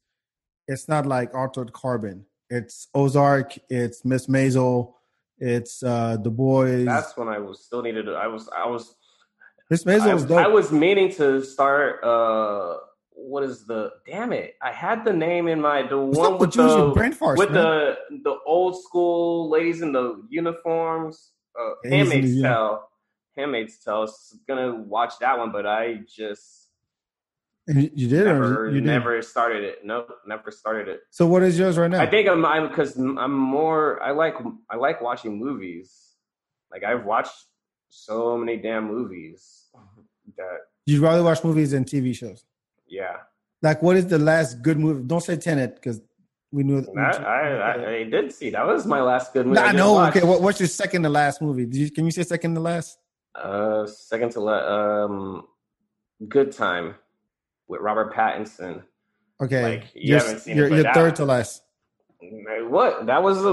it's 0.67 0.87
not 0.87 1.05
like 1.05 1.33
Altered 1.35 1.73
Carbon. 1.73 2.25
It's 2.49 2.87
Ozark. 2.93 3.53
It's 3.69 4.03
Miss 4.05 4.27
Maisel. 4.27 4.93
It's 5.39 5.83
uh 5.83 6.17
the 6.17 6.31
boys. 6.31 6.85
That's 6.85 7.15
when 7.17 7.27
I 7.27 7.37
was 7.39 7.63
still 7.65 7.81
needed. 7.81 8.09
I 8.09 8.27
was 8.27 8.49
I 8.57 8.65
was 8.67 8.95
Miss 9.69 9.83
Maisel 9.83 10.01
I, 10.01 10.13
was 10.13 10.25
dope. 10.25 10.37
I 10.39 10.47
was 10.47 10.71
meaning 10.71 11.11
to 11.13 11.43
start. 11.43 12.03
uh 12.03 12.77
What 13.11 13.43
is 13.43 13.65
the? 13.65 13.91
Damn 14.05 14.31
it! 14.31 14.55
I 14.61 14.71
had 14.71 15.03
the 15.03 15.13
name 15.13 15.47
in 15.47 15.59
my 15.59 15.81
the 15.87 15.97
What's 15.99 16.17
one 16.19 16.33
with 16.37 16.41
with 16.41 16.55
you 16.55 16.61
and 16.61 16.71
your 16.71 16.93
the 16.93 17.15
farts, 17.15 17.37
with 17.37 17.51
man? 17.51 17.63
the 17.63 17.95
the 18.23 18.35
old 18.45 18.81
school 18.81 19.49
ladies 19.49 19.81
in 19.81 19.91
the 19.91 20.23
uniforms. 20.29 21.31
Uh, 21.59 21.73
Ladies 21.83 22.35
in 22.35 22.41
the 22.43 22.47
Handmaid's 22.47 22.79
Handmaid's 23.35 23.77
Tale. 23.83 23.95
I 23.95 23.99
was 23.99 24.39
gonna 24.47 24.75
watch 24.75 25.13
that 25.19 25.37
one, 25.37 25.51
but 25.51 25.65
I 25.65 26.01
just 26.07 26.69
you, 27.67 28.07
did 28.07 28.25
never 28.25 28.69
you 28.69 28.79
did? 28.79 28.85
never 28.85 29.21
started 29.21 29.63
it. 29.63 29.79
Nope, 29.83 30.09
never 30.25 30.51
started 30.51 30.87
it. 30.87 31.01
So 31.09 31.25
what 31.27 31.43
is 31.43 31.57
yours 31.59 31.77
right 31.77 31.89
now? 31.91 31.99
I 31.99 32.05
think 32.05 32.29
I'm 32.29 32.45
I'm 32.45 32.67
because 32.69 32.95
I'm 32.97 33.33
more 33.35 34.01
I 34.01 34.11
like 34.11 34.35
I 34.69 34.75
like 34.77 35.01
watching 35.01 35.37
movies. 35.37 36.15
Like 36.71 36.83
I've 36.83 37.03
watched 37.05 37.33
so 37.89 38.37
many 38.37 38.57
damn 38.57 38.85
movies 38.87 39.56
that 40.37 40.59
You'd 40.85 41.01
rather 41.01 41.23
watch 41.23 41.43
movies 41.43 41.71
than 41.71 41.83
TV 41.83 42.15
shows. 42.15 42.45
Yeah. 42.87 43.17
Like, 43.61 43.81
what 43.81 43.97
is 43.97 44.07
the 44.07 44.17
last 44.19 44.61
good 44.61 44.79
movie? 44.79 45.03
Don't 45.05 45.21
say 45.21 45.35
Tenet 45.35 45.75
because 45.75 46.01
we 46.51 46.63
knew. 46.63 46.85
I, 46.97 47.01
I, 47.01 47.39
I, 47.49 47.89
I 47.97 48.03
did 48.03 48.31
see 48.31 48.51
that 48.51 48.65
was 48.65 48.85
my 48.85 49.01
last 49.01 49.33
good 49.33 49.45
movie. 49.47 49.59
Nah, 49.59 49.65
I 49.67 49.71
know. 49.73 49.95
no. 49.99 50.07
Okay, 50.07 50.23
what, 50.23 50.41
what's 50.41 50.59
your 50.59 50.67
second 50.67 51.03
to 51.03 51.09
last 51.09 51.41
movie? 51.41 51.65
Did 51.65 51.75
you, 51.75 51.91
can 51.91 52.05
you 52.05 52.11
say 52.11 52.23
second 52.23 52.55
to 52.55 52.61
last? 52.61 52.97
Uh, 53.35 53.85
second 53.85 54.31
to 54.33 54.39
last. 54.39 54.65
um, 54.65 55.45
Good 56.27 56.51
Time 56.53 56.95
with 57.67 57.81
Robert 57.81 58.13
Pattinson. 58.13 58.83
Okay, 59.41 59.61
Like, 59.61 59.83
you 59.93 60.11
Your- 60.13 60.19
haven't 60.19 60.39
seen 60.39 60.57
it, 60.57 60.71
your 60.71 60.93
third 60.93 61.15
to 61.17 61.25
last. 61.25 61.63
What? 62.69 63.05
That 63.05 63.21
was 63.21 63.43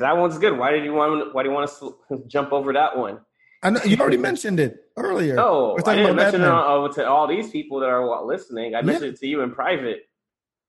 that 0.00 0.16
one's 0.16 0.38
good. 0.38 0.56
Why 0.56 0.70
did 0.70 0.84
you 0.84 0.94
want? 0.94 1.34
Why 1.34 1.42
do 1.42 1.48
you 1.50 1.54
want 1.54 1.70
to 1.80 2.24
jump 2.26 2.52
over 2.52 2.72
that 2.72 2.96
one? 2.96 3.20
I 3.64 3.70
know 3.70 3.80
you 3.82 3.96
already 3.96 4.18
mentioned 4.18 4.60
it 4.60 4.90
earlier. 4.98 5.36
No, 5.36 5.78
I 5.86 5.94
didn't 5.94 6.16
mention 6.16 6.42
it 6.42 6.48
on, 6.48 6.90
uh, 6.90 6.92
to 6.92 7.08
all 7.08 7.26
these 7.26 7.50
people 7.50 7.80
that 7.80 7.88
are 7.88 8.22
listening. 8.24 8.74
I 8.74 8.82
mentioned 8.82 9.14
it 9.14 9.20
to 9.20 9.26
you 9.26 9.40
in 9.40 9.52
private. 9.52 10.02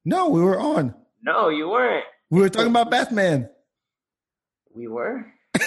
No, 0.05 0.29
we 0.29 0.41
were 0.41 0.57
on. 0.57 0.95
No, 1.21 1.49
you 1.49 1.67
weren't. 1.67 2.05
We 2.29 2.39
were 2.39 2.47
talking 2.47 2.69
about 2.69 2.89
Batman. 2.89 3.49
We 4.73 4.87
were. 4.87 5.25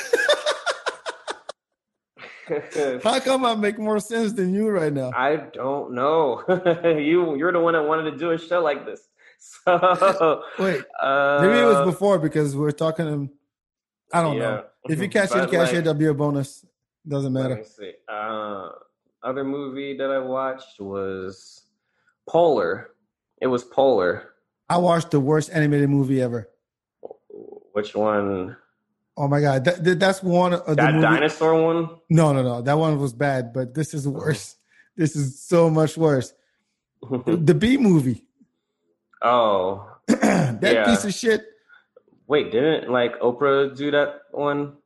How 3.04 3.20
come 3.20 3.44
I 3.44 3.54
make 3.56 3.78
more 3.78 4.00
sense 4.00 4.32
than 4.32 4.54
you 4.54 4.70
right 4.70 4.92
now? 4.92 5.10
I 5.14 5.36
don't 5.36 5.92
know. 5.92 6.42
you 6.82 7.36
you're 7.36 7.52
the 7.52 7.60
one 7.60 7.74
that 7.74 7.82
wanted 7.82 8.10
to 8.10 8.16
do 8.16 8.30
a 8.30 8.38
show 8.38 8.62
like 8.62 8.86
this. 8.86 9.02
So 9.40 10.42
Wait, 10.58 10.82
uh, 11.00 11.38
maybe 11.42 11.58
it 11.60 11.64
was 11.64 11.84
before 11.84 12.18
because 12.18 12.56
we 12.56 12.66
are 12.66 12.72
talking. 12.72 13.30
I 14.12 14.22
don't 14.22 14.38
know. 14.38 14.64
If 14.88 14.98
you 15.00 15.08
catch 15.08 15.30
it, 15.30 15.34
But, 15.34 15.50
catch 15.50 15.68
like, 15.68 15.74
it. 15.74 15.84
That'll 15.84 15.94
be 15.94 16.06
a 16.06 16.14
bonus. 16.14 16.64
Doesn't 17.06 17.32
matter. 17.32 17.62
Uh, 18.08 18.68
other 19.22 19.44
movie 19.44 19.96
that 19.96 20.10
I 20.10 20.18
watched 20.18 20.80
was 20.80 21.62
Polar. 22.28 22.90
It 23.40 23.46
was 23.46 23.64
Polar. 23.64 24.30
I 24.68 24.76
watched 24.78 25.10
the 25.10 25.20
worst 25.20 25.50
animated 25.52 25.88
movie 25.88 26.20
ever. 26.20 26.48
Which 27.72 27.94
one? 27.94 28.56
Oh 29.16 29.26
my 29.28 29.40
god, 29.40 29.64
that, 29.64 29.82
that- 29.84 29.98
that's 30.00 30.22
one 30.22 30.52
of 30.52 30.64
the 30.66 30.74
That 30.74 30.94
movie. 30.94 31.06
dinosaur 31.06 31.60
one? 31.62 31.88
No, 32.10 32.32
no, 32.32 32.42
no. 32.42 32.62
That 32.62 32.78
one 32.78 32.98
was 33.00 33.12
bad, 33.12 33.52
but 33.52 33.74
this 33.74 33.94
is 33.94 34.06
worse. 34.06 34.56
This 34.96 35.16
is 35.16 35.40
so 35.40 35.70
much 35.70 35.96
worse. 35.96 36.32
The 37.26 37.54
Bee 37.58 37.78
Movie. 37.78 38.24
oh, 39.22 39.88
that 40.06 40.58
Yeah. 40.62 40.84
piece 40.84 41.04
of 41.04 41.14
shit. 41.14 41.44
wait, 42.26 42.50
didn't 42.52 42.90
like 42.90 43.18
Oprah 43.20 43.74
do 43.76 43.90
that 43.92 44.22
one 44.32 44.76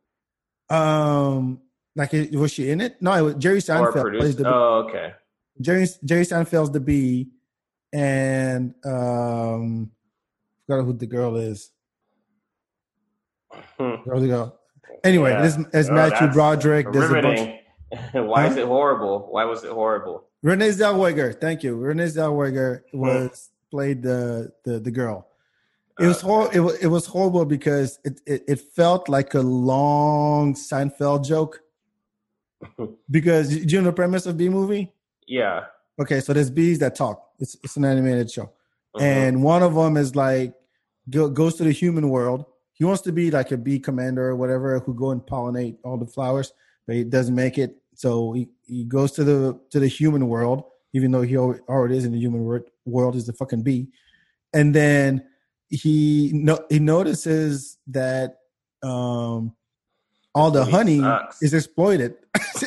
Um, 0.71 1.61
like 1.97 2.13
was 2.33 2.53
she 2.53 2.71
in 2.71 2.81
it? 2.81 3.01
No, 3.01 3.13
it 3.13 3.21
was 3.23 3.35
Jerry 3.37 3.59
Seinfeld 3.59 4.19
plays 4.19 4.37
the 4.37 4.49
Oh, 4.49 4.87
okay. 4.89 5.13
Jerry 5.61 5.87
Jerry 6.05 6.25
Seinfeld's 6.25 6.71
the 6.71 6.81
bee, 6.81 7.29
and 7.93 8.75
um, 8.85 9.91
forgot 10.67 10.85
who 10.85 10.93
the 10.95 11.07
girl 11.07 11.37
is. 11.37 11.71
Hmm. 13.79 13.97
Go. 14.09 14.55
Anyway, 15.05 15.31
Yeah. 15.31 15.43
this 15.43 15.59
is 15.75 15.91
Oh, 15.91 15.95
Matthew 15.95 16.29
Broderick. 16.29 16.93
There's 16.93 17.11
a 17.11 17.21
bunch. 17.23 17.51
Why 18.15 18.47
is 18.47 18.57
it 18.57 18.67
horrible? 18.67 19.27
Why 19.31 19.45
was 19.45 19.65
it 19.65 19.71
horrible? 19.71 20.25
Renee 20.43 20.71
Zellweger, 20.71 21.39
thank 21.41 21.63
you. 21.63 21.77
Renee 21.77 22.07
Zellweger 22.07 22.83
Hmm. 22.91 22.99
was 23.01 23.51
played 23.71 24.03
the 24.03 24.53
the 24.65 24.79
the 24.81 24.91
girl. 24.91 25.29
It 26.01 26.07
was 26.07 26.25
Uh, 26.25 26.27
hor- 26.27 26.51
it, 26.55 26.61
wa- 26.61 26.73
it 26.81 26.87
was 26.87 27.05
horrible 27.07 27.45
because 27.45 27.99
it, 28.05 28.21
it 28.27 28.43
it 28.49 28.61
felt 28.61 29.09
like 29.11 29.35
a 29.35 29.43
long 29.43 30.55
Seinfeld 30.55 31.25
joke. 31.27 31.61
Because 33.11 33.49
do 33.49 33.75
you 33.75 33.81
know 33.81 33.91
the 33.91 33.93
premise 33.93 34.27
of 34.27 34.37
Bee 34.37 34.49
Movie? 34.49 34.93
Yeah. 35.27 35.65
Okay, 36.01 36.21
so 36.21 36.33
there's 36.33 36.51
bees 36.51 36.79
that 36.81 36.95
talk. 36.95 37.23
It's 37.39 37.57
it's 37.63 37.77
an 37.77 37.85
animated 37.85 38.31
show, 38.31 38.51
Mhm. 38.97 39.03
and 39.03 39.43
one 39.43 39.63
of 39.63 39.75
them 39.75 39.97
is 39.97 40.17
like 40.17 40.55
go, 41.11 41.29
goes 41.29 41.55
to 41.57 41.65
the 41.65 41.73
human 41.73 42.09
world. 42.09 42.45
He 42.73 42.85
wants 42.85 43.03
to 43.03 43.13
be 43.13 43.31
like 43.31 43.53
a 43.53 43.57
bee 43.57 43.79
commander 43.79 44.29
or 44.31 44.37
whatever 44.37 44.79
who 44.81 44.95
go 44.95 45.11
and 45.11 45.21
pollinate 45.21 45.77
all 45.85 45.99
the 45.99 46.07
flowers, 46.07 46.53
but 46.87 46.97
he 46.97 47.05
doesn't 47.05 47.35
make 47.35 47.59
it. 47.59 47.77
So 47.95 48.33
he, 48.33 48.49
he 48.67 48.85
goes 48.85 49.13
to 49.13 49.25
the 49.25 49.61
to 49.71 49.79
the 49.81 49.87
human 49.89 50.29
world, 50.29 50.65
even 50.95 51.11
though 51.13 51.23
he 51.23 51.37
al- 51.37 51.61
already 51.69 51.97
is 51.99 52.05
in 52.07 52.13
the 52.13 52.19
human 52.19 52.43
world. 52.43 52.65
World 52.87 53.15
is 53.15 53.27
the 53.27 53.33
fucking 53.35 53.63
bee, 53.63 53.89
and 54.55 54.75
then 54.75 55.25
he 55.69 56.31
no 56.35 56.59
he 56.71 56.79
notices 56.79 57.79
that 57.89 58.39
um 58.83 59.55
all 60.35 60.51
the 60.51 60.65
honey 60.65 60.99
sucks. 61.01 61.43
is 61.43 61.53
exploited, 61.55 62.15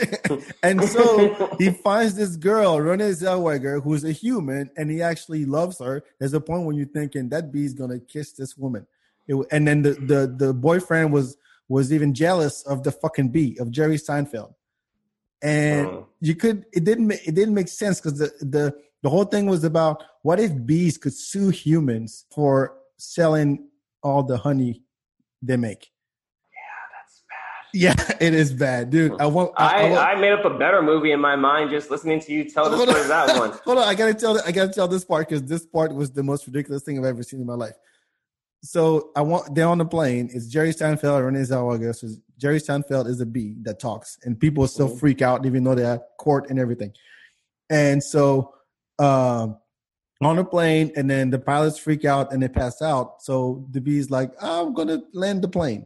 and 0.64 0.84
so 0.84 1.56
he 1.58 1.72
finds 1.72 2.16
this 2.16 2.36
girl, 2.36 2.80
Renee 2.80 3.12
Zellweger, 3.12 3.82
who's 3.84 4.04
a 4.04 4.12
human, 4.12 4.70
and 4.78 4.92
he 4.92 5.02
actually 5.02 5.46
loves 5.46 5.80
her. 5.80 6.04
There's 6.20 6.34
a 6.34 6.42
point 6.42 6.66
when 6.66 6.76
you're 6.76 6.86
thinking 6.88 7.30
that 7.30 7.52
bee's 7.52 7.74
gonna 7.74 8.00
kiss 8.00 8.34
this 8.34 8.56
woman, 8.58 8.86
It- 9.28 9.48
and 9.52 9.68
then 9.68 9.82
the, 9.82 9.94
the 9.94 10.36
the 10.46 10.54
boyfriend 10.54 11.12
was 11.14 11.38
was 11.68 11.92
even 11.92 12.14
jealous 12.14 12.62
of 12.64 12.84
the 12.84 12.92
fucking 12.92 13.30
bee 13.30 13.58
of 13.60 13.72
Jerry 13.72 13.98
Seinfeld, 13.98 14.54
and 15.42 15.88
Mm. 15.88 16.06
you 16.22 16.36
could 16.36 16.66
it 16.72 16.84
didn't 16.84 17.12
it 17.12 17.34
didn't 17.34 17.54
make 17.56 17.68
sense 17.68 18.00
because 18.00 18.20
the 18.20 18.32
the 18.42 18.76
the 19.02 19.10
whole 19.10 19.26
thing 19.26 19.46
was 19.48 19.64
about 19.64 20.04
what 20.24 20.40
if 20.40 20.52
bees 20.66 20.98
could 20.98 21.14
sue 21.14 21.50
humans 21.50 22.26
for 22.34 22.76
selling 22.98 23.68
all 24.04 24.24
the 24.24 24.38
honey 24.38 24.84
they 25.42 25.58
make. 25.58 25.92
Yeah, 27.76 27.94
it 28.22 28.34
is 28.34 28.54
bad, 28.54 28.90
dude. 28.90 29.20
I 29.20 29.26
want. 29.26 29.52
I, 29.58 29.66
I, 29.66 29.82
I 29.88 29.90
want- 29.92 30.08
I 30.10 30.16
made 30.22 30.32
up 30.32 30.46
a 30.46 30.58
better 30.58 30.82
movie 30.82 31.12
in 31.12 31.20
my 31.20 31.36
mind 31.36 31.70
just 31.72 31.92
listening 31.92 32.22
to 32.22 32.32
you 32.32 32.50
tell 32.50 32.70
the 32.70 32.78
Hold 32.78 32.90
story 32.90 33.08
that 33.08 33.38
one. 33.38 33.52
Hold 33.66 33.80
on, 33.80 33.84
I 33.88 33.94
gotta 33.96 34.14
tell. 34.14 34.40
I 34.46 34.52
gotta 34.52 34.72
tell 34.72 34.88
this 34.88 35.04
part 35.04 35.28
because 35.28 35.44
this 35.44 35.66
part 35.66 35.94
was 35.94 36.12
the 36.12 36.24
most 36.24 36.48
ridiculous 36.48 36.84
thing 36.84 36.98
I've 36.98 37.06
ever 37.06 37.22
seen 37.24 37.42
in 37.42 37.46
my 37.46 37.54
life. 37.56 37.76
So 38.64 39.12
I 39.16 39.22
want 39.22 39.54
they're 39.54 39.68
on 39.68 39.78
the 39.78 39.86
plane. 39.86 40.30
It's 40.34 40.48
Jerry 40.48 40.72
Seinfeld 40.72 41.18
and 41.18 41.26
Renee 41.26 41.42
Zellweger. 41.42 41.94
So 41.94 42.08
Jerry 42.38 42.60
Seinfeld 42.60 43.08
is 43.08 43.20
a 43.22 43.26
bee 43.26 43.56
that 43.64 43.80
talks, 43.80 44.18
and 44.24 44.40
people 44.40 44.66
still 44.68 44.90
Mhm. 44.90 45.00
freak 45.00 45.22
out 45.22 45.46
even 45.46 45.64
though 45.66 45.76
they're 45.76 45.96
at 45.96 46.18
court 46.18 46.50
and 46.50 46.58
everything. 46.58 46.94
And 47.70 48.02
so 48.02 48.54
um, 49.00 49.58
on 50.22 50.38
the 50.38 50.46
plane, 50.46 50.92
and 50.96 51.10
then 51.10 51.30
the 51.30 51.40
pilots 51.40 51.78
freak 51.78 52.06
out 52.06 52.32
and 52.32 52.42
they 52.42 52.48
pass 52.48 52.82
out. 52.82 53.22
So 53.22 53.68
the 53.72 53.82
bee's 53.82 54.10
like, 54.10 54.32
"I'm 54.42 54.74
gonna 54.74 55.02
land 55.14 55.42
the 55.42 55.50
plane." 55.50 55.86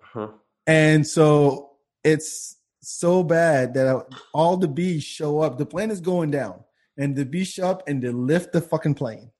Huh. 0.00 0.28
And 0.66 1.06
so 1.06 1.72
it's 2.02 2.56
so 2.80 3.22
bad 3.22 3.74
that 3.74 4.06
all 4.32 4.56
the 4.56 4.68
bees 4.68 5.04
show 5.04 5.40
up. 5.40 5.58
The 5.58 5.66
plane 5.66 5.90
is 5.90 6.00
going 6.00 6.30
down, 6.30 6.64
and 6.96 7.16
the 7.16 7.24
bees 7.24 7.48
show 7.48 7.68
up 7.68 7.88
and 7.88 8.02
they 8.02 8.10
lift 8.10 8.52
the 8.52 8.60
fucking 8.60 8.94
plane. 8.94 9.30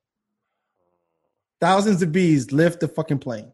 Thousands 1.61 2.03
of 2.03 2.13
bees 2.13 2.53
lift 2.53 2.81
the 2.81 2.89
fucking 2.89 3.21
plane, 3.21 3.53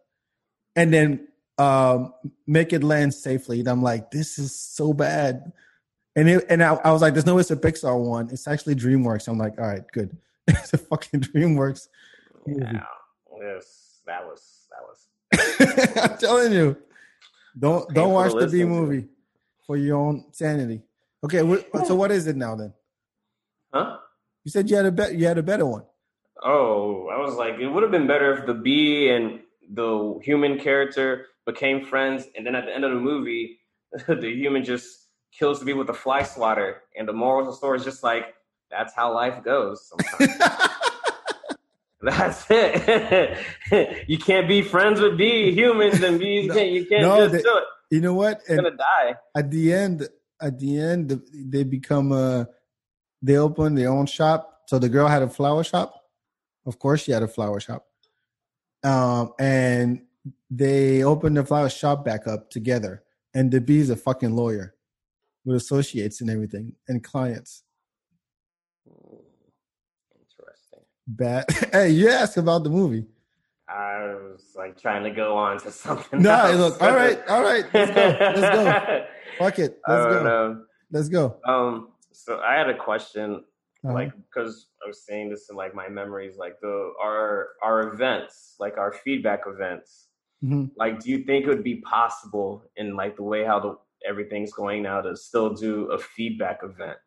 and 0.74 0.92
then 0.92 1.28
um, 1.58 2.14
make 2.46 2.72
it 2.72 2.82
land 2.82 3.14
safely. 3.14 3.60
And 3.60 3.68
I'm 3.68 3.82
like, 3.82 4.10
this 4.10 4.38
is 4.38 4.58
so 4.58 4.92
bad. 4.92 5.52
And 6.16 6.28
it, 6.28 6.46
and 6.48 6.62
I, 6.62 6.74
I 6.74 6.90
was 6.90 7.02
like, 7.02 7.14
there's 7.14 7.26
no 7.26 7.36
way 7.36 7.40
it's 7.40 7.50
a 7.50 7.56
Pixar 7.56 7.98
one. 7.98 8.30
It's 8.30 8.48
actually 8.48 8.74
DreamWorks. 8.74 9.28
I'm 9.28 9.38
like, 9.38 9.58
all 9.58 9.66
right, 9.66 9.84
good. 9.92 10.16
it's 10.48 10.72
a 10.72 10.78
fucking 10.78 11.20
DreamWorks. 11.20 11.88
Yeah. 12.46 12.84
Yes, 13.40 14.00
that 14.06 14.24
was 14.24 14.66
that 14.70 14.82
was 14.82 15.96
I'm 16.12 16.18
telling 16.18 16.52
you, 16.52 16.76
don't 17.58 17.92
don't 17.94 18.12
watch 18.12 18.32
the 18.32 18.46
Bee 18.46 18.64
Movie 18.64 19.08
for 19.66 19.76
your 19.76 19.98
own 19.98 20.24
sanity. 20.32 20.82
Okay, 21.24 21.38
so 21.86 21.94
what 21.94 22.10
is 22.10 22.26
it 22.26 22.36
now 22.36 22.56
then? 22.56 22.72
Huh? 23.72 23.98
You 24.44 24.50
said 24.50 24.70
you 24.70 24.76
had 24.76 24.86
a 24.86 24.92
bet. 24.92 25.14
You 25.14 25.26
had 25.26 25.38
a 25.38 25.42
better 25.42 25.66
one. 25.66 25.84
Oh, 26.42 27.08
I 27.08 27.18
was 27.18 27.34
like, 27.34 27.58
it 27.58 27.68
would 27.68 27.82
have 27.82 27.92
been 27.92 28.06
better 28.06 28.32
if 28.32 28.46
the 28.46 28.54
bee 28.54 29.10
and 29.10 29.40
the 29.72 30.18
human 30.22 30.58
character 30.58 31.26
became 31.44 31.84
friends, 31.84 32.24
and 32.34 32.46
then 32.46 32.54
at 32.54 32.64
the 32.64 32.74
end 32.74 32.84
of 32.84 32.92
the 32.92 33.00
movie, 33.00 33.58
the 34.08 34.32
human 34.32 34.64
just 34.64 35.08
kills 35.32 35.60
the 35.60 35.66
bee 35.66 35.74
with 35.74 35.90
a 35.90 35.94
fly 35.94 36.22
swatter, 36.22 36.82
and 36.96 37.06
the 37.06 37.12
moral 37.12 37.40
of 37.40 37.46
the 37.46 37.52
story 37.52 37.78
is 37.78 37.84
just 37.84 38.02
like 38.02 38.34
that's 38.70 38.94
how 38.94 39.12
life 39.12 39.42
goes. 39.44 39.88
Sometimes. 39.88 40.40
that's 42.02 42.46
it. 42.50 43.38
you 44.08 44.18
can't 44.18 44.48
be 44.48 44.62
friends 44.62 45.00
with 45.00 45.16
bee 45.18 45.52
humans 45.52 46.02
and 46.02 46.18
bees. 46.18 46.46
No. 46.48 46.54
can't, 46.54 46.70
you 46.70 46.86
can't 46.86 47.02
No, 47.02 47.16
just 47.18 47.32
they- 47.32 47.42
do 47.42 47.56
it. 47.58 47.64
you 47.94 48.00
know 48.00 48.14
what? 48.14 48.40
You're 48.48 48.56
gonna 48.62 48.76
die. 48.76 49.14
at 49.36 49.50
the 49.50 49.72
end, 49.72 50.08
at 50.40 50.58
the 50.58 50.78
end, 50.78 51.22
they 51.34 51.64
become 51.64 52.12
a. 52.12 52.48
They 53.22 53.36
open 53.36 53.74
their 53.74 53.90
own 53.90 54.06
shop. 54.06 54.62
So 54.66 54.78
the 54.78 54.88
girl 54.88 55.06
had 55.06 55.20
a 55.22 55.28
flower 55.28 55.62
shop. 55.62 55.94
Of 56.64 56.78
course, 56.78 57.02
she 57.02 57.12
had 57.12 57.22
a 57.22 57.28
flower 57.28 57.60
shop. 57.60 57.84
Um, 58.82 59.34
and 59.38 60.02
they 60.50 61.02
opened 61.04 61.36
the 61.36 61.44
flower 61.44 61.68
shop 61.68 62.02
back 62.04 62.26
up 62.26 62.48
together. 62.50 63.02
And 63.34 63.50
the 63.50 63.60
bee's 63.60 63.90
a 63.90 63.96
fucking 63.96 64.34
lawyer 64.34 64.74
with 65.44 65.56
associates 65.56 66.22
and 66.22 66.30
everything 66.30 66.74
and 66.88 67.04
clients. 67.04 67.62
Interesting. 70.14 70.80
Bad. 71.16 71.44
hey, 71.72 71.90
you 71.90 72.08
asked 72.08 72.36
about 72.36 72.62
the 72.64 72.70
movie. 72.70 73.06
I 73.68 74.04
was 74.14 74.52
like 74.56 74.80
trying 74.80 75.04
to 75.04 75.10
go 75.10 75.36
on 75.36 75.58
to 75.60 75.70
something. 75.70 76.22
No, 76.22 76.30
else. 76.34 76.56
look. 76.58 76.82
All 76.82 76.94
right, 76.94 77.18
all 77.28 77.42
right. 77.42 77.64
Let's 77.72 77.90
go. 77.92 78.16
Let's 78.20 78.40
go. 78.40 79.06
Fuck 79.38 79.58
it. 79.58 79.80
Let's 79.88 80.06
go. 80.14 80.22
know. 80.22 80.62
Let's 80.90 81.08
go. 81.08 81.36
Um, 81.46 81.88
So 82.12 82.38
I 82.40 82.54
had 82.54 82.68
a 82.68 82.76
question, 82.76 83.44
Uh-huh. 83.84 83.94
like 83.94 84.12
because 84.28 84.66
I 84.84 84.88
was 84.88 85.04
saying 85.06 85.30
this 85.30 85.48
in 85.50 85.56
like 85.56 85.74
my 85.74 85.88
memories, 85.88 86.36
like 86.36 86.60
the 86.60 86.92
our 87.02 87.48
our 87.62 87.92
events, 87.92 88.56
like 88.60 88.76
our 88.78 88.92
FeedBak 88.92 89.40
events. 89.46 90.08
Mhm. 90.44 90.70
Like, 90.76 91.00
do 91.00 91.10
you 91.10 91.18
think 91.24 91.44
it 91.44 91.48
would 91.48 91.64
be 91.64 91.80
possible 91.82 92.62
in 92.76 92.94
like 92.96 93.16
the 93.16 93.22
way 93.22 93.44
how 93.44 93.58
the 93.60 93.76
everything's 94.08 94.52
going 94.52 94.82
now 94.82 95.00
to 95.02 95.14
still 95.16 95.50
do 95.54 95.90
a 95.92 95.98
FeedBak 95.98 96.64
event? 96.64 96.98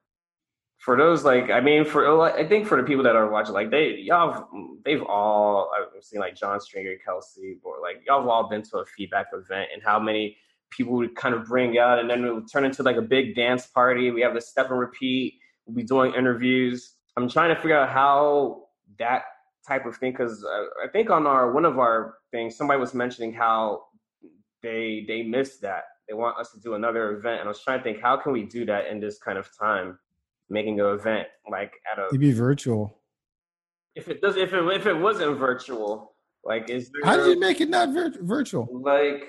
For 0.83 0.97
those 0.97 1.23
like, 1.23 1.49
I 1.49 1.61
mean, 1.61 1.85
for 1.85 2.11
like, 2.13 2.35
I 2.35 2.45
think 2.45 2.67
for 2.67 2.75
the 2.75 2.83
people 2.85 3.03
that 3.03 3.15
are 3.15 3.29
watching, 3.29 3.53
like 3.53 3.71
they 3.71 3.95
y'all, 3.99 4.49
they've 4.83 5.01
all 5.03 5.71
I've 5.73 6.03
seen 6.03 6.19
like 6.19 6.35
John 6.35 6.59
Stringer, 6.59 6.95
Kelsey, 7.05 7.57
or 7.63 7.75
like 7.81 8.01
y'all 8.05 8.19
have 8.19 8.27
all 8.27 8.49
been 8.49 8.63
to 8.63 8.79
a 8.79 8.85
FeedBak 8.85 9.25
event, 9.33 9.69
and 9.73 9.81
how 9.81 9.97
many 9.97 10.35
people 10.71 10.93
would 10.95 11.15
kind 11.15 11.33
of 11.35 11.45
bring 11.45 11.77
out, 11.77 11.99
and 11.99 12.09
then 12.09 12.25
it 12.25 12.33
would 12.33 12.51
turn 12.51 12.65
into 12.65 12.83
like 12.83 12.97
a 12.97 13.01
big 13.01 13.33
dance 13.33 13.65
party. 13.67 14.11
We 14.11 14.21
have 14.21 14.33
the 14.33 14.41
step 14.41 14.71
and 14.71 14.79
repeat. 14.79 15.35
We'll 15.65 15.75
be 15.75 15.83
doing 15.83 16.13
interviews. 16.15 16.95
I'm 17.15 17.29
trying 17.29 17.55
to 17.55 17.61
figure 17.61 17.77
out 17.77 17.89
how 17.89 18.63
that 18.99 19.23
type 19.65 19.85
of 19.85 19.95
thing 19.95 20.11
because 20.11 20.43
I, 20.43 20.57
uh, 20.57 20.85
I 20.85 20.87
think 20.89 21.09
on 21.09 21.25
our 21.25 21.51
one 21.53 21.63
of 21.63 21.79
our 21.79 22.15
things 22.31 22.57
somebody 22.57 22.79
was 22.79 22.93
mentioning 22.93 23.33
how 23.33 23.85
they 24.61 25.05
they 25.07 25.23
missed 25.23 25.61
that 25.61 25.83
they 26.07 26.13
want 26.13 26.37
us 26.37 26.51
to 26.51 26.59
do 26.59 26.73
another 26.73 27.11
event 27.17 27.39
and 27.39 27.47
i 27.47 27.47
was 27.47 27.61
trying 27.61 27.79
to 27.79 27.83
think 27.83 28.01
how 28.01 28.17
can 28.17 28.33
we 28.33 28.43
do 28.43 28.65
that 28.65 28.87
in 28.87 28.99
this 28.99 29.17
kind 29.19 29.37
of 29.37 29.49
time 29.57 29.97
making 30.53 30.79
an 30.79 30.85
event 30.85 31.27
like 31.49 31.73
at 31.91 31.99
a 31.99 32.05
It'd 32.07 32.19
be 32.21 32.31
virtual. 32.31 32.95
if 33.95 34.07
it 34.07 34.21
does 34.21 34.35
if 34.37 34.53
it 34.53 34.63
if 34.79 34.85
it 34.85 34.93
wasn't 35.07 35.37
virtual 35.37 36.13
like 36.45 36.69
is 36.69 36.89
there 36.91 37.01
How 37.09 37.17
did 37.17 37.27
you 37.33 37.39
make 37.39 37.59
it 37.61 37.69
not 37.69 37.89
vir- 37.89 38.19
virtual? 38.21 38.67
like 38.71 39.23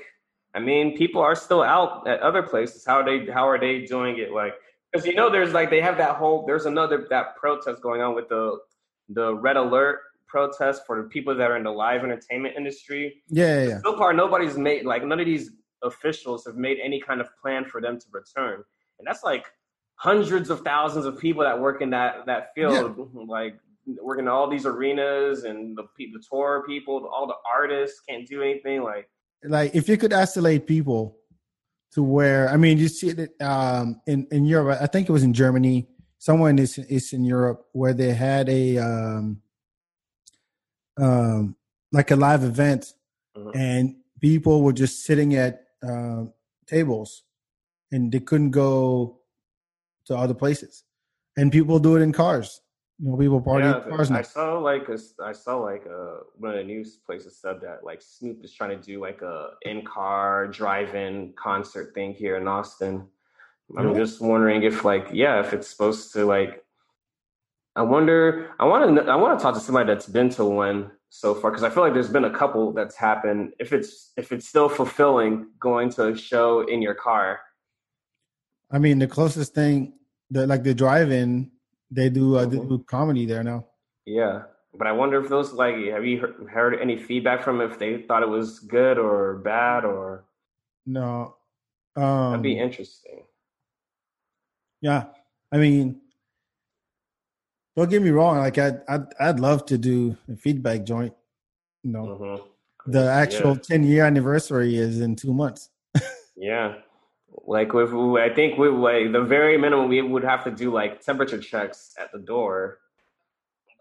i 0.54 0.60
mean 0.60 0.96
people 0.96 1.20
are 1.28 1.34
still 1.46 1.62
out 1.62 2.06
at 2.12 2.20
other 2.20 2.42
places 2.42 2.84
how 2.88 2.96
are 3.00 3.04
they 3.10 3.18
how 3.32 3.48
are 3.48 3.58
they 3.58 3.74
doing 3.96 4.18
it 4.18 4.30
like 4.32 4.54
because 4.92 5.04
you 5.06 5.14
know 5.14 5.28
there's 5.34 5.52
like 5.58 5.68
they 5.74 5.80
have 5.88 5.96
that 6.04 6.14
whole 6.20 6.44
there's 6.46 6.66
another 6.66 7.06
that 7.10 7.26
protest 7.36 7.80
going 7.82 8.00
on 8.06 8.14
with 8.14 8.28
the 8.28 8.44
the 9.18 9.34
red 9.46 9.56
alert 9.56 9.98
protest 10.34 10.82
for 10.86 10.94
the 11.02 11.08
people 11.14 11.32
that 11.34 11.50
are 11.50 11.56
in 11.56 11.64
the 11.70 11.70
live 11.84 12.02
entertainment 12.04 12.54
industry 12.56 13.04
Yeah, 13.28 13.60
yeah, 13.62 13.68
yeah. 13.70 13.78
so 13.86 13.96
far 14.00 14.12
nobody's 14.12 14.56
made 14.68 14.84
like 14.92 15.02
none 15.10 15.20
of 15.20 15.26
these 15.26 15.50
officials 15.82 16.44
have 16.46 16.56
made 16.56 16.78
any 16.88 16.98
kind 17.08 17.20
of 17.20 17.28
plan 17.40 17.64
for 17.64 17.80
them 17.80 17.94
to 18.02 18.06
return 18.20 18.56
and 18.98 19.04
that's 19.08 19.22
like 19.32 19.44
hundreds 20.08 20.48
of 20.50 20.58
thousands 20.60 21.06
of 21.06 21.14
people 21.18 21.42
that 21.48 21.56
work 21.66 21.78
in 21.84 21.90
that 21.90 22.12
that 22.30 22.42
field 22.54 22.92
like 23.36 23.54
working 24.08 24.24
in 24.26 24.28
all 24.36 24.48
these 24.54 24.66
arenas 24.72 25.44
and 25.48 25.58
the 25.78 25.84
people 25.96 26.18
the 26.18 26.24
tour 26.30 26.62
people 26.66 26.94
all 27.14 27.26
the 27.26 27.40
artists 27.58 28.00
can't 28.08 28.26
do 28.34 28.42
anything 28.42 28.78
like 28.90 29.06
Like 29.56 29.70
if 29.80 29.84
you 29.90 29.96
could 30.02 30.12
isolate 30.24 30.62
people 30.66 31.02
to 31.94 32.02
where 32.16 32.42
I 32.54 32.56
mean, 32.56 32.76
you 32.82 32.88
see 32.88 33.08
it 33.14 33.30
um, 33.40 33.86
in 34.12 34.18
in 34.36 34.42
Europe. 34.54 34.78
I 34.86 34.88
think 34.92 35.08
it 35.08 35.12
was 35.12 35.22
in 35.22 35.32
Germany, 35.32 35.86
somewhere 36.18 36.50
in 36.50 36.58
East- 36.58 36.90
Eastern 36.96 37.24
Europe, 37.36 37.58
where 37.80 37.94
they 38.00 38.12
had 38.28 38.48
a 38.48 38.64
um, 38.88 39.24
um, 40.96 41.56
like 41.92 42.10
a 42.10 42.16
live 42.16 42.42
event, 42.42 42.82
Mhm. 43.36 43.52
and 43.54 43.96
people 44.20 44.62
were 44.64 44.72
just 44.72 45.04
sitting 45.06 45.34
at 45.44 45.54
uh, 45.88 46.24
tables, 46.66 47.22
and 47.92 48.10
they 48.12 48.20
couldn't 48.28 48.50
go 48.50 49.20
to 50.06 50.16
other 50.16 50.34
places, 50.34 50.84
and 51.36 51.50
people 51.52 51.78
do 51.78 51.96
it 51.96 52.02
in 52.02 52.12
cars. 52.12 52.60
You 53.00 53.10
know, 53.10 53.16
people 53.16 53.40
party 53.40 53.66
Yeah, 53.66 53.82
in 53.82 53.90
cars 53.90 54.10
I 54.10 54.22
saw 54.22 54.58
like 54.58 54.88
a, 54.88 54.98
I 55.22 55.32
saw 55.32 55.56
like 55.56 55.84
uh 55.86 56.18
one 56.36 56.52
of 56.52 56.56
the 56.58 56.64
news 56.64 56.96
places 56.96 57.36
said 57.40 57.60
that 57.62 57.84
like 57.84 58.00
Snoop 58.00 58.44
is 58.44 58.52
trying 58.52 58.70
to 58.70 58.76
do 58.76 59.00
like 59.00 59.20
a 59.22 59.50
in 59.62 59.84
car 59.84 60.46
drive-in 60.48 61.32
concert 61.36 61.92
thing 61.94 62.14
here 62.14 62.36
in 62.36 62.46
Austin. 62.46 63.06
I'm 63.76 63.86
Really? 63.86 63.98
just 64.00 64.20
wondering 64.20 64.62
if 64.62 64.84
like 64.84 65.08
yeah, 65.12 65.40
if 65.40 65.52
it's 65.52 65.68
supposed 65.68 66.12
to 66.12 66.24
like. 66.24 66.62
I 67.76 67.82
wonder. 67.82 68.50
I 68.60 68.64
want 68.66 68.96
to. 68.96 69.02
I 69.10 69.16
want 69.16 69.36
to 69.36 69.42
talk 69.42 69.54
to 69.54 69.60
somebody 69.60 69.88
that's 69.88 70.06
been 70.06 70.28
to 70.30 70.44
one 70.44 70.92
so 71.08 71.34
far 71.34 71.50
because 71.50 71.64
I 71.64 71.70
feel 71.70 71.82
like 71.82 71.92
there's 71.94 72.08
been 72.10 72.24
a 72.26 72.30
couple 72.30 72.72
that's 72.72 72.94
happened. 72.94 73.54
If 73.58 73.72
it's 73.72 74.12
if 74.16 74.30
it's 74.30 74.46
still 74.48 74.68
fulfilling 74.68 75.48
going 75.58 75.90
to 75.90 76.08
a 76.08 76.16
show 76.16 76.60
in 76.68 76.80
your 76.80 76.94
car. 76.94 77.40
I 78.70 78.78
mean, 78.78 78.98
the 78.98 79.06
closest 79.06 79.54
thing, 79.54 79.94
the 80.30 80.46
like 80.46 80.62
the 80.62 80.74
drive-in, 80.74 81.50
they 81.90 82.08
do 82.10 82.36
uh, 82.36 82.46
they 82.46 82.58
Mhm. 82.58 82.68
do 82.68 82.78
comedy 82.84 83.26
there 83.26 83.42
now. 83.44 83.66
Yeah, 84.06 84.44
but 84.74 84.86
I 84.86 84.92
wonder 84.92 85.20
if 85.22 85.28
those 85.28 85.52
like 85.52 85.76
have 85.92 86.04
you 86.04 86.18
heard, 86.20 86.48
heard 86.50 86.80
any 86.80 86.96
feedback 86.96 87.42
from 87.42 87.60
if 87.60 87.78
they 87.78 88.02
thought 88.02 88.22
it 88.22 88.28
was 88.28 88.58
good 88.60 88.98
or 88.98 89.36
bad 89.38 89.84
or 89.84 90.24
No, 90.86 91.36
um, 91.96 92.30
that'd 92.32 92.42
be 92.42 92.58
interesting. 92.58 93.24
yeah. 94.80 95.04
I 95.52 95.56
mean, 95.58 96.00
don't 97.76 97.88
get 97.90 98.02
me 98.02 98.10
wrong. 98.10 98.38
Like 98.38 98.58
I'd 98.58 98.80
I'd, 98.88 99.06
I'd 99.20 99.40
love 99.40 99.66
to 99.66 99.78
do 99.78 100.16
a 100.28 100.32
FeedBak 100.32 100.84
joint. 100.84 101.14
You 101.82 101.92
know, 101.92 102.06
Mhm. 102.06 102.42
the 102.86 103.08
actual 103.10 103.54
Yeah. 103.54 103.60
ten 103.62 103.84
year 103.84 104.04
anniversary 104.04 104.76
is 104.76 105.00
in 105.00 105.16
two 105.16 105.32
months. 105.34 105.70
Yeah, 106.36 106.74
like 107.46 107.72
with 107.72 107.92
I 107.94 108.32
think 108.34 108.58
we 108.58 108.68
like 108.68 109.12
the 109.12 109.22
very 109.22 109.56
minimum 109.58 109.88
we 109.88 110.00
would 110.02 110.24
have 110.24 110.44
to 110.44 110.50
do 110.50 110.72
like 110.72 111.00
temperature 111.00 111.38
checks 111.38 111.94
at 111.98 112.10
the 112.12 112.18
door. 112.18 112.78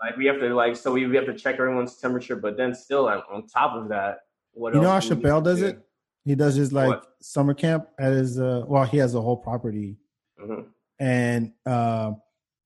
Like 0.02 0.18
we 0.18 0.26
have 0.26 0.40
to 0.40 0.54
like 0.54 0.76
so 0.76 0.92
we 0.92 1.06
we 1.08 1.16
have 1.16 1.26
to 1.26 1.34
check 1.36 1.56
everyone's 1.56 1.98
temperature, 1.98 2.36
but 2.36 2.58
then 2.58 2.74
still 2.74 3.08
on, 3.08 3.22
on 3.32 3.48
top 3.48 3.74
of 3.76 3.90
that, 3.90 4.20
what 4.54 4.74
You 4.74 4.82
know 4.82 4.90
how 4.90 5.00
do 5.00 5.10
we 5.10 5.16
need 5.16 5.24
Chappelle 5.26 5.44
does 5.44 5.60
do? 5.60 5.66
it? 5.68 5.80
He 6.26 6.36
does 6.36 6.56
his 6.56 6.72
like 6.74 6.90
What? 6.90 7.06
summer 7.22 7.54
camp 7.54 7.88
at 8.00 8.12
his 8.14 8.40
uh 8.40 8.64
well, 8.68 8.84
he 8.86 8.98
has 8.98 9.16
a 9.16 9.22
whole 9.22 9.38
property 9.38 9.98
Mhm. 10.42 10.66
and 11.00 11.54
uh, 11.66 12.12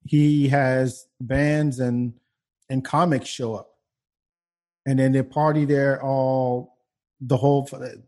he 0.06 0.48
has 0.48 1.06
bands 1.22 1.80
and 1.80 2.14
and 2.70 2.84
comics 2.84 3.28
show 3.30 3.54
up, 3.56 3.70
and 4.86 4.98
then 5.00 5.12
they 5.12 5.22
party 5.24 5.66
there 5.66 6.02
all 6.02 6.78
the 7.22 7.38
whole 7.38 7.68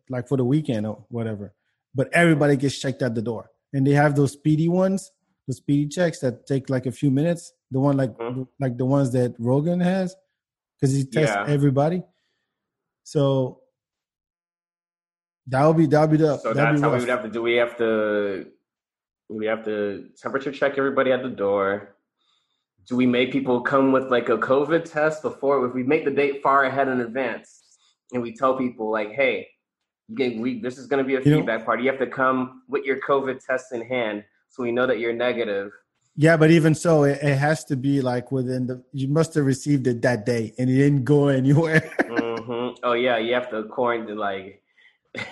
like 0.10 0.28
for 0.28 0.38
the 0.38 0.46
weekend 0.46 0.86
or 0.88 1.06
whatever. 1.10 1.54
But 1.96 2.10
everybody 2.14 2.56
gets 2.56 2.78
checked 2.78 3.02
at 3.02 3.16
the 3.16 3.22
door, 3.22 3.50
and 3.74 3.86
they 3.86 3.92
have 3.94 4.16
those 4.16 4.34
speedy 4.34 4.70
ones, 4.70 5.12
the 5.48 5.54
speedy 5.54 5.88
checks 5.88 6.20
that 6.20 6.46
take 6.46 6.70
like 6.70 6.86
a 6.86 6.92
few 6.92 7.10
minutes. 7.12 7.54
The 7.72 7.80
one 7.80 7.98
like 7.98 8.16
Mhm. 8.18 8.48
like 8.60 8.78
the 8.78 8.86
ones 8.86 9.12
that 9.14 9.36
Rogan 9.40 9.80
has, 9.80 10.16
because 10.76 10.96
he 10.96 11.04
tests 11.04 11.36
Yeah. 11.36 11.46
everybody. 11.48 12.04
So 13.04 13.62
that 15.48 15.66
would 15.66 15.78
be 15.78 15.88
that 15.88 16.02
would 16.02 16.12
be 16.12 16.18
the 16.18 16.38
So 16.38 16.54
that's 16.54 16.80
be 16.80 16.82
how 16.82 16.94
we 16.94 17.00
would 17.00 17.10
have 17.10 17.24
to 17.24 17.30
do. 17.30 17.42
We 17.42 17.56
have 17.56 17.76
to 17.78 18.52
we 19.30 19.46
have 19.46 19.64
to 19.66 20.10
temperature 20.20 20.52
check 20.52 20.78
everybody 20.78 21.12
at 21.12 21.22
the 21.22 21.30
door. 21.30 21.96
Do 22.88 22.96
we 22.96 23.06
make 23.06 23.32
people 23.32 23.62
come 23.62 23.92
with 23.92 24.10
like 24.10 24.30
a 24.30 24.38
COVID 24.38 24.86
test 24.86 25.22
before? 25.22 25.66
If 25.68 25.74
we 25.76 25.84
make 25.84 26.06
the 26.06 26.12
date 26.12 26.42
far 26.42 26.64
ahead 26.66 26.88
in 26.88 27.02
advance, 27.02 27.62
and 28.12 28.24
we 28.24 28.34
tell 28.36 28.58
people 28.58 28.90
like, 28.90 29.12
"Hey, 29.12 29.48
get, 30.16 30.38
we 30.38 30.60
this 30.60 30.78
is 30.78 30.88
going 30.88 31.04
to 31.04 31.08
be 31.08 31.16
a 31.16 31.22
You 31.22 31.32
know- 31.38 31.44
FeedBak 31.44 31.66
party. 31.66 31.84
You 31.84 31.90
have 31.90 32.00
to 32.00 32.08
come 32.08 32.64
with 32.68 32.84
your 32.86 33.00
COVID 33.02 33.44
test 33.46 33.72
in 33.72 33.82
hand, 33.82 34.24
so 34.50 34.64
we 34.64 34.72
know 34.72 34.88
that 34.88 35.00
you're 35.00 35.14
negative." 35.14 35.72
Yeah, 36.16 36.36
but 36.36 36.52
even 36.52 36.76
so, 36.76 37.04
it, 37.04 37.20
it 37.22 37.38
has 37.38 37.64
to 37.66 37.78
be 37.78 38.02
like 38.02 38.32
within 38.32 38.68
the. 38.68 38.84
You 38.92 39.08
must 39.08 39.34
have 39.36 39.46
received 39.46 39.88
it 39.88 40.02
that 40.02 40.26
day, 40.26 40.54
and 40.58 40.70
it 40.70 40.76
didn't 40.76 41.06
go 41.06 41.30
anywhere. 41.30 41.80
hmm 42.08 42.70
Oh 42.84 42.94
yeah, 42.94 43.18
you 43.18 43.34
have 43.34 43.50
to 43.52 43.64
quarantine 43.64 44.18
like. 44.18 44.62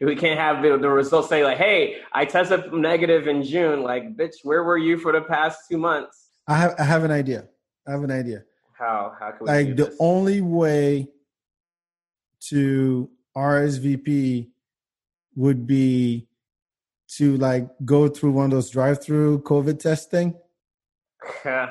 we 0.00 0.14
can't 0.14 0.38
have 0.38 0.62
the, 0.62 0.78
the 0.78 0.88
results 0.88 1.28
say 1.28 1.44
like, 1.44 1.58
"Hey, 1.58 1.96
I 2.12 2.24
tested 2.24 2.72
negative 2.72 3.26
in 3.26 3.42
June." 3.42 3.82
Like, 3.82 4.16
bitch, 4.16 4.36
where 4.44 4.62
were 4.62 4.78
you 4.78 4.96
for 4.98 5.12
the 5.12 5.22
past 5.22 5.60
two 5.68 5.78
months? 5.78 6.28
I 6.46 6.54
have 6.56 6.74
I 6.78 6.84
have 6.84 7.04
an 7.04 7.10
idea. 7.10 7.46
I 7.86 7.92
have 7.92 8.02
an 8.04 8.10
idea. 8.12 8.44
How 8.78 9.14
how 9.18 9.30
can 9.32 9.38
we 9.40 9.46
Like 9.46 9.76
the 9.76 9.96
only 9.98 10.40
way 10.40 11.08
to 12.50 13.10
RSVP 13.36 14.48
would 15.36 15.66
be 15.66 16.26
to 17.16 17.36
like 17.36 17.68
go 17.84 18.08
through 18.08 18.32
one 18.32 18.46
of 18.46 18.50
those 18.50 18.70
drive-through 18.70 19.40
COVID 19.42 19.78
testing. 19.80 20.34
and 21.44 21.70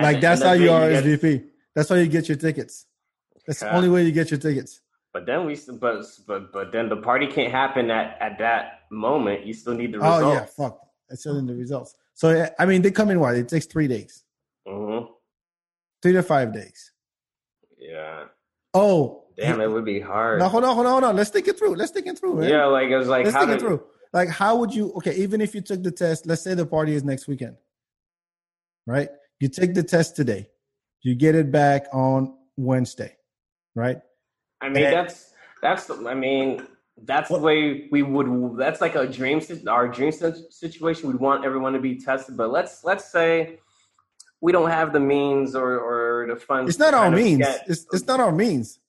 Like 0.00 0.20
that's 0.20 0.42
how 0.42 0.52
you 0.52 0.72
it, 0.74 1.04
get- 1.04 1.04
RSVP. 1.04 1.44
That's 1.74 1.88
how 1.88 1.94
you 1.96 2.06
get 2.08 2.28
your 2.28 2.36
tickets. 2.36 2.86
That's 3.46 3.60
the 3.60 3.74
only 3.74 3.88
way 3.88 4.02
you 4.04 4.12
get 4.12 4.30
your 4.30 4.38
tickets. 4.40 4.80
But 5.12 5.24
then 5.26 5.46
we 5.46 5.58
but 5.80 6.04
but 6.26 6.52
but 6.52 6.70
then 6.72 6.88
the 6.88 6.96
party 6.96 7.26
can't 7.26 7.50
happen 7.50 7.90
at 7.90 8.20
at 8.20 8.38
that 8.38 8.82
moment. 8.90 9.46
You 9.46 9.54
still 9.54 9.74
need 9.74 9.92
the 9.94 9.98
results. 9.98 10.22
Oh 10.24 10.32
yeah, 10.32 10.44
fuck. 10.44 10.80
I 11.10 11.14
said 11.14 11.36
in 11.36 11.46
the 11.46 11.54
results. 11.54 11.94
So 12.14 12.46
I 12.58 12.66
mean, 12.66 12.82
they 12.82 12.90
come 12.90 13.10
in 13.10 13.18
what? 13.20 13.34
It 13.36 13.48
takes 13.48 13.64
three 13.66 13.88
days, 13.88 14.24
hmm 14.66 14.98
three 16.02 16.12
to 16.12 16.22
five 16.22 16.52
days. 16.52 16.92
Yeah. 17.78 18.24
Oh, 18.74 19.24
Damn, 19.38 19.60
it 19.60 19.70
would 19.70 19.84
be 19.84 20.00
hard. 20.00 20.40
No, 20.40 20.48
hold 20.48 20.64
on, 20.64 20.74
hold 20.74 20.86
on, 20.86 20.92
hold 20.92 21.04
on. 21.04 21.16
Let's 21.16 21.30
think 21.30 21.46
it 21.46 21.56
through. 21.58 21.76
Let's 21.76 21.92
think 21.92 22.06
it 22.06 22.18
through, 22.18 22.34
man. 22.40 22.48
yeah, 22.50 22.64
like 22.66 22.88
it 22.88 22.96
was 22.96 23.06
like 23.08 23.24
Let's 23.24 23.36
how 23.36 23.46
think 23.46 23.52
it 23.52 23.60
through. 23.60 23.82
Like, 24.12 24.28
how 24.28 24.56
would 24.56 24.74
you? 24.74 24.92
Okay, 24.96 25.14
even 25.16 25.40
if 25.40 25.54
you 25.54 25.60
took 25.60 25.82
the 25.82 25.90
test, 25.92 26.26
let's 26.26 26.42
say 26.42 26.54
the 26.54 26.66
party 26.66 26.94
is 26.94 27.04
next 27.04 27.28
weekend, 27.28 27.56
right? 28.86 29.08
You 29.38 29.48
take 29.48 29.74
the 29.74 29.82
test 29.82 30.16
today, 30.16 30.48
you 31.02 31.14
get 31.14 31.34
it 31.34 31.52
back 31.52 31.86
on 31.92 32.34
Wednesday, 32.56 33.16
right? 33.74 34.00
I 34.60 34.68
mean, 34.70 34.84
Eh. 34.84 34.90
that's 34.90 35.32
that's. 35.62 35.86
the- 35.86 36.08
I 36.08 36.14
mean, 36.14 36.66
that's 37.04 37.28
the 37.28 37.38
way 37.38 37.88
we 37.92 38.02
would. 38.02 38.56
That's 38.56 38.80
like 38.80 38.96
a 38.96 39.06
dream. 39.06 39.40
Our 39.68 39.86
dream 39.86 40.10
situation. 40.50 41.08
We 41.10 41.14
want 41.16 41.44
everyone 41.44 41.74
to 41.74 41.78
be 41.78 42.00
tested, 42.00 42.36
but 42.36 42.50
let's 42.50 42.82
let's 42.82 43.04
say 43.12 43.60
we 44.40 44.50
don't 44.50 44.70
have 44.70 44.92
the 44.92 45.00
means 45.00 45.54
or 45.54 45.78
or 45.78 46.26
the 46.26 46.36
funds. 46.36 46.70
It's 46.70 46.78
not 46.80 46.94
our 46.94 47.10
means. 47.10 47.38
Get, 47.38 47.64
it's 47.68 47.86
it's 47.92 48.06
not 48.06 48.18
our 48.18 48.32
means. 48.32 48.80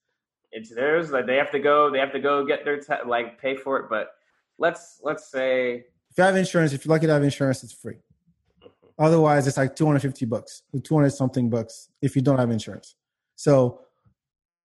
It's 0.51 0.73
theirs. 0.73 1.11
Like 1.11 1.25
they 1.25 1.35
have 1.35 1.51
to 1.51 1.59
go. 1.59 1.91
They 1.91 1.99
have 1.99 2.11
to 2.13 2.19
go 2.19 2.45
get 2.45 2.65
their 2.65 2.79
te- 2.79 3.05
like 3.05 3.39
pay 3.39 3.55
for 3.55 3.77
it. 3.77 3.85
But 3.89 4.11
let's 4.57 4.99
let's 5.03 5.29
say 5.29 5.85
if 6.11 6.17
you 6.17 6.23
have 6.23 6.35
insurance, 6.35 6.73
if 6.73 6.85
you're 6.85 6.93
lucky 6.93 7.07
to 7.07 7.13
have 7.13 7.23
insurance, 7.23 7.63
it's 7.63 7.73
free. 7.73 7.97
Otherwise, 8.97 9.47
it's 9.47 9.55
like 9.55 9.75
250 9.75 10.25
bucks, 10.25 10.63
200 10.83 11.09
something 11.11 11.49
bucks 11.49 11.89
if 12.01 12.15
you 12.15 12.21
don't 12.21 12.37
have 12.37 12.51
insurance. 12.51 12.95
So 13.35 13.81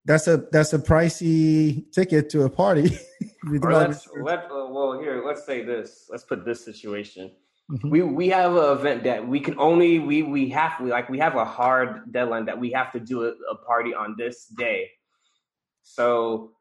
that's 0.05 0.26
a 0.26 0.45
that's 0.51 0.72
a 0.72 0.78
pricey 0.78 1.91
ticket 1.93 2.28
to 2.30 2.43
a 2.43 2.51
party. 2.51 2.99
let's, 3.45 4.09
let, 4.20 4.45
uh, 4.51 4.66
well, 4.70 4.99
here, 5.01 5.22
let's 5.24 5.47
say 5.47 5.64
this. 5.64 6.07
Let's 6.11 6.24
put 6.24 6.45
this 6.45 6.64
situation. 6.64 7.30
Mm-hmm. 7.70 7.91
We 7.91 8.03
we 8.03 8.28
have 8.28 8.57
an 8.57 8.78
event 8.78 9.05
that 9.05 9.26
we 9.26 9.41
can 9.41 9.59
only 9.59 9.99
we 9.99 10.22
we 10.22 10.49
have 10.51 10.72
we 10.80 10.91
like 10.91 11.09
we 11.09 11.18
have 11.18 11.37
a 11.37 11.45
hard 11.45 12.12
deadline 12.12 12.45
that 12.47 12.59
we 12.59 12.70
have 12.72 12.93
to 12.93 13.01
do 13.01 13.24
a, 13.24 13.32
a 13.51 13.57
party 13.64 13.95
on 13.95 14.16
this 14.18 14.47
day. 14.47 14.91
So 15.85 16.53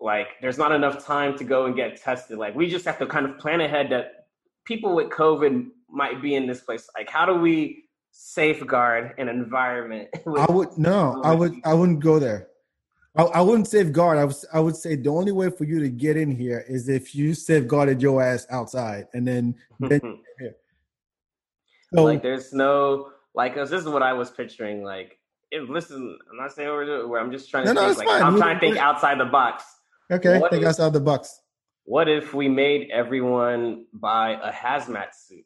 like 0.00 0.28
there's 0.40 0.58
not 0.58 0.72
enough 0.72 1.04
time 1.04 1.36
to 1.38 1.44
go 1.44 1.66
and 1.66 1.76
get 1.76 2.00
tested. 2.00 2.38
Like 2.38 2.54
we 2.54 2.68
just 2.68 2.84
have 2.86 2.98
to 2.98 3.06
kind 3.06 3.26
of 3.26 3.38
plan 3.38 3.60
ahead 3.60 3.90
that 3.90 4.26
people 4.64 4.94
with 4.94 5.10
COVID 5.10 5.66
might 5.90 6.22
be 6.22 6.34
in 6.34 6.46
this 6.46 6.60
place. 6.62 6.88
Like 6.96 7.10
how 7.10 7.26
do 7.26 7.34
we 7.34 7.84
safeguard 8.12 9.12
an 9.18 9.28
environment? 9.28 10.08
I 10.38 10.50
would 10.50 10.78
no, 10.78 11.20
I 11.22 11.34
would 11.34 11.54
I 11.64 11.74
wouldn't 11.74 12.00
go 12.00 12.18
there. 12.18 12.48
I, 13.14 13.24
I 13.24 13.40
wouldn't 13.42 13.68
safeguard. 13.68 14.16
I 14.16 14.24
was 14.24 14.44
I 14.54 14.60
would 14.60 14.76
say 14.76 14.96
the 14.96 15.10
only 15.10 15.32
way 15.32 15.50
for 15.50 15.64
you 15.64 15.80
to 15.80 15.90
get 15.90 16.16
in 16.16 16.30
here 16.30 16.64
is 16.66 16.88
if 16.88 17.14
you 17.14 17.34
safeguarded 17.34 18.00
your 18.00 18.22
ass 18.22 18.46
outside 18.50 19.06
and 19.12 19.26
then 19.26 19.54
then. 19.80 20.00
So, 21.94 22.04
like 22.04 22.22
there's 22.22 22.54
no 22.54 23.10
like 23.34 23.54
this 23.54 23.70
is 23.70 23.84
what 23.84 24.02
I 24.02 24.14
was 24.14 24.30
picturing. 24.30 24.82
Like 24.82 25.18
if 25.52 25.68
listen, 25.68 26.18
I'm 26.30 26.36
not 26.38 26.52
saying 26.52 26.68
where 26.68 27.20
I'm 27.20 27.30
just 27.30 27.50
trying 27.50 27.66
to 27.66 27.74
no, 27.74 27.92
think, 27.92 28.06
no, 28.06 28.12
like, 28.12 28.22
I'm 28.22 28.36
trying 28.38 28.56
to 28.56 28.60
think 28.60 28.78
outside 28.78 29.20
the 29.20 29.26
box. 29.26 29.62
Okay, 30.10 30.38
what 30.38 30.50
think 30.50 30.62
if, 30.62 30.68
outside 30.68 30.92
the 30.94 31.00
box. 31.00 31.40
What 31.84 32.08
if 32.08 32.32
we 32.32 32.48
made 32.48 32.90
everyone 32.90 33.84
buy 33.92 34.38
a 34.42 34.50
hazmat 34.50 35.14
suit? 35.14 35.44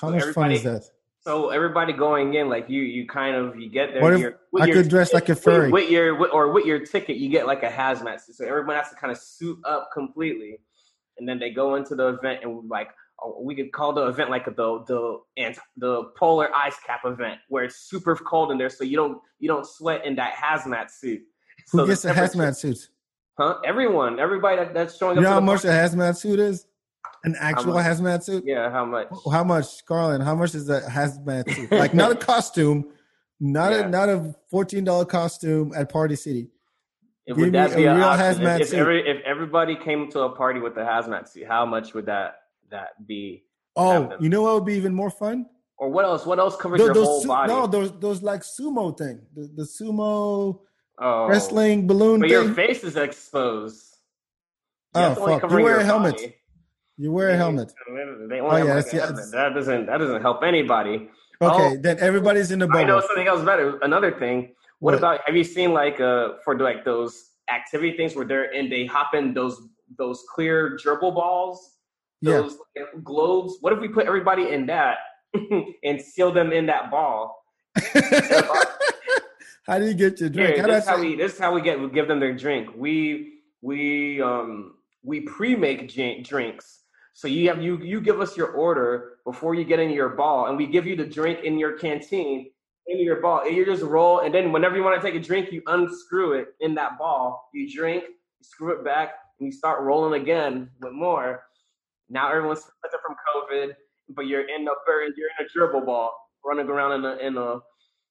How 0.00 0.10
much 0.10 0.22
fun 0.32 0.52
is 0.52 0.62
that? 0.62 0.84
So 1.20 1.50
everybody 1.50 1.92
going 1.92 2.34
in, 2.34 2.48
like 2.48 2.70
you, 2.70 2.82
you 2.82 3.08
kind 3.08 3.34
of 3.34 3.58
you 3.58 3.68
get 3.68 3.92
there. 3.92 4.00
What 4.00 4.12
if 4.14 4.32
I 4.60 4.70
could 4.70 4.88
dress 4.88 5.12
like 5.12 5.28
a 5.28 5.34
furry 5.34 5.72
with, 5.72 5.90
your 5.90 6.14
with, 6.14 6.30
or 6.32 6.52
with 6.52 6.64
your 6.64 6.86
ticket? 6.86 7.16
You 7.16 7.28
get 7.28 7.48
like 7.48 7.64
a 7.64 7.68
hazmat 7.68 8.20
suit, 8.20 8.36
so 8.36 8.46
everyone 8.46 8.76
has 8.76 8.90
to 8.90 8.96
kind 8.96 9.10
of 9.10 9.18
suit 9.18 9.58
up 9.64 9.90
completely, 9.92 10.60
and 11.18 11.28
then 11.28 11.40
they 11.40 11.50
go 11.50 11.74
into 11.74 11.96
the 11.96 12.08
event 12.10 12.44
and 12.44 12.68
like 12.68 12.90
Uh, 13.24 13.30
we 13.40 13.54
could 13.54 13.72
call 13.72 13.92
the 13.92 14.06
event 14.06 14.30
like 14.30 14.44
the 14.44 14.84
the 14.86 15.20
and 15.36 15.56
the 15.76 16.04
polar 16.16 16.54
ice 16.54 16.76
cap 16.86 17.00
event 17.04 17.38
where 17.48 17.64
it's 17.64 17.76
super 17.76 18.14
cold 18.16 18.50
in 18.50 18.58
there, 18.58 18.70
so 18.70 18.84
you 18.84 18.96
don't 18.96 19.18
you 19.38 19.48
don't 19.48 19.66
sweat 19.66 20.04
in 20.04 20.16
that 20.16 20.34
hazmat 20.34 20.90
suit. 20.90 21.22
Who 21.72 21.78
so 21.78 21.86
gets 21.86 22.04
a 22.04 22.12
hazmat 22.12 22.56
suit? 22.56 22.88
Huh? 23.38 23.58
Everyone, 23.64 24.18
everybody 24.18 24.56
that, 24.56 24.72
that's 24.72 24.96
showing 24.96 25.12
up. 25.12 25.16
You 25.16 25.22
know 25.22 25.34
how 25.34 25.40
much 25.40 25.64
a 25.64 25.68
hazmat 25.68 26.16
suit 26.16 26.38
is? 26.38 26.66
An 27.24 27.34
actual 27.40 27.74
hazmat 27.74 28.22
suit? 28.22 28.44
Yeah, 28.46 28.70
how 28.70 28.84
much? 28.84 29.08
How 29.30 29.44
much, 29.44 29.84
Carlin? 29.84 30.20
How 30.20 30.34
much 30.34 30.54
is 30.54 30.68
a 30.68 30.80
hazmat 30.82 31.52
suit? 31.52 31.70
like 31.72 31.92
not 31.92 32.12
a 32.12 32.16
costume, 32.16 32.86
not 33.40 33.72
yeah. 33.72 33.86
a 33.86 33.88
not 33.88 34.08
a 34.08 34.34
fourteen 34.50 34.84
dollar 34.84 35.04
costume 35.04 35.72
at 35.76 35.90
Party 35.90 36.16
City. 36.16 36.48
If, 37.26 37.36
would 37.36 37.52
that 37.52 37.74
be 37.74 37.84
a 37.84 37.94
real 37.94 38.04
hazmat 38.04 38.60
if, 38.60 38.68
suit? 38.68 38.76
If, 38.76 38.80
every, 38.80 39.08
if 39.08 39.22
everybody 39.24 39.74
came 39.74 40.08
to 40.12 40.20
a 40.20 40.36
party 40.36 40.60
with 40.60 40.76
a 40.76 40.82
hazmat 40.82 41.28
suit, 41.28 41.46
how 41.48 41.66
much 41.66 41.92
would 41.92 42.06
that 42.06 42.36
that 42.70 43.06
be? 43.06 43.44
Oh, 43.76 44.12
you 44.20 44.28
know 44.28 44.42
what 44.42 44.54
would 44.54 44.64
be 44.64 44.74
even 44.74 44.94
more 44.94 45.10
fun? 45.10 45.46
Or 45.78 45.90
what 45.90 46.04
else? 46.04 46.24
What 46.24 46.38
else 46.38 46.56
covers 46.56 46.78
those, 46.78 46.94
your 46.94 47.04
whole 47.04 47.22
su- 47.22 47.28
body? 47.28 47.52
No, 47.52 47.66
those 47.66 47.98
those 48.00 48.22
like 48.22 48.40
sumo 48.40 48.96
thing, 48.96 49.20
the, 49.34 49.50
the 49.54 49.62
sumo 49.64 50.60
oh. 50.98 51.26
wrestling 51.26 51.86
balloon. 51.86 52.20
But 52.20 52.30
thing. 52.30 52.32
your 52.32 52.54
face 52.54 52.82
is 52.82 52.96
exposed. 52.96 53.96
You 54.94 55.02
oh 55.02 55.14
fuck! 55.14 55.50
You 55.50 55.58
wear 55.58 55.80
a 55.80 55.84
helmet. 55.84 56.16
Body. 56.16 56.34
You 56.96 57.12
wear 57.12 57.30
a 57.30 57.36
helmet. 57.36 57.72
They 58.28 58.40
oh, 58.40 58.56
yeah, 58.56 58.74
like 58.74 58.92
yeah 58.92 59.06
that 59.06 59.52
doesn't 59.54 59.86
that 59.86 59.98
doesn't 59.98 60.22
help 60.22 60.42
anybody. 60.42 61.10
Okay, 61.42 61.74
oh, 61.74 61.76
then 61.78 61.98
everybody's 62.00 62.50
in 62.50 62.60
the 62.60 62.66
bubble. 62.66 62.80
I 62.80 62.84
know 62.84 63.00
something 63.00 63.26
else 63.26 63.44
better. 63.44 63.78
Another 63.82 64.10
thing. 64.10 64.54
What, 64.78 64.92
what, 64.92 64.98
about 64.98 65.20
have 65.26 65.36
you 65.36 65.44
seen 65.44 65.72
like 65.72 66.00
uh 66.00 66.34
for 66.44 66.58
like 66.58 66.84
those 66.84 67.32
activity 67.52 67.96
things 67.96 68.16
where 68.16 68.24
they're 68.24 68.54
and 68.54 68.72
they 68.72 68.86
hop 68.86 69.14
in 69.14 69.34
those 69.34 69.60
those 69.98 70.24
clear 70.34 70.78
gerbil 70.82 71.14
balls, 71.14 71.75
those 72.26 72.58
yeah. 72.74 72.82
globes? 73.02 73.56
What 73.60 73.72
if 73.72 73.80
we 73.80 73.88
put 73.88 74.06
everybody 74.06 74.50
in 74.50 74.66
that 74.66 74.98
and 75.84 76.00
seal 76.00 76.32
them 76.32 76.52
in 76.52 76.66
that 76.66 76.90
ball? 76.90 77.42
how 79.66 79.78
do 79.78 79.86
you 79.86 79.94
get 79.94 80.20
your 80.20 80.30
drink? 80.30 80.56
Here, 80.56 80.66
this, 80.66 80.84
is 80.84 80.88
how 80.88 81.00
we, 81.00 81.16
this 81.16 81.34
is 81.34 81.38
how 81.38 81.54
we 81.54 81.60
get 81.62 81.80
we 81.80 81.88
give 81.90 82.08
them 82.08 82.20
their 82.20 82.34
drink. 82.34 82.70
We 82.76 83.40
we 83.62 84.20
um 84.22 84.74
we 85.02 85.20
pre-make 85.20 85.92
drinks 85.92 86.80
so 87.16 87.28
you 87.28 87.48
have 87.48 87.62
you 87.62 87.78
you 87.78 88.02
give 88.02 88.20
us 88.20 88.36
your 88.36 88.48
order 88.48 89.12
before 89.24 89.54
you 89.54 89.64
get 89.64 89.80
in 89.80 89.88
your 89.88 90.10
ball, 90.10 90.48
and 90.48 90.56
we 90.58 90.66
give 90.66 90.86
you 90.86 90.96
the 90.96 91.06
drink 91.06 91.44
in 91.44 91.58
your 91.58 91.78
canteen 91.78 92.50
in 92.88 93.00
your 93.00 93.22
ball. 93.22 93.40
And 93.46 93.56
you 93.56 93.64
just 93.64 93.82
roll, 93.82 94.20
and 94.20 94.34
then 94.34 94.52
whenever 94.52 94.76
you 94.76 94.84
want 94.84 95.00
to 95.00 95.06
take 95.06 95.18
a 95.18 95.24
drink, 95.24 95.50
you 95.50 95.62
unscrew 95.66 96.34
it 96.34 96.48
in 96.60 96.74
that 96.74 96.98
ball. 96.98 97.48
You 97.54 97.74
drink, 97.74 98.04
you 98.04 98.44
screw 98.44 98.78
it 98.78 98.84
back, 98.84 99.14
and 99.40 99.46
you 99.46 99.52
start 99.52 99.80
rolling 99.80 100.20
again 100.20 100.68
with 100.82 100.92
more. 100.92 101.44
Now 102.08 102.30
everyone's 102.30 102.62
protected 102.82 103.00
from 103.04 103.16
COVID, 103.34 103.72
but 104.10 104.26
you're 104.26 104.42
in 104.42 104.66
a 104.66 104.72
you're 105.16 105.28
in 105.38 105.46
a 105.46 105.48
dribble 105.52 105.86
ball, 105.86 106.12
running 106.44 106.68
around 106.68 106.92
in 106.92 107.04
a 107.04 107.16
in 107.16 107.36
a. 107.36 107.58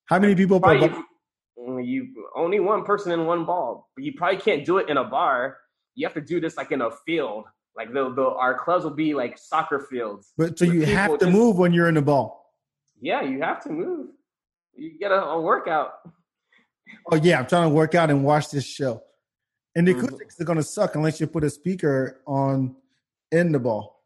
How 0.06 0.20
many 0.20 0.36
people 0.36 0.60
per 0.60 0.78
mm, 0.78 1.86
You 1.86 2.30
only 2.36 2.60
one 2.60 2.84
person 2.84 3.12
in 3.12 3.26
one 3.26 3.46
ball. 3.46 3.90
But 3.96 4.04
you 4.04 4.14
probably 4.16 4.40
can't 4.40 4.66
do 4.66 4.78
it 4.78 4.90
in 4.90 4.98
a 4.98 5.04
bar. 5.04 5.58
You 5.96 6.06
have 6.06 6.14
to 6.16 6.22
do 6.22 6.40
this 6.40 6.58
like 6.58 6.72
in 6.72 6.82
a 6.82 6.92
field 7.06 7.46
like 7.76 7.94
the, 7.94 8.14
the 8.14 8.24
our 8.24 8.58
clubs 8.58 8.84
will 8.84 8.92
be 8.92 9.14
like 9.14 9.38
soccer 9.38 9.80
fields. 9.80 10.32
But 10.38 10.58
so 10.58 10.66
you 10.66 10.86
have 10.86 11.12
to 11.20 11.26
just, 11.26 11.32
move 11.32 11.58
when 11.58 11.74
you're 11.74 11.90
in 11.90 11.96
the 11.96 12.02
ball. 12.02 12.54
Yeah, 13.02 13.22
you 13.22 13.42
have 13.42 13.62
to 13.64 13.70
move. 13.70 14.08
You 14.76 14.98
get 14.98 15.12
a, 15.12 15.22
a, 15.22 15.42
workout. 15.42 15.92
Oh 17.12 17.18
yeah, 17.18 17.40
I'm 17.40 17.48
trying 17.48 17.70
to 17.70 17.76
work 17.76 17.96
out 17.96 18.10
and 18.10 18.24
watch 18.24 18.50
this 18.50 18.66
show. 18.66 19.04
And 19.76 19.88
the 19.88 19.94
mm-hmm. 19.94 20.06
acoustics 20.06 20.40
are 20.40 20.46
gonna 20.46 20.64
suck 20.64 20.96
unless 20.96 21.20
you 21.20 21.28
put 21.28 21.44
a 21.44 21.50
speaker 21.50 22.22
on 22.26 22.76
in 23.36 23.52
the 23.52 23.60
ball. 23.60 24.04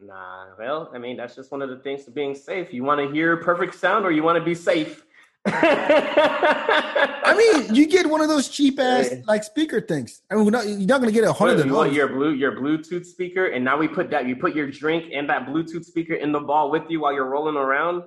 Nah, 0.00 0.46
well, 0.58 0.90
I 0.94 0.98
mean 0.98 1.16
that's 1.16 1.34
just 1.34 1.50
one 1.50 1.60
of 1.60 1.70
the 1.70 1.78
things 1.78 2.04
to 2.04 2.10
being 2.10 2.34
safe. 2.34 2.72
You 2.72 2.84
want 2.84 3.00
to 3.00 3.12
hear 3.12 3.36
perfect 3.38 3.74
sound, 3.74 4.04
or 4.04 4.12
you 4.12 4.22
want 4.22 4.38
to 4.38 4.44
be 4.44 4.54
safe. 4.54 5.04
I 5.46 7.34
mean, 7.36 7.74
you 7.74 7.86
get 7.86 8.06
one 8.06 8.20
of 8.20 8.28
those 8.28 8.48
cheap 8.48 8.78
ass 8.78 9.10
like 9.26 9.44
speaker 9.44 9.80
things. 9.80 10.22
I 10.30 10.34
mean, 10.34 10.48
not, 10.50 10.68
you're 10.68 10.78
not 10.80 11.00
gonna 11.00 11.12
get 11.12 11.24
a 11.24 11.32
hundred 11.32 11.60
of 11.60 11.68
those. 11.68 11.94
Your 11.94 12.08
blue, 12.08 12.32
your 12.32 12.52
Bluetooth 12.52 13.06
speaker, 13.06 13.46
and 13.46 13.64
now 13.64 13.78
we 13.78 13.88
put 13.88 14.10
that. 14.10 14.26
You 14.26 14.36
put 14.36 14.54
your 14.54 14.70
drink 14.70 15.12
and 15.12 15.28
that 15.30 15.46
Bluetooth 15.46 15.84
speaker 15.84 16.14
in 16.14 16.32
the 16.32 16.40
ball 16.40 16.70
with 16.70 16.84
you 16.88 17.00
while 17.00 17.12
you're 17.12 17.28
rolling 17.28 17.56
around. 17.56 18.02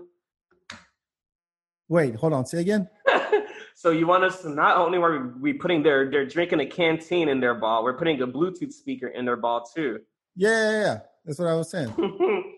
Wait, 1.89 2.15
hold 2.15 2.33
on. 2.33 2.45
Say 2.45 2.61
again. 2.61 2.87
so 3.75 3.89
you 3.91 4.07
want 4.07 4.23
us 4.23 4.41
to 4.43 4.49
not 4.49 4.77
only 4.77 4.97
are 4.97 5.33
we 5.39 5.51
putting 5.51 5.83
their 5.83 6.09
their 6.09 6.25
drink 6.25 6.53
in 6.53 6.59
a 6.59 6.65
canteen 6.65 7.27
in 7.27 7.39
their 7.39 7.55
ball, 7.55 7.83
we're 7.83 7.97
putting 7.97 8.21
a 8.21 8.27
Bluetooth 8.27 8.71
speaker 8.71 9.07
in 9.07 9.25
their 9.25 9.37
ball 9.37 9.65
too. 9.75 9.99
Yeah, 10.35 10.49
yeah, 10.49 10.81
yeah. 10.81 10.99
that's 11.25 11.39
what 11.39 11.47
I 11.47 11.55
was 11.55 11.69
saying. 11.69 11.93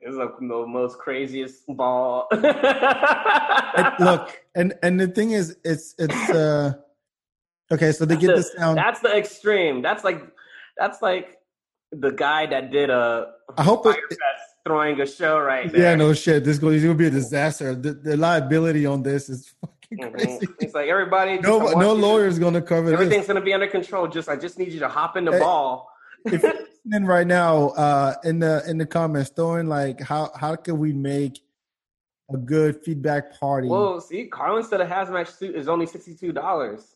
It's 0.00 0.16
like 0.16 0.38
the 0.38 0.66
most 0.66 0.98
craziest 0.98 1.66
ball. 1.66 2.28
look, 2.32 2.42
and 4.54 4.72
and 4.82 5.00
the 5.00 5.08
thing 5.08 5.32
is, 5.32 5.56
it's 5.64 5.96
it's 5.98 6.30
uh 6.30 6.74
okay. 7.70 7.90
So 7.90 8.04
they 8.04 8.14
that's 8.14 8.26
get 8.26 8.36
the, 8.36 8.58
down. 8.58 8.76
That's 8.76 9.00
the 9.00 9.14
extreme. 9.14 9.82
That's 9.82 10.04
like 10.04 10.22
that's 10.76 11.02
like 11.02 11.38
the 11.90 12.12
guy 12.12 12.46
that 12.46 12.70
did 12.70 12.90
a 12.90 13.32
I 13.56 13.64
hope 13.64 13.86
it, 13.86 13.96
throwing 14.64 15.00
a 15.00 15.06
show 15.06 15.40
right 15.40 15.70
there. 15.70 15.82
Yeah, 15.82 15.94
no 15.96 16.14
shit. 16.14 16.44
This 16.44 16.58
going 16.58 16.80
to 16.80 16.94
be 16.94 17.06
a 17.06 17.10
disaster. 17.10 17.74
The, 17.74 17.94
the, 17.94 18.16
liability 18.16 18.86
on 18.86 19.02
this 19.02 19.28
is 19.28 19.52
fucking 19.60 19.98
mm-hmm. 19.98 20.14
crazy. 20.14 20.46
Mm-hmm. 20.46 20.64
It's 20.64 20.74
like 20.74 20.88
everybody. 20.88 21.38
No, 21.38 21.72
no 21.72 21.92
lawyer 21.92 22.26
is 22.26 22.38
going 22.38 22.54
to 22.54 22.62
cover. 22.62 22.92
Everything's 22.92 23.26
going 23.26 23.36
to 23.36 23.44
be 23.44 23.52
under 23.52 23.66
control. 23.66 24.06
Just 24.06 24.28
I 24.28 24.36
just 24.36 24.58
need 24.58 24.72
you 24.72 24.80
to 24.80 24.88
hop 24.88 25.16
in 25.16 25.24
the 25.24 25.32
hey, 25.32 25.40
ball. 25.40 25.90
If 26.24 26.42
you're 26.42 26.52
listening 26.52 27.06
right 27.06 27.26
now, 27.26 27.68
uh, 27.70 28.14
in 28.24 28.38
the 28.38 28.62
in 28.68 28.78
the 28.78 28.86
comments, 28.86 29.30
throwing 29.34 29.66
like 29.66 30.00
how 30.00 30.30
how 30.34 30.56
can 30.56 30.78
we 30.78 30.92
make 30.92 31.40
a 32.32 32.36
good 32.36 32.84
FeedBak 32.84 33.38
party? 33.38 33.68
Well, 33.68 34.00
see, 34.00 34.26
Carlin 34.26 34.64
said 34.64 34.80
a 34.80 34.86
hazmat 34.86 35.28
suit 35.28 35.54
is 35.54 35.68
only 35.68 35.86
sixty 35.86 36.14
two 36.14 36.32
dollars. 36.32 36.94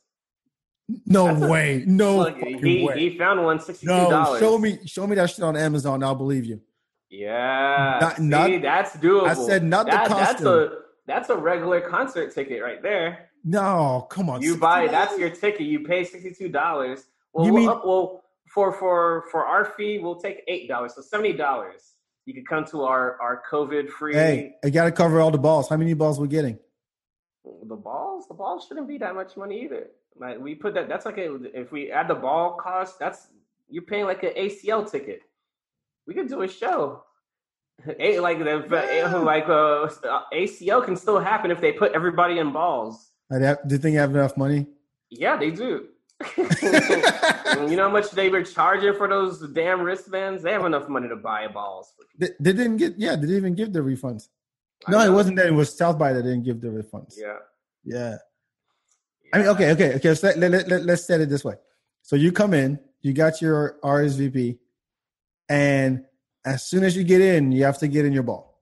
No 1.07 1.27
That's 1.27 1.51
way. 1.51 1.83
A, 1.83 1.87
no 1.87 2.19
look, 2.19 2.37
he, 2.37 2.85
way. 2.85 2.99
he 2.99 3.17
found 3.17 3.43
one 3.43 3.61
sixty 3.61 3.87
two 3.87 3.93
dollars. 3.93 4.41
No, 4.41 4.47
show 4.47 4.59
me 4.59 4.79
show 4.85 5.07
me 5.07 5.17
that 5.17 5.31
shit 5.31 5.43
on 5.43 5.57
Amazon. 5.57 6.03
I'll 6.03 6.15
believe 6.15 6.45
you. 6.45 6.61
Yeah, 7.09 7.99
not, 8.01 8.17
see, 8.17 8.23
not, 8.23 8.63
that's 8.63 8.97
doable. 8.97 9.29
I 9.29 9.35
said 9.35 9.65
not 9.65 9.87
that, 9.87 10.09
the 10.09 10.15
costume. 10.15 10.45
That's 10.45 10.45
a 10.45 10.79
that's 11.07 11.31
a 11.31 11.37
regular 11.37 11.81
concert 11.81 12.35
ticket 12.35 12.63
right 12.63 12.83
there. 12.83 13.31
No, 13.45 14.07
come 14.11 14.31
on. 14.31 14.43
You 14.43 14.57
buy 14.57 14.87
that's 14.89 15.19
your 15.19 15.31
ticket. 15.31 15.63
You 15.63 15.81
pay 15.81 16.05
sixty 16.05 16.33
two 16.33 16.49
dollars. 16.49 17.05
Well, 17.33 17.47
you 17.47 17.53
mean, 17.53 17.67
well, 17.67 18.25
for 18.53 18.73
for 18.73 19.25
for 19.31 19.47
our 19.47 19.65
fee, 19.65 19.99
we'll 19.99 20.21
take 20.21 20.43
eight 20.47 20.69
dollars, 20.69 20.95
so 20.95 21.03
seventy 21.03 21.33
dollars. 21.33 21.95
You 22.27 22.35
could 22.35 22.47
come 22.47 22.65
to 22.67 22.83
our 22.83 23.21
our 23.21 23.43
COVID 23.51 23.89
free. 23.89 24.15
Hey, 24.15 24.55
I 24.65 24.71
got 24.71 24.85
to 24.85 24.93
cover 24.93 25.21
all 25.21 25.31
the 25.31 25.39
balls. 25.39 25.69
How 25.69 25.77
many 25.77 25.95
balls 25.95 26.21
we 26.21 26.29
getting? 26.29 26.59
The 27.45 27.77
balls, 27.77 28.29
the 28.29 28.35
balls 28.35 28.67
shouldn't 28.67 28.87
be 28.87 28.99
that 28.99 29.15
much 29.15 29.37
money 29.37 29.63
either. 29.65 29.89
Like 30.17 30.39
we 30.39 30.55
put 30.55 30.75
that. 30.75 30.89
That's 30.89 31.07
like 31.07 31.19
a, 31.19 31.35
if 31.59 31.73
we 31.73 31.91
add 31.91 32.09
the 32.09 32.15
ball 32.15 32.57
cost, 32.57 32.99
that's 32.99 33.29
you're 33.69 33.83
paying 33.83 34.05
like 34.05 34.23
an 34.23 34.33
ACL 34.37 34.89
ticket. 34.89 35.23
We 36.07 36.15
could 36.15 36.29
do 36.29 36.43
a 36.43 36.49
show. 36.49 37.05
A, 37.99 38.21
like 38.21 38.39
the 38.39 38.67
yeah. 38.71 39.17
like 39.17 39.49
uh, 39.49 39.89
ACL 40.33 40.85
can 40.85 40.95
still 40.95 41.19
happen 41.19 41.51
if 41.51 41.61
they 41.61 41.73
put 41.73 41.93
everybody 41.93 42.39
in 42.39 42.53
balls. 42.53 43.11
Do 43.31 43.57
you 43.71 43.79
think 43.79 43.95
you 43.95 43.99
have 43.99 44.15
enough 44.15 44.37
money? 44.37 44.67
Yeah, 45.11 45.37
they 45.37 45.51
do. 45.51 45.89
you 46.39 47.77
know 47.77 47.85
how 47.85 47.91
much 47.91 48.11
they 48.11 48.29
were 48.29 48.43
charging 48.43 48.95
for 48.95 49.09
those 49.09 49.41
damn 49.53 49.83
wristbands? 49.83 50.43
They 50.43 50.53
have 50.53 50.65
enough 50.65 50.89
money 50.89 51.09
to 51.09 51.17
buy 51.17 51.49
balls. 51.49 51.93
They, 52.19 52.31
they 52.41 52.53
didn't 52.53 52.77
get. 52.79 52.99
Yeah, 52.99 53.17
they 53.17 53.23
didn't 53.23 53.37
even 53.37 53.55
give 53.55 53.73
the 53.73 53.81
refunds. 53.81 54.29
No, 54.89 55.01
it 55.01 55.11
wasn't 55.11 55.37
that. 55.37 55.47
It 55.47 55.55
was 55.55 55.77
South 55.77 55.99
by 55.99 56.13
that 56.13 56.23
didn't 56.23 56.43
give 56.43 56.61
the 56.61 56.69
refunds. 56.69 57.15
Yeah. 57.17 57.37
Yeah. 57.85 58.17
I 59.33 59.39
mean, 59.39 59.47
okay, 59.49 59.71
okay, 59.73 59.95
okay. 59.95 60.15
So 60.15 60.33
let, 60.37 60.51
let, 60.51 60.69
let, 60.69 60.85
let's 60.85 61.07
set 61.07 61.21
it 61.21 61.29
this 61.29 61.45
way. 61.45 61.55
So 62.03 62.17
you 62.17 62.33
come 62.33 62.53
in, 62.53 62.79
you 63.01 63.13
got 63.13 63.41
your 63.41 63.79
RSVP, 63.83 64.59
and 65.49 66.05
as 66.45 66.65
soon 66.65 66.85
as 66.85 66.97
you 66.97 67.05
get 67.05 67.21
in, 67.21 67.53
you 67.53 67.65
have 67.65 67.79
to 67.79 67.89
get 67.89 68.05
in 68.05 68.13
your 68.13 68.25
ball. 68.25 68.61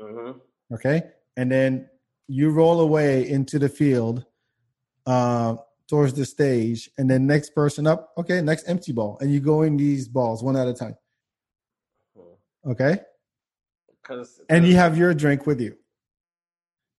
Mm-hmm. 0.00 0.38
Okay, 0.74 1.02
and 1.36 1.52
then 1.52 1.88
you 2.26 2.50
roll 2.50 2.80
away 2.80 3.28
into 3.28 3.58
the 3.58 3.68
field 3.68 4.24
uh, 5.06 5.56
towards 5.88 6.14
the 6.14 6.24
stage, 6.24 6.90
and 6.98 7.10
then 7.10 7.26
next 7.26 7.54
person 7.54 7.86
up. 7.86 8.12
Okay, 8.18 8.40
next 8.40 8.68
empty 8.68 8.92
ball, 8.92 9.18
and 9.20 9.32
you 9.32 9.40
go 9.40 9.62
in 9.62 9.76
these 9.76 10.08
balls 10.08 10.42
one 10.42 10.56
at 10.56 10.68
a 10.68 10.74
time. 10.74 10.96
Okay. 12.66 13.00
Cause, 14.02 14.40
and 14.48 14.66
you 14.66 14.74
have 14.74 14.96
your 14.96 15.12
drink 15.14 15.46
with 15.46 15.60
you. 15.60 15.76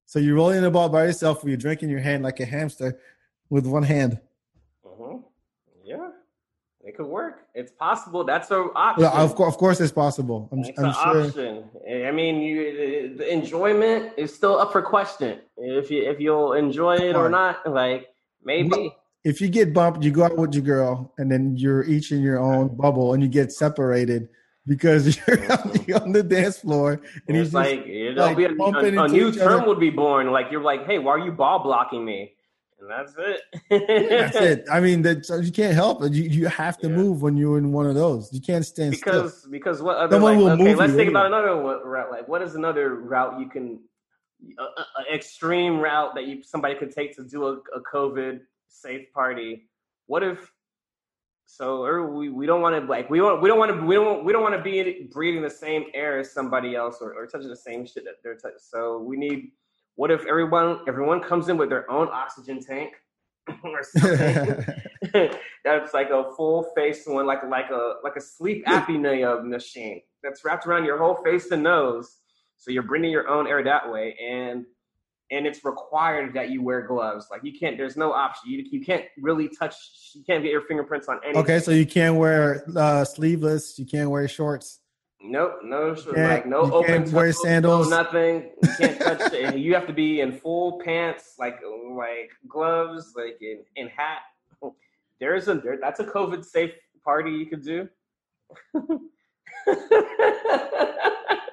So 0.05 0.19
you're 0.19 0.35
rolling 0.35 0.61
the 0.61 0.71
ball 0.71 0.89
by 0.89 1.05
yourself 1.05 1.43
with 1.43 1.49
your 1.49 1.57
drink 1.57 1.83
in 1.83 1.89
your 1.89 1.99
hand 1.99 2.23
like 2.23 2.39
a 2.39 2.45
hamster 2.45 2.99
with 3.49 3.65
one 3.65 3.83
hand. 3.83 4.19
Mm-hmm. 4.85 5.17
Yeah, 5.83 6.09
it 6.81 6.95
could 6.95 7.07
work. 7.07 7.41
It's 7.53 7.71
possible. 7.71 8.23
That's 8.23 8.49
an 8.51 8.69
option. 8.75 9.03
Yeah, 9.03 9.11
of 9.11 9.35
course, 9.35 9.53
of 9.53 9.59
course, 9.59 9.81
it's 9.81 9.91
possible. 9.91 10.49
I'm, 10.51 10.59
it's 10.59 10.79
I'm 10.79 10.85
an 10.85 10.93
sure. 10.93 11.25
option. 11.25 11.63
I 12.07 12.11
mean, 12.11 12.41
you, 12.41 13.15
the 13.17 13.31
enjoyment 13.31 14.13
is 14.17 14.33
still 14.33 14.59
up 14.59 14.71
for 14.71 14.81
question. 14.81 15.39
If 15.57 15.89
you 15.91 16.09
if 16.09 16.19
you'll 16.19 16.53
enjoy 16.53 16.95
it 16.97 17.15
or 17.15 17.29
not, 17.29 17.67
like 17.69 18.07
maybe. 18.43 18.95
If 19.23 19.41
you 19.41 19.49
get 19.49 19.73
bumped, 19.73 20.03
you 20.03 20.11
go 20.11 20.23
out 20.23 20.37
with 20.37 20.53
your 20.53 20.63
girl, 20.63 21.13
and 21.17 21.29
then 21.29 21.57
you're 21.57 21.83
each 21.83 22.11
in 22.11 22.21
your 22.21 22.39
own 22.39 22.75
bubble, 22.75 23.13
and 23.13 23.21
you 23.21 23.27
get 23.27 23.51
separated 23.51 24.29
because 24.65 25.17
you're 25.87 26.01
on 26.01 26.11
the 26.11 26.23
dance 26.23 26.59
floor 26.59 27.01
and 27.27 27.35
it's 27.35 27.47
he's 27.47 27.53
like 27.53 27.85
it'll 27.87 28.27
like 28.27 28.37
be 28.37 28.45
a, 28.45 28.49
a, 28.51 29.03
a 29.03 29.07
new 29.07 29.31
term 29.31 29.65
would 29.65 29.79
be 29.79 29.89
born. 29.89 30.31
Like 30.31 30.51
you're 30.51 30.61
like, 30.61 30.85
hey, 30.85 30.99
why 30.99 31.11
are 31.11 31.19
you 31.19 31.31
ball 31.31 31.59
blocking 31.59 32.05
me? 32.05 32.33
And 32.79 32.89
that's 32.89 33.13
it. 33.17 33.41
That's 34.09 34.35
it. 34.37 34.65
I 34.71 34.79
mean, 34.79 35.01
that 35.01 35.27
you 35.43 35.51
can't 35.51 35.73
help 35.73 36.01
it. 36.03 36.13
You 36.13 36.23
you 36.23 36.47
have 36.47 36.77
to 36.79 36.87
Yeah. 36.87 36.95
move 36.95 37.21
when 37.21 37.35
you're 37.35 37.57
in 37.57 37.73
one 37.73 37.87
of 37.87 37.95
those. 37.95 38.31
You 38.31 38.39
can't 38.39 38.65
stand 38.65 38.91
because 38.91 39.39
still. 39.39 39.51
because 39.51 39.81
what 39.81 39.97
other 39.97 40.15
Someone 40.15 40.35
like, 40.35 40.43
will 40.43 40.51
okay 40.51 40.63
move 40.63 40.77
let's 40.77 40.91
you 40.91 40.97
think 40.97 41.09
about 41.09 41.25
another 41.25 41.55
route 41.83 42.11
like 42.11 42.27
what 42.27 42.41
is 42.41 42.55
another 42.55 42.95
route 42.95 43.39
you 43.39 43.49
can 43.49 43.79
a, 44.57 44.63
a, 44.63 44.85
a 45.09 45.13
extreme 45.13 45.79
route 45.79 46.13
that 46.15 46.27
you 46.27 46.43
somebody 46.43 46.75
could 46.75 46.91
take 46.91 47.15
to 47.15 47.23
do 47.23 47.45
a, 47.45 47.53
a 47.75 47.81
covid 47.93 48.39
safe 48.67 49.11
party 49.13 49.69
what 50.07 50.23
if 50.23 50.51
so 51.45 52.05
we, 52.05 52.29
we 52.29 52.45
don't 52.45 52.61
want 52.61 52.79
to 52.79 52.89
like 52.89 53.09
we 53.09 53.17
don't 53.17 53.41
we 53.41 53.49
don't 53.49 53.57
want 53.57 53.71
to 53.71 53.85
we 53.85 53.95
don't 53.95 54.23
we 54.23 54.31
don't 54.31 54.43
want 54.43 54.55
to 54.55 54.61
be 54.61 55.09
breathing 55.11 55.41
the 55.41 55.49
same 55.49 55.85
air 55.93 56.19
as 56.19 56.31
somebody 56.31 56.75
else 56.75 56.97
or, 57.01 57.13
or 57.13 57.25
touching 57.25 57.49
the 57.49 57.55
same 57.55 57.85
shit 57.85 58.03
that 58.05 58.15
they're 58.23 58.35
touching 58.35 58.57
so 58.59 58.99
we 58.99 59.17
need 59.17 59.51
what 59.95 60.11
if 60.11 60.25
everyone 60.25 60.79
everyone 60.87 61.19
comes 61.21 61.49
in 61.49 61.57
with 61.57 61.69
their 61.69 61.89
own 61.91 62.07
oxygen 62.11 62.61
tank 62.61 62.93
or 63.63 63.83
something 63.83 64.65
that's 65.63 65.93
like 65.93 66.09
a 66.09 66.31
full 66.35 66.63
face 66.75 67.03
one, 67.05 67.25
like 67.25 67.43
like 67.49 67.69
a 67.71 67.95
like 68.03 68.15
a 68.15 68.21
sleep 68.21 68.65
apnea 68.65 69.43
machine 69.43 70.01
that's 70.23 70.43
wrapped 70.43 70.67
around 70.67 70.85
your 70.85 70.97
whole 70.97 71.15
face 71.23 71.51
and 71.51 71.63
nose. 71.63 72.17
So 72.59 72.71
you're 72.71 72.83
bringing 72.83 73.09
your 73.09 73.27
own 73.27 73.47
air 73.47 73.63
that 73.63 73.89
way, 73.89 74.15
and 74.21 74.65
and 75.31 75.47
it's 75.47 75.63
required 75.63 76.33
that 76.33 76.49
you 76.49 76.61
wear 76.61 76.81
gloves. 76.81 77.27
Like 77.31 77.43
you 77.43 77.57
can't. 77.57 77.77
There's 77.77 77.97
no 77.97 78.11
option. 78.11 78.51
You 78.51 78.65
you 78.69 78.85
can't 78.85 79.05
really 79.19 79.47
touch. 79.47 79.75
You 80.13 80.23
can't 80.25 80.43
get 80.43 80.51
your 80.51 80.63
fingerprints 80.63 81.07
on 81.07 81.19
anything. 81.23 81.41
okay, 81.41 81.59
so 81.59 81.71
you 81.71 81.85
can't 81.85 82.17
wear 82.17 82.63
uh, 82.75 83.05
sleeveless. 83.05 83.79
You 83.79 83.85
can't 83.85 84.09
wear 84.09 84.27
shorts. 84.27 84.79
Nope, 85.21 85.59
no, 85.63 85.95
like 86.15 86.45
no 86.45 86.65
you 86.65 86.73
open 86.73 87.03
can't 87.03 87.11
wear 87.11 87.27
toes, 87.27 87.37
no 87.37 87.43
sandals. 87.43 87.89
nothing. 87.89 88.51
You 88.61 88.69
can't 88.77 88.99
touch 89.01 89.33
it. 89.33 89.57
You 89.57 89.73
have 89.75 89.87
to 89.87 89.93
be 89.93 90.21
in 90.21 90.31
full 90.31 90.79
pants, 90.79 91.35
like 91.39 91.59
like 91.91 92.31
gloves, 92.47 93.13
like 93.15 93.37
in, 93.41 93.63
in 93.75 93.87
hat. 93.89 94.19
There 95.19 95.35
is 95.35 95.47
a 95.47 95.55
there, 95.55 95.77
that's 95.81 95.99
a 95.99 96.05
COVID 96.05 96.45
safe 96.45 96.71
party 97.03 97.31
you 97.31 97.47
could 97.47 97.63
do. 97.63 97.89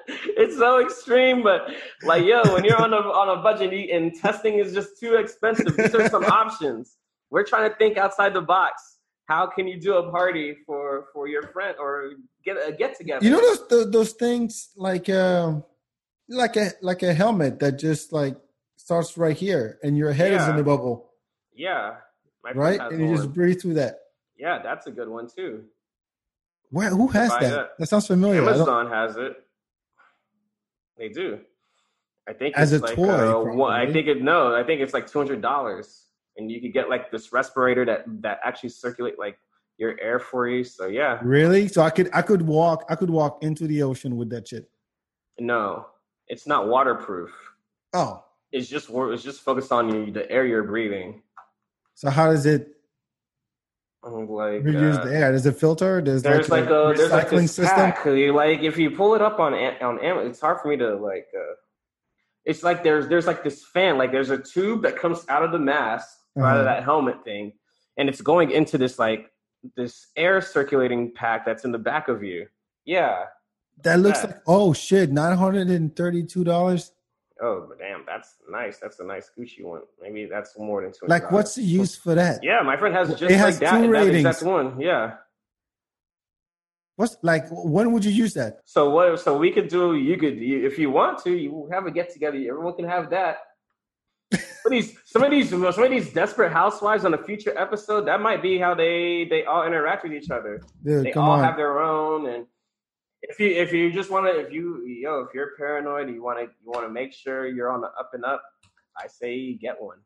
it's 0.37 0.57
so 0.57 0.81
extreme, 0.81 1.43
but 1.43 1.69
like 2.03 2.23
yo, 2.25 2.41
when 2.53 2.63
you're 2.63 2.81
on 2.81 2.93
a 2.93 2.97
on 2.97 3.37
a 3.37 3.41
budget 3.41 3.89
and 3.91 4.15
testing 4.15 4.59
is 4.59 4.73
just 4.73 4.99
too 4.99 5.15
expensive, 5.15 5.75
these 5.75 5.93
are 5.93 6.09
some 6.09 6.23
options. 6.41 6.97
We're 7.29 7.43
trying 7.43 7.69
to 7.69 7.75
think 7.75 7.97
outside 7.97 8.33
the 8.33 8.41
box. 8.41 8.97
How 9.25 9.45
can 9.47 9.67
you 9.67 9.79
do 9.79 9.95
a 9.95 10.09
party 10.09 10.55
for 10.65 11.07
for 11.13 11.27
your 11.27 11.43
friend 11.51 11.75
or 11.79 12.11
get 12.45 12.55
a 12.55 12.71
get 12.71 12.97
together? 12.97 13.25
You 13.25 13.31
know 13.31 13.41
those 13.41 13.67
those, 13.67 13.91
those 13.91 14.11
things 14.13 14.69
like 14.77 15.09
um 15.09 15.65
like 16.29 16.55
a 16.55 16.71
like 16.81 17.03
a 17.03 17.13
helmet 17.13 17.59
that 17.59 17.77
just 17.77 18.13
like 18.13 18.37
starts 18.77 19.17
right 19.17 19.35
here 19.35 19.79
and 19.83 19.97
your 19.97 20.13
head 20.13 20.33
is 20.33 20.47
in 20.47 20.55
the 20.55 20.63
bubble, 20.63 21.11
Yeah. 21.53 21.95
Right? 22.55 22.79
And 22.79 23.01
you 23.01 23.13
just 23.13 23.33
breathe 23.33 23.61
through 23.61 23.73
that. 23.73 23.99
Yeah, 24.37 24.61
that's 24.63 24.87
a 24.87 24.91
good 24.91 25.09
one 25.09 25.27
too. 25.27 25.65
Where 26.69 26.89
who 26.89 27.07
has 27.07 27.29
that? 27.31 27.41
that. 27.41 27.69
That 27.77 27.87
sounds 27.87 28.07
familiar. 28.07 28.41
Amazon 28.41 28.89
has 28.89 29.17
it. 29.17 29.35
They 30.97 31.09
do. 31.09 31.39
I 32.27 32.33
think 32.33 32.57
As 32.57 32.73
it's 32.73 32.81
a 32.83 32.85
like, 32.87 32.95
toy, 32.95 33.31
uh, 33.31 33.43
one- 33.55 33.73
I 33.73 33.91
think 33.91 34.07
it 34.07 34.21
no, 34.21 34.53
I 34.55 34.63
think 34.63 34.81
it's 34.81 34.93
like 34.93 35.07
two 35.07 35.19
hundred 35.19 35.41
dollars, 35.41 36.05
and 36.37 36.51
you 36.51 36.59
could 36.61 36.73
get 36.73 36.89
like 36.89 37.11
this 37.11 37.31
respirator 37.31 37.85
that 37.85 38.03
that 38.21 38.39
actually 38.43 38.69
circulate 38.69 39.17
like 39.17 39.37
your 39.77 39.97
air 40.01 40.19
for 40.19 40.47
you. 40.49 40.63
So 40.63 40.87
yeah, 40.87 41.19
Really? 41.23 41.67
So 41.67 41.81
I 41.83 41.89
could 41.89 42.09
I 42.13 42.21
could 42.21 42.41
walk 42.41 42.83
I 42.89 42.95
could 42.95 43.09
walk 43.09 43.43
into 43.43 43.67
the 43.67 43.83
ocean 43.83 44.17
with 44.17 44.29
that 44.31 44.47
shit. 44.47 44.69
no, 45.39 45.85
it's 46.27 46.47
not 46.47 46.67
waterproof. 46.67 47.31
Oh, 47.93 48.23
It's 48.51 48.67
just 48.67 48.89
it's 48.91 49.23
just 49.23 49.41
focused 49.41 49.71
on 49.71 49.87
you, 49.93 50.11
the 50.11 50.29
air 50.29 50.45
you're 50.45 50.63
breathing. 50.63 51.21
so 51.95 52.09
how 52.09 52.29
does 52.31 52.45
it 52.45 52.75
Like 54.11 54.63
reuse 54.63 54.97
uh, 54.99 55.05
the 55.05 55.15
air? 55.15 55.29
There's 55.31 55.45
a 55.45 55.51
filter. 55.51 56.01
There's, 56.01 56.23
There's 56.23 56.49
like, 56.49 56.65
a 56.65 56.93
there's 56.95 57.11
like 57.11 57.29
recycling 57.29 57.49
system. 57.49 58.17
You 58.17 58.33
like 58.33 58.61
if 58.61 58.77
you 58.77 58.91
pull 58.91 59.15
it 59.15 59.21
up 59.21 59.39
on 59.39 59.53
on 59.53 59.99
Amazon, 60.03 60.29
it's 60.29 60.39
hard 60.41 60.59
for 60.61 60.69
me 60.69 60.77
to 60.77 60.95
like. 60.95 61.27
Uh, 61.35 61.53
it's 62.45 62.63
like 62.63 62.83
there's 62.83 63.07
there's 63.07 63.27
like 63.27 63.43
this 63.43 63.65
fan, 63.65 63.97
like 63.97 64.11
there's 64.11 64.29
a 64.29 64.37
tube 64.37 64.81
that 64.83 64.97
comes 64.97 65.25
out 65.27 65.43
of 65.43 65.51
the 65.51 65.59
mask, 65.59 66.07
out 66.37 66.43
Uh-huh. 66.43 66.59
of 66.59 66.65
that 66.65 66.83
helmet 66.83 67.23
thing, 67.25 67.53
and 67.97 68.07
it's 68.09 68.21
going 68.21 68.51
into 68.51 68.77
this 68.77 68.97
like 68.97 69.29
this 69.75 70.07
air 70.15 70.39
circulating 70.41 71.13
pack 71.13 71.45
that's 71.45 71.65
in 71.65 71.71
the 71.71 71.79
back 71.79 72.07
of 72.07 72.23
you. 72.23 72.47
Yeah. 72.85 73.25
That 73.83 73.99
looks 73.99 74.23
like 74.23 74.37
oh 74.47 74.73
shit, 74.73 75.11
nine 75.11 75.37
hundred 75.37 75.69
and 75.69 75.93
thirty-two 75.95 76.43
dollars. 76.43 76.91
Oh, 77.41 77.65
but 77.69 77.77
damn, 77.79 78.03
that's 78.05 78.35
nice. 78.49 78.77
That's 78.79 78.99
a 78.99 79.03
nice 79.03 79.29
Gucci 79.37 79.63
one. 79.63 79.81
Maybe 80.01 80.25
that's 80.25 80.57
more 80.57 80.81
than 80.81 80.91
two. 80.91 81.05
Like, 81.07 81.31
what's 81.31 81.55
the 81.55 81.61
use 81.63 81.95
for 81.95 82.15
that? 82.15 82.39
Yeah, 82.43 82.61
my 82.63 82.77
friend 82.77 82.95
has 82.95 83.09
just 83.09 83.21
It 83.21 83.29
just 83.29 83.39
has 83.39 83.55
like 83.55 83.69
that, 83.69 83.75
two 83.79 83.81
that 83.83 83.89
ratings. 83.89 84.25
exact 84.25 84.43
one. 84.43 84.79
Yeah. 84.79 85.15
What's 86.95 87.15
like? 87.21 87.45
When 87.51 87.91
would 87.91 88.03
you 88.03 88.11
use 88.11 88.33
that? 88.33 88.61
So 88.65 88.89
what? 88.89 89.19
So 89.19 89.37
we 89.37 89.51
could 89.51 89.67
do. 89.67 89.95
You 89.95 90.17
could, 90.17 90.37
you, 90.37 90.65
if 90.65 90.79
you 90.79 90.89
want 90.89 91.23
to, 91.25 91.31
you 91.31 91.69
have 91.71 91.85
a 91.85 91.91
get 91.91 92.11
together. 92.11 92.37
Everyone 92.37 92.73
can 92.75 92.85
have 92.87 93.11
that. 93.11 93.37
Some 94.33 94.43
of 94.65 94.71
these, 94.71 94.97
some 95.05 95.23
of 95.23 95.31
these, 95.31 95.49
some 95.49 95.63
of 95.83 95.89
these 95.89 96.11
desperate 96.11 96.51
housewives 96.51 97.05
on 97.05 97.13
a 97.13 97.17
future 97.23 97.57
episode. 97.57 98.07
That 98.07 98.19
might 98.19 98.41
be 98.41 98.57
how 98.57 98.73
they 98.75 99.25
they 99.29 99.45
all 99.45 99.65
interact 99.65 100.03
with 100.03 100.11
each 100.11 100.29
other. 100.29 100.61
Dude, 100.83 101.05
They 101.05 101.13
all 101.13 101.31
on. 101.31 101.43
have 101.43 101.55
their 101.55 101.79
own. 101.79 102.27
And 102.27 102.45
if 103.21 103.39
you 103.39 103.47
if 103.49 103.73
you 103.73 103.91
just 103.91 104.09
want 104.09 104.25
to, 104.27 104.39
if 104.39 104.51
you 104.51 104.85
yo, 104.85 105.21
if 105.27 105.33
you're 105.33 105.51
paranoid, 105.57 106.09
you 106.09 106.23
want 106.23 106.39
to 106.39 106.45
you 106.45 106.71
want 106.71 106.85
to 106.85 106.91
make 106.91 107.13
sure 107.13 107.47
you're 107.47 107.71
on 107.71 107.81
the 107.81 107.87
up 107.87 108.11
and 108.13 108.23
up. 108.25 108.41
I 108.97 109.07
say 109.07 109.53
get 109.53 109.81
one. 109.81 109.97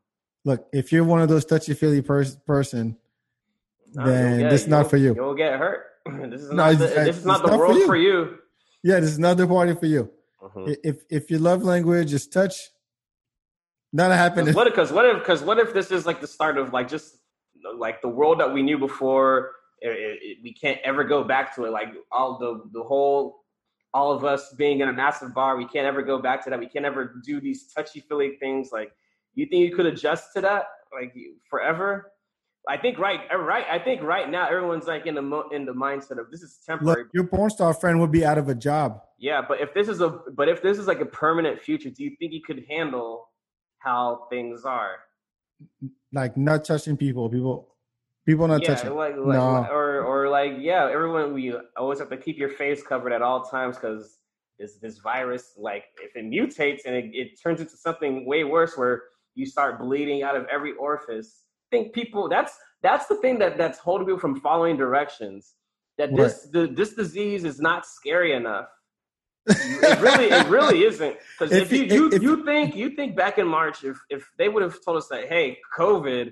Look, 0.44 0.66
if 0.72 0.92
you're 0.92 1.04
one 1.04 1.22
of 1.22 1.28
those 1.28 1.44
touchy 1.44 1.72
feely 1.74 2.02
pers- 2.02 2.36
person, 2.36 2.96
No, 3.94 4.04
Then 4.06 4.40
you'll 4.40 4.50
this 4.50 4.62
is 4.62 4.68
not 4.68 4.90
for 4.90 4.96
you. 4.96 5.14
You'll 5.14 5.34
get 5.34 5.58
hurt. 5.58 5.84
this 6.30 6.42
is 6.42 6.50
No, 6.50 6.56
not. 6.70 6.78
the, 6.78 6.86
this 6.88 7.18
is 7.18 7.24
not 7.24 7.42
the 7.42 7.48
not 7.48 7.56
for 7.56 7.58
world 7.58 7.76
you. 7.78 7.86
for 7.86 7.96
you. 7.96 8.38
yeah, 8.82 8.98
this 9.00 9.10
is 9.10 9.18
not 9.18 9.36
the 9.36 9.46
party 9.46 9.74
for 9.74 9.86
you. 9.86 10.10
Mhm. 10.42 10.76
If 10.82 11.04
if 11.10 11.30
your 11.30 11.40
love 11.40 11.62
language 11.62 12.12
is 12.12 12.26
touch, 12.26 12.70
not 13.92 14.10
happening. 14.10 14.46
Because 14.46 14.56
what, 14.56 14.74
cause 14.74 14.92
what 14.92 15.04
if 15.06 15.18
because 15.18 15.42
what 15.42 15.58
if 15.58 15.72
this 15.72 15.90
is 15.92 16.04
like 16.06 16.20
the 16.20 16.26
start 16.26 16.58
of 16.58 16.72
like 16.72 16.88
just 16.88 17.18
like 17.76 18.02
the 18.02 18.08
world 18.08 18.40
that 18.40 18.52
we 18.52 18.62
knew 18.62 18.78
before 18.78 19.52
it, 19.82 20.18
it, 20.22 20.38
we 20.42 20.52
can't 20.52 20.78
ever 20.84 21.04
go 21.04 21.24
back 21.24 21.54
to 21.56 21.64
it. 21.64 21.70
Like 21.70 21.88
all 22.10 22.38
the 22.38 22.62
the 22.72 22.82
whole, 22.82 23.44
all 23.92 24.12
of 24.12 24.24
us 24.24 24.54
being 24.56 24.80
in 24.80 24.88
a 24.88 24.92
massive 24.92 25.34
bar, 25.34 25.56
we 25.56 25.66
can't 25.66 25.86
ever 25.86 26.02
go 26.02 26.20
back 26.20 26.42
to 26.44 26.50
that. 26.50 26.58
We 26.58 26.68
can't 26.68 26.84
ever 26.84 27.20
do 27.24 27.40
these 27.40 27.72
touchy 27.72 28.00
feely 28.00 28.36
things. 28.40 28.70
Like, 28.72 28.92
you 29.34 29.46
think 29.46 29.68
you 29.68 29.74
could 29.74 29.86
adjust 29.86 30.32
to 30.34 30.40
that, 30.42 30.66
like 30.92 31.14
forever? 31.50 32.12
I 32.68 32.76
think 32.76 32.98
right, 32.98 33.20
uh, 33.32 33.38
right. 33.38 33.66
I 33.68 33.78
think 33.78 34.02
right 34.02 34.30
now 34.30 34.48
everyone's 34.48 34.86
like 34.86 35.06
in 35.06 35.16
the 35.16 35.22
mo- 35.22 35.48
in 35.50 35.64
the 35.64 35.72
mindset 35.72 36.20
of 36.20 36.30
this 36.30 36.42
is 36.42 36.58
temporary. 36.64 37.02
Look, 37.02 37.10
your 37.12 37.24
porn 37.24 37.50
star 37.50 37.74
friend 37.74 37.98
would 38.00 38.12
be 38.12 38.24
out 38.24 38.38
of 38.38 38.48
a 38.48 38.54
job. 38.54 39.00
Yeah, 39.18 39.42
but 39.46 39.60
if 39.60 39.74
this 39.74 39.88
is 39.88 40.00
a 40.00 40.20
but 40.34 40.48
if 40.48 40.62
this 40.62 40.78
is 40.78 40.86
like 40.86 41.00
a 41.00 41.06
permanent 41.06 41.60
future, 41.60 41.90
do 41.90 42.04
you 42.04 42.14
think 42.18 42.32
you 42.32 42.40
could 42.46 42.64
handle 42.70 43.28
how 43.78 44.28
things 44.30 44.64
are? 44.64 44.96
Like 46.12 46.36
not 46.36 46.64
touching 46.64 46.96
people, 46.96 47.28
people, 47.28 47.71
people 48.26 48.48
not 48.48 48.62
yeah, 48.62 48.74
touching. 48.74 48.94
like, 48.94 49.16
like 49.16 49.38
no. 49.38 49.66
or 49.70 50.02
or 50.02 50.28
like 50.28 50.54
yeah, 50.58 50.88
everyone 50.90 51.34
we 51.34 51.54
always 51.76 51.98
have 51.98 52.10
to 52.10 52.16
keep 52.16 52.38
your 52.38 52.50
face 52.50 52.82
covered 52.82 53.12
at 53.12 53.22
all 53.22 53.42
times 53.42 53.76
because 53.76 54.18
this 54.58 54.78
this 54.78 54.98
virus, 54.98 55.54
like 55.56 55.84
if 56.02 56.16
it 56.16 56.24
mutates 56.24 56.80
and 56.86 56.94
it, 56.94 57.10
it 57.12 57.42
turns 57.42 57.60
into 57.60 57.76
something 57.76 58.26
way 58.26 58.44
worse, 58.44 58.76
where 58.76 59.02
you 59.34 59.46
start 59.46 59.78
bleeding 59.80 60.22
out 60.22 60.36
of 60.36 60.46
every 60.50 60.72
orifice 60.72 61.42
think 61.72 61.92
people 61.92 62.28
that's 62.28 62.56
that's 62.82 63.06
the 63.06 63.16
thing 63.16 63.40
that 63.40 63.58
that's 63.58 63.78
holding 63.78 64.06
people 64.06 64.20
from 64.20 64.38
following 64.40 64.76
directions. 64.76 65.54
That 65.98 66.14
this 66.14 66.48
right. 66.54 66.68
the, 66.68 66.74
this 66.74 66.94
disease 66.94 67.44
is 67.44 67.60
not 67.60 67.84
scary 67.84 68.32
enough. 68.34 68.68
it 69.46 70.00
really 70.00 70.26
it 70.26 70.46
really 70.46 70.84
isn't 70.84 71.16
because 71.36 71.52
if, 71.52 71.72
if, 71.72 71.72
you 71.72 71.84
you, 71.96 72.10
if, 72.12 72.22
you 72.22 72.44
think 72.44 72.76
you 72.76 72.90
think 72.90 73.16
back 73.16 73.38
in 73.38 73.48
March 73.48 73.82
if 73.82 73.98
if 74.08 74.30
they 74.38 74.48
would 74.48 74.62
have 74.62 74.76
told 74.84 74.96
us 74.96 75.08
that 75.08 75.28
hey 75.28 75.58
COVID 75.76 76.30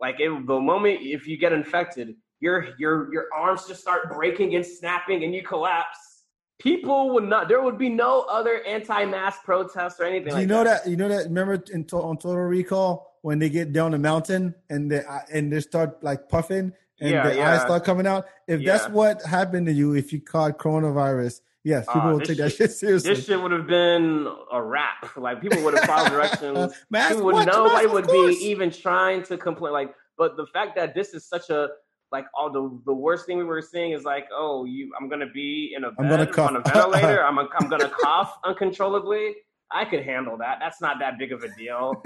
like 0.00 0.20
it, 0.20 0.30
the 0.46 0.60
moment 0.60 1.00
if 1.02 1.26
you 1.26 1.36
get 1.36 1.52
infected 1.52 2.14
your 2.40 2.68
your 2.78 3.12
your 3.12 3.26
arms 3.34 3.66
just 3.66 3.80
start 3.80 4.12
breaking 4.12 4.54
and 4.54 4.64
snapping 4.64 5.24
and 5.24 5.34
you 5.34 5.42
collapse 5.42 6.24
people 6.58 7.10
would 7.10 7.24
not 7.24 7.48
there 7.48 7.62
would 7.62 7.78
be 7.78 7.88
no 7.88 8.22
other 8.22 8.64
anti-mask 8.64 9.42
protests 9.44 10.00
or 10.00 10.04
anything 10.04 10.28
do 10.28 10.34
like 10.34 10.40
you 10.42 10.46
know 10.46 10.64
that. 10.64 10.84
that 10.84 10.90
you 10.90 10.96
know 10.96 11.08
that 11.08 11.24
remember 11.24 11.62
in 11.72 11.84
on 11.92 12.16
total 12.16 12.36
recall 12.36 13.18
when 13.22 13.38
they 13.38 13.48
get 13.48 13.72
down 13.72 13.90
the 13.90 13.98
mountain 13.98 14.54
and 14.70 14.90
they 14.90 15.04
uh, 15.04 15.20
and 15.32 15.52
they 15.52 15.60
start 15.60 16.02
like 16.02 16.28
puffing 16.28 16.72
and 17.00 17.10
yeah, 17.10 17.28
the 17.28 17.36
yeah. 17.36 17.52
eyes 17.52 17.62
start 17.62 17.84
coming 17.84 18.06
out. 18.06 18.26
If 18.46 18.60
Yeah. 18.60 18.72
that's 18.72 18.88
what 18.92 19.22
happened 19.22 19.66
to 19.66 19.72
you, 19.72 19.94
if 19.94 20.12
you 20.12 20.20
caught 20.20 20.58
coronavirus, 20.58 21.40
yes, 21.64 21.86
people 21.86 22.00
Uh, 22.02 22.12
will 22.12 22.20
take 22.20 22.38
that 22.38 22.50
shit- 22.50 22.70
shit 22.70 22.72
seriously. 22.72 23.14
This 23.14 23.24
shit 23.26 23.40
would 23.40 23.52
have 23.52 23.66
been 23.66 24.26
a 24.52 24.62
wrap. 24.62 25.16
Like 25.16 25.40
people 25.40 25.62
would 25.64 25.74
have 25.74 25.84
followed 25.84 26.10
directions. 26.10 26.74
People 26.92 27.24
would 27.24 27.34
what? 27.34 27.46
nobody 27.46 27.86
would 27.86 28.06
course. 28.06 28.38
be 28.38 28.44
even 28.46 28.70
trying 28.70 29.22
to 29.24 29.36
complain. 29.36 29.72
Like, 29.72 29.94
but 30.16 30.36
the 30.36 30.46
fact 30.52 30.76
that 30.76 30.94
this 30.94 31.14
is 31.14 31.26
such 31.28 31.50
a 31.50 31.68
like 32.10 32.24
all 32.38 32.50
the 32.50 32.80
the 32.86 32.94
worst 32.94 33.26
thing 33.26 33.36
we 33.38 33.44
were 33.44 33.60
seeing 33.62 33.92
is 33.92 34.04
like, 34.04 34.24
oh, 34.34 34.64
you, 34.64 34.90
I'm 34.98 35.08
gonna 35.08 35.30
be 35.32 35.74
in 35.76 35.84
a 35.84 35.88
I'm 35.98 36.08
gonna 36.08 36.24
bed 36.24 36.32
cough. 36.32 36.48
on 36.50 36.56
a 36.56 36.60
ventilator. 36.60 37.22
I'm 37.28 37.38
a, 37.38 37.48
I'm 37.58 37.68
gonna 37.68 37.90
cough 37.90 38.38
uncontrollably. 38.44 39.34
I 39.70 39.84
could 39.84 40.02
handle 40.02 40.38
that. 40.38 40.56
That's 40.60 40.80
not 40.80 40.98
that 41.00 41.18
big 41.18 41.32
of 41.32 41.42
a 41.44 41.48
deal. 41.54 42.02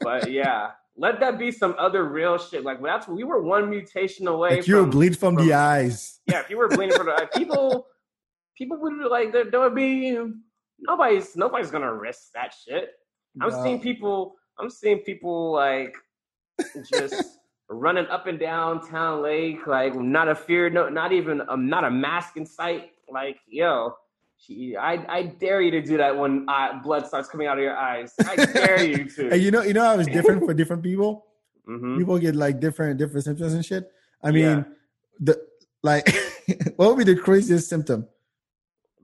but 0.00 0.30
yeah, 0.32 0.70
let 0.96 1.20
that 1.20 1.38
be 1.38 1.52
some 1.52 1.76
other 1.78 2.04
real 2.04 2.36
shit. 2.38 2.64
Like 2.64 2.82
that's 2.82 3.06
we 3.06 3.22
were 3.22 3.40
one 3.40 3.70
mutation 3.70 4.26
away. 4.26 4.56
Like 4.56 4.66
you 4.66 4.80
from, 4.80 4.90
bleed 4.90 5.16
from, 5.16 5.36
from- 5.36 5.46
the 5.46 5.54
eyes. 5.54 6.18
yeah, 6.26 6.40
if 6.40 6.50
you 6.50 6.56
were 6.58 6.66
bleeding 6.68 6.96
from 6.96 7.06
the 7.06 7.12
eye, 7.14 7.26
people, 7.32 7.86
people 8.56 8.78
would 8.80 8.98
be 8.98 9.04
like 9.04 9.32
there, 9.32 9.50
there 9.50 9.60
would 9.60 9.74
be 9.74 10.18
nobody's 10.80 11.36
nobody's 11.36 11.70
gonna 11.70 11.92
risk 11.92 12.32
that 12.34 12.54
shit. 12.54 12.90
I'm 13.40 13.50
No. 13.50 13.62
seeing 13.62 13.80
people. 13.80 14.34
I'm 14.58 14.70
seeing 14.70 15.00
people 15.00 15.52
like 15.52 15.94
just 16.90 17.38
running 17.68 18.06
up 18.06 18.26
and 18.26 18.38
down 18.38 18.86
town 18.88 19.22
lake, 19.22 19.66
like 19.66 19.94
not 19.94 20.28
a 20.28 20.34
fear, 20.34 20.70
no, 20.70 20.88
not 20.88 21.12
even 21.12 21.42
um, 21.48 21.68
not 21.68 21.84
a 21.84 21.90
mask 21.90 22.36
in 22.36 22.46
sight. 22.46 22.90
Like 23.10 23.38
yo, 23.46 23.94
she, 24.38 24.76
I 24.76 24.92
I 25.16 25.22
dare 25.24 25.60
you 25.60 25.70
to 25.72 25.82
do 25.82 25.96
that 25.98 26.16
when 26.16 26.46
eye, 26.48 26.80
blood 26.82 27.06
starts 27.06 27.28
coming 27.28 27.46
out 27.46 27.58
of 27.58 27.64
your 27.64 27.76
eyes. 27.76 28.14
I 28.26 28.36
dare 28.36 28.82
you 28.84 29.04
to. 29.10 29.28
And 29.32 29.42
you 29.42 29.50
know, 29.50 29.62
you 29.62 29.74
know 29.74 29.84
how 29.84 29.98
it's 29.98 30.08
different 30.08 30.44
for 30.46 30.54
different 30.54 30.82
people. 30.82 31.26
Mhm. 31.68 31.98
People 31.98 32.18
get 32.18 32.34
like 32.36 32.60
different 32.60 32.98
different 32.98 33.24
symptoms 33.24 33.52
and 33.52 33.64
shit. 33.64 33.90
I 34.22 34.30
mean, 34.30 34.42
Yeah. 34.44 34.62
the 35.20 35.42
like, 35.82 36.08
what 36.76 36.88
would 36.96 36.98
be 37.06 37.12
the 37.12 37.20
craziest 37.20 37.68
symptom? 37.68 38.08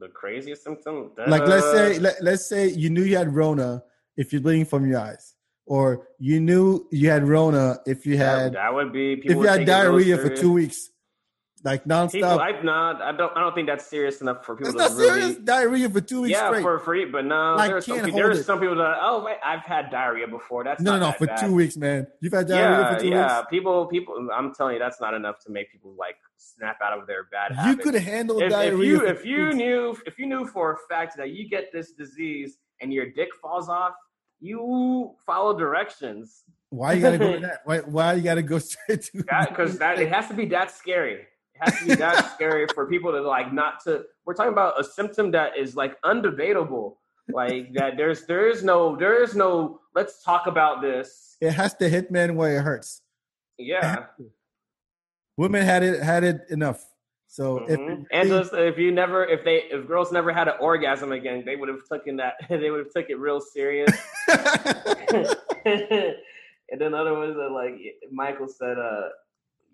The 0.03 0.09
craziest 0.09 0.65
symptom. 0.65 1.13
Like, 1.29 1.47
let's 1.47 1.71
say, 1.71 2.01
let, 2.01 2.21
let's 2.25 2.45
say 2.45 2.69
you 2.71 2.91
knew 2.91 3.05
you 3.05 3.17
had 3.17 3.33
Rona 3.33 3.85
if 4.17 4.33
you're 4.33 4.43
bleeding 4.43 4.65
from 4.65 4.85
your 4.85 4.99
eyes, 4.99 5.37
or 5.65 6.09
you 6.19 6.41
knew 6.41 6.89
you 6.91 7.09
had 7.09 7.23
Rona 7.23 7.79
if 7.87 8.05
you 8.05 8.19
had 8.19 8.55
that 8.55 8.75
would 8.75 8.93
be 8.93 9.13
if 9.13 9.25
you 9.27 9.43
had 9.43 9.59
take 9.59 9.69
it 9.69 9.73
real 9.73 9.83
diarrhea 9.83 10.19
for 10.19 10.29
two 10.29 10.53
weeks, 10.53 10.91
like 11.65 11.85
People, 11.85 11.97
nonstop. 11.97 12.41
I 12.41 12.61
not. 12.63 13.01
I 13.01 13.13
don't. 13.13 13.37
I 13.37 13.41
don't 13.41 13.55
think 13.55 13.69
that's 13.69 13.87
serious 13.87 14.21
enough 14.21 14.45
for 14.45 14.57
people 14.57 14.73
That's 14.73 14.95
to 14.95 15.01
not 15.01 15.07
really. 15.07 15.21
serious. 15.21 15.39
Diarrhea 15.39 15.89
for 15.91 16.01
two 16.01 16.23
weeks 16.23 16.33
Yeah, 16.33 16.49
straight. 16.49 16.63
for 16.63 16.79
free, 16.81 17.05
but 17.05 17.25
no, 17.25 17.55
Like, 17.55 17.71
there's 17.71 17.87
some, 17.87 17.97
can't 17.97 18.07
people, 18.07 18.19
there's 18.21 18.39
it. 18.41 18.45
some 18.45 18.59
people 18.59 18.75
that 18.77 18.97
oh 19.01 19.25
wait, 19.25 19.37
I've 19.45 19.61
had 19.61 19.91
diarrhea 19.91 20.27
before. 20.27 20.65
That's 20.65 20.83
no, 20.83 20.95
no, 20.99 21.07
that 21.07 21.19
for 21.19 21.27
bad. 21.27 21.39
two 21.39 21.55
weeks, 21.55 21.77
man. 21.77 22.07
You've 22.21 22.33
had 22.33 22.49
diarrhea 22.49 22.79
Yeah, 22.81 22.95
for 22.95 23.01
two 23.01 23.09
yeah. 23.09 23.23
weeks. 23.23 23.33
Yeah, 23.33 23.43
people, 23.51 23.87
people. 23.87 24.29
I'm 24.35 24.53
telling 24.55 24.75
you, 24.75 24.79
that's 24.81 25.01
not 25.01 25.15
enough 25.15 25.39
to 25.47 25.53
make 25.53 25.71
people 25.71 25.95
like 25.97 26.17
snap 26.37 26.79
out 26.83 26.99
of 26.99 27.07
their 27.07 27.25
bad 27.31 27.51
You 27.53 27.57
habits. 27.57 27.85
could 27.85 27.95
handle 27.95 28.39
if, 28.39 28.45
if 28.47 28.51
diarrhea. 28.51 28.85
you 28.89 29.07
if 29.07 29.25
you 29.25 29.45
weeks. 29.45 29.57
knew 29.57 29.97
if 30.07 30.19
you 30.19 30.27
knew 30.27 30.47
for 30.47 30.73
a 30.73 30.77
fact 30.89 31.17
that 31.17 31.31
you 31.31 31.49
get 31.49 31.73
this 31.73 31.93
disease 31.93 32.59
and 32.81 32.93
your 32.93 33.07
dick 33.11 33.29
falls 33.41 33.69
off, 33.69 33.95
you 34.41 35.15
follow 35.25 35.57
directions. 35.57 36.43
why 36.71 36.95
you 36.95 37.01
gotta 37.03 37.19
go 37.19 37.33
to 37.35 37.39
that? 37.47 37.61
Why, 37.65 37.79
why 37.79 38.15
you 38.15 38.23
gotta 38.23 38.43
go 38.43 38.59
straight 38.71 39.03
to 39.03 39.23
That 39.31 39.51
because 39.51 39.79
that 39.79 40.01
it 40.01 40.09
has 40.13 40.27
to 40.29 40.35
be 40.35 40.47
that 40.47 40.71
scary. 40.73 41.27
It 41.63 41.71
has 41.71 41.79
to 41.81 41.87
be 41.87 41.95
that 41.97 42.35
scary 42.35 42.67
for 42.75 42.87
people 42.87 43.13
to 43.13 43.21
like 43.21 43.53
not 43.53 43.83
to. 43.85 44.05
We're 44.25 44.35
talking 44.35 44.53
about 44.53 44.79
a 44.81 44.85
symptom 44.85 45.31
that 45.33 45.57
is 45.57 45.77
like 45.77 46.01
undebatable. 46.03 46.97
Like 47.33 47.73
that. 47.75 47.97
There's 47.97 48.27
there 48.27 48.49
is 48.49 48.65
no 48.65 48.97
there 48.97 49.23
is 49.23 49.35
no. 49.35 49.81
Let's 49.95 50.23
talk 50.23 50.47
about 50.47 50.83
this. 50.83 51.37
It 51.41 51.53
has 51.53 51.75
to 51.75 51.89
hit 51.89 52.11
men 52.11 52.35
where 52.37 52.57
it 52.59 52.63
hurts. 52.63 53.03
Yeah. 53.59 54.07
Women 55.37 55.65
had 55.65 55.83
it 55.83 56.03
had 56.03 56.25
it 56.25 56.43
enough. 56.51 56.85
So 57.29 57.65
if 57.67 57.79
Mhm. 57.81 58.05
and 58.13 58.29
just, 58.29 58.53
if 58.53 58.77
you 58.77 58.93
never 58.93 59.25
if 59.25 59.43
they 59.45 59.63
if 59.71 59.87
girls 59.87 60.13
never 60.13 60.33
had 60.33 60.49
an 60.49 60.55
orgasm 60.61 61.13
again, 61.13 61.43
they 61.47 61.57
would 61.57 61.69
have 61.71 61.81
taken 61.91 62.17
that. 62.17 62.35
They 62.51 62.71
would 62.71 62.81
have 62.81 62.93
took 62.93 63.09
it 63.09 63.19
real 63.19 63.41
serious. 63.41 63.91
and 65.65 66.81
then 66.81 66.93
other 66.95 67.15
ones 67.15 67.37
that 67.37 67.51
like 67.53 67.75
Michael 68.11 68.49
said, 68.49 68.79
uh, 68.79 69.09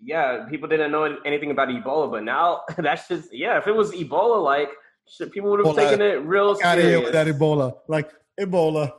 yeah, 0.03 0.47
people 0.49 0.69
didn't 0.69 0.93
know 0.93 1.19
anything 1.25 1.51
about 1.51 1.69
Ebola, 1.69 2.11
but 2.11 2.25
now 2.25 2.63
that's 2.77 3.09
just 3.09 3.33
yeah. 3.33 3.59
If 3.59 3.67
it 3.67 3.75
was 3.75 3.93
Ebola, 3.93 4.43
like 4.43 4.71
shit, 5.09 5.33
people 5.33 5.51
would 5.51 5.61
have 5.65 5.75
Ebola. 5.75 5.77
taken 5.77 6.03
it 6.03 6.23
real 6.25 6.57
out 6.63 6.79
of 6.79 6.85
here 6.85 7.03
with 7.03 7.13
that 7.13 7.27
Ebola. 7.27 7.77
Like 7.89 8.11
Ebola. 8.41 8.93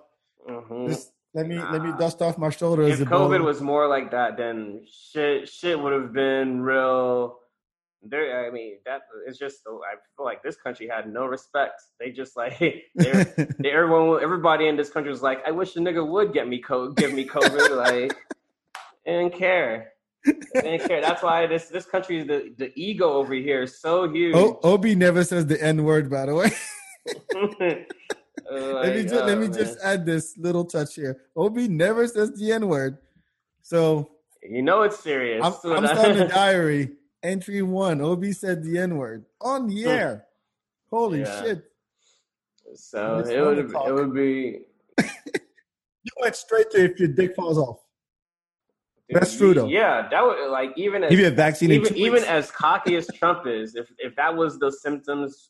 Mhm. 0.50 0.88
Just 0.90 1.12
let 1.34 1.48
me 1.48 1.60
let 1.60 1.82
me 1.84 1.92
dust 2.00 2.22
off 2.22 2.38
my 2.38 2.50
shoulders. 2.50 3.00
If 3.00 3.08
COVID 3.08 3.44
was 3.44 3.62
more 3.62 3.88
like 3.88 4.12
that, 4.12 4.38
then 4.38 4.86
shit 4.92 5.48
shit 5.48 5.80
would 5.80 5.94
have 5.94 6.14
been 6.14 6.62
real. 6.62 7.38
There, 8.02 8.48
I 8.48 8.50
mean, 8.50 8.78
that 8.86 9.02
it's 9.28 9.38
just. 9.38 9.60
I 9.68 9.96
feel 10.16 10.26
like 10.26 10.42
this 10.42 10.56
country 10.56 10.88
had 10.88 11.12
no 11.12 11.26
respect. 11.26 11.82
They 12.00 12.12
just 12.12 12.38
like 12.38 12.58
they're 12.96 13.84
everyone, 13.84 14.24
everybody 14.24 14.68
in 14.70 14.78
this 14.78 14.90
country 14.90 15.12
was 15.12 15.22
like, 15.22 15.40
I 15.46 15.52
wish 15.52 15.74
the 15.74 15.82
nigga 15.82 16.08
would 16.08 16.32
get 16.34 16.48
me 16.48 16.60
co- 16.60 16.94
give 16.94 17.14
me 17.14 17.26
COVID. 17.26 17.76
like, 17.76 18.16
and 19.06 19.34
care. 19.34 19.92
They 20.54 20.62
didn't 20.62 20.88
care. 20.88 21.02
That's 21.02 21.22
why 21.24 21.46
this 21.48 21.68
this 21.68 21.86
country, 21.86 22.24
the 22.24 22.54
the 22.58 22.72
ego 22.76 23.12
over 23.14 23.34
here 23.34 23.64
is 23.64 23.80
so 23.80 24.10
huge. 24.10 24.36
oh, 24.36 24.60
Obi 24.64 24.96
never 24.96 25.24
says 25.24 25.46
the 25.46 25.62
N 25.64 25.84
word, 25.84 26.10
by 26.10 26.26
the 26.26 26.36
way. 26.36 26.52
Uh, 27.06 27.76
let 28.52 28.96
me 28.96 29.02
like, 29.02 29.04
just 29.04 29.14
let 29.14 29.30
oh, 29.30 29.36
me 29.40 29.48
man. 29.48 29.54
just 29.54 29.80
add 29.84 30.06
this 30.06 30.38
little 30.38 30.66
touch 30.66 30.96
here. 30.96 31.22
Obi 31.36 31.68
never 31.68 32.08
says 32.08 32.32
the 32.34 32.52
N 32.52 32.68
word. 32.68 32.98
So 33.62 34.10
You 34.42 34.62
know 34.62 34.82
it's 34.84 35.00
serious. 35.00 35.44
I'm, 35.46 35.54
I'm 35.72 35.86
starting 35.88 36.22
a 36.22 36.28
diary. 36.28 36.92
Entry 37.22 37.62
one. 37.62 38.02
Obi 38.02 38.32
said 38.32 38.64
the 38.64 38.78
N 38.80 38.98
word 38.98 39.26
on 39.42 39.68
the 39.68 39.86
air. 39.86 40.26
Holy 40.90 41.20
Hmm. 41.20 41.26
Yeah. 41.26 41.42
shit. 41.44 41.64
so 42.76 43.20
it 43.20 43.40
would 43.42 43.58
it 43.60 43.94
would 43.94 44.14
be. 44.14 44.62
You 46.02 46.12
went 46.22 46.36
straight 46.36 46.72
to 46.72 46.86
if 46.86 46.98
your 46.98 47.10
dick 47.10 47.36
falls 47.36 47.58
off. 47.58 47.80
That's 49.12 49.36
true, 49.36 49.54
though. 49.54 49.68
Yeah, 49.68 50.08
that 50.10 50.24
would 50.24 50.50
like 50.50 50.72
even 50.78 51.04
as 51.04 51.12
a 51.12 51.32
vaccine 51.32 51.72
even 51.72 51.96
even 51.96 52.24
as 52.24 52.52
cocky 52.52 52.96
as 52.96 53.08
Trump 53.16 53.48
is, 53.48 53.76
if 53.76 53.92
if 53.98 54.16
that 54.16 54.36
was 54.36 54.60
the 54.60 54.72
symptoms, 54.72 55.50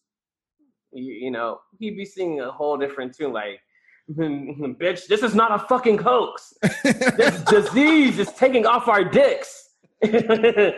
you, 0.94 1.14
you 1.14 1.32
know, 1.32 1.60
he'd 1.78 1.98
be 1.98 2.06
singing 2.06 2.40
a 2.40 2.52
whole 2.52 2.78
different 2.78 3.16
tune. 3.16 3.34
Like, 3.34 3.60
bitch, 4.10 5.08
this 5.08 5.24
is 5.24 5.36
not 5.36 5.52
a 5.52 5.60
fucking 5.68 5.98
hoax. 5.98 6.54
This 6.84 7.42
disease 7.50 8.20
is 8.20 8.32
taking 8.34 8.66
off 8.66 8.88
our 8.88 9.04
dicks. 9.04 9.70
this 10.02 10.74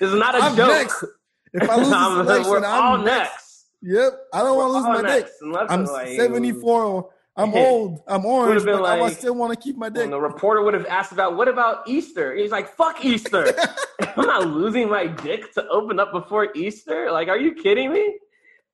is 0.00 0.14
not 0.14 0.34
a 0.34 0.38
I'm 0.38 0.56
joke. 0.56 0.68
next. 0.68 1.04
If 1.52 1.70
I 1.70 1.76
lose 1.76 1.86
this 1.86 2.46
election, 2.46 2.50
we're 2.50 2.64
I'm 2.64 2.82
all 2.82 2.98
next. 2.98 3.06
next. 3.06 3.66
Yep. 3.82 4.12
I 4.32 4.38
don't 4.42 4.56
want 4.56 4.68
to 4.68 4.72
lose 4.72 4.84
my 4.84 4.96
dick. 4.96 5.24
next, 5.24 5.34
unless, 5.40 5.70
I'm 5.70 5.84
like, 5.84 6.16
74. 6.16 7.10
I'm 7.36 7.52
old. 7.54 8.02
I'm 8.06 8.24
orange, 8.24 8.64
but 8.64 8.84
I 8.84 9.10
still 9.10 9.34
want 9.34 9.52
to 9.52 9.58
keep 9.58 9.76
my 9.76 9.88
dick. 9.88 10.04
And 10.04 10.12
the 10.12 10.20
reporter 10.20 10.62
would 10.62 10.74
have 10.74 10.86
asked 10.86 11.10
about 11.10 11.36
what 11.36 11.48
about 11.48 11.88
Easter? 11.88 12.34
He's 12.34 12.52
like, 12.52 12.68
"Fuck 12.76 13.04
Easter! 13.04 13.52
I'm 14.16 14.26
not 14.26 14.46
losing 14.48 14.88
my 14.88 15.06
dick 15.06 15.52
to 15.54 15.66
open 15.68 15.98
up 15.98 16.12
before 16.12 16.48
Easter. 16.54 17.10
Like, 17.10 17.28
are 17.28 17.38
you 17.38 17.54
kidding 17.54 17.92
me? 17.92 18.18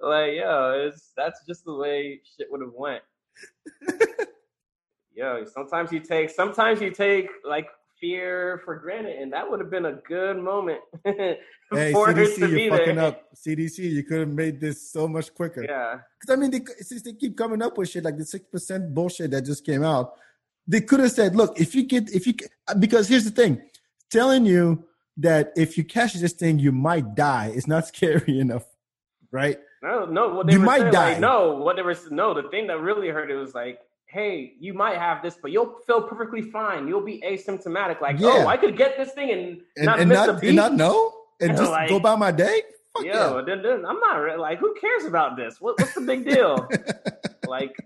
Like, 0.01 0.35
yo, 0.35 0.89
it's 0.89 1.13
that's 1.17 1.41
just 1.47 1.65
the 1.65 1.75
way 1.75 2.21
shit 2.37 2.49
would 2.51 2.61
have 2.61 2.73
went. 2.75 3.03
yo, 5.15 5.45
sometimes 5.45 5.93
you 5.93 6.01
take 6.01 6.31
sometimes 6.31 6.81
you 6.81 6.91
take 6.91 7.29
like 7.45 7.69
fear 8.01 8.63
for 8.65 8.77
granted, 8.77 9.17
and 9.21 9.33
that 9.33 9.49
would 9.49 9.61
have 9.61 9.71
been 9.71 9.87
a 9.87 9.93
good 10.09 10.37
moment 10.39 10.81
Hey, 11.73 11.93
for 11.93 12.09
CDC, 12.09 12.39
you're 12.51 12.77
fucking 12.77 12.97
there. 12.97 13.05
up. 13.05 13.35
CDC, 13.35 13.79
you 13.79 14.03
could 14.03 14.21
have 14.21 14.29
made 14.29 14.61
this 14.61 14.91
so 14.91 15.07
much 15.07 15.33
quicker. 15.35 15.63
Yeah, 15.65 16.01
Because 16.21 16.33
I 16.33 16.37
mean, 16.41 16.51
they, 16.51 16.61
since 16.81 17.03
they 17.03 17.13
keep 17.13 17.37
coming 17.37 17.63
up 17.63 17.79
with 17.79 17.89
shit 17.91 18.03
like 18.05 18.17
the 18.19 18.25
six 18.25 18.45
percent 18.47 18.93
bullshit 18.93 19.31
that 19.31 19.43
just 19.45 19.65
came 19.65 19.85
out, 19.85 20.15
they 20.67 20.81
could 20.81 21.01
have 21.01 21.13
said, 21.13 21.37
"Look, 21.37 21.61
if 21.61 21.75
you 21.75 21.85
get, 21.85 22.11
if 22.13 22.27
you," 22.27 22.35
uh, 22.69 22.75
because 22.75 23.07
here's 23.09 23.25
the 23.25 23.31
thing, 23.31 23.63
telling 24.11 24.47
you 24.47 24.85
that 25.19 25.53
if 25.57 25.77
you 25.79 25.85
catch 25.85 26.15
this 26.15 26.33
thing, 26.33 26.59
you 26.59 26.73
might 26.73 27.15
die 27.15 27.53
It's 27.55 27.67
not 27.69 27.87
scary 27.93 28.41
enough, 28.41 28.65
right? 29.31 29.59
no, 29.83 30.07
no. 30.07 30.35
What 30.35 30.47
they 30.49 30.55
You 30.55 30.59
might 30.61 30.81
saying, 30.81 30.93
die. 30.93 31.13
Like, 31.13 31.21
no, 31.21 31.57
what 31.57 31.77
they 31.77 31.83
were 31.83 31.97
no. 32.11 32.35
The 32.35 32.49
thing 32.51 32.67
that 32.67 32.81
really 32.81 33.09
hurt 33.09 33.31
it 33.31 33.37
was 33.37 33.55
like, 33.55 33.79
hey, 34.11 34.55
you 34.59 34.75
might 34.75 34.99
have 34.99 35.23
this, 35.23 35.37
but 35.41 35.53
you'll 35.53 35.77
feel 35.87 36.03
perfectly 36.03 36.43
fine. 36.43 36.89
You'll 36.89 37.05
be 37.05 37.23
asymptomatic. 37.27 38.01
Like, 38.01 38.17
oh, 38.21 38.37
Yeah. 38.37 38.45
oh, 38.45 38.49
I 38.49 38.57
could 38.57 38.77
get 38.77 38.97
this 38.97 39.13
thing 39.13 39.31
and, 39.31 39.61
And 39.77 39.87
not 39.87 40.01
and 40.01 40.09
miss 40.09 40.17
not 40.19 40.29
a 40.31 40.33
beat. 40.35 40.49
and 40.49 40.57
not 40.57 40.75
know 40.75 41.13
and 41.41 41.57
just 41.57 41.71
Like- 41.71 41.89
go 41.89 41.97
about 41.97 42.19
my 42.19 42.33
day. 42.33 42.63
Fuck 42.97 43.05
Yo, 43.05 43.45
yeah. 43.47 43.73
I'm 43.89 44.01
not 44.01 44.39
like, 44.41 44.59
who 44.59 44.75
cares 44.81 45.05
about 45.05 45.37
this? 45.37 45.61
What, 45.61 45.79
what's 45.79 45.95
the 45.95 46.01
big 46.01 46.25
deal? 46.29 46.69
like, 47.47 47.77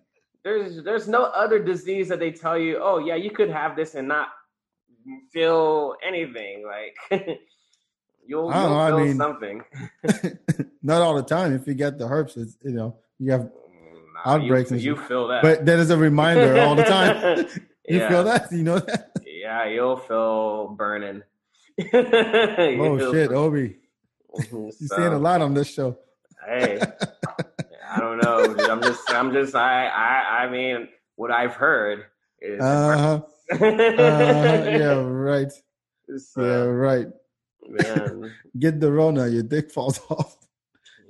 there's 0.45 0.83
there's 0.83 1.07
no 1.09 1.25
other 1.25 1.59
disease 1.63 2.09
that 2.09 2.19
they 2.21 2.31
tell 2.33 2.57
you, 2.57 2.79
oh 2.81 2.99
yeah, 2.99 3.15
you 3.15 3.31
could 3.31 3.51
have 3.51 3.77
this 3.77 3.95
and 3.97 4.09
not 4.09 4.29
feel 5.31 5.95
anything. 6.03 6.65
Like, 6.67 6.97
you'll, 8.27 8.49
I 8.49 8.61
you'll 8.63 8.71
know, 8.71 8.79
I 8.79 8.89
feel 8.89 8.99
mean- 9.01 9.17
something. 9.19 9.63
not 10.83 11.03
all 11.03 11.15
the 11.17 11.23
time. 11.23 11.55
If 11.55 11.67
you 11.67 11.75
get 11.75 11.99
the 11.99 12.09
herpes, 12.09 12.37
it's, 12.39 12.57
you 12.63 12.73
know, 12.73 12.97
you 13.19 13.31
have. 13.33 13.51
Nah, 14.15 14.35
Outbreaks 14.35 14.71
You, 14.71 14.79
you 14.79 14.97
feel 14.97 15.29
that, 15.29 15.43
But 15.43 15.67
that 15.67 15.79
is 15.79 15.91
a 15.91 15.97
reminder 15.97 16.61
all 16.61 16.75
the 16.75 16.85
time. 16.85 17.47
You 17.87 17.99
yeah. 17.99 18.09
feel 18.09 18.25
that? 18.25 18.51
You 18.51 18.63
know 18.63 18.79
that? 18.79 19.11
Yeah, 19.27 19.67
you'll 19.69 19.99
feel 19.99 20.69
burning. 20.69 21.23
Oh 21.93 23.13
shit, 23.13 23.31
Obi, 23.31 23.77
you're 24.51 24.71
saying 24.73 25.13
a 25.13 25.19
lot 25.19 25.43
on 25.43 25.53
this 25.53 25.69
show. 25.75 25.99
Hey, 26.47 26.81
I 27.91 28.01
don't 28.01 28.19
know. 28.19 28.47
dude. 28.55 28.61
I'm 28.71 28.81
just, 28.81 29.03
I'm 29.11 29.33
just, 29.35 29.55
I, 29.55 29.87
I, 29.89 30.45
I 30.45 30.51
mean, 30.51 30.89
what 31.17 31.31
I've 31.31 31.55
heard 31.55 32.07
is. 32.41 32.59
Uh 32.61 32.97
huh. 32.97 33.21
Uh, 33.53 33.57
yeah, 33.61 34.95
right. 35.05 35.53
So, 36.17 36.41
Yeah, 36.43 36.65
right. 36.65 37.07
man. 37.69 38.33
Get 38.59 38.81
the 38.81 38.91
Rona, 38.91 39.29
your 39.29 39.43
dick 39.43 39.71
falls 39.71 40.01
off. 40.09 40.39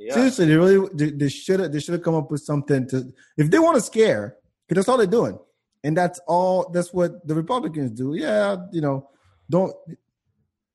Yeah. 0.05 0.15
Seriously, 0.15 0.45
they 0.47 0.57
really 0.57 0.89
they, 0.93 1.11
they 1.11 1.29
should 1.31 1.61
have 1.61 1.73
they 1.73 1.81
should 1.81 1.95
have 1.95 2.03
come 2.03 2.15
up 2.15 2.31
with 2.31 2.43
something 2.43 2.87
to 2.89 3.11
if 3.39 3.51
they 3.51 3.59
want 3.59 3.77
to 3.77 3.81
scare 3.81 4.37
because 4.69 4.85
that's 4.85 4.89
all 4.91 4.99
they're 4.99 5.07
doing, 5.07 5.39
and 5.83 5.97
that's 5.97 6.21
all 6.27 6.69
that's 6.71 6.93
what 6.93 7.27
the 7.27 7.35
Republicans 7.35 7.91
do. 7.93 8.15
Yeah, 8.15 8.57
you 8.71 8.83
know, 8.83 9.09
don't 9.49 9.75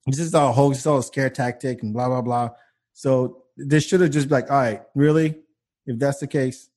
this 0.08 0.20
is 0.20 0.34
all 0.34 0.52
hoax, 0.52 0.78
it's 0.78 0.88
all 0.88 0.98
a 0.98 1.04
scare 1.04 1.30
tactic 1.30 1.84
and 1.84 1.94
blah 1.94 2.08
blah 2.08 2.24
blah. 2.24 2.50
So 2.94 3.44
they 3.56 3.80
should 3.80 4.02
have 4.02 4.10
just 4.10 4.32
like, 4.32 4.50
all 4.50 4.58
right, 4.58 4.82
really, 4.96 5.36
if 5.86 6.00
that's 6.00 6.20
the 6.20 6.28
case, 6.28 6.72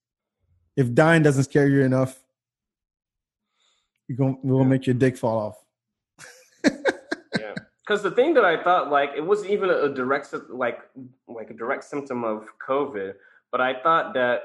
if 0.77 0.93
dying 0.93 1.23
doesn't 1.23 1.45
scare 1.45 1.69
you 1.69 1.81
enough, 1.81 2.23
you're 4.09 4.19
gonna 4.19 4.37
we're 4.43 4.59
gonna 4.59 4.69
make 4.69 4.87
your 4.87 4.95
dick 4.95 5.17
fall 5.17 5.39
off. 5.39 5.62
Because 7.85 8.03
the 8.03 8.11
thing 8.13 8.33
that 8.35 8.45
I 8.45 8.63
thought, 8.63 8.91
like, 8.91 9.11
it 9.17 9.25
wasn't 9.25 9.51
even 9.51 9.69
a 9.71 9.89
direct, 9.89 10.33
like, 10.49 10.81
like 11.29 11.51
a 11.51 11.55
direct 11.55 11.85
symptom 11.85 12.23
of 12.23 12.47
COVID, 12.67 13.15
but 13.51 13.61
I 13.61 13.83
thought 13.83 14.15
that 14.15 14.43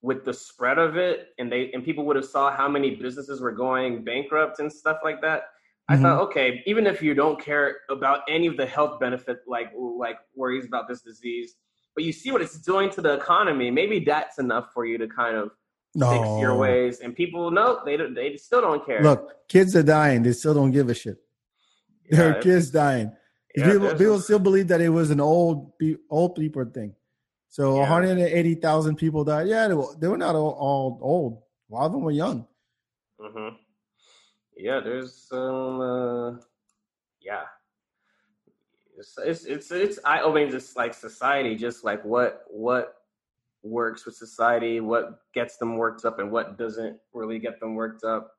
with 0.00 0.24
the 0.24 0.32
spread 0.32 0.78
of 0.78 0.96
it, 0.96 1.30
and 1.38 1.50
they 1.50 1.72
and 1.72 1.84
people 1.84 2.04
would 2.04 2.14
have 2.14 2.24
saw 2.24 2.52
how 2.52 2.68
many 2.68 2.94
businesses 2.94 3.40
were 3.40 3.50
going 3.50 4.04
bankrupt 4.04 4.60
and 4.60 4.72
stuff 4.72 4.98
like 5.02 5.20
that. 5.22 5.50
I 5.88 5.96
Mhm. 5.96 6.02
thought, 6.02 6.20
okay, 6.28 6.62
even 6.66 6.86
if 6.86 7.02
you 7.02 7.14
don't 7.14 7.40
care 7.40 7.78
about 7.88 8.20
any 8.28 8.46
of 8.46 8.56
the 8.56 8.66
health 8.66 9.00
benefit, 9.00 9.40
like 9.48 9.72
like 9.74 10.18
worries 10.36 10.66
about 10.66 10.86
this 10.86 11.02
disease, 11.02 11.56
but 11.96 12.04
you 12.04 12.12
see 12.12 12.30
what 12.30 12.42
it's 12.42 12.60
doing 12.60 12.90
to 12.90 13.00
the 13.00 13.14
economy, 13.14 13.72
maybe 13.72 13.98
that's 13.98 14.38
enough 14.38 14.72
for 14.72 14.86
you 14.86 14.98
to 14.98 15.08
kind 15.08 15.36
of 15.36 15.50
fix 16.10 16.28
your 16.38 16.54
ways. 16.56 17.00
And 17.00 17.16
people, 17.16 17.50
no, 17.50 17.82
they 17.84 17.96
don't, 17.96 18.14
they 18.14 18.36
still 18.36 18.60
don't 18.60 18.86
care. 18.86 19.02
Look, 19.02 19.48
kids 19.48 19.74
are 19.74 19.82
dying. 19.82 20.22
They 20.22 20.32
still 20.32 20.54
don't 20.54 20.70
give 20.70 20.88
a 20.88 20.94
shit. 20.94 21.16
There 22.16 22.30
Yeah, 22.30 22.36
are 22.36 22.42
kids 22.42 22.70
dying. 22.70 23.12
yeah, 23.54 23.72
people 23.72 23.90
people 23.94 24.14
a- 24.16 24.20
still 24.22 24.38
believe 24.38 24.68
that 24.68 24.80
it 24.80 24.88
was 24.88 25.10
an 25.10 25.20
old 25.20 25.72
old 26.10 26.34
people 26.36 26.64
thing. 26.64 26.94
So 27.50 27.76
Yeah. 27.76 27.80
180,000 27.90 28.96
people 28.96 29.24
died. 29.24 29.48
Yeah, 29.48 29.68
they 29.68 29.74
were, 29.74 29.94
they 29.98 30.08
were 30.08 30.18
not 30.18 30.34
all, 30.36 30.52
all 30.60 30.98
old. 31.02 31.42
A 31.70 31.74
lot 31.74 31.86
of 31.86 31.92
them 31.92 32.02
were 32.02 32.10
young. 32.10 32.46
hmm 33.20 33.48
Yeah, 34.56 34.80
there's 34.80 35.14
some. 35.28 35.80
Uh, 35.80 36.30
yeah, 37.20 37.44
it's 38.98 39.16
it's 39.18 39.44
it's, 39.44 39.70
it's 39.70 39.98
eye 40.04 40.20
opening. 40.20 40.50
Just 40.50 40.76
like 40.76 40.94
society, 40.94 41.54
just 41.56 41.84
like 41.84 42.04
what 42.04 42.44
what 42.48 42.94
works 43.62 44.06
with 44.06 44.14
society, 44.16 44.80
what 44.80 45.20
gets 45.34 45.56
them 45.56 45.76
worked 45.76 46.04
up, 46.04 46.18
and 46.20 46.30
what 46.30 46.58
doesn't 46.58 46.98
really 47.12 47.38
get 47.38 47.60
them 47.60 47.74
worked 47.74 48.04
up. 48.04 48.32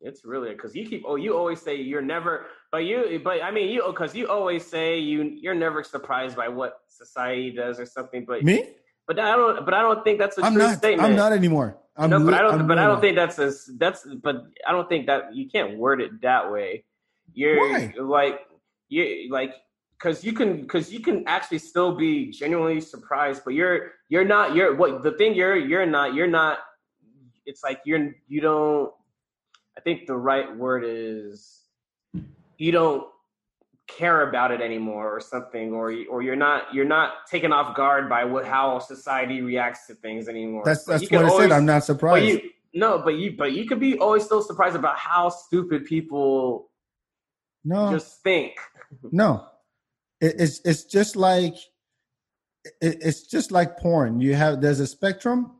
It's 0.00 0.24
really 0.24 0.50
because 0.52 0.74
you 0.74 0.86
keep 0.86 1.02
oh 1.06 1.16
you 1.16 1.36
always 1.36 1.60
say 1.60 1.76
you're 1.76 2.02
never 2.02 2.46
but 2.72 2.84
you 2.84 3.20
but 3.22 3.42
I 3.42 3.50
mean 3.50 3.68
you 3.68 3.82
because 3.86 4.14
you 4.14 4.28
always 4.28 4.64
say 4.64 4.98
you 4.98 5.22
you're 5.22 5.54
never 5.54 5.82
surprised 5.82 6.36
by 6.36 6.48
what 6.48 6.80
society 6.88 7.50
does 7.50 7.80
or 7.80 7.86
something 7.86 8.24
but 8.24 8.42
Me? 8.42 8.64
but 9.06 9.18
I 9.18 9.36
don't 9.36 9.64
but 9.64 9.74
I 9.74 9.82
don't 9.82 10.04
think 10.04 10.18
that's 10.18 10.38
a 10.38 10.44
I'm 10.44 10.54
true 10.54 10.62
not. 10.62 10.78
statement. 10.78 11.08
I'm 11.08 11.16
not 11.16 11.32
anymore. 11.32 11.76
I'm 11.96 12.10
no, 12.10 12.24
but 12.24 12.34
I 12.34 12.42
don't. 12.42 12.60
I'm 12.60 12.66
but 12.66 12.78
I 12.78 12.86
don't 12.86 13.00
think 13.00 13.16
that's 13.16 13.38
a 13.38 13.52
that's. 13.76 14.06
But 14.22 14.46
I 14.66 14.72
don't 14.72 14.88
think 14.88 15.06
that 15.06 15.34
you 15.34 15.50
can't 15.50 15.76
word 15.76 16.00
it 16.00 16.22
that 16.22 16.50
way. 16.50 16.84
You're 17.34 17.58
Why? 17.58 17.92
like 17.98 18.40
you 18.88 19.28
like 19.30 19.54
because 19.98 20.24
you 20.24 20.32
can 20.32 20.62
because 20.62 20.92
you 20.92 21.00
can 21.00 21.26
actually 21.26 21.58
still 21.58 21.94
be 21.94 22.30
genuinely 22.30 22.80
surprised, 22.80 23.42
but 23.44 23.54
you're 23.54 23.92
you're 24.08 24.24
not. 24.24 24.54
You're 24.54 24.74
what 24.76 25.02
the 25.02 25.12
thing 25.12 25.34
you're 25.34 25.56
you're 25.56 25.86
not. 25.86 26.14
You're 26.14 26.26
not. 26.26 26.60
It's 27.44 27.62
like 27.62 27.80
you're 27.84 28.14
you 28.28 28.40
don't. 28.40 28.92
I 29.76 29.80
think 29.80 30.06
the 30.06 30.16
right 30.16 30.56
word 30.56 30.84
is 30.86 31.59
you 32.60 32.72
don't 32.72 33.04
care 33.88 34.28
about 34.28 34.52
it 34.52 34.60
anymore 34.60 35.12
or 35.14 35.18
something 35.20 35.72
or 35.72 35.92
or 36.08 36.22
you're 36.22 36.36
not 36.36 36.72
you're 36.72 36.84
not 36.84 37.26
taken 37.28 37.52
off 37.52 37.74
guard 37.76 38.08
by 38.08 38.24
what 38.24 38.46
how 38.46 38.78
society 38.78 39.40
reacts 39.40 39.86
to 39.88 39.94
things 39.94 40.28
anymore 40.28 40.62
That's 40.64 40.84
that's 40.84 41.10
what 41.10 41.24
I 41.24 41.36
said. 41.38 41.50
I'm 41.52 41.66
not 41.66 41.80
but 41.80 41.84
surprised. 41.84 42.26
you 42.26 42.50
no, 42.72 42.98
but 42.98 43.16
you 43.16 43.34
but 43.36 43.52
you 43.52 43.66
could 43.66 43.80
be 43.80 43.98
always 43.98 44.24
still 44.24 44.42
surprised 44.42 44.76
about 44.76 44.96
how 44.96 45.28
stupid 45.28 45.86
people 45.86 46.70
no, 47.64 47.90
just 47.90 48.22
think. 48.22 48.52
no. 49.10 49.44
It, 50.20 50.36
it's 50.38 50.60
it's 50.64 50.84
just 50.84 51.16
like 51.16 51.54
it, 52.80 52.98
it's 53.02 53.22
just 53.22 53.50
like 53.50 53.76
porn. 53.78 54.20
You 54.20 54.34
have 54.34 54.60
there's 54.60 54.78
a 54.80 54.86
spectrum, 54.86 55.56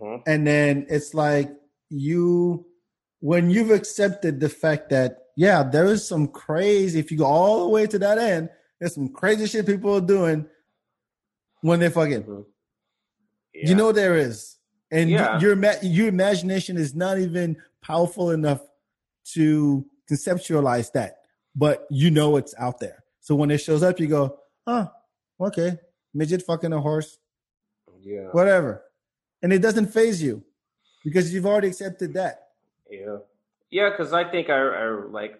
Mhm. 0.00 0.22
and 0.26 0.46
then 0.46 0.86
it's 0.88 1.12
like 1.12 1.50
you 1.90 2.64
when 3.20 3.50
you've 3.50 3.70
accepted 3.70 4.40
the 4.40 4.48
fact 4.48 4.88
that 4.90 5.25
yeah 5.36 5.62
there 5.62 5.86
is 5.86 6.06
some 6.06 6.26
crazy 6.26 6.98
if 6.98 7.10
you 7.10 7.18
go 7.18 7.24
all 7.26 7.64
the 7.64 7.68
way 7.68 7.86
to 7.86 7.98
that 7.98 8.18
end 8.18 8.48
there's 8.80 8.94
some 8.94 9.08
crazy 9.08 9.46
shit 9.46 9.66
people 9.66 9.94
are 9.96 10.00
doing 10.00 10.46
when 11.60 11.78
they 11.80 11.88
fucking 11.90 12.22
Mhm. 12.24 12.44
you 13.54 13.74
know 13.74 13.92
there 13.92 14.16
is? 14.16 14.56
And 14.90 15.10
Yeah. 15.10 15.40
your 15.40 15.54
your 15.82 16.08
imagination 16.08 16.76
is 16.76 16.94
not 16.94 17.18
even 17.18 17.56
powerful 17.82 18.30
enough 18.30 18.60
to 19.34 19.84
conceptualize 20.10 20.92
that 20.92 21.22
but 21.54 21.86
you 21.90 22.10
know 22.10 22.36
it's 22.36 22.54
out 22.58 22.78
there. 22.80 23.02
So 23.20 23.34
when 23.34 23.50
it 23.50 23.58
shows 23.58 23.82
up 23.82 23.98
you 24.00 24.06
go 24.06 24.38
"Huh, 24.66 24.90
okay 25.40 25.78
midget 26.14 26.42
fucking 26.42 26.72
a 26.72 26.80
horse. 26.80 27.18
Yeah, 28.00 28.28
whatever. 28.30 28.84
And 29.42 29.52
it 29.52 29.58
doesn't 29.60 29.86
phase 29.92 30.22
you 30.22 30.44
because 31.04 31.32
you've 31.34 31.46
already 31.46 31.68
accepted 31.68 32.14
that. 32.14 32.50
Yeah, 32.90 33.18
yeah. 33.76 33.90
Because 33.90 34.12
I 34.12 34.24
think 34.32 34.48
I, 34.50 34.58
I 34.58 34.88
like, 35.20 35.34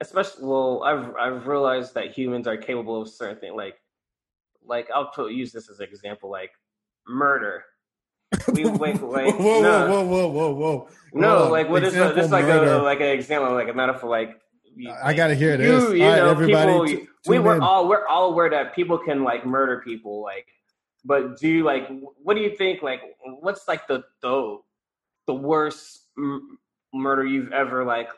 especially. 0.00 0.44
Well, 0.46 0.82
I've 0.84 1.06
I've 1.24 1.46
realized 1.46 1.94
that 1.94 2.06
humans 2.16 2.46
are 2.46 2.56
capable 2.56 3.00
of 3.02 3.08
certain 3.08 3.38
things. 3.38 3.54
Like, 3.56 3.76
like 4.74 4.88
I'll 4.94 5.10
put, 5.16 5.32
use 5.32 5.52
this 5.52 5.68
as 5.70 5.80
an 5.80 5.88
example. 5.88 6.30
Like 6.30 6.52
murder. 7.06 7.64
We 8.54 8.64
wait, 8.82 9.00
wait. 9.00 9.34
whoa, 9.36 9.60
no. 9.62 9.90
whoa, 9.90 10.04
whoa, 10.06 10.28
whoa, 10.28 10.54
whoa. 10.54 10.88
No, 11.12 11.48
like 11.50 11.68
what 11.68 11.84
is 11.84 11.92
this 11.92 12.30
like 12.30 12.46
murder. 12.46 12.72
a 12.74 12.82
like 12.82 13.00
an 13.00 13.08
example, 13.08 13.52
like 13.52 13.68
a 13.68 13.74
metaphor, 13.74 14.08
like 14.08 14.40
you- 14.74 14.90
I 14.90 15.12
gotta 15.12 15.34
hear 15.34 15.56
this. 15.58 15.66
You 15.92 16.04
All 16.04 16.10
right, 16.10 16.16
know, 16.16 16.30
everybody, 16.30 16.72
people. 16.72 16.86
tu- 16.86 17.08
we 17.26 17.38
were 17.38 17.56
in. 17.56 17.60
all 17.60 17.88
we're 17.88 18.06
all 18.06 18.30
aware 18.32 18.48
that 18.50 18.74
people 18.74 18.98
can 18.98 19.22
like 19.22 19.44
murder 19.46 19.82
people, 19.84 20.22
like. 20.22 20.46
But 21.04 21.38
do 21.40 21.48
you 21.48 21.64
like? 21.64 21.88
What 22.22 22.34
do 22.34 22.40
you 22.40 22.56
think? 22.56 22.80
Like, 22.80 23.00
what's 23.40 23.66
like 23.68 23.86
the 23.88 24.04
the 24.22 24.58
the 25.26 25.34
worst 25.34 26.08
m- 26.16 26.58
murder 26.92 27.24
you've 27.24 27.52
ever 27.52 27.84
like 27.84 28.08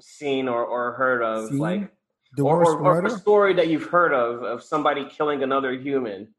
seen 0.00 0.48
or, 0.48 0.64
or 0.64 0.92
heard 0.92 1.22
of, 1.22 1.48
Seen? 1.48 1.58
like 1.58 1.90
The 2.36 2.42
or, 2.44 2.58
worst 2.58 2.70
or, 2.70 3.02
or 3.02 3.06
a 3.06 3.10
story 3.18 3.54
that 3.54 3.68
you've 3.68 3.84
heard 3.86 4.12
of 4.12 4.42
of 4.42 4.62
somebody 4.62 5.06
killing 5.08 5.42
another 5.42 5.72
human, 5.72 6.34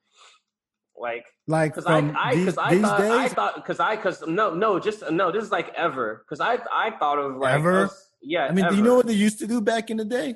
like 0.96 1.26
like 1.48 1.74
because 1.76 1.86
I 1.86 1.98
I 2.18 2.36
these, 2.36 2.46
because 2.46 2.58
I 2.58 2.72
these 2.76 2.82
thought 2.82 3.02
I 3.02 3.28
thought 3.30 3.56
because 3.56 3.80
I 3.80 3.96
because 3.96 4.24
no 4.28 4.54
no 4.54 4.80
just 4.80 5.10
no 5.12 5.32
this 5.32 5.44
is 5.44 5.52
like 5.52 5.74
ever 5.76 6.24
because 6.26 6.40
I 6.40 6.58
I 6.74 6.92
thought 7.00 7.20
of 7.20 7.38
like 7.38 7.54
Ever? 7.56 7.86
us- 7.86 8.04
yeah 8.22 8.48
I 8.48 8.52
mean, 8.52 8.68
do 8.70 8.76
you 8.76 8.82
know 8.82 8.96
what 8.96 9.06
they 9.08 9.14
used 9.14 9.38
to 9.40 9.48
do 9.48 9.62
back 9.62 9.90
in 9.92 9.98
the 9.98 10.06
day 10.06 10.36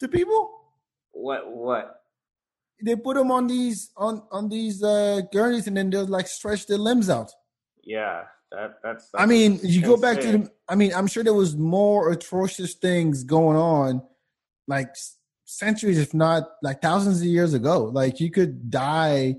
to 0.00 0.08
people? 0.08 0.50
what 1.12 1.50
what 1.50 1.96
They 2.84 2.96
put 2.96 3.16
them 3.16 3.30
on 3.30 3.46
these 3.46 3.90
on 3.96 4.22
on 4.30 4.48
these 4.48 4.82
uh, 4.82 5.20
gurneys 5.32 5.66
and 5.66 5.76
then 5.76 5.90
they'll 5.90 6.06
like 6.06 6.26
stretch 6.28 6.66
their 6.66 6.78
limbs 6.78 7.08
out. 7.10 7.30
yeah 7.84 8.24
that 8.52 8.74
that's, 8.82 9.10
I 9.14 9.26
mean, 9.26 9.60
you 9.62 9.82
go 9.82 9.96
back 9.96 10.20
to 10.20 10.32
the. 10.32 10.50
I 10.68 10.74
mean, 10.74 10.92
I'm 10.94 11.06
sure 11.06 11.22
there 11.22 11.34
was 11.34 11.56
more 11.56 12.10
atrocious 12.10 12.74
things 12.74 13.24
going 13.24 13.56
on, 13.56 14.02
like 14.66 14.94
centuries, 15.44 15.98
if 15.98 16.14
not 16.14 16.48
like 16.62 16.82
thousands 16.82 17.20
of 17.20 17.26
years 17.26 17.54
ago. 17.54 17.84
Like 17.84 18.20
you 18.20 18.30
could 18.30 18.70
die 18.70 19.36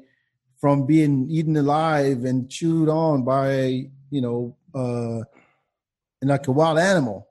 from 0.59 0.85
being 0.85 1.27
eaten 1.29 1.57
alive 1.57 2.23
and 2.23 2.49
chewed 2.49 2.87
on 2.89 3.23
by 3.23 3.89
you 4.09 4.21
know, 4.21 4.55
uh, 4.75 5.23
like 6.21 6.47
a 6.47 6.51
wild 6.51 6.77
animal. 6.77 7.27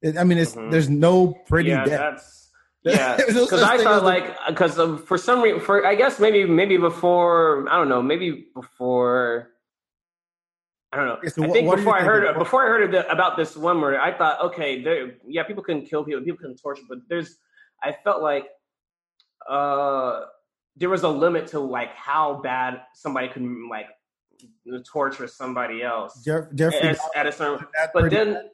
It, 0.00 0.16
I 0.16 0.24
mean, 0.24 0.38
it's 0.38 0.54
Mhm. 0.54 0.70
there's 0.70 0.88
no 0.88 1.34
pretty 1.46 1.70
yeah, 1.70 1.84
death. 1.84 1.98
that's 2.00 2.50
yeah. 2.84 3.16
Because 3.18 3.62
I 3.62 3.82
thought 3.82 4.02
like 4.04 4.34
because 4.48 4.76
for 5.06 5.18
some 5.18 5.42
reason, 5.42 5.60
for 5.60 5.84
I 5.86 5.94
guess 5.94 6.18
maybe 6.18 6.44
maybe 6.46 6.76
before 6.78 7.66
I 7.70 7.76
don't 7.76 7.88
know, 7.88 8.00
maybe 8.02 8.46
before 8.54 9.49
I 10.92 10.96
don't 10.96 11.06
know. 11.06 11.14
Okay, 11.14 11.28
so 11.28 11.44
I 11.44 11.48
think 11.50 11.68
what 11.68 11.78
you 11.78 11.84
before 11.84 11.98
I 11.98 12.02
heard 12.02 12.38
before 12.38 12.64
I 12.64 12.66
heard 12.66 12.92
the, 12.92 13.10
about 13.10 13.36
this 13.36 13.56
one 13.56 13.76
murder, 13.76 14.00
I 14.00 14.16
thought 14.16 14.40
okay, 14.46 14.82
there 14.82 15.14
yeah, 15.26 15.44
people 15.44 15.62
can 15.62 15.86
kill 15.86 16.04
people, 16.04 16.22
people 16.22 16.38
can 16.38 16.56
torture, 16.56 16.82
but 16.88 16.98
there's 17.08 17.38
I 17.82 17.94
felt 18.04 18.22
like 18.22 18.48
uh 19.48 20.22
there 20.76 20.88
was 20.88 21.02
a 21.02 21.08
limit 21.08 21.46
to 21.48 21.60
like 21.60 21.94
how 21.94 22.40
bad 22.42 22.82
somebody 22.94 23.28
could 23.28 23.46
like 23.70 23.86
torture 24.90 25.26
somebody 25.26 25.82
else 25.82 26.22
Jeff, 26.24 26.44
Jeffrey, 26.54 26.80
at, 26.80 26.98
at 27.14 27.26
a 27.26 27.32
certain. 27.32 27.66
But 27.92 28.10
then, 28.10 28.32
bad? 28.32 28.44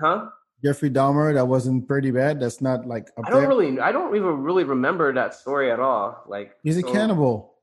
huh? 0.00 0.28
Jeffrey 0.64 0.90
Dahmer, 0.90 1.34
that 1.34 1.46
wasn't 1.46 1.86
pretty 1.86 2.10
bad. 2.10 2.40
That's 2.40 2.60
not 2.60 2.86
like 2.86 3.08
I 3.18 3.30
don't 3.30 3.40
there. 3.40 3.48
really, 3.48 3.78
I 3.80 3.92
don't 3.92 4.14
even 4.16 4.42
really 4.42 4.64
remember 4.64 5.12
that 5.12 5.34
story 5.34 5.70
at 5.70 5.80
all. 5.80 6.22
Like 6.26 6.52
He's 6.62 6.78
a 6.78 6.82
cannibal. 6.82 7.55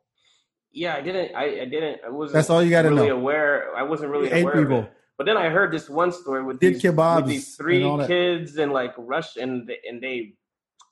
Yeah, 0.73 0.95
I 0.95 1.01
didn't, 1.01 1.35
I, 1.35 1.43
I 1.61 1.65
didn't, 1.65 2.01
I 2.05 2.09
wasn't. 2.09 2.33
That's 2.33 2.49
all 2.49 2.63
you 2.63 2.71
gotta 2.71 2.89
really 2.89 3.07
know. 3.09 3.15
aware. 3.17 3.75
I 3.75 3.83
wasn't 3.83 4.09
really 4.11 4.29
aware 4.31 4.53
of 4.53 4.59
people. 4.59 4.79
it. 4.83 4.93
But 5.17 5.25
then 5.27 5.37
I 5.37 5.49
heard 5.49 5.71
this 5.71 5.87
one 5.89 6.11
story 6.11 6.43
with 6.43 6.59
Did 6.59 6.73
these, 6.75 6.81
kebabs 6.81 7.17
with 7.17 7.25
these 7.27 7.55
three 7.55 7.83
that. 7.83 8.07
kids 8.07 8.57
and 8.57 8.71
like 8.73 8.93
rush 8.97 9.37
and 9.37 9.67
they- 9.67 9.79
and 9.87 10.01
they 10.01 10.33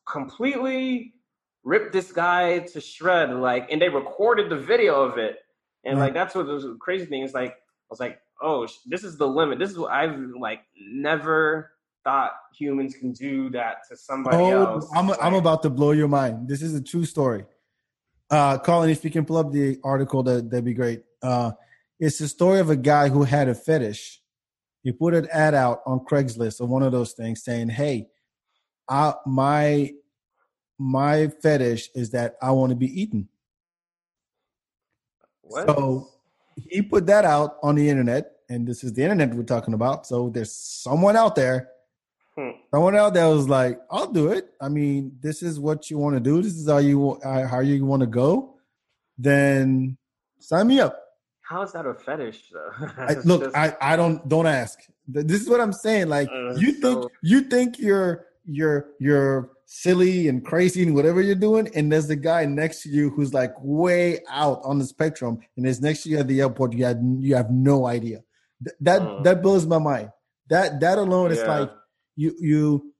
completely 0.07 1.13
ripped 1.63 1.93
this 1.93 2.11
guy 2.11 2.59
to 2.59 2.81
shred. 2.81 3.31
Like, 3.33 3.71
and 3.71 3.81
they 3.81 3.89
recorded 3.89 4.49
the 4.49 4.57
video 4.57 5.01
of 5.01 5.17
it. 5.17 5.39
And 5.83 5.97
Right. 5.97 6.05
like 6.05 6.13
that's 6.13 6.35
what 6.35 6.45
was 6.47 6.63
the 6.63 6.75
crazy 6.79 7.05
thing 7.05 7.23
is. 7.23 7.33
Like, 7.33 7.51
I 7.53 7.89
was 7.89 7.99
like, 7.99 8.19
oh, 8.41 8.67
this 8.85 9.03
is 9.03 9.17
the 9.17 9.27
limit. 9.27 9.57
This 9.59 9.71
is 9.71 9.77
what 9.79 9.91
I've 9.91 10.17
like 10.39 10.61
never 10.79 11.71
thought 12.03 12.33
humans 12.57 12.95
can 12.95 13.11
do 13.13 13.49
that 13.51 13.77
to 13.89 13.95
somebody 13.97 14.37
Oh, 14.37 14.75
else. 14.75 14.89
I'm 14.95 15.09
I'm 15.21 15.33
about 15.35 15.61
to 15.63 15.69
blow 15.69 15.91
your 15.91 16.07
mind. 16.07 16.47
This 16.47 16.61
is 16.61 16.73
a 16.75 16.81
true 16.81 17.05
story. 17.05 17.45
Uh, 18.31 18.57
Colin, 18.57 18.89
if 18.89 19.03
you 19.03 19.11
can 19.11 19.25
pull 19.25 19.37
up 19.37 19.51
the 19.51 19.77
article, 19.83 20.23
that 20.23 20.49
that'd 20.49 20.65
be 20.65 20.73
great. 20.73 21.03
Uh, 21.21 21.51
it's 21.99 22.17
the 22.17 22.27
story 22.27 22.59
of 22.59 22.69
a 22.69 22.75
guy 22.75 23.09
who 23.09 23.23
had 23.23 23.49
a 23.49 23.53
fetish. 23.53 24.21
He 24.83 24.91
put 24.91 25.13
an 25.13 25.27
ad 25.31 25.53
out 25.53 25.81
on 25.85 25.99
Craigslist 25.99 26.61
or 26.61 26.65
one 26.67 26.81
of 26.81 26.93
those 26.93 27.11
things 27.11 27.43
saying, 27.43 27.69
"Hey, 27.69 28.07
I, 28.89 29.13
my 29.25 29.93
my 30.79 31.27
fetish 31.27 31.89
is 31.93 32.11
that 32.11 32.37
I 32.41 32.51
want 32.51 32.71
to 32.71 32.75
be 32.75 33.01
eaten." 33.01 33.27
what? 35.51 35.67
So 35.67 36.09
he 36.55 36.81
put 36.81 37.05
that 37.07 37.25
out 37.25 37.57
on 37.61 37.75
the 37.75 37.87
internet, 37.89 38.31
and 38.49 38.67
this 38.67 38.83
is 38.83 38.93
the 38.93 39.03
internet 39.03 39.33
we're 39.33 39.43
talking 39.43 39.73
about. 39.73 40.07
So 40.07 40.29
there's 40.29 40.53
someone 40.53 41.15
out 41.15 41.35
there, 41.35 41.69
Hmm. 42.41 42.49
someone 42.73 42.95
out 42.95 43.13
there 43.13 43.27
was 43.29 43.47
like, 43.49 43.79
"I'll 43.91 44.11
do 44.11 44.31
it." 44.31 44.45
I 44.61 44.69
mean, 44.69 45.17
this 45.21 45.43
is 45.43 45.59
what 45.59 45.89
you 45.89 45.97
want 45.97 46.15
to 46.15 46.19
do. 46.19 46.41
This 46.41 46.53
is 46.55 46.67
how 46.69 46.77
you 46.79 47.11
uh, 47.23 47.47
how 47.47 47.59
you 47.59 47.85
want 47.85 48.01
to 48.01 48.07
go. 48.07 48.55
Then 49.17 49.97
sign 50.39 50.67
me 50.67 50.79
up. 50.79 50.97
How 51.41 51.63
is 51.63 51.73
that 51.73 51.85
a 51.85 51.93
fetish 51.93 52.49
though? 52.51 52.87
I, 52.97 53.13
look, 53.25 53.43
just- 53.43 53.55
I 53.55 53.75
I 53.81 53.95
don't 53.95 54.27
don't 54.27 54.47
ask. 54.47 54.79
This 55.07 55.41
is 55.41 55.49
what 55.49 55.59
I'm 55.59 55.73
saying. 55.73 56.07
Like 56.07 56.29
Uh, 56.29 56.53
you 56.55 56.71
think 56.73 57.03
so- 57.03 57.09
you 57.21 57.41
think 57.41 57.79
you're 57.79 58.25
you're 58.45 58.87
you're 58.99 59.51
silly 59.65 60.27
and 60.27 60.43
crazy 60.45 60.83
and 60.83 60.95
whatever 60.95 61.21
you're 61.21 61.35
doing, 61.35 61.69
and 61.75 61.91
there's 61.91 62.07
the 62.07 62.15
guy 62.15 62.45
next 62.45 62.83
to 62.83 62.89
you 62.89 63.09
who's 63.09 63.33
like 63.33 63.53
way 63.61 64.19
out 64.29 64.61
on 64.63 64.79
the 64.79 64.85
spectrum, 64.85 65.39
and 65.57 65.65
is 65.67 65.81
next 65.81 66.03
to 66.03 66.09
you 66.09 66.17
at 66.19 66.27
the 66.27 66.41
airport. 66.41 66.73
You 66.73 66.85
had 66.85 67.01
you 67.19 67.35
have 67.35 67.51
no 67.51 67.85
idea. 67.85 68.23
Th- 68.63 68.75
that 68.81 69.01
Mm. 69.01 69.23
that 69.25 69.41
blows 69.41 69.65
my 69.65 69.77
mind. 69.79 70.11
That 70.49 70.79
that 70.79 70.97
alone 70.97 71.31
is 71.31 71.43
like 71.43 71.69
you 72.15 72.35
you. 72.39 72.93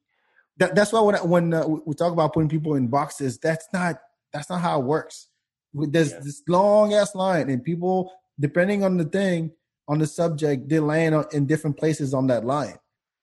That, 0.58 0.76
that's 0.76 0.94
why 0.94 1.02
when 1.02 1.16
when 1.30 1.54
uh, 1.54 1.68
we 1.68 1.94
talk 1.96 2.14
about 2.14 2.34
putting 2.34 2.50
people 2.50 2.76
in 2.76 2.88
boxes, 2.88 3.40
that's 3.40 3.68
not 3.74 4.00
that's 4.34 4.50
not 4.50 4.62
how 4.62 4.80
it 4.80 4.86
works. 4.86 5.28
There's 5.74 6.12
Yeah. 6.12 6.20
this 6.20 6.44
long 6.48 6.94
ass 6.94 7.16
line, 7.16 7.50
and 7.50 7.64
people 7.64 8.12
depending 8.40 8.84
on 8.84 8.98
the 8.98 9.06
thing 9.06 9.52
on 9.88 10.00
the 10.00 10.08
subject, 10.08 10.70
they 10.70 10.80
land 10.80 11.16
on, 11.16 11.26
in 11.32 11.46
different 11.46 11.78
places 11.78 12.14
on 12.14 12.28
that 12.28 12.46
line. 12.46 12.76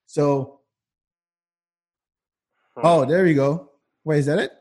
So, 0.07 0.61
Hmm. 2.77 2.81
oh, 2.85 3.05
there 3.05 3.27
you 3.27 3.35
go. 3.35 3.71
Wait, 4.05 4.19
is 4.19 4.27
that 4.27 4.39
it? 4.39 4.53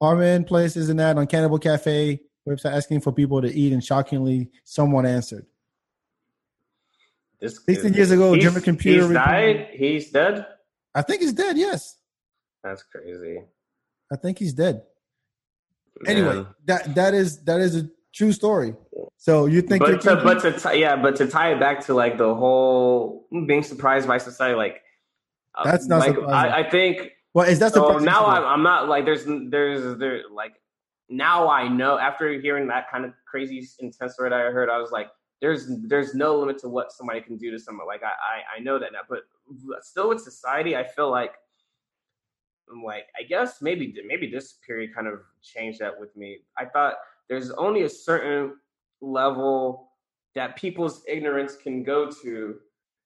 Armin 0.00 0.44
places 0.44 0.88
an 0.88 1.00
ad 1.00 1.18
on 1.18 1.26
Cannibal 1.26 1.58
Cafe 1.58 2.20
website 2.48 2.72
asking 2.72 3.00
for 3.00 3.12
people 3.12 3.42
to 3.42 3.52
eat, 3.52 3.72
and 3.72 3.84
shockingly, 3.84 4.50
someone 4.64 5.04
answered. 5.06 5.46
This 7.40 7.60
16 7.64 7.94
years 7.94 8.10
ago, 8.10 8.36
German 8.36 8.62
computer 8.62 9.02
He's 9.02 9.08
reported- 9.10 9.30
died. 9.30 9.68
He's 9.72 10.10
dead. 10.10 10.46
I 10.94 11.02
think 11.02 11.20
he's 11.20 11.32
dead. 11.32 11.56
Yes, 11.56 11.96
That's 12.64 12.82
crazy. 12.82 13.44
I 14.12 14.16
think 14.16 14.38
he's 14.38 14.52
dead. 14.52 14.82
Anyway, 16.06 16.46
that 16.64 16.94
that 16.94 17.14
is 17.14 17.44
that 17.44 17.60
is 17.60 17.76
a 17.76 17.88
true 18.14 18.32
story. 18.32 18.74
So 19.16 19.46
you 19.46 19.62
think 19.62 19.82
but 19.82 20.00
to, 20.02 20.16
but 20.16 20.40
to 20.42 20.52
tie, 20.52 20.72
yeah, 20.74 20.96
but 20.96 21.16
to 21.16 21.26
tie 21.26 21.52
it 21.52 21.60
back 21.60 21.84
to 21.86 21.94
like 21.94 22.18
the 22.18 22.34
whole 22.34 23.26
being 23.46 23.62
surprised 23.62 24.08
by 24.08 24.18
society, 24.18 24.56
like 24.56 24.82
uh, 25.54 25.64
That's 25.64 25.86
not 25.86 26.00
like. 26.00 26.16
I, 26.18 26.60
I 26.60 26.70
think 26.70 27.12
well, 27.34 27.48
is 27.48 27.58
that 27.58 27.74
so. 27.74 27.98
Now? 27.98 28.26
I'm, 28.26 28.44
I'm 28.44 28.62
not 28.62 28.88
like 28.88 29.04
there's 29.04 29.24
there's 29.26 29.98
there 29.98 30.22
like 30.32 30.54
now 31.08 31.48
I 31.48 31.68
know 31.68 31.98
after 31.98 32.30
hearing 32.40 32.68
that 32.68 32.90
kind 32.90 33.04
of 33.04 33.12
crazy 33.26 33.66
intense 33.80 34.16
that 34.18 34.32
I 34.32 34.50
heard, 34.50 34.70
I 34.70 34.78
was 34.78 34.90
like, 34.90 35.08
there's 35.40 35.70
there's 35.86 36.14
no 36.14 36.38
limit 36.38 36.58
to 36.58 36.68
what 36.68 36.92
somebody 36.92 37.20
can 37.20 37.36
do 37.36 37.50
to 37.50 37.58
someone. 37.58 37.86
Like 37.86 38.02
I 38.02 38.06
I, 38.06 38.58
I 38.58 38.60
know 38.60 38.78
that 38.78 38.92
now, 38.92 39.00
but 39.08 39.20
still 39.84 40.08
with 40.08 40.20
society, 40.20 40.76
I 40.76 40.84
feel 40.84 41.10
like 41.10 41.34
I'm 42.70 42.82
like 42.82 43.06
I 43.18 43.22
guess 43.22 43.62
maybe 43.62 43.94
maybe 44.06 44.30
this 44.30 44.58
period 44.66 44.94
kind 44.94 45.06
of 45.06 45.20
changed 45.42 45.80
that 45.80 45.98
with 45.98 46.14
me. 46.16 46.38
I 46.56 46.64
thought 46.64 46.94
there's 47.28 47.50
only 47.52 47.82
a 47.82 47.88
certain 47.88 48.56
level 49.00 49.92
that 50.34 50.56
people's 50.56 51.02
ignorance 51.06 51.56
can 51.56 51.82
go 51.82 52.10
to 52.22 52.56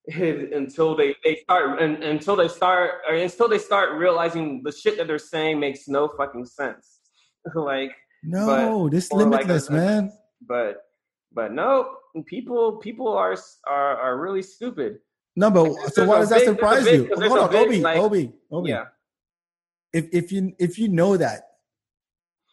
until 0.15 0.97
they, 0.97 1.15
they 1.25 1.37
start 1.37 1.81
and, 1.81 2.03
until 2.03 2.35
they 2.35 2.49
start 2.49 3.03
or 3.09 3.15
until 3.15 3.49
they 3.49 3.59
start 3.59 3.97
realizing 3.97 4.63
the 4.65 4.73
shit 4.73 4.97
that 4.97 5.07
they're 5.07 5.19
saying 5.19 5.61
makes 5.61 5.87
no 5.87 6.09
fucking 6.09 6.45
sense. 6.45 7.01
like 7.55 7.93
no, 8.23 8.89
this 8.89 9.09
or 9.11 9.19
like 9.19 9.47
limitless, 9.47 9.69
man. 9.69 10.13
but 10.47 10.83
but 11.33 11.53
no 11.53 11.97
people 12.27 12.77
people 12.77 13.09
are 13.09 13.37
are 13.67 13.97
are 13.99 14.19
really 14.19 14.43
stupid. 14.43 14.99
No, 15.35 15.51
but 15.51 15.73
so 15.95 16.05
why 16.05 16.19
does 16.19 16.29
that 16.29 16.41
big- 16.41 16.49
surprise 16.49 16.85
big- 16.85 17.09
you? 17.09 17.15
Hold 17.29 17.39
on, 17.39 17.51
big, 17.51 17.67
Obi, 17.67 17.81
like- 17.81 17.99
Obi, 17.99 18.33
Obi. 18.51 18.71
Yeah. 18.71 18.85
If 19.93 20.09
if 20.13 20.33
you 20.33 20.53
if 20.59 20.79
you 20.79 20.89
know 20.89 21.17
that, 21.17 21.43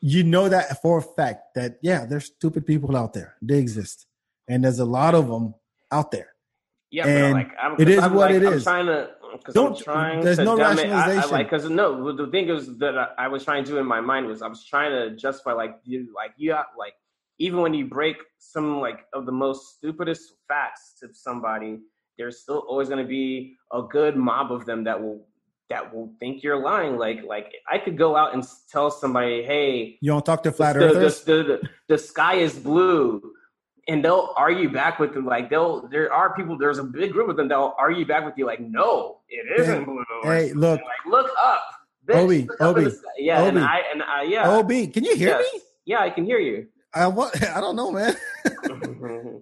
you 0.02 0.24
know 0.24 0.48
that 0.50 0.82
for 0.82 0.98
a 0.98 1.02
fact 1.02 1.56
that 1.56 1.78
yeah, 1.82 2.06
there's 2.06 2.26
stupid 2.26 2.66
people 2.66 2.96
out 2.96 3.14
there. 3.14 3.36
They 3.42 3.58
exist, 3.58 4.08
and 4.48 4.64
there's 4.64 4.80
a 4.80 4.86
lot 4.86 5.14
of 5.16 5.28
them 5.28 5.56
out 5.92 6.12
there. 6.12 6.34
Yeah, 6.92 7.06
And 7.06 7.34
but 7.34 7.38
like 7.38 7.52
I'm, 7.62 7.80
it 7.80 7.88
is 7.90 8.00
I'm 8.04 8.14
what 8.16 8.32
it 8.32 8.44
I'm 8.44 8.60
trying 8.62 8.86
to 8.88 9.10
because 9.34 9.56
I'm 9.56 9.64
Don't- 9.64 9.78
trying 9.78 10.22
there's 10.22 10.38
to 10.38 10.44
no 10.44 10.58
it. 10.58 10.62
I, 10.62 10.66
I 10.66 10.70
rationalization. 10.76 11.32
like 11.32 11.50
because 11.50 11.70
no, 11.70 12.12
the 12.16 12.28
thing 12.28 12.50
is 12.50 12.78
that 12.80 12.98
I, 12.98 13.08
I 13.26 13.28
was 13.28 13.44
trying 13.44 13.64
to 13.66 13.72
do 13.72 13.78
in 13.78 13.86
my 13.86 14.02
mind 14.02 14.26
was 14.28 14.42
I 14.42 14.48
was 14.48 14.64
trying 14.66 14.92
to 14.92 15.16
justify 15.16 15.52
like 15.54 15.80
you 15.84 16.12
like 16.16 16.32
you 16.38 16.54
have, 16.54 16.66
like 16.78 16.94
even 17.40 17.62
when 17.62 17.74
you 17.74 17.86
break 17.86 18.18
some 18.38 18.80
like 18.80 19.06
of 19.14 19.26
the 19.26 19.32
most 19.32 19.76
stupidest 19.78 20.34
facts 20.48 20.96
to 21.00 21.08
somebody, 21.14 21.80
there's 22.18 22.40
still 22.40 22.60
always 22.70 22.90
going 22.90 23.02
to 23.04 23.08
be 23.08 23.56
a 23.72 23.82
good 23.82 24.16
mob 24.16 24.52
of 24.52 24.66
them 24.66 24.84
that 24.84 25.02
will 25.02 25.26
that 25.70 25.94
will 25.94 26.12
think 26.20 26.44
you're 26.44 26.62
lying. 26.62 26.98
Like 26.98 27.24
like 27.24 27.54
I 27.72 27.78
could 27.78 27.98
go 27.98 28.16
out 28.16 28.34
and 28.34 28.44
tell 28.72 28.92
somebody, 28.92 29.44
hey, 29.44 29.98
You 30.02 30.12
don't 30.12 30.26
talk 30.26 30.44
to 30.44 30.52
flat 30.52 30.74
the, 30.74 30.80
the, 30.80 30.86
earthers. 30.86 31.22
the, 31.22 31.44
the, 31.44 31.70
the 31.88 31.98
sky 31.98 32.36
is 32.36 32.58
blue 32.60 33.22
and 33.88 34.04
they'll 34.04 34.34
argue 34.36 34.70
back 34.72 35.00
with 35.00 35.14
them. 35.14 35.26
Like 35.26 35.50
they'll, 35.50 35.88
there 35.88 36.12
are 36.12 36.36
people. 36.36 36.58
There's 36.58 36.78
a 36.80 36.84
big 36.84 37.12
group 37.14 37.30
of 37.30 37.38
them 37.38 37.48
that'll 37.48 37.76
argue 37.80 38.06
back 38.06 38.26
with 38.26 38.34
you. 38.38 38.46
Like, 38.46 38.60
no, 38.62 39.20
it 39.30 39.60
isn't 39.62 39.80
Hey, 39.80 39.86
blue. 39.86 40.04
hey, 40.24 40.54
look. 40.54 40.80
like 40.82 41.06
look 41.08 41.32
up. 41.42 41.62
bitch. 42.08 42.16
Obi, 42.18 42.42
Look 42.44 42.62
up 42.62 42.68
Obi, 42.78 42.84
the 42.86 43.02
yeah, 43.18 43.44
and 43.46 43.58
I 43.60 43.82
and 43.94 44.04
I 44.04 44.24
yeah. 44.24 44.50
Obi, 44.52 44.88
can 44.88 45.04
you 45.06 45.16
hear 45.16 45.30
Yes. 45.30 45.54
me? 45.54 45.62
Yeah, 45.86 46.02
I 46.02 46.10
can 46.10 46.26
hear 46.26 46.40
you. 46.40 46.68
I 46.94 47.08
what? 47.08 47.42
I 47.56 47.62
don't 47.62 47.76
know, 47.76 47.92
man. 47.92 48.16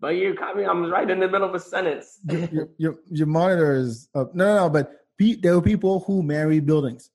but 0.00 0.08
you 0.16 0.34
caught 0.34 0.56
me. 0.56 0.64
I'm 0.64 0.90
right 0.90 1.08
in 1.08 1.20
the 1.20 1.28
middle 1.28 1.48
of 1.48 1.54
a 1.54 1.60
sentence. 1.60 2.18
your, 2.28 2.68
your 2.78 2.94
your 3.10 3.26
monitor 3.26 3.74
is 3.74 4.08
up. 4.14 4.34
No, 4.34 4.44
no, 4.46 4.56
no. 4.64 4.70
But 4.70 4.92
pe- 5.18 5.36
there 5.36 5.54
were 5.54 5.62
people 5.62 6.00
who 6.00 6.22
marry 6.22 6.60
buildings. 6.60 7.10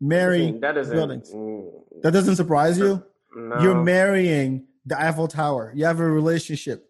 Marry 0.00 0.50
that 0.60 0.76
isn't. 0.76 0.94
buildings. 0.94 1.30
mm, 1.32 1.70
That 2.02 2.12
doesn't 2.12 2.36
surprise 2.36 2.78
you. 2.78 3.02
No, 3.34 3.60
You're 3.62 3.82
marrying 3.82 4.66
the 4.84 5.00
Eiffel 5.00 5.28
Tower. 5.28 5.72
You 5.74 5.84
have 5.84 6.00
a 6.00 6.04
relationship 6.10 6.84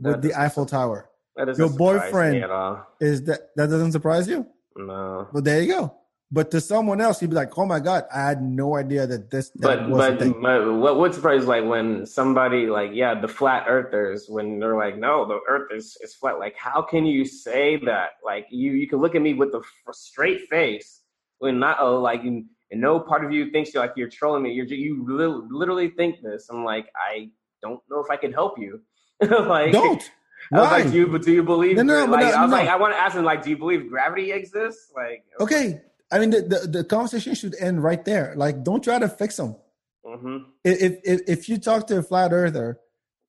that 0.00 0.10
with 0.10 0.22
the 0.22 0.34
Eiffel 0.34 0.66
Tower. 0.66 1.08
Your 1.36 1.68
boyfriend-. 1.70 2.44
Is 3.00 3.22
that 3.24 3.50
that 3.56 3.68
doesn't 3.70 3.92
surprise 3.92 4.26
you? 4.28 4.46
No. 4.76 5.28
Well, 5.32 5.42
there 5.42 5.62
you 5.62 5.72
go. 5.72 5.94
But 6.32 6.50
to 6.50 6.60
someone 6.60 7.00
else, 7.00 7.22
you'd 7.22 7.30
be 7.30 7.36
like, 7.36 7.56
"Oh 7.56 7.66
my 7.66 7.78
god, 7.78 8.04
I 8.12 8.26
had 8.26 8.42
no 8.42 8.74
idea 8.76 9.06
that 9.06 9.30
this." 9.30 9.50
That 9.50 9.60
But 9.62 9.88
was 9.90 9.98
but, 9.98 10.18
thing." 10.18 10.42
but 10.42 10.74
what 10.74 10.98
would 10.98 11.14
surprise 11.14 11.42
is 11.42 11.46
like 11.48 11.64
when 11.64 12.04
somebody 12.04 12.66
like 12.66 12.90
yeah 12.92 13.14
the 13.20 13.28
flat 13.28 13.66
earthers 13.68 14.26
when 14.28 14.58
they're 14.58 14.76
like 14.76 14.98
no 14.98 15.24
the 15.26 15.38
earth 15.48 15.68
is, 15.72 15.96
is 16.02 16.14
flat 16.14 16.40
like 16.40 16.56
how 16.56 16.82
can 16.82 17.06
you 17.06 17.24
say 17.24 17.76
that 17.84 18.10
like 18.24 18.46
you 18.50 18.72
you 18.72 18.88
can 18.88 18.98
look 18.98 19.14
at 19.14 19.22
me 19.22 19.34
with 19.34 19.54
a 19.54 19.62
straight 19.92 20.48
face 20.48 21.02
when 21.38 21.60
not 21.60 21.76
oh 21.80 22.00
like 22.00 22.24
and 22.24 22.44
no 22.72 22.98
part 22.98 23.24
of 23.24 23.30
you 23.30 23.48
thinks 23.52 23.72
you're 23.72 23.82
like 23.84 23.92
you're 23.96 24.08
trolling 24.08 24.42
me 24.42 24.50
you're 24.52 24.66
you 24.66 25.04
li- 25.08 25.46
literally 25.48 25.90
think 25.90 26.20
this 26.22 26.48
I'm 26.50 26.64
like 26.64 26.88
I 26.96 27.30
don't 27.62 27.80
know 27.88 28.00
if 28.00 28.10
I 28.10 28.16
can 28.16 28.32
help 28.32 28.58
you 28.58 28.80
like 29.20 29.70
don't. 29.72 30.02
I 30.52 30.60
was 30.60 30.70
Why? 30.70 30.78
like 30.82 30.90
do 30.90 30.96
you 30.98 31.06
but 31.06 31.22
do 31.22 31.32
you 31.32 31.44
believe 31.44 31.76
No, 31.76 31.84
no, 31.84 32.06
but 32.08 32.20
like, 32.20 32.34
no, 32.34 32.38
I 32.40 32.42
was 32.42 32.50
no. 32.50 32.56
like 32.56 32.68
I 32.68 32.74
want 32.76 32.94
to 32.94 32.98
ask 32.98 33.14
him 33.16 33.24
like 33.24 33.44
do 33.44 33.50
you 33.50 33.56
believe 33.56 33.88
gravity 33.88 34.32
exists 34.32 34.90
like 34.94 35.24
okay, 35.40 35.80
I 36.10 36.18
mean 36.18 36.30
the, 36.30 36.42
the 36.42 36.68
the 36.68 36.84
conversation 36.84 37.34
should 37.34 37.54
end 37.60 37.82
right 37.82 38.04
there. 38.04 38.34
Like, 38.36 38.62
don't 38.62 38.82
try 38.82 38.98
to 38.98 39.08
fix 39.08 39.36
them. 39.36 39.56
hmm 40.04 40.38
if 40.64 41.00
if 41.04 41.20
if 41.28 41.48
you 41.48 41.58
talk 41.58 41.86
to 41.88 41.98
a 41.98 42.02
flat 42.02 42.32
earther 42.32 42.78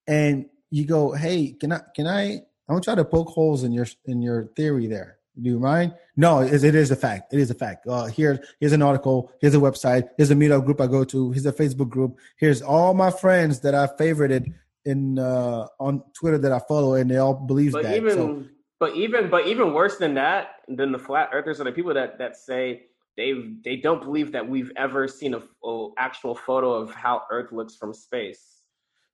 and 0.08 0.46
you 0.70 0.86
go, 0.86 1.12
"Hey, 1.14 1.54
can 1.60 1.72
I 1.72 1.82
can 1.96 2.08
I 2.08 2.24
I 2.68 2.74
don't 2.74 2.84
try 2.84 2.96
to 2.96 3.06
poke 3.06 3.30
holes 3.30 3.64
in 3.64 3.72
your 3.72 3.88
in 4.06 4.22
your 4.22 4.48
theory 4.56 4.88
there. 4.88 5.18
Do 5.42 5.50
you 5.50 5.60
mind?" 5.60 5.96
No, 6.16 6.40
it, 6.42 6.64
it 6.64 6.76
is 6.76 6.92
a 6.92 6.96
fact. 6.96 7.34
It 7.34 7.40
is 7.40 7.50
a 7.50 7.56
fact. 7.56 7.88
Uh, 7.88 8.06
here 8.06 8.44
here's 8.60 8.74
an 8.74 8.82
article. 8.82 9.32
Here's 9.42 9.56
a 9.56 9.60
website. 9.60 10.10
Here's 10.18 10.32
a 10.32 10.36
meetup 10.36 10.66
group 10.66 10.80
I 10.82 10.88
go 10.88 11.04
to. 11.06 11.32
Here's 11.32 11.46
a 11.46 11.54
Facebook 11.54 11.90
group. 11.90 12.18
Here's 12.38 12.62
all 12.62 12.94
my 12.94 13.12
friends 13.12 13.62
that 13.62 13.74
I 13.76 13.88
favorited 13.88 14.54
in 14.86 15.20
uh 15.20 15.68
on 15.80 16.04
Twitter 16.14 16.38
that 16.38 16.52
I 16.52 16.60
follow, 16.68 16.94
and 16.94 17.10
they 17.10 17.18
all 17.18 17.34
believe 17.34 17.74
but 17.74 17.84
that. 17.84 17.98
even 17.98 18.14
so, 18.14 18.44
but 18.80 18.96
even 18.96 19.30
but 19.30 19.48
even 19.48 19.74
worse 19.74 19.98
than 19.98 20.14
that 20.16 20.56
than 20.68 20.92
the 20.92 21.00
flat 21.00 21.30
earthers 21.34 21.60
are 21.60 21.64
the 21.66 21.72
people 21.72 21.94
that 21.94 22.18
that 22.18 22.36
say 22.38 22.84
they 23.16 23.34
they 23.64 23.76
don't 23.76 24.02
believe 24.04 24.32
that 24.32 24.48
we've 24.48 24.72
ever 24.76 25.08
seen 25.08 25.34
a, 25.34 25.42
a 25.68 25.90
actual 25.98 26.36
photo 26.36 26.72
of 26.74 26.94
how 26.94 27.24
earth 27.32 27.52
looks 27.52 27.76
from 27.76 27.94
space 27.94 28.62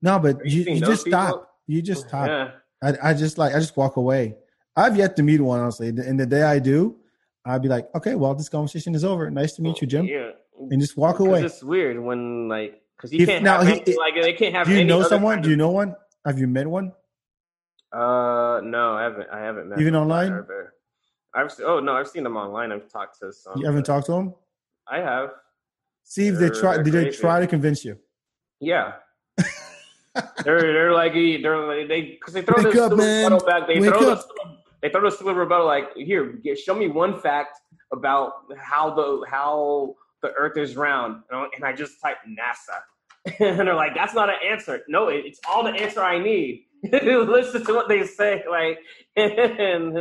no, 0.02 0.19
but 0.19 0.45
you 0.45 0.64
you, 0.64 0.73
you 0.73 0.80
just 0.81 1.06
people? 1.06 1.19
stop. 1.19 1.49
You 1.65 1.81
just 1.81 2.07
stop. 2.10 2.27
yeah 2.27 2.52
I, 2.84 3.11
I 3.11 3.14
just 3.14 3.38
like 3.38 3.56
I 3.56 3.60
just 3.60 3.77
walk 3.77 3.95
away. 3.95 4.35
I've 4.76 4.98
yet 4.98 5.15
to 5.15 5.23
meet 5.23 5.40
one 5.40 5.61
honestly, 5.61 5.88
and 5.90 6.19
the 6.19 6.26
day 6.26 6.41
I 6.44 6.60
do, 6.60 6.98
I'd 7.45 7.61
be 7.61 7.69
like, 7.69 7.88
okay, 7.95 8.15
well, 8.15 8.35
this 8.35 8.49
conversation 8.49 8.95
is 8.95 9.06
over. 9.06 9.31
Nice 9.31 9.53
to 9.53 9.61
meet 9.61 9.80
you, 9.80 9.88
Jim, 9.88 10.06
yeah 10.06 10.31
and 10.72 10.81
just 10.81 10.98
walk 10.98 11.19
away. 11.19 11.41
it's 11.44 11.53
just 11.56 11.64
weird 11.64 11.99
when 11.99 12.48
like 12.48 12.81
because 12.98 13.14
you 13.14 13.22
If- 13.22 13.30
can't 13.30 13.44
now, 13.44 13.61
have 13.61 13.68
he- 13.68 13.81
any, 13.81 13.98
like 13.98 14.15
they 14.22 14.34
can't 14.34 14.53
have 14.56 14.68
Do 14.68 14.73
you 14.73 14.84
know 14.84 15.03
someone? 15.03 15.35
kind 15.35 15.44
Do 15.45 15.49
you 15.49 15.56
know 15.56 15.69
one? 15.72 15.95
Have 16.26 16.38
you 16.40 16.48
met 16.48 16.68
one? 16.68 16.91
Uh 17.93 18.59
no 18.63 18.93
I 18.95 19.03
haven't 19.03 19.27
I 19.31 19.39
haven't 19.41 19.69
met 19.69 19.79
Even 19.79 19.95
online? 19.95 20.43
I've 21.35 21.51
oh 21.63 21.79
no 21.79 21.93
I've 21.95 22.07
seen 22.07 22.23
them 22.23 22.37
online 22.37 22.71
I've 22.71 22.91
talked 22.91 23.19
to 23.19 23.31
some 23.31 23.53
You 23.57 23.65
haven't 23.65 23.83
talked 23.83 24.07
to 24.07 24.13
them? 24.13 24.33
I 24.87 24.99
have 24.99 25.29
See 26.03 26.27
if 26.27 26.35
they 26.35 26.49
They're- 26.49 26.49
try. 26.61 26.73
they're 26.75 26.83
Did 26.83 26.93
they 26.93 27.09
try 27.11 27.39
to 27.39 27.47
convince 27.47 27.85
you? 27.85 27.97
Yeah. 28.59 28.93
they're 30.43 30.61
they're 30.61 30.93
like 30.93 31.13
they're 31.13 31.57
like 31.67 31.87
they 31.87 32.01
because 32.19 32.33
they 32.33 32.41
throw 32.41 32.55
Wake 32.63 32.73
this 32.73 32.81
up, 32.81 32.91
rebuttal 32.91 33.39
back. 33.45 33.67
They 33.67 33.79
Wake 33.79 33.89
throw 33.89 34.09
up. 34.11 34.17
this 34.19 34.27
they 34.81 34.89
throw 34.89 35.01
this 35.01 35.15
stupid 35.15 35.35
rebuttal 35.35 35.65
like 35.65 35.95
here 35.95 36.33
get, 36.43 36.59
show 36.59 36.75
me 36.75 36.87
one 36.87 37.19
fact 37.19 37.59
about 37.91 38.33
how 38.57 38.93
the 38.93 39.25
how 39.29 39.95
the 40.21 40.31
Earth 40.33 40.57
is 40.57 40.75
round, 40.75 41.21
and 41.31 41.65
I 41.65 41.73
just 41.73 41.99
type 42.01 42.17
NASA, 42.27 42.79
and 43.39 43.67
they're 43.67 43.75
like 43.75 43.93
that's 43.95 44.13
not 44.13 44.29
an 44.29 44.35
answer. 44.45 44.81
No, 44.87 45.07
it, 45.07 45.25
it's 45.25 45.39
all 45.49 45.63
the 45.63 45.71
answer 45.71 46.01
I 46.01 46.19
need. 46.19 46.65
Listen 46.91 47.65
to 47.65 47.73
what 47.73 47.88
they 47.88 48.05
say, 48.05 48.43
like 48.49 48.80
and 49.15 49.97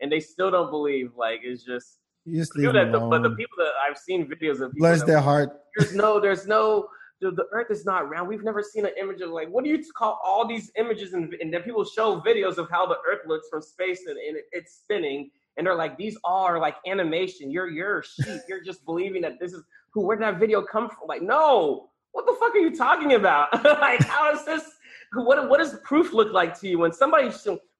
and 0.00 0.12
they 0.12 0.20
still 0.20 0.50
don't 0.50 0.70
believe. 0.70 1.12
Like 1.16 1.40
it's 1.42 1.64
just 1.64 1.98
You 2.24 2.38
just 2.40 2.56
leave 2.56 2.72
that 2.72 2.92
but 2.92 3.22
the 3.22 3.30
people 3.30 3.56
that 3.58 3.72
I've 3.88 3.96
seen 3.96 4.26
videos 4.26 4.60
of 4.60 4.72
Bless 4.74 5.00
that 5.00 5.06
their 5.06 5.20
heart. 5.20 5.60
there's 5.78 5.94
no 5.94 6.20
there's 6.20 6.46
no 6.46 6.88
the, 7.22 7.30
the 7.30 7.46
earth 7.52 7.70
is 7.70 7.86
not 7.86 8.10
round. 8.10 8.28
We've 8.28 8.44
never 8.44 8.62
seen 8.62 8.84
an 8.84 8.92
image 9.00 9.22
of 9.22 9.30
like 9.30 9.48
what 9.48 9.64
do 9.64 9.70
you 9.70 9.82
call 9.94 10.20
all 10.24 10.46
these 10.46 10.70
images 10.76 11.14
and, 11.14 11.32
and 11.40 11.52
then 11.52 11.62
people 11.62 11.84
show 11.84 12.20
videos 12.20 12.58
of 12.58 12.68
how 12.70 12.86
the 12.86 12.96
earth 13.10 13.20
looks 13.26 13.48
from 13.48 13.62
space 13.62 14.02
and, 14.06 14.18
and 14.18 14.36
it, 14.36 14.44
it's 14.52 14.74
spinning 14.74 15.30
and 15.56 15.66
they're 15.66 15.74
like 15.74 15.96
these 15.96 16.18
are 16.24 16.58
like 16.58 16.76
animation. 16.86 17.50
You're 17.50 17.70
you're 17.70 18.02
sheep. 18.02 18.40
You're 18.48 18.62
just 18.62 18.84
believing 18.84 19.22
that 19.22 19.40
this 19.40 19.52
is 19.54 19.62
who 19.92 20.04
where 20.06 20.16
did 20.16 20.24
that 20.24 20.38
video 20.38 20.62
come 20.62 20.88
from? 20.88 21.08
Like 21.08 21.22
no. 21.22 21.88
What 22.12 22.24
the 22.26 22.34
fuck 22.40 22.54
are 22.54 22.58
you 22.58 22.74
talking 22.76 23.14
about? 23.14 23.48
Like 23.64 24.02
how 24.04 24.32
is 24.32 24.44
this 24.44 24.64
what 25.24 25.48
what 25.48 25.58
does 25.58 25.78
proof 25.84 26.12
look 26.12 26.32
like 26.32 26.58
to 26.60 26.68
you 26.68 26.78
when 26.78 26.92
somebody 26.92 27.30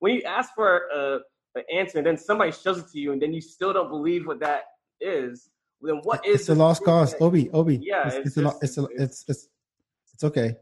when 0.01 0.15
you 0.15 0.23
ask 0.23 0.51
for 0.55 0.87
a, 0.95 1.19
an 1.55 1.63
answer 1.75 1.99
and 1.99 2.07
then 2.07 2.17
somebody 2.17 2.53
shows 2.53 2.79
it 2.79 2.87
to 2.93 2.99
you 2.99 3.13
and 3.13 3.21
then 3.21 3.33
you 3.33 3.41
still 3.41 3.73
don't 3.73 3.89
believe 3.89 4.27
what 4.27 4.41
that 4.41 4.63
is 5.01 5.51
then 5.83 5.97
what 6.05 6.25
is 6.27 6.41
It's 6.41 6.49
a 6.49 6.55
lost 6.55 6.85
cause. 6.85 7.13
that- 7.13 7.21
Obi, 7.23 7.51
Obi. 7.51 7.79
Yeah, 7.83 8.07
it's, 8.09 8.17
it's 8.17 8.37
it's, 8.37 8.39
a, 8.39 8.53
it's, 8.63 8.79
a, 8.79 8.83
it's- 8.85 9.01
it's 9.01 9.25
it's 9.29 9.49
it's 10.15 10.25
okay. 10.25 10.57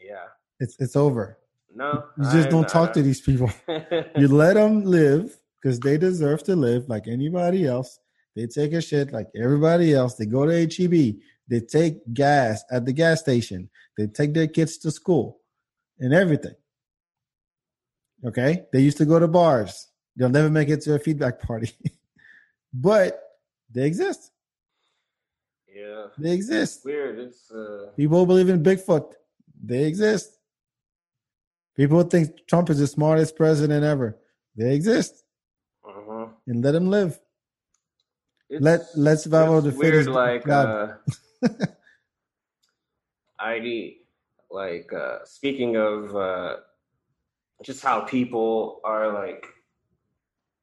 Yeah. 0.00 0.24
It's 0.60 0.76
it's 0.78 0.96
over. 0.96 1.38
No. 1.74 2.04
You 2.18 2.24
just 2.24 2.48
I- 2.48 2.50
don't 2.50 2.64
I 2.64 2.68
talk 2.68 2.92
to 2.94 3.02
these 3.02 3.20
people. 3.20 3.50
You 4.16 4.28
let 4.28 4.54
them 4.54 4.84
live 4.84 5.36
because 5.62 5.80
they 5.80 5.96
deserve 5.96 6.42
to 6.44 6.54
live 6.56 6.88
like 6.88 7.08
anybody 7.08 7.66
else. 7.66 7.98
They 8.36 8.46
take 8.46 8.72
a 8.72 8.80
shit 8.80 9.12
like 9.12 9.28
everybody 9.34 9.94
else. 9.94 10.14
They 10.16 10.26
go 10.26 10.44
to 10.46 10.52
HEB. 10.52 11.16
They 11.48 11.60
take 11.60 11.94
gas 12.12 12.62
at 12.70 12.84
the 12.84 12.92
gas 12.92 13.20
station. 13.20 13.70
They 13.96 14.06
take 14.06 14.34
their 14.34 14.46
kids 14.46 14.76
to 14.78 14.90
school 14.90 15.38
and 16.00 16.12
everything. 16.14 16.54
Okay? 18.24 18.64
They 18.72 18.80
used 18.80 18.98
to 18.98 19.04
go 19.06 19.18
to 19.18 19.28
bars. 19.28 19.88
They'll 20.16 20.28
never 20.28 20.50
make 20.50 20.68
it 20.68 20.80
to 20.82 20.94
a 20.94 20.98
FeedBak 20.98 21.40
party. 21.40 21.72
but 22.72 23.20
they 23.70 23.86
exist. 23.86 24.32
yeah. 25.72 26.06
They 26.18 26.32
exist. 26.32 26.84
Weird. 26.84 27.18
It's 27.18 27.50
uh 27.50 27.90
People 27.96 28.26
believe 28.26 28.48
in 28.48 28.62
Bigfoot. 28.62 29.12
They 29.62 29.84
exist. 29.84 30.38
People 31.76 32.02
think 32.02 32.46
Trump 32.48 32.70
is 32.70 32.78
the 32.80 32.86
smartest 32.86 33.36
president 33.36 33.84
ever. 33.84 34.18
They 34.56 34.74
exist. 34.74 35.22
uh-huh. 35.86 36.26
And 36.48 36.64
let 36.64 36.72
them 36.72 36.90
live. 36.90 37.20
It's, 38.50 38.62
Let 38.62 38.80
let 38.96 39.20
survival 39.20 39.60
the 39.60 39.68
it's 39.68 39.78
weird 39.78 40.06
fittest. 40.06 40.08
like 40.08 40.48
uh 40.48 40.94
ID 43.38 43.98
like 44.50 44.90
uh 44.92 45.18
speaking 45.24 45.76
of 45.76 46.14
uh 46.16 46.56
just 47.62 47.82
how 47.82 48.00
people 48.00 48.80
are 48.84 49.12
like 49.12 49.46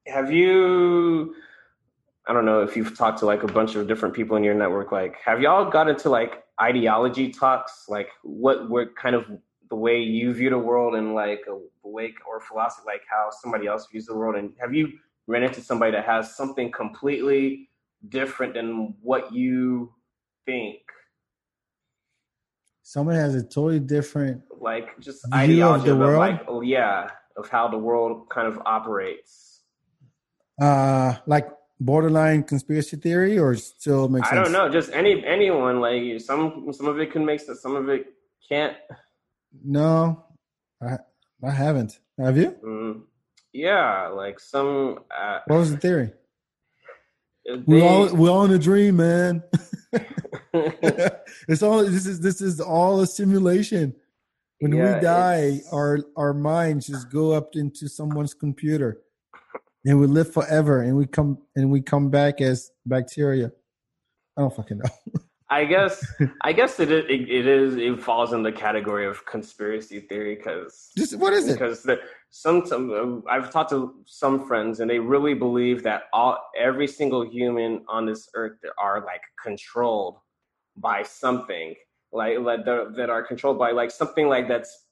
have 0.07 0.32
you 0.32 1.36
I 2.28 2.34
don't 2.34 2.45
know 2.45 2.62
if 2.62 2.76
you've 2.76 2.98
talked 2.98 3.20
to 3.20 3.26
like 3.26 3.44
a 3.44 3.48
bunch 3.48 3.76
of 3.76 3.88
different 3.88 4.16
people 4.16 4.36
in 4.36 4.44
your 4.44 4.56
network. 4.56 4.91
Like, 4.91 5.18
have 5.24 5.41
y'all 5.41 5.70
got 5.70 5.88
into 5.88 6.10
like 6.10 6.44
ideology 6.60 7.30
talks? 7.30 7.86
Like, 7.88 8.10
what 8.24 8.70
were 8.70 8.88
kind 8.99 9.16
of 9.16 9.26
the 9.70 9.76
way 9.76 10.02
you 10.02 10.34
view 10.34 10.49
the 10.49 10.57
world 10.57 10.95
and 10.95 11.14
like 11.14 11.41
a 11.48 11.88
way 11.88 12.14
or 12.28 12.40
philosophy, 12.41 12.86
like 12.88 13.02
how 13.10 13.30
somebody 13.30 13.68
else 13.68 13.88
views 13.91 14.07
the 14.07 14.16
world? 14.16 14.36
And 14.36 14.53
have 14.60 14.74
you 14.74 14.94
ran 15.28 15.44
into 15.44 15.62
somebody 15.62 15.91
that 15.91 16.06
has 16.06 16.36
something 16.36 16.72
completely 16.72 17.70
different 18.10 18.56
than 18.56 18.95
what 19.02 19.32
you 19.32 19.94
think? 20.45 20.80
Someone 22.88 23.16
has 23.16 23.34
a 23.34 23.41
totally 23.41 23.80
different. 23.80 24.44
Like, 24.62 24.99
just 24.99 25.26
View 25.26 25.34
of 25.34 25.40
ideology 25.40 25.86
the 25.90 25.95
world? 25.98 26.20
like, 26.20 26.41
oh 26.48 26.62
yeah, 26.62 27.10
of 27.36 27.49
how 27.49 27.68
the 27.68 27.80
world 27.80 28.30
kind 28.30 28.48
of 28.48 28.60
operates. 28.64 29.62
Uh, 30.62 31.16
like 31.26 31.49
borderline 31.80 32.44
conspiracy 32.44 32.95
theory, 32.98 33.40
or 33.40 33.56
still 33.56 34.07
makes 34.07 34.30
sense. 34.30 34.40
I 34.40 34.44
sense. 34.44 34.53
don't 34.53 34.68
know, 34.68 34.72
just 34.72 34.91
any 34.94 35.26
anyone. 35.26 35.82
Like 35.82 36.22
some 36.22 36.72
some 36.72 36.86
of 36.88 36.99
it 36.99 37.12
can 37.12 37.26
make 37.26 37.40
sense, 37.40 37.60
some 37.60 37.76
of 37.76 37.90
it 37.90 38.06
can't. 38.48 38.78
No, 39.64 40.24
I 40.80 40.99
I 41.44 41.49
haven't. 41.49 41.99
Have 42.20 42.38
you? 42.38 42.52
Mm, 42.64 43.02
yeah, 43.52 44.10
like 44.10 44.40
some. 44.40 44.99
Uh, 45.10 45.40
What 45.48 45.57
was 45.57 45.72
the 45.72 45.78
theory? 45.78 46.12
We 47.65 47.81
all 47.81 48.13
we 48.13 48.27
all 48.27 48.45
in 48.45 48.51
a 48.51 48.59
dream, 48.59 48.97
man. 48.97 49.43
it's 51.47 51.61
all 51.61 51.84
this 51.84 52.05
is 52.05 52.19
this 52.19 52.41
is 52.41 52.59
all 52.59 53.01
a 53.01 53.07
simulation. 53.07 53.95
When 54.59 54.72
Yeah, 54.72 54.95
we 54.95 55.01
die, 55.01 55.61
our 55.72 55.99
our 56.15 56.34
minds 56.34 56.88
just 56.88 57.11
go 57.11 57.31
up 57.31 57.55
into 57.55 57.88
someone's 57.88 58.34
computer, 58.34 59.01
and 59.84 59.99
we 59.99 60.07
live 60.07 60.31
forever, 60.31 60.81
and 60.81 60.95
we 60.95 61.05
come 61.05 61.39
and 61.55 61.72
we 61.72 61.81
come 61.81 62.09
back 62.09 62.41
as 62.41 62.72
bacteria. 62.85 63.51
I 64.38 64.41
don't 64.41 64.55
fucking 64.55 64.80
know. 64.80 64.89
I 65.49 65.65
guess 65.65 66.05
I 66.41 66.53
guess 66.53 66.80
it 66.80 66.89
is, 66.89 67.05
it, 67.07 67.30
it 67.30 67.47
is 67.47 67.76
it 67.76 68.01
falls 68.01 68.34
in 68.34 68.41
the 68.41 68.51
category 68.51 69.05
of 69.05 69.26
conspiracy 69.26 69.99
theory 69.99 70.35
because 70.35 70.89
what 71.15 71.34
is 71.34 71.47
it? 71.47 71.53
because 71.53 71.84
the, 71.84 71.99
some, 72.36 72.66
some 72.66 72.91
um, 72.91 73.24
I've 73.30 73.49
talked 73.49 73.70
to 73.70 73.95
some 74.06 74.45
friends 74.45 74.82
and 74.82 74.90
they 74.90 74.99
really 74.99 75.34
believe 75.34 75.84
that 75.84 76.03
all 76.12 76.38
every 76.60 76.86
single 76.86 77.26
human 77.26 77.86
on 77.88 78.06
this 78.06 78.28
earth 78.34 78.57
are 78.78 79.06
like 79.06 79.22
controlled 79.41 80.18
by 80.76 81.02
something 81.02 81.74
like, 82.12 82.38
like 82.40 82.66
the, 82.66 82.94
that 82.98 83.10
are 83.10 83.24
controlled 83.24 83.57
by 83.57 83.72
like 83.72 83.90
something 83.90 84.28
like 84.28 84.49
that's 84.49 84.88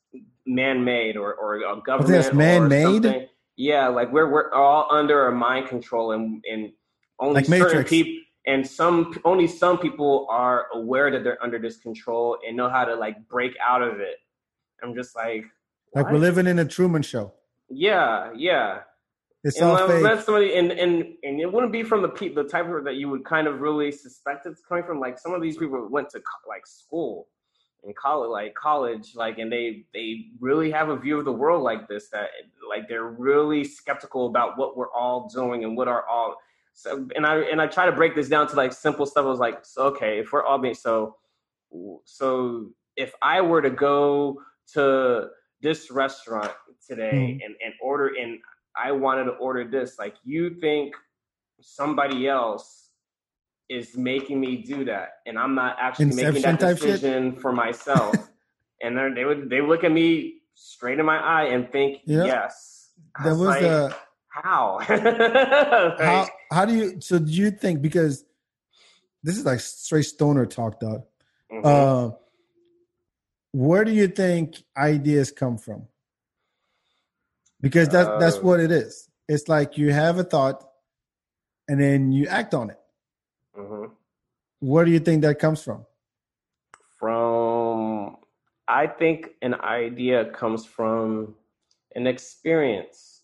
man-made 0.46 1.18
or 1.18 1.34
or 1.34 1.56
a 1.56 1.82
government 1.82 2.14
that's 2.14 2.34
man-made? 2.34 3.28
yeah 3.58 3.90
like 3.90 4.10
we're 4.14 4.32
we're 4.32 4.54
all 4.54 4.88
under 4.90 5.28
a 5.28 5.32
mind 5.36 5.68
control 5.68 6.14
and 6.14 6.42
and 6.50 6.72
only 7.20 7.36
Like 7.36 7.46
certain 7.46 7.66
Matrix. 7.68 7.90
people 7.90 8.22
and 8.48 8.66
some 8.66 9.20
only 9.26 9.48
some 9.48 9.78
people 9.78 10.28
are 10.30 10.68
aware 10.74 11.12
that 11.12 11.26
they're 11.26 11.44
under 11.44 11.60
this 11.60 11.76
control 11.76 12.38
and 12.48 12.56
know 12.56 12.70
how 12.70 12.86
to 12.86 12.96
like 12.96 13.18
break 13.28 13.54
out 13.62 13.82
of 13.82 14.00
it 14.00 14.16
i'm 14.82 14.96
just 14.96 15.14
like 15.14 15.44
Like 15.96 16.12
we're 16.12 16.18
living 16.20 16.48
in 16.48 16.60
a 16.60 16.66
Truman 16.66 17.02
Show. 17.04 17.34
yeah 17.70 18.32
yeah 18.36 18.80
It's 19.44 19.60
and 19.60 19.66
all 19.72 19.88
fake. 19.88 20.04
met 20.04 20.24
somebody, 20.24 20.56
and, 20.56 20.72
and 20.72 21.04
and 21.24 21.40
it 21.42 21.52
wouldn't 21.52 21.72
be 21.74 21.84
from 21.84 22.02
the 22.02 22.10
pe- 22.10 22.34
the 22.34 22.44
type 22.46 22.68
of 22.70 22.84
that 22.86 22.96
you 22.96 23.10
would 23.10 23.26
kind 23.26 23.48
of 23.48 23.62
really 23.62 23.92
suspect 23.92 24.46
it's 24.46 24.62
coming 24.68 24.84
from. 24.86 25.00
Like 25.00 25.20
some 25.20 25.34
of 25.34 25.42
these 25.42 25.58
people 25.58 25.88
went 25.90 26.10
to 26.12 26.20
co- 26.20 26.50
like 26.50 26.66
school 26.66 27.28
and 27.84 27.96
college, 27.96 28.30
like 28.30 28.56
college, 28.56 29.14
like, 29.16 29.38
and 29.40 29.52
they 29.52 29.86
they 29.94 30.28
really 30.40 30.72
have 30.72 30.90
a 30.90 30.98
view 30.98 31.18
of 31.20 31.26
the 31.26 31.32
world 31.34 31.62
like 31.64 31.88
this. 31.90 32.10
That 32.10 32.30
like 32.70 32.88
they're 32.88 33.04
really 33.30 33.64
skeptical 33.66 34.28
about 34.28 34.58
what 34.58 34.78
we're 34.78 34.92
all 34.92 35.30
doing 35.34 35.64
and 35.66 35.76
what 35.78 35.88
are 35.90 36.06
all. 36.08 36.36
So 36.74 37.08
and 37.16 37.26
I 37.26 37.40
and 37.40 37.62
I 37.62 37.68
try 37.68 37.86
to 37.86 37.92
break 37.92 38.16
this 38.16 38.30
down 38.30 38.48
to 38.48 38.56
like 38.56 38.74
simple 38.74 39.06
stuff. 39.06 39.26
I 39.26 39.30
was 39.30 39.40
like, 39.40 39.66
so, 39.66 39.84
okay, 39.88 40.20
if 40.20 40.32
we're 40.32 40.44
all 40.46 40.58
being 40.60 40.74
so, 40.74 41.18
so 42.06 42.70
if 42.96 43.14
I 43.22 43.42
were 43.42 43.62
to 43.62 43.70
go 43.70 44.42
to 44.74 45.28
this 45.64 45.90
restaurant 45.90 46.52
today 46.88 47.40
and, 47.44 47.56
and 47.66 47.74
order 47.82 48.12
and 48.22 48.40
I 48.76 48.92
wanted 48.92 49.26
to 49.26 49.32
order 49.32 49.68
this, 49.68 49.98
like 49.98 50.16
you 50.24 50.60
think 50.60 50.94
somebody 51.62 52.28
else 52.28 52.90
is 53.70 53.96
making 53.96 54.40
me 54.40 54.58
do 54.58 54.86
that 54.86 55.10
and 55.26 55.40
I'm 55.40 55.56
not 55.56 55.78
actually 55.80 56.08
making 56.08 56.36
Inception 56.36 56.58
that 56.58 56.80
decision 56.80 57.36
for 57.38 57.52
myself. 57.52 58.16
and 58.84 58.98
then 58.98 59.16
they 59.16 59.26
would 59.26 59.50
they 59.50 59.62
look 59.62 59.84
at 59.84 59.92
me 59.92 60.42
straight 60.54 61.00
in 61.00 61.06
my 61.06 61.18
eye 61.18 61.46
and 61.46 61.72
think, 61.72 62.02
Yeah. 62.06 62.26
yes. 62.26 62.92
I 63.16 63.24
There 63.24 63.36
was 63.36 63.48
like, 63.48 63.64
a 63.64 63.96
how? 64.28 64.80
how 64.82 65.96
Like, 66.00 66.32
how 66.52 66.66
do 66.66 66.76
you 66.76 67.02
so 67.02 67.20
do 67.20 67.32
you 67.32 67.52
think 67.52 67.82
because 67.82 68.26
this 69.24 69.38
is 69.38 69.46
like 69.46 69.62
straight 69.62 70.06
stoner 70.06 70.46
talk 70.46 70.80
dog 70.80 71.04
mhm. 71.52 71.66
uh 71.66 72.16
where 73.54 73.86
do 73.86 73.92
you 73.92 74.08
think 74.08 74.64
ideas 74.76 75.32
come 75.32 75.58
from 75.58 75.88
because 77.62 77.88
that's 77.88 78.10
that's 78.20 78.38
Uh, 78.38 78.42
what 78.42 78.60
it 78.60 78.72
is 78.72 79.08
it's 79.28 79.48
like 79.48 79.78
you 79.78 79.94
have 79.94 80.18
a 80.18 80.24
thought 80.24 80.68
and 81.68 81.80
then 81.80 82.12
you 82.12 82.28
act 82.28 82.54
on 82.54 82.72
it 82.72 82.80
Mhm. 83.56 83.92
where 84.60 84.84
do 84.86 84.92
you 84.92 85.00
think 85.00 85.22
that 85.22 85.38
comes 85.40 85.62
from 85.64 85.86
from 87.00 88.18
I 88.68 88.88
think 88.88 89.30
an 89.42 89.56
idea 89.56 90.32
comes 90.32 90.66
from 90.66 91.36
an 91.96 92.08
experience. 92.08 93.22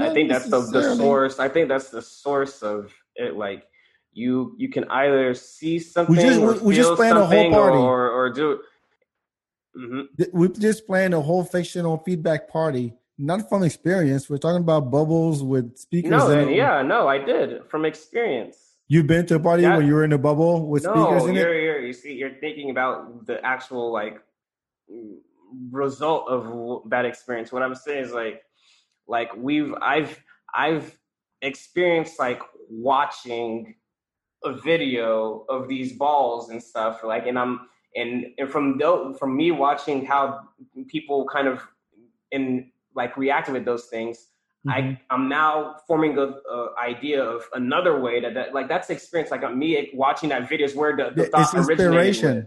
I 0.00 0.10
think 0.12 0.28
that's 0.28 0.50
the, 0.50 0.60
the 0.60 0.96
source. 0.96 1.38
I 1.38 1.48
think 1.48 1.68
that's 1.68 1.90
the 1.90 2.02
source 2.02 2.60
of 2.64 2.92
it. 3.14 3.36
Like 3.36 3.62
you, 4.12 4.56
you 4.58 4.68
can 4.68 4.84
either 4.90 5.32
see 5.32 5.78
something, 5.78 6.16
we 6.16 6.20
just- 6.22 6.40
we- 6.40 6.66
we 6.68 6.74
just 6.74 6.92
planned 6.96 7.18
a 7.18 7.24
whole 7.24 7.50
party. 7.52 7.78
or 7.78 8.10
or 8.10 8.30
do. 8.30 8.60
Hmm 9.76 10.00
we're 10.32 10.48
just 10.48 10.86
playing 10.86 11.14
a 11.14 11.20
whole 11.20 11.44
fictional 11.44 11.98
FeedBak 12.06 12.48
party 12.48 12.92
not 13.18 13.48
from 13.48 13.62
experience 13.62 14.28
we're 14.28 14.38
talking 14.38 14.62
about 14.62 14.90
bubbles 14.90 15.42
with 15.42 15.76
speakers 15.78 16.10
No, 16.10 16.30
in 16.30 16.48
it. 16.48 16.56
yeah, 16.56 16.82
no, 16.82 17.06
I 17.06 17.18
did 17.18 17.64
from 17.68 17.84
experience. 17.84 18.56
you've 18.88 19.06
been 19.06 19.26
to 19.26 19.36
a 19.36 19.40
party 19.40 19.62
That- 19.62 19.76
when 19.78 19.86
you 19.86 19.94
were 19.94 20.04
in 20.04 20.12
a 20.12 20.18
bubble 20.18 20.66
with 20.68 20.82
speakers 20.82 21.22
No, 21.22 21.26
in 21.28 21.36
it 21.36 21.40
you're, 21.40 21.54
you're 21.60 21.80
you 21.80 21.92
see, 21.92 22.14
you're 22.14 22.34
thinking 22.40 22.70
about 22.70 23.26
the 23.26 23.44
actual 23.44 23.92
like 23.92 24.20
result 25.70 26.28
of 26.28 26.88
that 26.90 27.04
experience. 27.04 27.52
What 27.52 27.62
I'm 27.62 27.74
saying 27.74 28.04
is 28.04 28.12
like, 28.12 28.42
like 29.06 29.30
we've 29.36 29.74
I've 29.80 30.22
I've 30.54 30.98
experienced 31.42 32.18
like 32.18 32.42
watching 32.68 33.74
a 34.44 34.52
video 34.52 35.44
of 35.48 35.68
these 35.68 35.92
balls 35.92 36.50
and 36.50 36.62
stuff 36.62 37.02
like, 37.04 37.26
and 37.26 37.38
I'm 37.38 37.68
and 37.96 38.26
and 38.38 38.48
from 38.50 38.78
tho- 38.78 39.14
from 39.14 39.36
me 39.36 39.50
watching 39.50 40.04
how 40.04 40.40
people 40.88 41.26
kind 41.26 41.48
of 41.48 41.66
in 42.30 42.70
like 42.94 43.16
reacted 43.16 43.54
with 43.54 43.64
those 43.64 43.86
things. 43.86 44.28
Mhm. 44.66 44.72
I 44.72 45.00
I'm 45.10 45.28
now 45.28 45.76
forming 45.86 46.18
a, 46.18 46.22
a 46.50 46.74
idea 46.78 47.22
of 47.22 47.48
another 47.54 47.98
way 48.00 48.20
that, 48.20 48.34
that 48.34 48.54
like 48.54 48.68
that's 48.68 48.88
the 48.88 48.92
experience 48.94 49.30
like 49.30 49.54
me 49.54 49.90
watching 49.94 50.28
that 50.28 50.48
video 50.48 50.66
is 50.66 50.74
where 50.74 50.96
the, 50.96 51.10
the 51.14 51.22
it's 51.22 51.30
thought 51.30 51.54
originated 51.54 51.78
inspiration 51.86 52.36
with. 52.36 52.46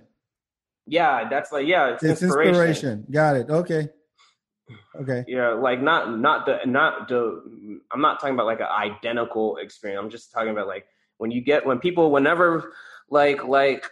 Yeah, 0.86 1.30
that's 1.30 1.52
like 1.52 1.66
yeah, 1.66 1.94
it's, 1.94 2.04
it's 2.04 2.22
inspiration. 2.22 2.50
inspiration 2.54 3.08
got 3.12 3.36
it 3.36 3.50
okay 3.50 3.90
okay 5.00 5.24
Yeah, 5.28 5.50
like 5.50 5.82
not 5.82 6.20
not 6.20 6.46
the 6.46 6.60
not 6.66 7.08
the 7.08 7.80
I'm 7.92 8.02
not 8.02 8.20
talking 8.20 8.36
about 8.36 8.46
like 8.46 8.60
an 8.60 8.68
identical 8.68 9.58
experience. 9.58 10.00
I'm 10.04 10.10
just 10.10 10.32
talking 10.32 10.50
about 10.52 10.68
like 10.68 10.86
when 11.18 11.32
you 11.32 11.42
get 11.42 11.66
when 11.66 11.80
people 11.80 12.12
whenever 12.12 12.74
like 13.10 13.44
like 13.44 13.90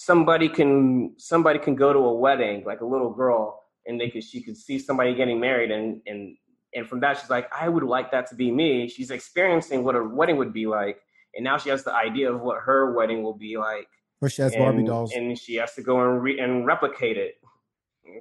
somebody 0.00 0.48
can 0.48 1.12
somebody 1.18 1.58
can 1.58 1.74
go 1.74 1.92
to 1.92 1.98
a 1.98 2.14
wedding 2.14 2.62
like 2.64 2.82
a 2.82 2.86
little 2.86 3.10
girl 3.10 3.60
and 3.84 4.00
they 4.00 4.08
could 4.08 4.22
she 4.22 4.40
could 4.40 4.56
see 4.56 4.78
somebody 4.78 5.12
getting 5.12 5.40
married 5.40 5.72
and 5.72 6.00
and 6.06 6.36
and 6.72 6.88
from 6.88 7.00
that 7.00 7.18
she's 7.18 7.28
like 7.28 7.50
I 7.52 7.68
would 7.68 7.82
like 7.82 8.12
that 8.12 8.28
to 8.28 8.36
be 8.36 8.50
me. 8.52 8.88
She's 8.88 9.10
experiencing 9.10 9.82
what 9.82 9.96
a 9.96 10.04
wedding 10.04 10.36
would 10.36 10.52
be 10.52 10.66
like 10.66 11.00
and 11.34 11.42
now 11.42 11.58
she 11.58 11.70
has 11.70 11.82
the 11.82 11.92
idea 11.92 12.32
of 12.32 12.40
what 12.40 12.62
her 12.62 12.92
wedding 12.92 13.24
will 13.24 13.34
be 13.34 13.56
like. 13.58 13.88
Or 14.20 14.28
she 14.28 14.42
has 14.42 14.52
and, 14.52 14.62
barbie 14.62 14.84
dolls. 14.84 15.12
and 15.12 15.36
she 15.36 15.56
has 15.56 15.74
to 15.74 15.82
go 15.82 16.00
and 16.00 16.22
re- 16.22 16.38
and 16.38 16.64
replicate 16.64 17.16
it, 17.16 17.40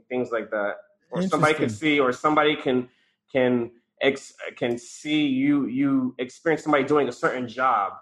things 0.10 0.32
like 0.32 0.50
that. 0.52 0.78
Or 1.12 1.22
somebody 1.22 1.54
can 1.54 1.70
see, 1.70 2.00
or 2.00 2.12
somebody 2.12 2.56
can 2.56 2.90
can 3.32 3.72
ex, 4.02 4.34
can 4.56 4.78
see 4.78 5.26
you 5.28 5.66
you 5.68 6.16
experience 6.18 6.64
somebody 6.64 6.84
doing 6.84 7.08
a 7.08 7.12
certain 7.12 7.48
job, 7.48 7.94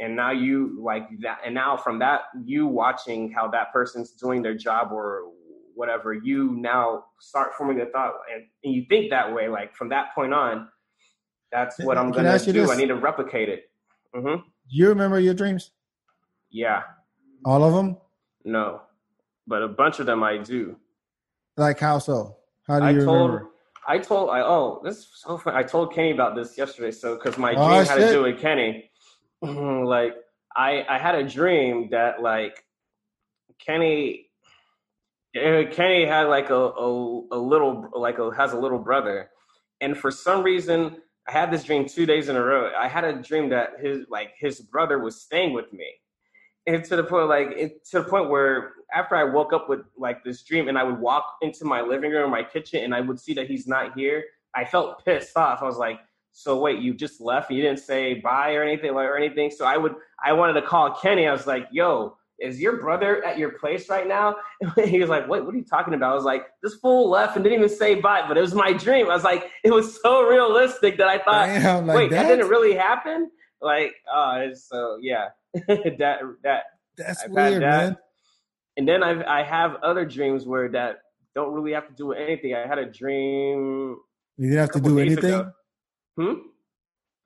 and 0.00 0.16
now 0.16 0.30
you 0.30 0.76
like 0.80 1.08
that, 1.20 1.40
and 1.44 1.54
now 1.54 1.76
from 1.76 1.98
that 2.00 2.22
you 2.44 2.66
watching 2.66 3.30
how 3.30 3.48
that 3.48 3.72
person's 3.72 4.12
doing 4.12 4.42
their 4.42 4.54
job 4.56 4.92
or 4.92 5.30
whatever, 5.74 6.12
you 6.12 6.52
now 6.56 7.04
start 7.20 7.54
forming 7.54 7.80
a 7.80 7.86
thought, 7.86 8.14
and, 8.34 8.44
and 8.64 8.74
you 8.74 8.84
think 8.88 9.10
that 9.10 9.32
way. 9.32 9.48
Like 9.48 9.74
from 9.76 9.88
that 9.90 10.14
point 10.14 10.32
on, 10.34 10.68
that's 11.52 11.78
what 11.80 11.98
I'm 11.98 12.12
Can 12.12 12.20
I 12.20 12.28
gonna 12.28 12.34
ask 12.36 12.46
do. 12.46 12.52
this? 12.52 12.70
I 12.70 12.76
need 12.76 12.88
to 12.88 12.96
replicate 12.96 13.48
it. 13.48 13.70
hmm 14.14 14.36
you 14.68 14.88
remember 14.88 15.18
your 15.18 15.34
dreams 15.34 15.72
Yeah, 16.50 16.82
all 17.44 17.62
of 17.64 17.74
them 17.74 17.96
no, 18.44 18.82
but 19.46 19.62
a 19.62 19.68
bunch 19.68 19.98
of 20.00 20.06
them 20.06 20.22
I 20.22 20.38
do. 20.38 20.76
like 21.56 21.78
how 21.78 21.98
so 21.98 22.36
how 22.66 22.80
do 22.80 22.86
I 22.86 22.92
you 22.92 23.00
told, 23.04 23.30
remember 23.30 23.50
I 23.88 23.98
told, 23.98 24.30
I 24.30 24.40
oh, 24.42 24.80
this 24.84 24.98
is 24.98 25.08
so 25.14 25.38
funny. 25.38 25.56
I 25.56 25.62
told 25.62 25.94
Kenny 25.94 26.12
about 26.12 26.36
this 26.36 26.56
yesterday. 26.56 26.90
So, 26.90 27.16
because 27.16 27.38
my 27.38 27.54
Oh, 27.54 27.66
dream 27.66 27.84
had 27.84 27.94
to 27.96 28.10
do 28.10 28.22
with 28.22 28.38
Kenny, 28.40 28.89
like 29.42 30.14
I, 30.56 30.84
I 30.88 30.98
had 30.98 31.14
a 31.14 31.28
dream 31.28 31.88
that 31.90 32.22
like 32.22 32.64
Kenny, 33.58 34.26
eh, 35.34 35.64
Kenny 35.64 36.04
had 36.06 36.28
like 36.28 36.50
a, 36.50 36.54
a, 36.54 37.26
a 37.32 37.38
little, 37.38 37.88
like 37.94 38.18
a, 38.18 38.34
has 38.34 38.52
a 38.52 38.58
little 38.58 38.78
brother, 38.78 39.30
and 39.80 39.96
for 39.96 40.10
some 40.10 40.42
reason, 40.42 40.96
I 41.28 41.32
had 41.32 41.50
this 41.50 41.64
dream 41.64 41.86
two 41.86 42.06
days 42.06 42.28
in 42.28 42.36
a 42.36 42.42
row. 42.42 42.72
I 42.76 42.88
had 42.88 43.04
a 43.04 43.14
dream 43.14 43.50
that 43.50 43.74
his, 43.80 44.06
like 44.10 44.32
his 44.38 44.60
brother 44.60 44.98
was 44.98 45.20
staying 45.20 45.52
with 45.52 45.72
me 45.72 45.86
and 46.66 46.84
to 46.84 46.96
the 46.96 47.04
point 47.04 47.28
like 47.28 47.48
it, 47.56 47.84
to 47.86 48.00
the 48.00 48.04
point 48.08 48.28
where 48.30 48.72
after 48.94 49.16
I 49.16 49.24
woke 49.24 49.52
up 49.52 49.68
with 49.68 49.80
like 49.96 50.22
this 50.24 50.42
dream 50.42 50.68
and 50.68 50.78
I 50.78 50.82
would 50.82 50.98
walk 50.98 51.24
into 51.42 51.64
my 51.64 51.80
living 51.80 52.10
room, 52.12 52.30
my 52.30 52.42
kitchen, 52.42 52.84
and 52.84 52.94
I 52.94 53.00
would 53.00 53.18
see 53.18 53.34
that 53.34 53.46
he's 53.46 53.66
not 53.66 53.96
here, 53.96 54.24
I 54.54 54.64
felt 54.64 55.04
pissed 55.04 55.36
off. 55.36 55.62
I 55.62 55.64
was 55.64 55.78
like, 55.78 56.00
"So 56.32 56.58
wait, 56.58 56.80
you 56.80 56.94
just 56.94 57.20
left? 57.20 57.50
You 57.50 57.62
didn't 57.62 57.80
say 57.80 58.14
bye 58.14 58.54
or 58.54 58.62
anything 58.62 58.90
or 58.90 59.16
anything?" 59.16 59.50
So 59.50 59.64
I 59.64 59.76
would 59.76 59.94
I 60.24 60.32
wanted 60.32 60.54
to 60.54 60.62
call 60.62 60.94
Kenny. 60.94 61.26
I 61.26 61.32
was 61.32 61.46
like, 61.46 61.68
"Yo." 61.72 62.16
Is 62.42 62.58
your 62.58 62.80
brother 62.80 63.22
at 63.22 63.36
your 63.36 63.50
place 63.50 63.90
right 63.90 64.08
now? 64.08 64.34
he 64.86 64.98
was 64.98 65.10
like, 65.10 65.28
"What? 65.28 65.44
What 65.44 65.54
are 65.54 65.58
you 65.58 65.64
talking 65.64 65.92
about?" 65.92 66.12
I 66.12 66.14
was 66.14 66.24
like, 66.24 66.46
"This 66.62 66.74
fool 66.76 67.10
left 67.10 67.36
and 67.36 67.44
didn't 67.44 67.58
even 67.58 67.68
say 67.68 67.96
bye." 67.96 68.24
But 68.26 68.38
it 68.38 68.40
was 68.40 68.54
my 68.54 68.72
dream. 68.72 69.10
I 69.10 69.14
was 69.14 69.24
like, 69.24 69.50
it 69.62 69.70
was 69.70 70.00
so 70.00 70.22
realistic 70.26 70.96
that 70.96 71.06
I 71.06 71.18
thought, 71.18 71.46
Damn, 71.48 71.86
like 71.86 71.96
"Wait, 71.98 72.10
that? 72.10 72.22
that? 72.22 72.28
didn't 72.36 72.48
really 72.48 72.74
happen." 72.74 73.30
Like, 73.60 73.92
uh, 74.10 74.54
so 74.54 74.96
yeah, 75.02 75.28
that 75.68 76.20
that 76.42 76.62
that's 76.96 77.24
I've 77.24 77.30
weird 77.30 77.62
that. 77.62 77.88
man 77.88 77.96
and 78.80 78.88
then 78.88 79.02
I've, 79.02 79.20
I 79.22 79.42
have 79.42 79.76
other 79.82 80.06
dreams 80.06 80.46
where 80.46 80.68
that 80.70 81.02
don't 81.34 81.52
really 81.52 81.72
have 81.72 81.86
to 81.88 81.94
do 81.94 82.06
with 82.06 82.18
anything. 82.18 82.54
I 82.54 82.66
had 82.66 82.78
a 82.78 82.86
dream. 82.86 83.96
You 84.38 84.48
didn't 84.48 84.58
have 84.58 84.70
to 84.70 84.80
do 84.80 84.98
anything. 84.98 85.24
ago. 85.34 85.52
Hmm. 86.20 86.34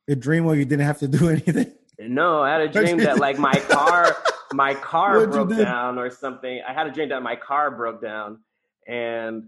A 0.08 0.14
dream 0.14 0.44
where 0.44 0.54
you 0.54 0.64
didn't 0.64 0.86
have 0.86 0.98
to 1.00 1.08
do 1.08 1.28
anything. 1.36 1.72
No, 1.98 2.42
I 2.42 2.52
had 2.52 2.60
a 2.60 2.68
dream 2.68 2.98
that 2.98 3.18
like 3.18 3.38
my 3.38 3.54
car, 3.54 4.16
my 4.52 4.74
car 4.74 5.14
What'd 5.16 5.30
broke 5.30 5.56
down 5.56 5.98
or 5.98 6.10
something. 6.10 6.60
I 6.68 6.72
had 6.72 6.86
a 6.86 6.92
dream 6.92 7.08
that 7.08 7.22
my 7.22 7.36
car 7.36 7.70
broke 7.70 8.00
down, 8.02 8.40
and 8.86 9.44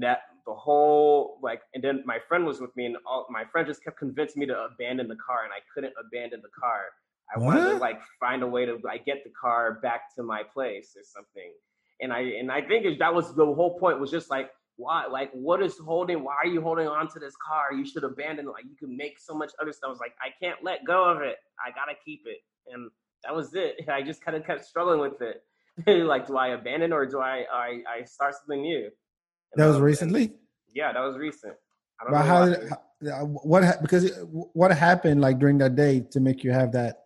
that 0.00 0.22
the 0.46 0.54
whole 0.54 1.38
like, 1.42 1.60
and 1.74 1.82
then 1.82 2.02
my 2.06 2.18
friend 2.28 2.44
was 2.44 2.60
with 2.60 2.74
me, 2.76 2.86
and 2.86 2.96
all 3.06 3.26
my 3.30 3.44
friend 3.44 3.66
just 3.66 3.84
kept 3.84 3.98
convincing 3.98 4.40
me 4.40 4.46
to 4.46 4.68
abandon 4.72 5.06
the 5.08 5.16
car, 5.16 5.44
and 5.44 5.52
I 5.52 5.60
couldn't 5.72 5.94
abandon 6.00 6.40
the 6.42 6.50
car. 6.58 6.86
I 7.34 7.38
wanted 7.38 7.70
to 7.70 7.76
like 7.76 8.00
find 8.20 8.42
a 8.42 8.46
way 8.46 8.66
to 8.66 8.78
like 8.82 9.04
get 9.04 9.24
the 9.24 9.30
car 9.30 9.78
back 9.82 10.14
to 10.16 10.22
my 10.22 10.42
place 10.42 10.96
or 10.96 11.02
something. 11.04 11.52
And 12.00 12.12
I 12.12 12.20
and 12.20 12.50
I 12.50 12.62
think 12.62 12.98
that 12.98 13.14
was 13.14 13.34
the 13.34 13.46
whole 13.46 13.78
point 13.78 14.00
was 14.00 14.10
just 14.10 14.30
like 14.30 14.50
why 14.76 15.06
like 15.06 15.30
what 15.32 15.62
is 15.62 15.76
holding 15.78 16.24
why 16.24 16.34
are 16.42 16.46
you 16.46 16.60
holding 16.60 16.86
on 16.88 17.08
to 17.08 17.18
this 17.18 17.34
car? 17.36 17.72
You 17.72 17.84
should 17.84 18.04
abandon 18.04 18.46
it. 18.46 18.50
Like 18.50 18.64
you 18.64 18.76
can 18.76 18.96
make 18.96 19.18
so 19.18 19.34
much 19.34 19.52
other 19.60 19.72
stuff. 19.72 19.88
I 19.88 19.90
was 19.90 20.00
like 20.00 20.14
I 20.20 20.30
can't 20.44 20.58
let 20.62 20.84
go 20.84 21.04
of 21.04 21.20
it. 21.22 21.36
I 21.64 21.70
gotta 21.70 21.92
keep 22.04 22.22
it. 22.26 22.38
And 22.72 22.90
that 23.24 23.34
was 23.34 23.54
it. 23.54 23.76
I 23.88 24.02
just 24.02 24.24
kind 24.24 24.36
of 24.36 24.44
kept 24.46 24.64
struggling 24.64 25.00
with 25.00 25.20
it. 25.22 25.42
Like 25.86 26.26
do 26.26 26.36
I 26.36 26.48
abandon 26.48 26.92
or 26.92 27.06
do 27.06 27.20
I 27.20 27.44
I, 27.52 27.82
I 28.00 28.04
start 28.04 28.34
something 28.34 28.60
new? 28.62 28.84
And 28.84 29.56
That 29.56 29.66
was 29.66 29.80
recently. 29.80 30.32
yeah 30.74 30.92
that 30.92 31.00
was 31.00 31.16
recent. 31.16 31.54
I 32.00 32.04
don't 32.04 32.12
But 32.12 32.18
know 32.20 32.26
how 32.26 32.44
did 32.46 32.70
how, 33.10 33.24
what 33.26 33.80
because 33.82 34.10
what 34.52 34.70
happened 34.72 35.20
like 35.20 35.38
during 35.38 35.58
that 35.58 35.74
day 35.76 36.00
to 36.10 36.20
make 36.20 36.44
you 36.44 36.50
have 36.52 36.72
that? 36.72 37.04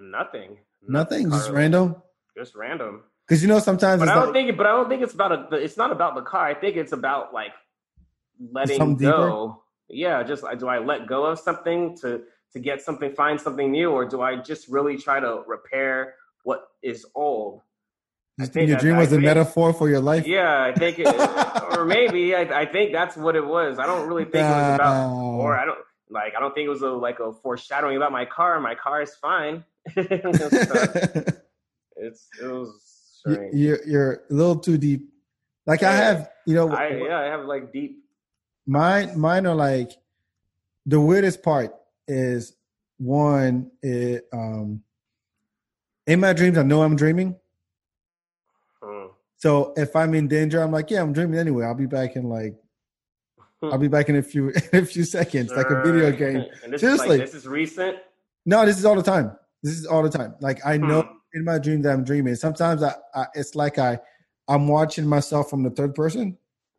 Nothing. 0.00 0.58
Nothing. 0.86 1.30
Just 1.30 1.50
random? 1.50 1.96
just 2.36 2.54
random 2.54 3.02
because 3.26 3.42
you 3.42 3.48
know 3.48 3.58
sometimes 3.58 4.00
But 4.00 4.08
it's 4.08 4.12
I 4.12 4.14
don't 4.16 4.26
like, 4.26 4.34
think. 4.46 4.56
But 4.56 4.66
I 4.66 4.70
don't 4.70 4.88
think 4.88 5.02
it's 5.02 5.14
about 5.14 5.52
a. 5.52 5.56
It's 5.56 5.76
not 5.76 5.92
about 5.92 6.14
the 6.14 6.22
car. 6.22 6.46
I 6.46 6.54
think 6.54 6.76
it's 6.76 6.92
about 6.92 7.32
like 7.32 7.52
letting 8.52 8.78
Something 8.78 8.98
deeper? 9.08 9.28
go. 9.28 9.62
Yeah, 9.88 10.22
just 10.22 10.44
do 10.58 10.68
I 10.68 10.78
let 10.78 11.06
go 11.06 11.24
of 11.26 11.38
something 11.38 11.96
to 11.98 12.22
to 12.52 12.58
get 12.58 12.82
something, 12.82 13.12
find 13.14 13.40
something 13.40 13.70
new, 13.70 13.90
or 13.90 14.04
do 14.04 14.22
I 14.22 14.36
just 14.36 14.68
really 14.68 14.96
try 14.96 15.20
to 15.20 15.42
repair 15.46 16.14
what 16.44 16.68
is 16.82 17.06
old? 17.14 17.60
I 18.38 18.44
you 18.44 18.48
think 18.48 18.68
your 18.68 18.78
dream 18.78 18.96
I 18.96 19.00
was 19.00 19.08
a 19.08 19.16
think- 19.16 19.24
metaphor 19.24 19.72
for 19.72 19.88
your 19.88 20.00
life. 20.00 20.26
Yeah, 20.26 20.64
I 20.64 20.72
think, 20.72 20.98
it, 20.98 21.06
or 21.78 21.84
maybe 21.96 22.34
I, 22.34 22.62
I 22.62 22.66
think 22.66 22.92
that's 22.92 23.16
what 23.16 23.36
it 23.36 23.46
was. 23.46 23.78
I 23.78 23.86
don't 23.86 24.08
really 24.08 24.24
think 24.24 24.36
it 24.36 24.50
was 24.50 24.74
about, 24.74 25.12
or 25.14 25.56
I 25.56 25.64
don't 25.64 25.78
like. 26.10 26.34
I 26.36 26.40
don't 26.40 26.54
think 26.54 26.66
it 26.66 26.70
was 26.70 26.82
a 26.82 26.88
like 26.88 27.20
a 27.20 27.32
foreshadowing 27.32 27.96
about 27.96 28.12
my 28.12 28.24
car. 28.24 28.58
My 28.60 28.74
car 28.74 29.02
is 29.02 29.14
fine. 29.14 29.64
it's 29.96 31.30
it 31.96 32.46
was 32.46 32.83
You're 33.26 33.84
you're 33.86 34.12
a 34.30 34.34
little 34.34 34.56
too 34.56 34.76
deep. 34.78 35.08
Like 35.66 35.82
I 35.82 35.92
have, 35.92 36.30
you 36.46 36.54
know, 36.54 36.70
I 36.70 36.88
yeah, 36.88 37.20
I 37.20 37.24
have 37.24 37.44
like 37.46 37.72
deep 37.72 38.04
mine 38.66 39.18
mine 39.18 39.46
are 39.46 39.54
like 39.54 39.90
the 40.86 41.00
weirdest 41.00 41.42
part 41.42 41.74
is 42.08 42.54
one 42.98 43.70
it 43.82 44.26
um 44.32 44.82
in 46.06 46.20
my 46.20 46.32
dreams 46.32 46.58
I 46.58 46.62
know 46.62 46.82
I'm 46.82 46.96
dreaming. 46.96 47.36
Hmm. 48.82 49.06
So 49.36 49.72
if 49.76 49.96
I'm 49.96 50.14
in 50.14 50.28
danger, 50.28 50.62
I'm 50.62 50.72
like, 50.72 50.90
yeah, 50.90 51.00
I'm 51.02 51.12
dreaming 51.12 51.38
anyway. 51.38 51.64
I'll 51.64 51.74
be 51.74 51.86
back 51.86 52.16
in 52.16 52.28
like 52.28 52.54
I'll 53.62 53.78
be 53.78 53.88
back 53.88 54.08
in 54.10 54.16
a 54.16 54.22
few 54.22 54.50
in 54.72 54.82
a 54.82 54.86
few 54.86 55.04
seconds, 55.04 55.50
like 55.52 55.70
a 55.70 55.82
video 55.82 56.10
game. 56.12 56.44
And 56.62 56.72
this 56.72 56.80
Seriously. 56.82 57.06
is 57.06 57.10
like, 57.10 57.20
this 57.20 57.34
is 57.34 57.46
recent. 57.46 57.96
No, 58.44 58.66
this 58.66 58.78
is 58.78 58.84
all 58.84 58.96
the 58.96 59.02
time. 59.02 59.34
This 59.62 59.78
is 59.78 59.86
all 59.86 60.02
the 60.02 60.10
time. 60.10 60.34
Like 60.40 60.60
I 60.66 60.76
know 60.76 61.02
Hmm. 61.02 61.16
In 61.34 61.44
my 61.44 61.58
dream 61.58 61.82
that 61.82 61.92
I'm 61.92 62.04
dreaming. 62.04 62.34
Sometimes 62.36 62.82
I, 62.82 62.94
I 63.14 63.26
it's 63.34 63.54
like 63.54 63.78
I 63.78 63.98
I'm 64.48 64.68
watching 64.68 65.06
myself 65.06 65.50
from 65.50 65.62
the 65.62 65.70
third 65.70 65.94
person. 65.94 66.38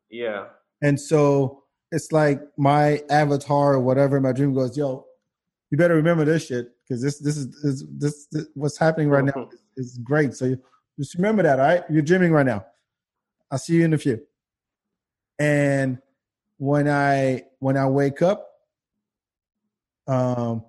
Yeah. 0.09 0.45
And 0.81 0.99
so 0.99 1.63
it's 1.91 2.11
like 2.11 2.41
my 2.57 3.01
avatar 3.09 3.73
or 3.73 3.79
whatever 3.79 4.17
in 4.17 4.23
my 4.23 4.31
dream 4.31 4.53
goes, 4.53 4.77
yo, 4.77 5.05
you 5.71 5.77
better 5.77 5.95
remember 5.95 6.25
this 6.25 6.47
shit 6.47 6.69
because 6.83 7.01
this, 7.01 7.19
this 7.19 7.37
is 7.37 7.61
this, 7.61 7.83
this, 7.97 8.27
this 8.31 8.47
what's 8.53 8.77
happening 8.77 9.09
right 9.09 9.25
now 9.25 9.49
is, 9.77 9.93
is 9.93 9.97
great. 9.99 10.33
So 10.33 10.45
you, 10.45 10.61
just 10.97 11.15
remember 11.15 11.43
that, 11.43 11.59
all 11.59 11.65
right? 11.65 11.83
You're 11.89 12.01
dreaming 12.01 12.31
right 12.31 12.45
now. 12.45 12.65
I'll 13.51 13.57
see 13.57 13.75
you 13.75 13.85
in 13.85 13.93
a 13.93 13.97
few. 13.97 14.21
And 15.39 15.99
when 16.57 16.87
I 16.87 17.43
when 17.59 17.75
I 17.75 17.87
wake 17.87 18.21
up, 18.21 18.47
um, 20.07 20.63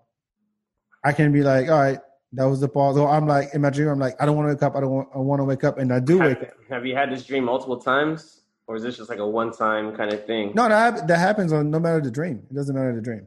I 1.04 1.12
can 1.12 1.30
be 1.30 1.42
like, 1.42 1.68
all 1.68 1.78
right, 1.78 2.00
that 2.36 2.44
was 2.44 2.60
the 2.60 2.68
pause. 2.68 2.96
Or 2.96 3.08
I'm 3.08 3.26
like 3.26 3.48
in 3.54 3.60
my 3.62 3.70
dream, 3.70 3.88
I'm 3.88 3.98
like, 3.98 4.14
I 4.20 4.26
don't 4.26 4.36
want 4.36 4.48
to 4.48 4.54
wake 4.54 4.62
up. 4.62 4.76
I 4.76 4.80
don't 4.80 4.90
want. 4.90 5.08
I 5.14 5.18
want 5.18 5.40
to 5.40 5.44
wake 5.44 5.64
up, 5.64 5.78
and 5.78 5.92
I 5.92 6.00
do 6.00 6.18
wake 6.20 6.40
up. 6.42 6.48
have 6.70 6.86
you 6.86 6.94
had 6.94 7.10
this 7.10 7.24
dream 7.24 7.44
multiple 7.44 7.78
times, 7.78 8.40
or 8.66 8.76
is 8.76 8.82
this 8.82 8.96
just 8.96 9.10
like 9.10 9.18
a 9.18 9.26
one-time 9.26 9.96
kind 9.96 10.12
of 10.12 10.24
thing? 10.26 10.52
No, 10.54 10.68
that 10.68 11.06
that 11.08 11.18
happens 11.18 11.52
on 11.52 11.70
no 11.70 11.78
matter 11.80 12.00
the 12.00 12.10
dream. 12.10 12.42
It 12.50 12.54
doesn't 12.54 12.74
matter 12.74 12.94
the 12.94 13.02
dream. 13.02 13.26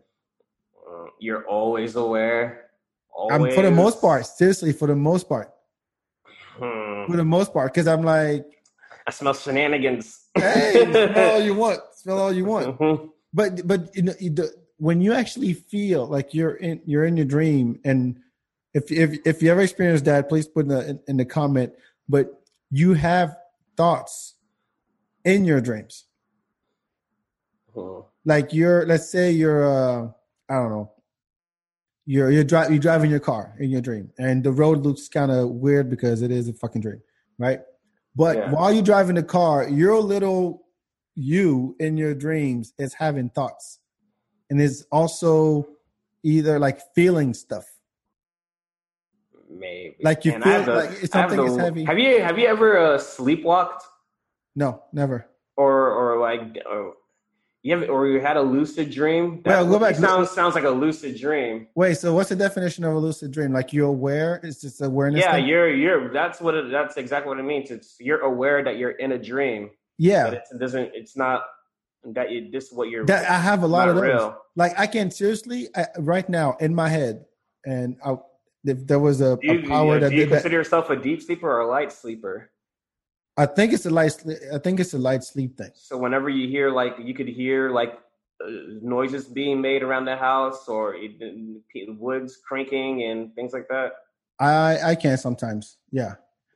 Uh, 0.89 1.05
you're 1.19 1.45
always 1.45 1.95
aware. 1.95 2.65
I'm 3.31 3.51
for 3.51 3.63
the 3.63 3.71
most 3.71 3.99
part, 3.99 4.25
seriously, 4.25 4.71
for 4.71 4.87
the 4.87 4.95
most 4.95 5.27
part, 5.27 5.51
Hmm. 6.57 7.05
for 7.11 7.17
the 7.17 7.25
most 7.25 7.51
part, 7.53 7.73
because 7.73 7.87
I'm 7.87 8.01
like, 8.03 8.45
I 9.07 9.11
smell 9.11 9.33
shenanigans. 9.33 10.27
hey, 10.35 10.85
smell 10.85 11.31
all 11.33 11.39
you 11.41 11.53
want, 11.55 11.79
smell 11.95 12.19
all 12.19 12.31
you 12.33 12.45
want. 12.45 12.77
Mhm. 12.79 13.09
But 13.33 13.67
but 13.67 13.95
you 13.95 14.03
know, 14.03 14.13
the, 14.13 14.53
when 14.77 15.01
you 15.01 15.13
actually 15.13 15.53
feel 15.53 16.07
like 16.07 16.33
you're 16.33 16.55
in 16.55 16.81
you're 16.85 17.03
in 17.05 17.17
your 17.17 17.25
dream, 17.25 17.79
and 17.83 18.19
if 18.73 18.91
if 18.91 19.19
if 19.25 19.41
you 19.41 19.51
ever 19.51 19.61
experienced 19.61 20.05
that, 20.05 20.29
please 20.29 20.47
put 20.47 20.65
in 20.65 20.69
the 20.69 20.89
in, 20.89 20.99
in 21.07 21.17
the 21.17 21.25
comment. 21.25 21.73
But 22.07 22.41
you 22.71 22.93
have 22.93 23.35
thoughts 23.77 24.35
in 25.25 25.45
your 25.45 25.61
dreams, 25.61 26.05
Hmm. 27.73 28.01
like 28.25 28.53
you're 28.53 28.85
let's 28.85 29.09
say 29.09 29.31
you're 29.31 29.65
uh 29.65 30.07
I 30.49 30.55
don't 30.55 30.69
know. 30.71 30.91
You're 32.05 32.31
you're, 32.31 32.43
dri- 32.43 32.69
you're 32.69 32.79
driving 32.79 33.11
your 33.11 33.19
car 33.19 33.55
in 33.59 33.69
your 33.69 33.81
dream, 33.81 34.11
and 34.17 34.43
the 34.43 34.51
road 34.51 34.79
looks 34.79 35.07
kind 35.07 35.31
of 35.31 35.49
weird 35.49 35.89
because 35.89 36.21
it 36.23 36.31
is 36.31 36.47
a 36.47 36.53
fucking 36.53 36.81
dream, 36.81 37.01
right? 37.37 37.61
But 38.15 38.37
Yeah. 38.37 38.51
while 38.51 38.73
you're 38.73 38.81
driving 38.83 39.15
the 39.15 39.23
car, 39.23 39.69
your 39.69 39.99
little 40.01 40.65
you 41.15 41.75
in 41.79 41.97
your 41.97 42.15
dreams 42.15 42.73
is 42.79 42.93
having 42.95 43.29
thoughts, 43.29 43.79
and 44.49 44.59
is 44.59 44.87
also 44.91 45.67
either 46.23 46.57
like 46.57 46.79
feeling 46.95 47.33
stuff. 47.35 47.65
Maybe. 49.59 49.95
Like 50.01 50.25
you 50.25 50.31
feel 50.31 50.41
have 50.43 50.65
the- 50.65 50.73
like 50.75 50.91
it's 51.03 51.13
I 51.15 51.21
have 51.21 51.29
something 51.31 51.47
is 51.47 51.57
heavy. 51.57 51.83
Have 51.83 51.99
you 51.99 52.21
have 52.21 52.39
you 52.39 52.47
ever 52.47 52.77
uh, 52.77 52.97
sleepwalked 52.97 53.81
No, 54.55 54.83
never. 54.93 55.25
or 55.57 55.91
or 55.91 56.19
like 56.19 56.41
or 56.69 56.93
you 57.61 57.77
have 57.77 57.89
or 57.89 58.07
you 58.07 58.21
had 58.21 58.37
a 58.37 58.41
lucid 58.41 58.89
dream? 58.89 59.41
Well, 59.45 59.67
go 59.67 59.79
back. 59.79 59.95
Sounds 59.95 60.31
sounds 60.31 60.55
like 60.55 60.63
a 60.63 60.69
lucid 60.69 61.19
dream. 61.19 61.67
Wait, 61.75 61.97
so 61.97 62.13
what's 62.13 62.29
the 62.29 62.35
definition 62.37 62.85
of 62.85 62.93
a 62.93 62.97
lucid 62.97 63.31
dream? 63.31 63.51
Like 63.51 63.73
you're 63.73 63.87
aware? 63.89 64.39
It's 64.43 64.61
just 64.61 64.81
awareness. 64.81 65.21
Yeah, 65.21 65.33
thing? 65.33 65.47
you're 65.47 65.73
you're. 65.73 66.13
That's 66.13 66.39
what 66.39 66.55
it, 66.55 66.71
that's 66.71 66.95
exactly 66.95 67.27
what 67.29 67.37
it 67.39 67.43
means. 67.43 67.69
It's 67.69 67.97
you're 67.99 68.21
aware 68.21 68.63
that 68.63 68.77
you're 68.77 68.91
in 68.91 69.11
a 69.11 69.17
dream. 69.19 69.71
yeah. 69.97 70.23
But 70.25 70.33
it's, 70.35 70.51
it 70.53 70.59
doesn't. 70.59 70.91
It's 70.93 71.17
not 71.17 71.43
that 72.05 72.31
you. 72.31 72.49
This 72.49 72.67
is 72.67 72.73
what 72.73 72.89
you're. 72.89 73.05
That 73.05 73.29
I 73.29 73.39
have 73.39 73.63
a 73.63 73.67
lot 73.67 73.89
of 73.89 73.95
those. 73.95 74.03
real. 74.05 74.37
Like 74.55 74.79
I 74.79 74.87
can 74.87 75.11
seriously 75.11 75.67
I, 75.75 75.87
right 75.97 76.27
now 76.29 76.55
in 76.61 76.73
my 76.73 76.87
head, 76.87 77.25
and 77.65 77.97
I, 78.05 78.15
if 78.65 78.85
there 78.87 78.99
was 78.99 79.21
a, 79.21 79.37
Do 79.37 79.47
you, 79.53 79.59
a 79.59 79.67
power 79.67 79.95
do 79.99 80.05
that 80.05 80.11
you 80.11 80.19
did 80.19 80.29
that, 80.29 80.35
consider 80.35 80.57
yourself 80.57 80.89
a 80.89 80.95
deep 80.95 81.21
sleeper 81.21 81.49
or 81.49 81.59
a 81.61 81.67
light 81.67 81.91
sleeper? 81.91 82.51
I 83.37 83.45
think 83.45 83.71
it's 83.73 83.85
a 83.85 83.89
light. 83.89 84.21
I 84.53 84.57
think 84.57 84.79
it's 84.79 84.93
a 84.93 84.97
light 84.99 85.23
sleep 85.23 85.57
thing. 85.57 85.71
So 85.75 85.97
whenever 85.97 86.29
you 86.29 86.47
hear 86.49 86.69
like 86.71 86.95
you 86.99 87.13
could 87.13 87.27
hear 87.29 87.69
like 87.69 87.93
uh, 88.43 88.49
noises 88.81 89.25
being 89.27 89.61
made 89.61 89.81
around 89.81 90.05
the 90.05 90.17
house 90.17 90.67
or 90.67 90.95
woods 91.97 92.37
cranking 92.47 93.03
and 93.03 93.33
things 93.35 93.53
like 93.53 93.67
that. 93.69 93.93
I 94.39 94.91
I 94.91 94.95
can 94.95 95.17
sometimes, 95.17 95.77
yeah. 95.91 96.15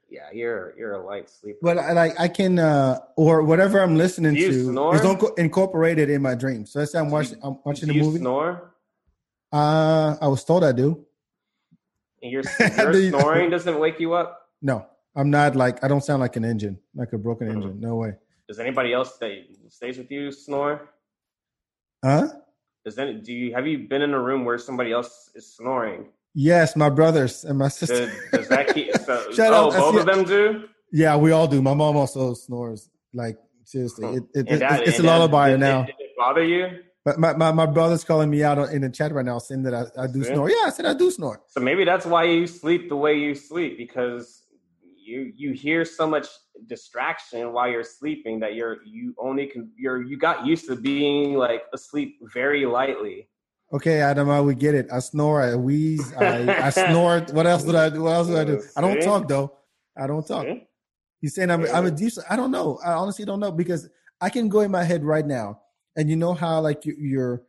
Yeah, 0.10 0.30
you're 0.34 0.74
you're 0.78 0.94
a 0.94 1.06
light 1.06 1.30
sleeper. 1.30 1.58
But 1.62 1.78
I 1.80 1.94
like 1.94 2.20
I 2.20 2.28
can 2.28 2.60
uh 2.60 3.00
or 3.16 3.44
whatever 3.44 3.80
I'm 3.82 3.96
listening 3.98 4.34
Do 4.36 4.42
you 4.42 4.52
to 4.52 4.64
snore? 4.72 4.96
is 4.96 5.02
inco- 5.02 5.38
incorporated 5.40 6.10
in 6.10 6.22
my 6.22 6.36
dreams. 6.36 6.72
So 6.74 6.80
let's 6.80 6.92
say 6.92 7.00
I'm 7.00 7.06
Do 7.06 7.10
you- 7.10 7.14
watching 7.14 7.40
I'm 7.42 7.58
watching 7.66 7.88
Do 7.88 7.94
a 7.94 7.98
you 7.98 8.04
movie. 8.04 8.20
snore? 8.20 8.74
Uh, 9.52 10.16
I 10.22 10.28
was 10.28 10.44
told 10.44 10.64
I 10.64 10.72
do. 10.72 11.06
And 12.24 12.32
your 12.32 12.42
your 12.60 12.94
snoring 13.10 13.50
doesn't 13.52 13.78
wake 13.80 14.00
you 14.00 14.14
up? 14.14 14.42
No, 14.62 14.86
I'm 15.16 15.30
not 15.30 15.56
like 15.56 15.84
I 15.84 15.88
don't 15.88 16.04
sound 16.04 16.22
like 16.22 16.36
an 16.38 16.46
engine, 16.46 16.80
like 16.96 17.14
a 17.14 17.18
broken 17.18 17.48
Mhm. 17.50 17.54
engine. 17.56 17.80
No 17.80 17.96
way. 17.98 18.14
Does 18.48 18.60
anybody 18.60 18.94
else 18.94 19.18
that 19.18 19.32
stays 19.70 19.98
with 19.98 20.10
you 20.10 20.32
snore? 20.32 20.90
Huh? 22.04 22.28
Does 22.86 22.98
any 22.98 23.14
do 23.16 23.32
you 23.34 23.54
have 23.54 23.68
you 23.68 23.88
been 23.88 24.02
in 24.02 24.14
a 24.14 24.20
room 24.20 24.44
where 24.46 24.58
somebody 24.58 24.92
else 24.92 25.30
is 25.36 25.56
snoring? 25.56 26.08
Yes, 26.34 26.76
my 26.76 26.90
brothers 26.90 27.44
and 27.46 27.60
my 27.60 27.68
sister. 27.68 28.08
Does, 28.08 28.16
does 28.32 28.48
that 28.50 28.74
keep 28.74 28.92
so, 29.06 29.32
Shut 29.32 29.54
oh 29.54 29.70
up, 29.70 29.74
both 29.76 30.00
of 30.00 30.06
them 30.06 30.24
do? 30.24 30.64
yeah, 30.92 31.16
we 31.16 31.32
all 31.32 31.48
do. 31.48 31.62
My 31.62 31.74
mom 31.76 31.96
also 31.96 32.34
snores. 32.34 32.90
Like 33.14 33.38
seriously, 33.66 34.16
it, 34.18 34.24
it, 34.34 34.46
And 34.50 34.62
that- 34.62 34.80
it's, 34.82 34.90
it's 34.92 35.00
a 35.00 35.04
lullaby 35.04 35.52
did, 35.52 35.60
now. 35.60 35.84
Did, 35.84 35.96
did 35.98 36.06
it 36.06 36.12
bother 36.18 36.44
you? 36.44 36.80
But 37.06 37.20
my, 37.20 37.34
my, 37.36 37.52
my 37.52 37.66
brother's 37.66 38.04
calling 38.04 38.30
me 38.30 38.44
out 38.44 38.58
in 38.72 38.82
the 38.82 38.90
chat 38.90 39.12
right 39.14 39.26
now 39.26 39.38
saying 39.38 39.64
that 39.64 39.74
I, 39.74 40.04
I 40.04 40.08
do 40.08 40.20
Yeah. 40.20 40.34
snore. 40.34 40.50
Yeah, 40.50 40.64
I 40.66 40.70
said 40.70 40.86
I 40.86 40.94
do 40.94 41.12
snore. 41.12 41.42
So 41.50 41.60
maybe 41.60 41.84
that's 41.84 42.06
why 42.06 42.24
you 42.24 42.48
sleep 42.48 42.88
the 42.88 42.96
way 42.96 43.16
you 43.18 43.36
sleep 43.36 43.78
because 43.78 44.44
you 44.98 45.34
you 45.36 45.52
hear 45.52 45.84
so 45.84 46.08
much 46.08 46.28
distraction 46.66 47.52
while 47.52 47.70
you're 47.70 47.84
sleeping 47.84 48.40
that 48.40 48.56
you're 48.56 48.78
you 48.86 49.14
only 49.18 49.48
can 49.48 49.70
you're 49.76 50.02
you 50.02 50.18
got 50.18 50.46
used 50.46 50.66
to 50.68 50.78
being 50.78 51.34
like 51.36 51.64
asleep 51.74 52.20
very 52.34 52.66
lightly. 52.66 53.28
Okay, 53.74 54.02
Adam, 54.02 54.30
I 54.30 54.40
would 54.40 54.60
get 54.60 54.76
it. 54.76 54.88
I 54.94 55.00
snore, 55.00 55.42
I 55.42 55.56
wheeze, 55.56 56.14
I, 56.16 56.68
I 56.68 56.70
snort. 56.70 57.32
What 57.34 57.48
else 57.48 57.64
did 57.64 57.76
I 57.76 57.90
do? 57.90 58.04
What 58.04 58.12
else 58.14 58.28
did 58.28 58.38
I 58.38 58.46
do? 58.46 58.64
I 58.78 58.82
don't 58.82 59.02
talk 59.02 59.28
though. 59.28 59.58
I 59.98 60.08
don't 60.08 60.26
talk. 60.26 60.48
He's 61.20 61.36
saying 61.36 61.52
I'm 61.52 61.66
I'm 61.66 61.86
a 61.86 61.92
deep. 61.92 62.14
I 62.30 62.36
don't 62.36 62.52
know. 62.52 62.80
I 62.86 62.94
honestly 62.94 63.26
don't 63.26 63.40
know 63.42 63.52
because 63.52 63.90
I 64.22 64.30
can 64.30 64.48
go 64.48 64.62
in 64.62 64.72
my 64.72 64.84
head 64.84 65.04
right 65.04 65.26
now, 65.26 65.60
and 65.96 66.10
you 66.10 66.16
know 66.16 66.34
how 66.34 66.60
like 66.62 66.86
you, 66.86 66.96
you're 66.98 67.44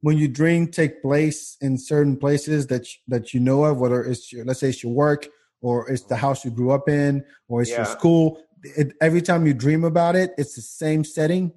when 0.00 0.16
your 0.16 0.28
dream 0.28 0.68
take 0.68 1.02
place 1.02 1.56
in 1.60 1.76
certain 1.76 2.16
places 2.16 2.66
that 2.68 2.86
that 3.08 3.34
you 3.34 3.40
know 3.40 3.64
of, 3.64 3.78
whether 3.78 4.02
it's 4.02 4.32
your, 4.32 4.44
let's 4.44 4.60
say 4.60 4.68
it's 4.68 4.82
your 4.82 4.92
work 4.92 5.26
or 5.60 5.90
it's 5.90 6.02
the 6.02 6.16
house 6.16 6.44
you 6.44 6.50
grew 6.50 6.70
up 6.70 6.88
in 6.88 7.24
or 7.48 7.62
it's 7.62 7.70
yeah. 7.70 7.78
your 7.78 7.86
school. 7.86 8.42
It, 8.62 8.94
every 9.00 9.22
time 9.22 9.46
you 9.46 9.54
dream 9.54 9.84
about 9.84 10.16
it, 10.16 10.32
it's 10.38 10.54
the 10.54 10.62
same 10.62 11.04
setting. 11.04 11.52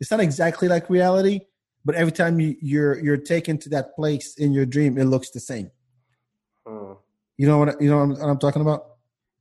It's 0.00 0.10
not 0.10 0.20
exactly 0.20 0.68
like 0.68 0.90
reality, 0.90 1.40
but 1.84 1.94
every 1.94 2.12
time 2.12 2.40
you, 2.40 2.56
you're 2.60 2.98
you're 2.98 3.16
taken 3.16 3.58
to 3.58 3.68
that 3.70 3.94
place 3.94 4.34
in 4.36 4.52
your 4.52 4.66
dream, 4.66 4.98
it 4.98 5.04
looks 5.04 5.30
the 5.30 5.40
same. 5.40 5.70
Hmm. 6.66 6.94
You 7.36 7.46
know 7.46 7.58
what 7.58 7.80
you 7.80 7.90
know 7.90 8.06
what 8.06 8.20
I'm, 8.20 8.38
talking 8.38 8.62
about? 8.62 8.96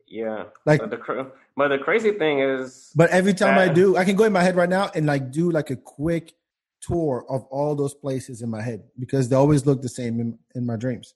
Yeah. 0.08 0.46
Like 0.66 0.80
the, 0.90 1.32
but 1.56 1.70
the 1.70 1.78
crazy 1.78 2.12
thing 2.12 2.40
is 2.40 2.92
But 2.96 3.10
every 3.12 3.34
time 3.34 3.56
that, 3.56 3.70
I 3.70 3.74
do, 3.74 3.98
I 3.98 4.06
can 4.06 4.16
go 4.16 4.24
in 4.24 4.34
my 4.34 4.42
head 4.42 4.56
right 4.56 4.70
now 4.70 4.90
and 4.96 5.06
like 5.06 5.32
do 5.32 5.52
like 5.52 5.70
a 5.70 5.76
quick 5.76 6.34
tour 6.82 7.26
of 7.30 7.44
all 7.46 7.76
those 7.76 7.94
places 7.94 8.42
in 8.42 8.50
my 8.50 8.62
head 8.62 8.84
because 9.00 9.30
they 9.30 9.36
always 9.36 9.66
look 9.66 9.82
the 9.82 9.90
same 9.90 10.20
in, 10.20 10.38
in 10.56 10.66
my 10.66 10.76
dreams. 10.76 11.14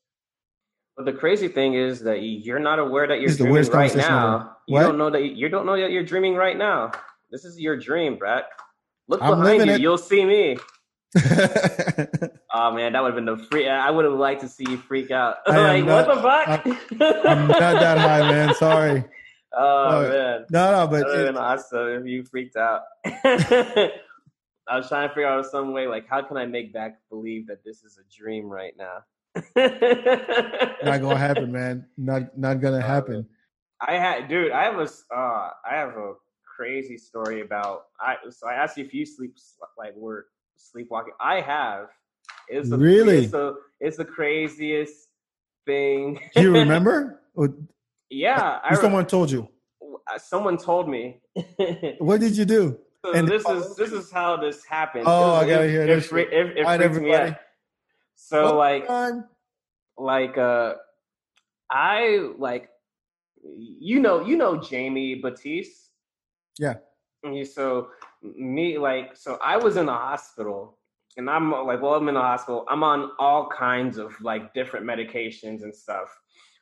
But 0.96 1.06
the 1.06 1.14
crazy 1.14 1.48
thing 1.48 1.76
is 1.76 2.00
that 2.02 2.24
you're 2.24 2.60
not 2.60 2.80
aware 2.80 3.08
that 3.08 3.22
you're 3.22 3.36
dreaming 3.36 3.72
right 3.72 3.96
now. 3.96 4.58
You 4.68 4.80
don't 4.80 4.98
know 4.98 5.10
that 5.12 5.22
you, 5.22 5.32
you, 5.34 5.50
don't 5.50 5.66
know 5.66 5.80
that 5.80 5.92
you're 5.92 6.04
dreaming 6.04 6.36
right 6.36 6.58
now. 6.58 6.92
This 7.30 7.46
is 7.46 7.60
your 7.60 7.78
dream, 7.78 8.18
Brad. 8.18 8.46
Look 9.08 9.22
I'm 9.22 9.40
behind 9.40 9.68
you. 9.68 9.74
It. 9.74 9.82
You'll 9.82 9.98
see 9.98 10.26
me. 10.26 10.58
oh 12.54 12.72
man, 12.72 12.94
that 12.94 13.02
would 13.02 13.14
have 13.14 13.16
been 13.16 13.26
the 13.26 13.38
free. 13.50 13.68
I 13.68 13.90
would 13.92 14.06
have 14.06 14.14
liked 14.16 14.42
to 14.42 14.50
see 14.50 14.66
you 14.70 14.78
freak 14.78 15.12
out. 15.12 15.38
like 15.48 15.86
not, 15.86 16.08
what 16.08 16.16
the 16.16 16.22
fuck? 16.22 17.00
I'm, 17.02 17.42
I'm, 17.42 17.48
not 17.48 17.60
that 17.60 17.98
high, 17.98 18.30
man. 18.30 18.54
Sorry. 18.56 19.04
Oh 19.60 20.08
man. 20.08 20.46
No, 20.52 20.72
no, 20.72 20.88
but 20.88 21.00
that 21.00 21.08
would 21.08 21.18
have 21.18 21.28
been 21.28 21.38
awesome 21.38 21.88
if 21.88 22.06
you 22.06 22.24
freaked 22.24 22.56
out. 22.56 22.82
I 23.06 24.78
was 24.78 24.88
trying 24.88 25.08
to 25.08 25.16
figure 25.16 25.28
out 25.28 25.46
some 25.46 25.72
way, 25.72 25.88
like, 25.88 26.08
how 26.08 26.22
can 26.22 26.38
I 26.38 26.46
make 26.46 26.74
Bak 26.74 26.98
believe 27.10 27.48
that 27.48 27.64
this 27.64 27.84
is 27.84 27.98
a 27.98 28.16
dream 28.16 28.46
right 28.50 28.74
now? 28.78 29.04
not 30.84 31.02
gonna 31.02 31.18
happen, 31.18 31.52
man. 31.52 31.86
Not 31.98 32.38
not 32.38 32.62
gonna 32.62 32.82
happen. 32.82 33.28
I 33.82 33.94
had, 33.94 34.28
dude. 34.28 34.52
I 34.52 34.64
have 34.64 34.80
a, 34.80 35.16
uh, 35.16 35.52
I 35.70 35.76
have 35.76 35.90
a 35.90 36.14
crazy 36.44 36.98
story 36.98 37.42
about. 37.42 37.86
I 38.00 38.16
so 38.30 38.48
I 38.48 38.54
asked 38.54 38.78
you 38.78 38.86
if 38.86 38.94
you 38.94 39.06
sleep 39.06 39.36
like 39.78 39.96
were 39.96 40.28
sleepwalking. 40.56 41.14
I 41.20 41.42
have. 41.42 41.88
It's 42.48 42.70
the, 42.70 42.78
really. 42.78 43.24
It's 43.24 43.32
the, 43.32 43.56
it's 43.80 43.98
the 43.98 44.06
craziest 44.06 45.10
thing. 45.66 46.20
Do 46.36 46.42
you 46.42 46.54
remember? 46.54 47.22
Yeah, 48.10 48.60
I, 48.64 48.76
someone 48.76 49.06
told 49.06 49.32
you. 49.32 49.48
Uh, 49.82 50.18
someone 50.18 50.58
told 50.58 50.90
me. 50.90 51.20
what 52.00 52.20
did 52.20 52.38
you 52.38 52.46
do? 52.46 52.80
So 53.06 53.14
and 53.14 53.28
this 53.28 53.46
is 53.48 53.76
this 53.76 53.92
is 53.92 54.12
how 54.12 54.38
this 54.38 54.66
happened. 54.66 55.06
Oh, 55.08 55.34
I 55.34 55.48
gotta 55.48 55.70
hear 55.70 55.86
this. 55.86 56.12
It, 56.12 56.34
it, 56.34 56.58
it, 56.58 57.02
me 57.02 57.14
out. 57.14 57.36
So 58.16 58.58
like, 58.58 58.88
like 59.98 60.38
uh, 60.38 60.74
I 61.72 62.30
like, 62.38 62.70
you 63.44 64.00
know, 64.00 64.26
you 64.26 64.36
know 64.36 64.58
Jamie 64.58 65.16
Batiste. 65.16 65.92
Yeah. 66.60 66.76
So 67.46 67.90
me 68.24 68.78
like, 68.78 69.16
so 69.16 69.38
I 69.44 69.58
was 69.58 69.78
in 69.78 69.86
the 69.86 69.94
hospital, 69.94 70.78
and 71.18 71.30
I'm 71.30 71.52
like, 71.52 71.82
well, 71.82 71.96
I'm 71.96 72.08
in 72.08 72.16
the 72.16 72.22
hospital. 72.22 72.66
I'm 72.70 72.84
on 72.84 73.12
all 73.20 73.50
kinds 73.50 73.98
of 73.98 74.20
like 74.22 74.54
different 74.54 74.86
medications 74.86 75.64
and 75.64 75.76
stuff. 75.76 76.10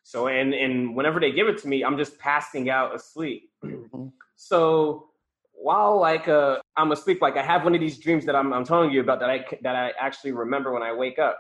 So 0.06 0.28
and 0.28 0.54
and 0.54 0.96
whenever 0.96 1.20
they 1.20 1.32
give 1.32 1.48
it 1.48 1.58
to 1.64 1.68
me, 1.68 1.84
I'm 1.84 1.98
just 1.98 2.20
passing 2.20 2.70
out 2.70 2.96
asleep. 2.96 3.50
Mm-hmm. 3.66 4.08
so 4.36 5.10
while 5.54 6.00
like 6.00 6.28
uh, 6.28 6.60
I'm 6.78 6.92
asleep, 6.92 7.22
like 7.22 7.38
I 7.38 7.44
have 7.44 7.64
one 7.64 7.74
of 7.74 7.82
these 7.82 7.98
dreams 7.98 8.24
that 8.26 8.36
I'm, 8.36 8.54
I'm 8.54 8.64
telling 8.64 8.92
you 8.92 9.02
about 9.02 9.20
that 9.22 9.30
I 9.32 9.44
that 9.64 9.76
I 9.76 9.94
actually 10.00 10.34
remember 10.34 10.72
when 10.72 10.84
I 10.84 10.94
wake 10.94 11.18
up. 11.18 11.40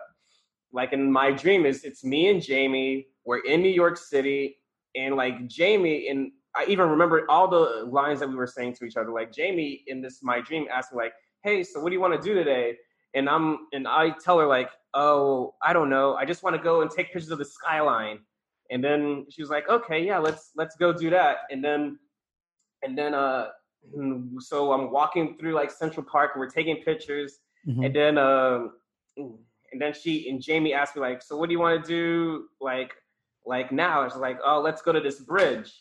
Like 0.73 0.93
in 0.93 1.11
my 1.11 1.31
dream 1.31 1.65
is 1.65 1.83
it's 1.83 2.03
me 2.03 2.29
and 2.29 2.41
Jamie. 2.41 3.07
We're 3.23 3.45
in 3.45 3.61
New 3.61 3.69
York 3.69 3.97
City, 3.97 4.57
and 4.95 5.15
like 5.15 5.47
Jamie 5.47 6.07
and 6.09 6.31
I 6.55 6.65
even 6.67 6.89
remember 6.89 7.29
all 7.29 7.47
the 7.47 7.85
lines 7.87 8.19
that 8.21 8.29
we 8.29 8.35
were 8.35 8.47
saying 8.47 8.73
to 8.77 8.85
each 8.85 8.97
other. 8.97 9.11
Like 9.11 9.31
Jamie 9.31 9.83
in 9.85 10.01
this 10.01 10.23
my 10.23 10.41
dream 10.41 10.65
asked 10.73 10.91
me 10.91 10.97
like, 10.97 11.13
"Hey, 11.43 11.61
so 11.61 11.79
what 11.79 11.89
do 11.89 11.93
you 11.93 12.01
want 12.01 12.19
to 12.19 12.27
do 12.27 12.33
today?" 12.33 12.77
And 13.13 13.29
I'm 13.29 13.67
and 13.73 13.87
I 13.87 14.09
tell 14.23 14.39
her 14.39 14.47
like, 14.47 14.71
"Oh, 14.95 15.53
I 15.61 15.71
don't 15.73 15.91
know. 15.91 16.15
I 16.15 16.25
just 16.25 16.41
want 16.41 16.55
to 16.55 16.61
go 16.61 16.81
and 16.81 16.89
take 16.89 17.13
pictures 17.13 17.29
of 17.29 17.37
the 17.37 17.45
skyline." 17.45 18.21
And 18.71 18.83
then 18.83 19.25
she 19.29 19.41
was 19.41 19.49
like, 19.49 19.69
"Okay, 19.69 20.03
yeah, 20.03 20.17
let's 20.17 20.51
let's 20.55 20.75
go 20.75 20.91
do 20.91 21.09
that." 21.11 21.37
And 21.51 21.63
then 21.63 21.99
and 22.83 22.97
then 22.97 23.13
uh 23.13 23.47
so 24.39 24.71
I'm 24.71 24.91
walking 24.91 25.37
through 25.37 25.53
like 25.53 25.71
Central 25.71 26.05
Park 26.05 26.31
and 26.33 26.39
we're 26.39 26.49
taking 26.49 26.77
pictures. 26.77 27.39
Mm-hmm. 27.67 27.83
And 27.83 27.95
then 27.95 28.17
um 28.17 28.73
and 29.17 29.81
then 29.81 29.93
she 29.93 30.29
and 30.29 30.41
Jamie 30.41 30.73
asked 30.73 30.95
me 30.95 31.01
like, 31.01 31.21
so 31.21 31.37
what 31.37 31.49
do 31.49 31.53
you 31.53 31.59
want 31.59 31.83
to 31.83 31.87
do 31.87 32.45
like 32.61 32.93
like 33.45 33.71
now? 33.71 34.03
It's 34.03 34.15
like, 34.15 34.39
oh, 34.45 34.61
let's 34.61 34.81
go 34.81 34.91
to 34.91 35.01
this 35.01 35.19
bridge. 35.19 35.71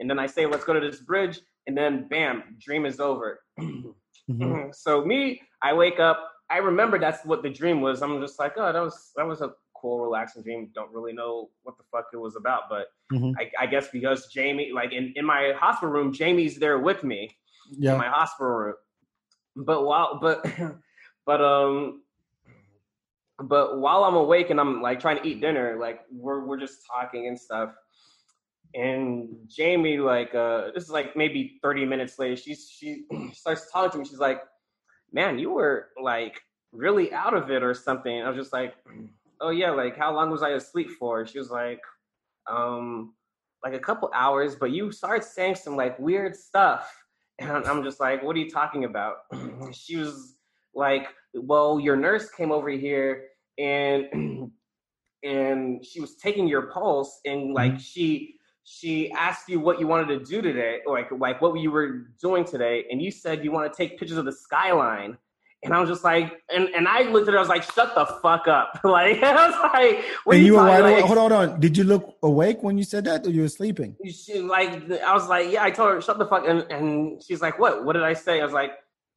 And 0.00 0.08
then 0.08 0.18
I 0.18 0.26
say, 0.26 0.46
let's 0.46 0.64
go 0.64 0.74
to 0.74 0.80
this 0.80 1.00
bridge, 1.00 1.40
and 1.66 1.76
then 1.76 2.06
bam, 2.08 2.56
dream 2.60 2.86
is 2.86 3.00
over. 3.00 3.40
Mm-hmm. 4.30 4.72
so 4.74 5.02
me, 5.06 5.40
I 5.62 5.72
wake 5.72 6.00
up. 6.00 6.30
I 6.50 6.58
remember 6.58 6.98
that's 6.98 7.24
what 7.24 7.42
the 7.42 7.48
dream 7.48 7.80
was. 7.80 8.02
I'm 8.02 8.20
just 8.20 8.38
like, 8.38 8.52
oh, 8.58 8.70
that 8.70 8.82
was 8.82 9.10
that 9.16 9.26
was 9.26 9.40
a 9.40 9.52
cool, 9.80 10.00
relaxing 10.00 10.42
dream. 10.42 10.70
Don't 10.74 10.92
really 10.92 11.12
know 11.12 11.50
what 11.62 11.76
the 11.78 11.84
fuck 11.90 12.06
it 12.12 12.16
was 12.16 12.36
about, 12.36 12.62
but 12.68 12.88
mm-hmm. 13.12 13.32
I, 13.38 13.64
I, 13.64 13.66
guess 13.66 13.88
because 13.88 14.26
Jamie, 14.28 14.70
like 14.72 14.92
in, 14.92 15.12
in 15.16 15.24
my 15.24 15.52
hospital 15.56 15.92
room, 15.92 16.12
Jamie's 16.12 16.56
there 16.56 16.78
with 16.78 17.04
me 17.04 17.36
yeah. 17.70 17.92
in 17.92 17.98
my 17.98 18.08
hospital 18.08 18.52
room. 18.52 18.74
But 19.56 19.84
while, 19.84 20.18
but, 20.20 20.44
but 21.26 21.42
um, 21.42 22.02
but 23.40 23.78
while 23.78 24.04
I'm 24.04 24.14
awake 24.14 24.50
and 24.50 24.60
I'm 24.60 24.82
like 24.82 25.00
trying 25.00 25.22
to 25.22 25.26
eat 25.26 25.40
dinner, 25.40 25.76
like 25.78 26.00
we're 26.10 26.44
we're 26.44 26.58
just 26.58 26.78
talking 26.86 27.28
and 27.28 27.38
stuff. 27.38 27.70
And 28.74 29.28
Jamie, 29.46 29.98
like, 29.98 30.34
uh, 30.34 30.72
this 30.74 30.84
is 30.84 30.90
like 30.90 31.16
maybe 31.16 31.58
30 31.62 31.86
minutes 31.86 32.18
later, 32.18 32.36
she's 32.36 32.68
she 32.68 33.04
starts 33.32 33.70
talking 33.72 33.92
to 33.92 33.98
me. 33.98 34.04
She's 34.04 34.18
like, 34.18 34.42
Man, 35.12 35.38
you 35.38 35.50
were 35.50 35.88
like 36.02 36.40
really 36.72 37.12
out 37.12 37.34
of 37.34 37.50
it 37.50 37.62
or 37.62 37.74
something. 37.74 38.22
I 38.22 38.28
was 38.28 38.36
just 38.36 38.52
like, 38.52 38.74
Oh 39.40 39.50
yeah, 39.50 39.70
like 39.70 39.96
how 39.96 40.14
long 40.14 40.30
was 40.30 40.42
I 40.42 40.50
asleep 40.50 40.90
for? 40.98 41.26
She 41.26 41.38
was 41.38 41.50
like, 41.50 41.80
um, 42.50 43.14
like 43.64 43.74
a 43.74 43.78
couple 43.78 44.10
hours, 44.14 44.56
but 44.56 44.70
you 44.70 44.90
started 44.92 45.24
saying 45.24 45.56
some 45.56 45.76
like 45.76 45.98
weird 45.98 46.36
stuff. 46.36 46.92
And 47.40 47.64
I'm 47.66 47.84
just 47.84 48.00
like, 48.00 48.20
what 48.24 48.34
are 48.34 48.40
you 48.40 48.50
talking 48.50 48.82
about? 48.82 49.18
she 49.72 49.94
was 49.94 50.34
like, 50.74 51.06
well, 51.34 51.78
your 51.78 51.94
nurse 51.94 52.30
came 52.30 52.50
over 52.50 52.68
here 52.68 53.28
and 53.58 54.50
and 55.22 55.86
she 55.86 56.00
was 56.00 56.16
taking 56.16 56.48
your 56.48 56.62
pulse 56.62 57.20
and 57.24 57.54
like 57.54 57.74
mm-hmm. 57.74 57.78
she 57.78 58.38
she 58.70 59.10
asked 59.12 59.48
you 59.48 59.58
what 59.60 59.80
you 59.80 59.86
wanted 59.86 60.18
to 60.18 60.24
do 60.24 60.42
today, 60.42 60.80
or 60.86 60.98
like 60.98 61.10
like 61.12 61.40
what 61.40 61.58
you 61.58 61.70
were 61.70 62.10
doing 62.20 62.44
today, 62.44 62.84
and 62.90 63.00
you 63.00 63.10
said 63.10 63.42
you 63.42 63.50
want 63.50 63.72
to 63.72 63.74
take 63.74 63.98
pictures 63.98 64.18
of 64.18 64.26
the 64.26 64.32
skyline. 64.32 65.16
And 65.64 65.74
I 65.74 65.80
was 65.80 65.90
just 65.90 66.04
like, 66.04 66.40
and, 66.54 66.68
and 66.68 66.86
I 66.86 67.02
looked 67.02 67.26
at 67.26 67.32
her, 67.32 67.38
I 67.38 67.40
was 67.40 67.48
like, 67.48 67.64
shut 67.64 67.92
the 67.94 68.06
fuck 68.22 68.46
up. 68.46 68.80
like, 68.84 69.22
I 69.22 69.48
was 69.48 69.72
like, 69.74 70.04
what 70.24 70.36
and 70.36 70.46
you, 70.46 70.52
were 70.54 70.58
wide 70.60 70.80
like, 70.80 71.04
Hold 71.04 71.18
on, 71.18 71.30
hold 71.30 71.50
on. 71.50 71.60
Did 71.60 71.76
you 71.76 71.84
look 71.84 72.16
awake 72.22 72.62
when 72.62 72.78
you 72.78 72.84
said 72.84 73.04
that 73.06 73.26
or 73.26 73.30
you 73.30 73.42
were 73.42 73.48
sleeping? 73.48 73.96
She, 74.08 74.40
like, 74.40 74.90
I 75.00 75.12
was 75.12 75.28
like, 75.28 75.50
yeah, 75.50 75.64
I 75.64 75.70
told 75.70 75.94
her, 75.94 76.00
shut 76.00 76.18
the 76.18 76.26
fuck. 76.26 76.46
And, 76.46 76.60
and 76.70 77.22
she's 77.22 77.40
like, 77.40 77.58
what? 77.58 77.84
What 77.84 77.94
did 77.94 78.04
I 78.04 78.12
say? 78.12 78.40
I 78.40 78.44
was 78.44 78.52
like, 78.52 78.72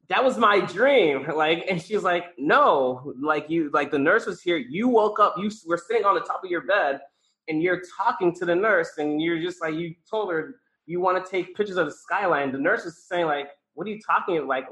that 0.08 0.22
was 0.22 0.36
my 0.36 0.60
dream. 0.60 1.26
Like, 1.42 1.64
and 1.68 1.80
she's 1.80 2.02
like, 2.02 2.24
no, 2.38 3.14
like 3.20 3.48
you, 3.48 3.70
like 3.72 3.90
the 3.90 3.98
nurse 3.98 4.26
was 4.26 4.42
here. 4.42 4.56
You 4.56 4.88
woke 4.88 5.18
up, 5.18 5.36
you 5.38 5.50
were 5.66 5.78
sitting 5.78 6.04
on 6.04 6.14
the 6.14 6.20
top 6.20 6.44
of 6.44 6.50
your 6.50 6.60
bed 6.62 7.00
and 7.48 7.62
you're 7.62 7.82
talking 7.96 8.34
to 8.36 8.44
the 8.44 8.54
nurse 8.54 8.90
and 8.98 9.20
you're 9.20 9.40
just 9.40 9.60
like, 9.60 9.74
you 9.74 9.94
told 10.08 10.30
her 10.30 10.56
you 10.86 11.00
want 11.00 11.24
to 11.24 11.30
take 11.30 11.56
pictures 11.56 11.76
of 11.78 11.86
the 11.86 11.92
skyline. 11.92 12.52
The 12.52 12.58
nurse 12.58 12.84
is 12.84 13.06
saying 13.08 13.26
like, 13.26 13.48
what 13.74 13.86
are 13.86 13.90
you 13.90 14.00
talking 14.00 14.46
like, 14.46 14.66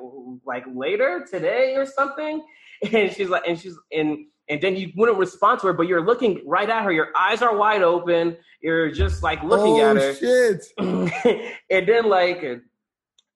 like 0.46 0.64
later 0.74 1.26
today 1.30 1.74
or 1.76 1.86
something? 1.86 2.44
And 2.94 3.12
she's 3.12 3.28
like, 3.28 3.42
and 3.46 3.60
she's, 3.60 3.76
and, 3.92 4.24
and 4.48 4.58
then 4.62 4.74
you 4.74 4.90
wouldn't 4.96 5.18
respond 5.18 5.60
to 5.60 5.66
her, 5.66 5.74
but 5.74 5.86
you're 5.86 6.02
looking 6.02 6.40
right 6.46 6.68
at 6.68 6.82
her. 6.82 6.90
Your 6.90 7.08
eyes 7.14 7.42
are 7.42 7.54
wide 7.54 7.82
open. 7.82 8.38
You're 8.62 8.90
just 8.90 9.22
like 9.22 9.42
looking 9.42 9.82
oh, 9.82 9.90
at 9.90 9.96
her. 9.96 10.14
Shit. 10.14 10.64
and 11.70 11.86
then 11.86 12.08
like 12.08 12.62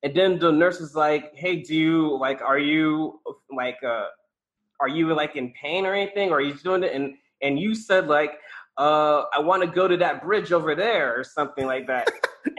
and 0.05 0.15
then 0.15 0.39
the 0.39 0.53
nurse 0.53 0.81
is 0.81 0.95
like, 0.95 1.35
"Hey, 1.35 1.63
do 1.63 1.75
you 1.75 2.19
like? 2.19 2.43
Are 2.43 2.59
you 2.59 3.21
like? 3.51 3.79
uh 3.83 4.09
Are 4.79 4.89
you 4.89 5.15
like 5.15 5.35
in 5.35 5.53
pain 5.61 5.87
or 5.87 5.95
anything? 5.95 6.29
Or 6.31 6.37
are 6.37 6.43
you 6.43 6.53
doing 6.55 6.85
it?" 6.85 6.93
And 6.93 7.15
and 7.41 7.59
you 7.59 7.75
said 7.75 8.07
like, 8.07 8.33
uh, 8.77 9.23
"I 9.35 9.39
want 9.41 9.63
to 9.63 9.67
go 9.67 9.89
to 9.89 9.97
that 9.97 10.23
bridge 10.23 10.53
over 10.53 10.75
there 10.75 11.19
or 11.19 11.25
something 11.25 11.67
like 11.67 11.87
that." 11.87 12.11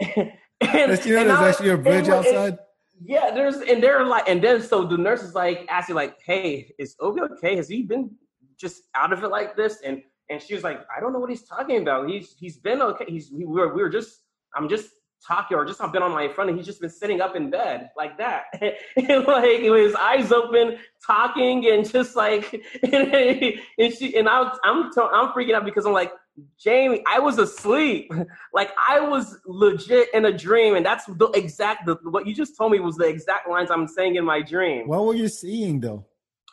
and, 0.60 1.04
you 1.04 1.14
know, 1.14 1.20
and 1.20 1.30
there's 1.30 1.38
I- 1.38 1.48
actually 1.48 1.70
a 1.70 1.78
bridge 1.78 2.08
and- 2.08 2.26
and- 2.26 2.36
outside. 2.36 2.58
Yeah, 3.04 3.30
there's 3.30 3.56
and 3.56 3.82
they're 3.82 4.04
like, 4.04 4.28
and 4.28 4.42
then 4.42 4.62
so 4.62 4.84
the 4.86 4.96
nurse 4.96 5.22
is 5.22 5.34
like 5.34 5.66
asking 5.68 5.96
like, 5.96 6.16
"Hey, 6.24 6.72
is 6.78 6.96
Obi 7.00 7.20
okay? 7.22 7.56
Has 7.56 7.68
he 7.68 7.82
been 7.82 8.10
just 8.58 8.82
out 8.94 9.12
of 9.12 9.22
it 9.22 9.28
like 9.28 9.56
this?" 9.56 9.82
And 9.84 10.02
and 10.30 10.40
she 10.40 10.54
was 10.54 10.64
like, 10.64 10.80
"I 10.96 11.00
don't 11.00 11.12
know 11.12 11.18
what 11.18 11.28
he's 11.30 11.46
talking 11.46 11.82
about. 11.82 12.08
He's 12.08 12.34
he's 12.38 12.56
been 12.56 12.80
okay. 12.80 13.04
He's 13.06 13.30
we 13.32 13.44
were 13.44 13.74
we 13.74 13.82
were 13.82 13.90
just 13.90 14.22
I'm 14.54 14.68
just 14.68 14.88
talking 15.26 15.56
or 15.56 15.64
just 15.64 15.80
I've 15.80 15.92
been 15.92 16.02
on 16.02 16.12
my 16.12 16.28
front 16.28 16.50
and 16.50 16.58
he's 16.58 16.66
just 16.66 16.80
been 16.80 16.90
sitting 16.90 17.20
up 17.20 17.36
in 17.36 17.50
bed 17.50 17.90
like 17.96 18.16
that, 18.18 18.44
like 18.62 18.82
with 18.96 19.84
his 19.86 19.94
eyes 19.94 20.32
open, 20.32 20.78
talking 21.06 21.68
and 21.68 21.88
just 21.90 22.16
like 22.16 22.52
and, 22.82 23.92
she 23.92 24.16
and 24.16 24.28
I 24.28 24.56
I'm 24.64 24.90
I'm 24.96 25.32
freaking 25.32 25.54
out 25.54 25.64
because 25.64 25.84
I'm 25.86 25.92
like." 25.92 26.12
Jamie, 26.58 27.02
I 27.06 27.18
was 27.18 27.38
asleep. 27.38 28.12
Like 28.52 28.70
I 28.88 29.00
was 29.00 29.38
legit 29.44 30.08
in 30.14 30.24
a 30.24 30.32
dream, 30.32 30.76
and 30.76 30.86
that's 30.86 31.04
the 31.04 31.30
exact 31.34 31.84
the, 31.84 31.96
what 32.04 32.26
you 32.26 32.34
just 32.34 32.56
told 32.56 32.72
me 32.72 32.80
was 32.80 32.96
the 32.96 33.06
exact 33.06 33.48
lines 33.50 33.70
I'm 33.70 33.86
saying 33.86 34.16
in 34.16 34.24
my 34.24 34.40
dream. 34.40 34.88
What 34.88 35.04
were 35.04 35.14
you 35.14 35.28
seeing 35.28 35.78
though? 35.80 36.06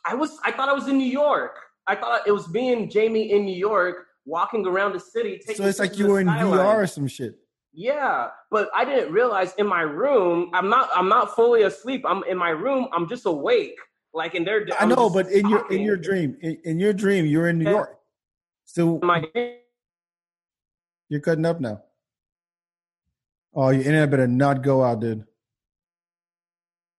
I 0.06 0.14
was 0.14 0.38
I 0.44 0.52
thought 0.52 0.68
I 0.68 0.74
was 0.74 0.90
in 0.90 0.98
New 0.98 1.10
York. 1.10 1.58
I 1.88 1.96
thought 1.96 2.28
it 2.28 2.32
was 2.32 2.50
me 2.50 2.74
and 2.74 2.92
Jamie 2.92 3.32
in 3.32 3.46
New 3.46 3.56
York 3.56 4.08
walking 4.26 4.66
around 4.66 4.94
the 4.94 5.00
city. 5.00 5.38
Taking 5.38 5.56
So 5.56 5.66
it's 5.66 5.80
like 5.80 5.98
you 5.98 6.08
were 6.08 6.20
in 6.20 6.28
skyline. 6.28 6.60
VR 6.60 6.84
or 6.84 6.88
some 6.88 7.08
shit. 7.08 7.36
Yeah, 7.72 8.28
but 8.52 8.70
I 8.76 8.84
didn't 8.84 9.14
realize 9.14 9.54
in 9.56 9.68
my 9.68 9.82
room 9.82 10.50
I'm 10.54 10.70
not 10.70 10.90
I'm 10.94 11.08
not 11.08 11.36
fully 11.36 11.64
asleep. 11.64 12.04
I'm 12.06 12.24
in 12.26 12.38
my 12.38 12.50
room. 12.50 12.88
I'm 12.92 13.08
just 13.08 13.26
awake. 13.26 13.78
Like 14.14 14.36
in 14.36 14.44
there. 14.44 14.68
I 14.78 14.86
know, 14.86 15.10
but 15.10 15.32
in 15.32 15.48
your 15.48 15.72
in 15.72 15.82
your 15.82 15.98
dream, 15.98 16.38
in, 16.42 16.58
in 16.66 16.80
your 16.80 16.94
dream, 16.94 17.26
you're 17.26 17.48
in 17.48 17.60
New 17.60 17.70
York. 17.70 17.98
So 18.66 19.00
my 19.04 19.24
you're 21.14 21.22
cutting 21.22 21.46
up 21.46 21.62
now. 21.62 21.80
Oh, 23.54 23.70
your 23.70 23.84
internet 23.84 24.10
better 24.10 24.28
not 24.28 24.64
go 24.64 24.84
out, 24.84 25.00
dude. 25.00 25.24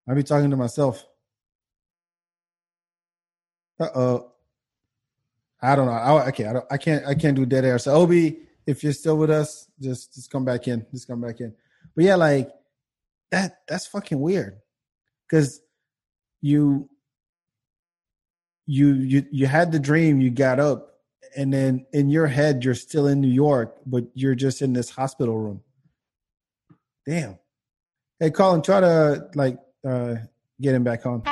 I 0.09 0.15
be 0.15 0.23
talking 0.23 0.51
to 0.51 0.57
myself. 0.57 1.05
Uh 3.81 3.89
oh. 3.93 4.33
I 5.61 5.75
don't 5.75 5.87
know. 5.87 5.93
I, 5.93 6.29
okay, 6.29 6.45
I, 6.47 6.53
don't, 6.53 6.65
I 6.71 6.77
can't. 6.77 7.05
I 7.05 7.15
can't 7.17 7.35
do 7.35 7.45
dead 7.45 7.65
air. 7.65 7.77
So 7.81 7.93
Obi, 7.93 8.39
if 8.69 8.85
you're 8.85 8.93
still 8.93 9.19
with 9.19 9.31
us, 9.31 9.67
just 9.81 10.15
just 10.15 10.31
come 10.31 10.45
back 10.45 10.69
in. 10.69 10.87
Just 10.93 11.09
come 11.09 11.21
back 11.21 11.41
in. 11.41 11.53
But 11.97 12.05
yeah, 12.05 12.15
like 12.15 12.53
that. 13.33 13.63
That's 13.67 13.89
fucking 13.89 14.21
weird. 14.21 14.61
Because 15.29 15.61
you 16.41 16.89
you 18.67 18.93
you 18.93 19.27
you 19.33 19.47
had 19.49 19.73
the 19.73 19.81
dream. 19.81 20.21
You 20.21 20.31
got 20.31 20.61
up, 20.61 20.94
and 21.37 21.53
then 21.53 21.87
in 21.93 22.09
your 22.09 22.27
head 22.27 22.65
you're 22.65 22.75
still 22.75 23.07
in 23.07 23.21
New 23.21 23.29
York, 23.29 23.77
but 23.87 24.05
you're 24.15 24.35
just 24.35 24.63
in 24.63 24.73
this 24.73 24.91
hospital 24.91 25.39
room. 25.39 25.63
Damn. 27.07 27.39
Hey, 28.19 28.31
Colin, 28.31 28.63
try 28.63 28.81
to 28.81 29.29
like 29.35 29.59
uh 29.87 30.17
get 30.61 30.75
him 30.75 30.85
back 30.85 31.05
on. 31.07 31.23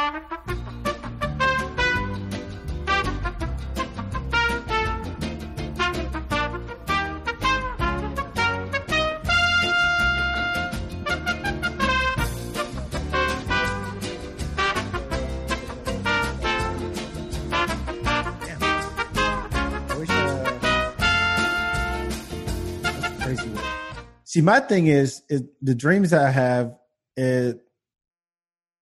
See, 24.32 24.40
my 24.40 24.60
thing 24.60 24.86
is, 24.86 25.20
is 25.28 25.42
the 25.60 25.74
dreams 25.74 26.14
I 26.14 26.30
have. 26.30 26.74
It, 27.18 27.60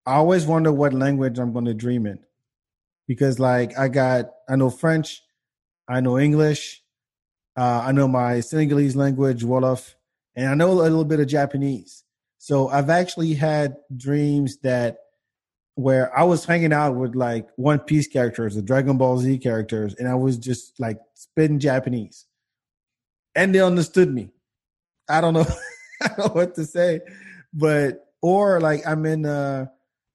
I 0.07 0.15
always 0.15 0.47
wonder 0.47 0.71
what 0.71 0.93
language 0.93 1.41
I'm 1.41 1.53
going 1.53 1.65
to 1.65 1.75
dream 1.75 2.07
in, 2.07 2.21
because 3.09 3.41
like 3.41 3.77
I 3.77 3.89
got, 3.89 4.31
I 4.49 4.55
know 4.55 4.71
French, 4.71 5.25
I 5.89 6.03
know 6.03 6.21
English, 6.21 6.85
uh, 7.59 7.83
I 7.85 7.91
know 7.91 8.07
my 8.07 8.39
Senegalese 8.39 8.95
language, 8.95 9.43
Wolof, 9.43 9.95
and 10.37 10.49
I 10.49 10.55
know 10.55 10.71
a 10.71 10.75
little 10.75 11.05
bit 11.05 11.19
of 11.19 11.27
Japanese. 11.27 12.05
So 12.39 12.69
I've 12.69 12.89
actually 12.89 13.35
had 13.35 13.75
dreams 13.97 14.59
that 14.59 14.99
where 15.75 16.17
I 16.17 16.23
was 16.23 16.45
hanging 16.45 16.73
out 16.73 16.95
with 16.95 17.17
like 17.17 17.49
One 17.57 17.81
Piece 17.81 18.07
characters, 18.07 18.55
the 18.55 18.63
Dragon 18.63 18.99
Ball 18.99 19.19
Z 19.19 19.39
characters, 19.39 19.97
and 19.97 20.07
I 20.07 20.15
was 20.15 20.37
just 20.37 20.79
like 20.79 21.01
spitting 21.15 21.59
Japanese, 21.59 22.27
and 23.35 23.53
they 23.53 23.61
understood 23.61 24.15
me. 24.15 24.31
I 25.11 25.21
don't 25.21 25.35
know, 25.35 25.47
what 26.33 26.55
to 26.55 26.65
say, 26.65 27.01
but 27.53 28.07
or 28.23 28.61
like 28.61 28.87
I'm 28.87 29.05
in, 29.07 29.27
uh, 29.27 29.67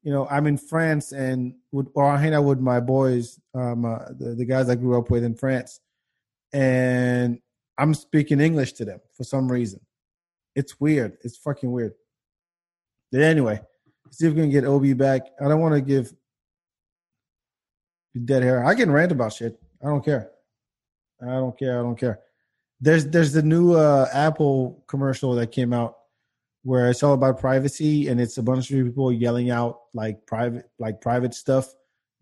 you 0.03 0.11
know, 0.11 0.27
I'm 0.29 0.47
in 0.47 0.57
France 0.57 1.11
and 1.11 1.55
would 1.71 1.87
or 1.93 2.05
I 2.05 2.17
hang 2.17 2.33
out 2.33 2.43
with 2.43 2.59
my 2.59 2.79
boys, 2.79 3.39
um, 3.53 3.85
uh, 3.85 3.99
the, 4.17 4.35
the 4.35 4.45
guys 4.45 4.69
I 4.69 4.75
grew 4.75 4.97
up 4.97 5.09
with 5.09 5.23
in 5.23 5.35
France, 5.35 5.79
and 6.53 7.39
I'm 7.77 7.93
speaking 7.93 8.39
English 8.39 8.73
to 8.73 8.85
them 8.85 8.99
for 9.15 9.23
some 9.23 9.51
reason. 9.51 9.79
It's 10.55 10.79
weird. 10.79 11.17
It's 11.23 11.37
fucking 11.37 11.71
weird. 11.71 11.93
But 13.11 13.21
anyway, 13.21 13.59
see 14.11 14.27
if 14.27 14.33
we 14.33 14.41
can 14.41 14.49
get 14.49 14.63
Obi 14.63 14.93
back. 14.93 15.23
I 15.39 15.47
don't 15.47 15.59
want 15.59 15.75
to 15.75 15.81
give 15.81 16.13
dead 18.23 18.43
hair. 18.43 18.65
I 18.65 18.75
can 18.75 18.91
rant 18.91 19.11
about 19.11 19.33
shit. 19.33 19.59
I 19.83 19.87
don't 19.87 20.03
care. 20.03 20.31
I 21.21 21.25
don't 21.25 21.57
care. 21.57 21.79
I 21.79 21.81
don't 21.81 21.97
care. 21.97 22.19
There's 22.81 23.07
there's 23.07 23.33
the 23.33 23.41
new 23.41 23.73
uh, 23.73 24.07
Apple 24.13 24.83
commercial 24.87 25.33
that 25.35 25.51
came 25.51 25.73
out 25.73 25.95
where 26.63 26.89
it's 26.89 27.03
all 27.03 27.13
about 27.13 27.39
privacy 27.39 28.07
and 28.07 28.19
it's 28.19 28.37
a 28.37 28.43
bunch 28.43 28.71
of 28.71 28.85
people 28.85 29.11
yelling 29.11 29.51
out 29.51 29.81
like 29.93 30.25
private 30.25 30.69
like 30.79 30.99
private 30.99 31.33
stuff 31.33 31.67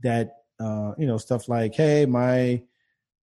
that 0.02 0.36
uh 0.60 0.92
you 0.98 1.08
know 1.08 1.18
stuff 1.18 1.48
like 1.48 1.74
hey 1.74 2.06
my 2.06 2.62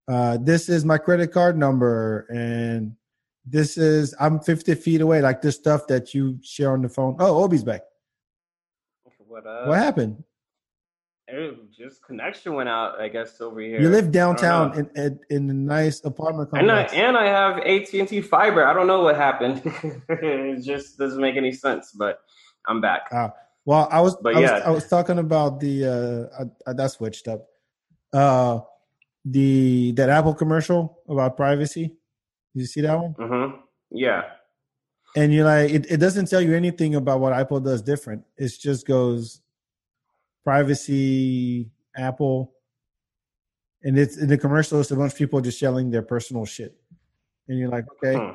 uh 0.07 0.37
this 0.41 0.69
is 0.69 0.85
my 0.85 0.97
credit 0.97 1.33
card 1.33 1.57
number 1.57 2.25
and 2.29 2.95
this 3.51 3.77
is 3.77 4.13
I'm 4.19 4.39
50 4.39 4.75
feet 4.75 5.01
away 5.01 5.21
like 5.21 5.41
this 5.41 5.55
stuff 5.55 5.87
that 5.87 6.13
you 6.13 6.39
share 6.43 6.71
on 6.71 6.81
the 6.81 6.89
phone. 6.89 7.15
Oh, 7.19 7.43
Obi's 7.43 7.63
back. 7.63 7.81
what 9.27 9.45
What 9.67 9.77
happened? 9.77 10.23
It- 11.31 11.71
just 11.71 12.03
connection 12.03 12.53
went 12.53 12.69
out. 12.69 12.99
I 12.99 13.07
guess 13.07 13.39
over 13.41 13.59
here. 13.59 13.79
You 13.81 13.89
live 13.89 14.11
downtown 14.11 14.77
in, 14.77 14.89
in 14.95 15.19
in 15.29 15.49
a 15.49 15.53
nice 15.53 16.03
apartment 16.03 16.49
And 16.53 16.71
I, 16.71 16.83
and 16.83 17.17
I 17.17 17.27
have 17.27 17.57
AT 17.59 17.93
and 17.93 18.07
T 18.07 18.21
fiber. 18.21 18.65
I 18.65 18.73
don't 18.73 18.87
know 18.87 19.01
what 19.01 19.15
happened. 19.15 19.61
it 20.09 20.63
just 20.63 20.97
doesn't 20.97 21.21
make 21.21 21.35
any 21.35 21.51
sense. 21.51 21.91
But 21.91 22.19
I'm 22.67 22.81
back. 22.81 23.07
Ah, 23.11 23.33
well, 23.65 23.87
I 23.91 24.01
was, 24.01 24.15
But 24.21 24.35
I 24.35 24.39
was 24.39 24.49
yeah. 24.49 24.61
I 24.65 24.69
was 24.71 24.87
talking 24.87 25.19
about 25.19 25.59
the 25.59 26.29
uh, 26.37 26.43
I, 26.43 26.69
I, 26.69 26.73
that 26.73 26.91
switched 26.91 27.27
up. 27.27 27.47
Uh, 28.11 28.61
the 29.25 29.91
that 29.93 30.09
Apple 30.09 30.33
commercial 30.33 30.99
about 31.07 31.37
privacy. 31.37 31.87
Did 32.55 32.61
you 32.61 32.65
see 32.65 32.81
that 32.81 32.99
one? 32.99 33.13
hmm 33.13 33.55
Yeah. 33.91 34.23
And 35.15 35.33
you're 35.33 35.45
like, 35.45 35.71
it, 35.71 35.85
it 35.89 35.97
doesn't 35.97 36.27
tell 36.27 36.41
you 36.41 36.55
anything 36.55 36.95
about 36.95 37.19
what 37.19 37.33
Apple 37.33 37.59
does 37.59 37.81
different. 37.81 38.23
It 38.37 38.51
just 38.59 38.85
goes 38.85 39.41
privacy, 40.49 41.69
Apple, 41.95 42.51
and 43.83 43.99
it's 43.99 44.17
in 44.17 44.27
the 44.27 44.37
commercial. 44.37 44.79
It's 44.79 44.89
a 44.89 44.95
bunch 44.95 45.11
of 45.13 45.17
people 45.17 45.39
just 45.41 45.61
yelling 45.61 45.91
their 45.91 46.01
personal 46.01 46.43
shit, 46.45 46.75
and 47.47 47.59
you're 47.59 47.69
like, 47.69 47.85
okay, 47.93 48.15
Hmm. 48.17 48.33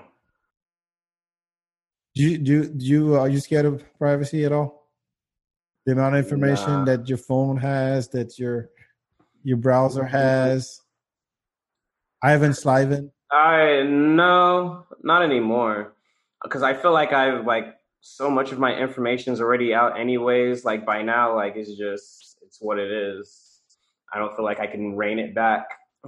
do 2.15 2.23
you 2.23 2.39
do 2.39 2.53
you- 2.53 2.69
do 2.79 2.85
you 2.87 3.15
are 3.17 3.29
you 3.29 3.41
scared 3.41 3.67
of 3.67 3.83
privacy 3.99 4.45
at 4.45 4.53
all? 4.53 4.93
The 5.87 5.93
amount 5.93 6.15
of 6.15 6.25
information 6.25 6.73
Nah. 6.73 6.85
that 6.85 7.09
your 7.09 7.19
phone 7.19 7.57
has, 7.57 8.09
that 8.11 8.39
your 8.39 8.71
your 9.43 9.57
browser 9.59 10.05
has. 10.05 10.81
Ivan 12.23 12.53
Sliven. 12.53 13.11
I 13.31 13.83
no, 13.83 14.87
not 15.03 15.23
anymore. 15.23 15.95
Because 16.43 16.63
I 16.63 16.75
feel 16.75 16.93
like 16.93 17.13
I've 17.13 17.45
like 17.45 17.74
so 18.07 18.29
much 18.29 18.53
of 18.53 18.59
my 18.59 18.77
information 18.77 19.33
is 19.33 19.41
already 19.41 19.73
out 19.73 19.99
anyways. 19.99 20.63
Like 20.63 20.85
by 20.85 21.01
now, 21.01 21.35
like 21.35 21.57
it's 21.57 21.73
just 21.73 22.37
it's 22.43 22.59
what 22.61 22.79
it 22.79 22.91
is. 22.93 23.63
I 24.13 24.19
don't 24.19 24.37
feel 24.37 24.45
like 24.45 24.61
I 24.61 24.67
can 24.67 24.95
rein 24.95 25.19
it 25.19 25.35
back. 25.35 25.65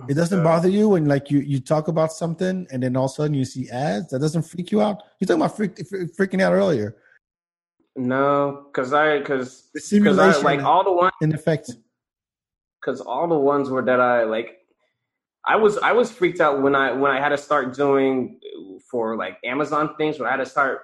It 0.07 0.13
doesn't 0.13 0.41
So- 0.41 0.45
bother 0.45 0.69
you 0.69 0.91
when 0.91 1.07
like 1.07 1.31
you 1.31 1.39
you 1.41 1.59
talk 1.59 1.89
about 1.89 2.13
something 2.13 2.67
and 2.71 2.83
then 2.83 2.97
all 2.99 3.07
of 3.07 3.13
a 3.13 3.15
sudden 3.15 3.33
you 3.35 3.47
see 3.47 3.71
ads. 3.71 4.11
That 4.11 4.21
doesn't 4.21 4.43
freak 4.43 4.71
you 4.71 4.83
out. 4.83 5.03
you're 5.19 5.27
talking 5.27 5.41
about 5.41 5.57
freak, 5.57 5.77
freaking 6.19 6.43
out 6.43 6.53
earlier. 6.53 6.97
No, 7.97 8.67
because 8.67 8.93
I 8.93 9.19
because 9.21 9.71
because 9.91 10.19
I 10.19 10.37
like 10.43 10.61
all 10.63 10.85
the 10.85 10.93
ones 10.93 11.13
in 11.23 11.33
effect. 11.35 11.71
because 12.79 13.01
all 13.01 13.27
the 13.27 13.39
ones 13.39 13.71
were 13.71 13.83
that 13.83 14.01
I 14.01 14.25
like. 14.25 14.59
I 15.47 15.57
was 15.57 15.79
I 15.79 15.93
was 15.93 16.13
freaked 16.13 16.41
out 16.43 16.61
when 16.61 16.75
I 16.75 16.93
when 16.93 17.11
I 17.11 17.19
had 17.21 17.31
to 17.31 17.39
start 17.39 17.75
doing 17.75 18.39
uh, 18.45 18.79
for 18.91 19.17
like 19.17 19.39
Amazon 19.45 19.95
things 19.97 20.19
when 20.19 20.29
I 20.29 20.33
had 20.33 20.45
to 20.45 20.51
start 20.57 20.83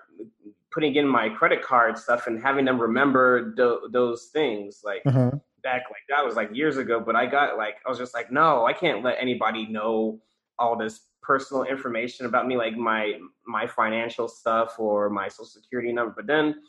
putting 0.73 0.95
in 0.97 1.07
my 1.07 1.29
credit 1.29 1.63
card 1.63 1.99
stuff 1.99 2.27
and 2.27 2.43
having 2.43 2.65
them 2.65 2.81
remember 2.81 3.55
tho- 3.57 3.89
those 3.91 4.31
things 4.33 4.81
like 4.85 5.03
Uh-huh. 5.07 5.31
back 5.63 5.83
like 5.91 6.03
that 6.09 6.25
was 6.25 6.35
like 6.37 6.51
years 6.55 6.77
ago. 6.77 6.99
But 7.01 7.15
I 7.17 7.27
got 7.27 7.57
like 7.57 7.77
I 7.87 7.89
was 7.89 7.99
just 7.99 8.15
like 8.15 8.31
no 8.33 8.65
I 8.67 8.73
can't 8.73 9.03
let 9.03 9.17
anybody 9.21 9.67
know 9.67 10.21
all 10.59 10.77
this 10.77 11.09
personal 11.23 11.63
information 11.65 12.27
about 12.27 12.47
me, 12.49 12.57
like 12.57 12.77
my 12.77 13.19
my 13.47 13.67
financial 13.67 14.29
stuff 14.29 14.79
or 14.79 15.09
my 15.11 15.29
social 15.29 15.47
security 15.47 15.93
number. 15.93 16.13
But 16.17 16.27
then 16.27 16.63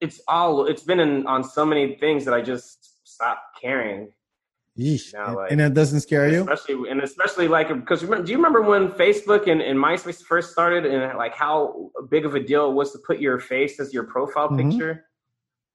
it's 0.00 0.20
all 0.28 0.66
it's 0.66 0.82
been 0.82 1.00
in, 1.00 1.26
on 1.26 1.42
so 1.42 1.64
many 1.64 1.96
things 1.96 2.24
that 2.26 2.34
I 2.34 2.42
just 2.42 3.06
stopped 3.08 3.60
caring. 3.60 4.12
Yeesh. 4.78 5.12
Now, 5.14 5.36
like- 5.36 5.52
and 5.52 5.60
it 5.60 5.74
doesn't 5.74 6.00
scare 6.00 6.28
you? 6.28 6.40
Especially 6.40 6.90
and 6.90 7.00
especially 7.00 7.48
like 7.48 7.68
because 7.68 8.00
do 8.00 8.06
you 8.26 8.36
remember 8.36 8.60
when 8.62 8.88
Facebook 8.88 9.46
and, 9.50 9.60
and 9.62 9.78
MySpace 9.78 10.22
first 10.22 10.50
started 10.50 10.84
and 10.84 11.16
like 11.16 11.34
how 11.34 11.90
big 12.10 12.26
of 12.26 12.34
a 12.34 12.40
deal 12.40 12.70
it 12.70 12.74
was 12.74 12.92
to 12.92 12.98
put 13.06 13.20
your 13.20 13.38
face 13.38 13.78
as 13.78 13.94
your 13.94 14.04
profile 14.04 14.48
Mhm. 14.48 14.70
picture? 14.70 15.04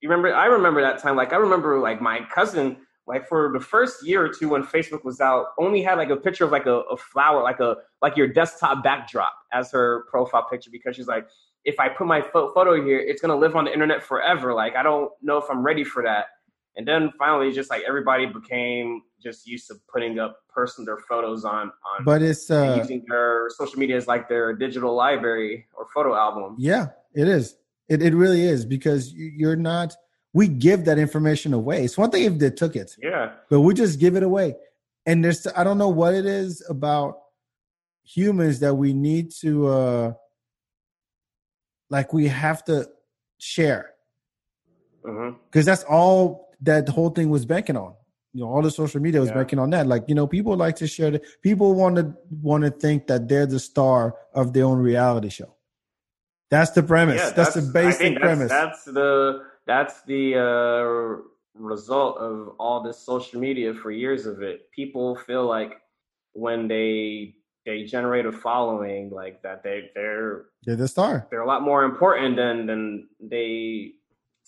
You 0.02 0.10
remember? 0.10 0.34
I 0.36 0.46
remember 0.46 0.82
that 0.82 1.00
time. 1.00 1.16
Like 1.16 1.32
I 1.34 1.38
remember 1.38 1.80
like 1.80 2.02
my 2.02 2.22
cousin 2.34 2.78
like 3.08 3.28
for 3.28 3.52
the 3.54 3.60
first 3.60 4.06
year 4.06 4.24
or 4.24 4.30
two 4.30 4.50
when 4.50 4.64
Facebook 4.64 5.04
was 5.04 5.20
out, 5.20 5.48
only 5.58 5.82
had 5.82 5.98
like 5.98 6.10
a 6.12 6.16
picture 6.18 6.44
of 6.46 6.52
like 6.52 6.68
a, 6.68 6.82
a 6.92 6.98
flower, 6.98 7.42
like 7.42 7.60
a 7.60 7.78
like 8.02 8.16
your 8.18 8.28
desktop 8.28 8.84
backdrop 8.84 9.34
as 9.52 9.72
her 9.72 10.06
profile 10.12 10.46
picture 10.50 10.70
because 10.72 10.96
she's 10.96 11.08
like, 11.08 11.26
if 11.66 11.80
I 11.80 11.90
put 11.90 12.06
my 12.06 12.22
pho- 12.22 12.52
photo 12.54 12.76
here, 12.86 13.00
it's 13.00 13.22
gonna 13.22 13.36
live 13.36 13.56
on 13.56 13.66
the 13.66 13.74
internet 13.74 14.04
forever. 14.04 14.54
Like 14.54 14.76
I 14.76 14.84
don't 14.84 15.10
know 15.22 15.38
if 15.38 15.46
I'm 15.50 15.64
ready 15.64 15.84
for 15.84 16.04
that. 16.04 16.26
And 16.80 16.88
then 16.88 17.12
finally, 17.20 17.52
just 17.52 17.70
like 17.70 17.84
everybody 17.86 18.26
became 18.26 19.02
just 19.22 19.46
used 19.46 19.68
to 19.68 19.76
putting 19.94 20.18
up 20.18 20.38
person 20.48 20.86
their 20.86 20.98
photos 21.10 21.44
on 21.44 21.74
on 21.92 22.06
But 22.06 22.22
it's 22.22 22.50
uh 22.50 22.78
using 22.78 23.04
their 23.10 23.50
social 23.50 23.78
media 23.78 23.98
as 23.98 24.08
like 24.08 24.30
their 24.30 24.54
digital 24.56 24.96
library 24.96 25.68
or 25.78 25.88
photo 25.94 26.16
album. 26.16 26.56
yeah, 26.58 26.88
it 27.14 27.28
is. 27.28 27.58
It 27.90 28.02
it 28.02 28.14
really 28.14 28.44
is 28.44 28.64
because 28.64 29.12
you- 29.12 29.34
you're 29.36 29.58
not 29.58 29.94
we 30.32 30.48
give 30.48 30.86
that 30.86 30.98
information 30.98 31.54
away. 31.54 31.84
It's 31.84 31.98
one 31.98 32.12
thing 32.12 32.24
if 32.24 32.38
they 32.40 32.50
took 32.50 32.78
it, 32.78 32.96
Yeah, 33.04 33.34
but 33.50 33.60
we 33.60 33.74
just 33.74 34.00
give 34.00 34.16
it 34.16 34.24
away. 34.24 34.56
And 35.06 35.22
there's 35.22 35.46
I 35.48 35.66
don't 35.66 35.80
know 35.80 35.90
what 35.90 36.14
it 36.14 36.26
is 36.26 36.64
about 36.70 37.18
humans 38.04 38.62
that 38.62 38.74
we 38.76 38.94
need 38.94 39.32
to 39.42 39.68
uh 39.68 40.14
like 41.90 42.14
we 42.14 42.30
have 42.30 42.64
to 42.66 42.88
share 43.38 43.92
hmm 45.04 45.32
because 45.52 45.66
that's 45.66 45.84
all 45.84 46.49
that 46.62 46.90
whole 46.90 47.10
thing 47.10 47.30
was 47.30 47.46
banking 47.46 47.78
on. 47.78 47.94
You 48.34 48.42
know, 48.44 48.50
all 48.50 48.62
the 48.62 48.70
social 48.72 49.02
media 49.02 49.20
was 49.20 49.30
Yeah. 49.30 49.36
banking 49.36 49.60
on 49.60 49.72
that. 49.72 49.88
Like, 49.88 50.04
you 50.08 50.14
know, 50.16 50.28
people 50.28 50.56
like 50.56 50.76
to 50.78 50.88
share. 50.88 51.12
The, 51.12 51.22
people 51.42 51.74
want 51.74 51.96
to 51.96 52.14
want 52.42 52.64
to 52.64 52.70
think 52.70 53.08
that 53.08 53.28
they're 53.28 53.48
the 53.48 53.60
star 53.60 54.16
of 54.34 54.54
their 54.54 54.66
own 54.66 54.78
reality 54.80 55.30
show. 55.30 55.56
That's 56.52 56.72
the 56.72 56.84
premise. 56.84 57.18
Yeah, 57.22 57.30
that's, 57.32 57.54
the 57.56 57.62
I 57.70 57.72
basic 57.72 58.14
that's, 58.14 58.22
premise. 58.22 58.50
That's 58.50 58.84
the 58.86 59.44
that's 59.66 60.04
the 60.04 60.36
uh, 60.36 61.22
result 61.60 62.18
of 62.18 62.56
all 62.60 62.82
this 62.84 62.98
social 63.00 63.40
media 63.40 63.74
for 63.74 63.92
years 63.92 64.26
of 64.26 64.42
it. 64.42 64.72
People 64.72 65.16
feel 65.16 65.46
like 65.46 65.74
when 66.34 66.68
they 66.68 67.36
they 67.66 67.84
generate 67.84 68.26
a 68.26 68.32
following, 68.32 69.10
like 69.12 69.42
that 69.44 69.64
they 69.64 69.90
they're 69.96 70.46
They're 70.66 70.76
the 70.76 70.88
star. 70.88 71.28
they're 71.30 71.42
a 71.42 71.48
lot 71.48 71.62
more 71.64 71.84
important 71.84 72.36
than 72.36 72.66
than 72.68 73.10
they 73.20 73.94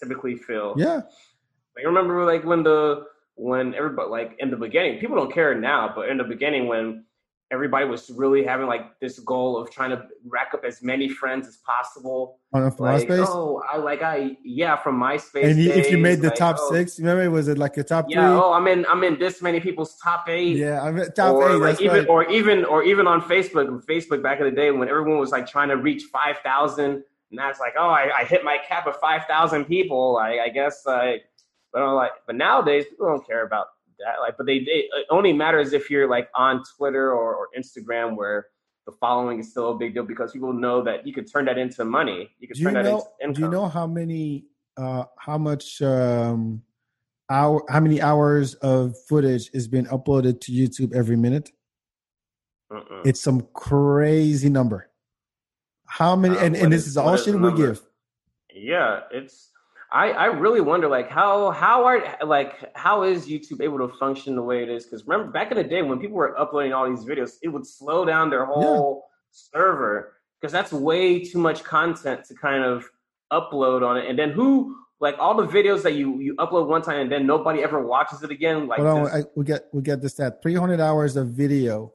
typically 0.01 0.35
feel. 0.35 0.73
Yeah. 0.77 1.01
Like, 1.75 1.85
I 1.85 1.87
remember 1.87 2.25
like 2.25 2.43
when 2.43 2.63
the 2.63 3.05
when 3.35 3.73
everybody 3.75 4.09
like 4.09 4.35
in 4.39 4.51
the 4.51 4.57
beginning, 4.57 4.99
people 4.99 5.15
don't 5.15 5.33
care 5.33 5.53
now, 5.59 5.91
but 5.95 6.09
in 6.09 6.17
the 6.17 6.23
beginning 6.23 6.67
when 6.67 7.05
everybody 7.51 7.85
was 7.85 8.09
really 8.11 8.45
having 8.45 8.65
like 8.65 8.97
this 9.01 9.19
goal 9.19 9.57
of 9.57 9.69
trying 9.69 9.89
to 9.89 10.01
rack 10.25 10.51
up 10.53 10.63
as 10.63 10.81
many 10.81 11.09
friends 11.09 11.47
as 11.47 11.57
possible. 11.57 12.39
On 12.53 12.69
from 12.71 12.85
Like, 12.85 13.07
MySpace. 13.07 13.25
oh, 13.27 13.61
I 13.69 13.77
like 13.77 14.01
I 14.01 14.37
yeah 14.43 14.75
from 14.77 14.99
MySpace. 14.99 15.43
and 15.49 15.59
you, 15.59 15.69
if 15.71 15.91
you 15.91 15.97
made 15.97 16.21
the 16.21 16.27
like, 16.29 16.35
top 16.37 16.57
oh, 16.59 16.71
six, 16.71 16.97
remember, 16.99 17.29
was 17.29 17.47
it 17.47 17.57
like 17.57 17.75
a 17.77 17.83
top 17.83 18.05
Yeah, 18.09 18.27
three? 18.27 18.41
oh, 18.41 18.53
I'm 18.53 18.67
in 18.67 18.85
I'm 18.85 19.03
in 19.03 19.17
this 19.19 19.41
many 19.41 19.59
people's 19.59 19.97
top 19.97 20.29
eight. 20.29 20.55
yeah, 20.57 20.81
I 20.81 20.91
mean, 20.91 21.11
top 21.13 21.35
or 21.35 21.51
eight. 21.51 21.55
like 21.55 21.81
even 21.81 21.97
right. 21.99 22.07
or 22.09 22.29
even 22.29 22.63
or 22.65 22.83
even 22.83 23.07
on 23.07 23.21
Facebook, 23.21 23.83
Facebook 23.85 24.21
back 24.21 24.39
in 24.39 24.45
the 24.45 24.51
day 24.51 24.71
when 24.71 24.87
everyone 24.87 25.19
was 25.19 25.31
like 25.31 25.47
trying 25.47 25.69
to 25.69 25.77
reach 25.77 26.03
five 26.11 26.37
thousand, 26.39 27.03
and 27.31 27.39
that's 27.39 27.59
like, 27.59 27.73
oh, 27.77 27.89
I, 27.89 28.11
I 28.19 28.23
hit 28.25 28.43
my 28.45 28.59
cap 28.65 28.87
of 28.87 28.95
five 29.01 29.25
thousand 29.25 29.65
people. 29.65 30.17
I, 30.17 30.39
I 30.39 30.49
guess 30.49 30.83
I, 30.87 31.19
but 31.73 31.81
I'm 31.81 31.95
like, 31.95 32.11
but 32.27 32.35
nowadays 32.35 32.85
people 32.89 33.07
don't 33.07 33.25
care 33.25 33.45
about 33.45 33.67
that. 33.99 34.19
Like, 34.19 34.35
but 34.37 34.45
they, 34.45 34.59
they 34.59 34.87
it 34.91 35.05
only 35.09 35.33
matters 35.33 35.73
if 35.73 35.89
you're 35.89 36.09
like 36.09 36.29
on 36.35 36.63
Twitter 36.77 37.11
or, 37.11 37.35
or 37.35 37.47
Instagram 37.57 38.15
where 38.15 38.47
the 38.85 38.91
following 38.93 39.39
is 39.39 39.51
still 39.51 39.71
a 39.71 39.75
big 39.77 39.93
deal 39.93 40.03
because 40.03 40.31
people 40.31 40.53
know 40.53 40.81
that 40.83 41.05
you 41.05 41.13
could 41.13 41.31
turn 41.31 41.45
that 41.45 41.57
into 41.57 41.85
money. 41.85 42.29
You 42.39 42.47
could 42.47 42.55
do 42.57 42.61
you 42.61 42.65
turn 42.67 42.73
that 42.75 42.85
know? 42.85 42.97
into 42.97 43.07
income. 43.21 43.33
Do 43.33 43.41
you 43.41 43.49
know 43.49 43.67
how 43.67 43.87
many? 43.87 44.45
Uh, 44.77 45.03
how 45.19 45.37
much? 45.37 45.81
Um, 45.81 46.63
hour? 47.29 47.63
How 47.69 47.79
many 47.79 48.01
hours 48.01 48.55
of 48.55 48.95
footage 49.07 49.49
is 49.53 49.67
being 49.67 49.85
uploaded 49.85 50.41
to 50.41 50.51
YouTube 50.51 50.95
every 50.95 51.15
minute? 51.15 51.51
Mm-mm. 52.71 53.05
It's 53.05 53.19
some 53.21 53.41
crazy 53.53 54.49
number. 54.49 54.89
How 55.85 56.15
many? 56.15 56.37
Uh, 56.37 56.45
and, 56.45 56.55
and 56.55 56.73
this 56.73 56.81
is- 56.83 56.87
is 56.91 56.97
all 56.97 57.15
shit 57.17 57.35
we 57.35 57.41
number? 57.41 57.55
give. 57.67 57.81
Yeah, 58.53 59.01
it's. 59.11 59.50
I 59.91 60.11
I 60.11 60.25
really 60.27 60.61
wonder 60.61 60.87
like 60.87 61.09
how 61.09 61.51
how 61.51 61.83
are 61.85 62.01
like 62.25 62.53
how 62.75 63.03
is 63.03 63.27
YouTube 63.27 63.61
able 63.61 63.77
to 63.79 63.89
function 63.97 64.35
the 64.35 64.41
way 64.41 64.63
it 64.63 64.69
is? 64.69 64.85
Because 64.85 65.05
remember 65.05 65.31
back 65.31 65.51
in 65.51 65.57
the 65.57 65.63
day 65.63 65.81
when 65.81 65.99
people 65.99 66.15
were 66.15 66.37
uploading 66.39 66.71
all 66.71 66.89
these 66.89 67.05
videos, 67.05 67.33
it 67.41 67.49
would 67.49 67.67
slow 67.67 68.05
down 68.05 68.29
their 68.29 68.45
whole 68.45 69.05
server 69.31 70.13
because 70.39 70.51
that's 70.51 70.71
way 70.71 71.23
too 71.23 71.39
much 71.39 71.63
content 71.63 72.23
to 72.25 72.35
kind 72.35 72.63
of 72.63 72.85
upload 73.31 73.85
on 73.85 73.97
it. 73.97 74.09
And 74.09 74.17
then 74.17 74.31
who 74.31 74.75
like 75.01 75.15
all 75.19 75.35
the 75.35 75.47
videos 75.47 75.83
that 75.83 75.95
you 75.95 76.19
you 76.21 76.35
upload 76.35 76.67
one 76.67 76.81
time 76.81 77.01
and 77.01 77.11
then 77.11 77.27
nobody 77.27 77.61
ever 77.61 77.85
watches 77.85 78.23
it 78.23 78.31
again? 78.31 78.67
Like 78.67 78.79
Hold 78.79 79.07
on, 79.07 79.07
I, 79.07 79.23
we 79.35 79.43
get 79.43 79.65
we 79.73 79.81
get 79.81 80.01
this 80.01 80.13
stat. 80.13 80.41
Three 80.41 80.55
hundred 80.55 80.79
hours 80.79 81.17
of 81.17 81.29
video 81.29 81.93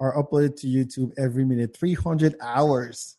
are 0.00 0.16
uploaded 0.20 0.60
to 0.62 0.66
YouTube 0.66 1.12
every 1.16 1.44
minute. 1.44 1.76
Three 1.76 1.94
hundred 1.94 2.34
hours. 2.40 3.18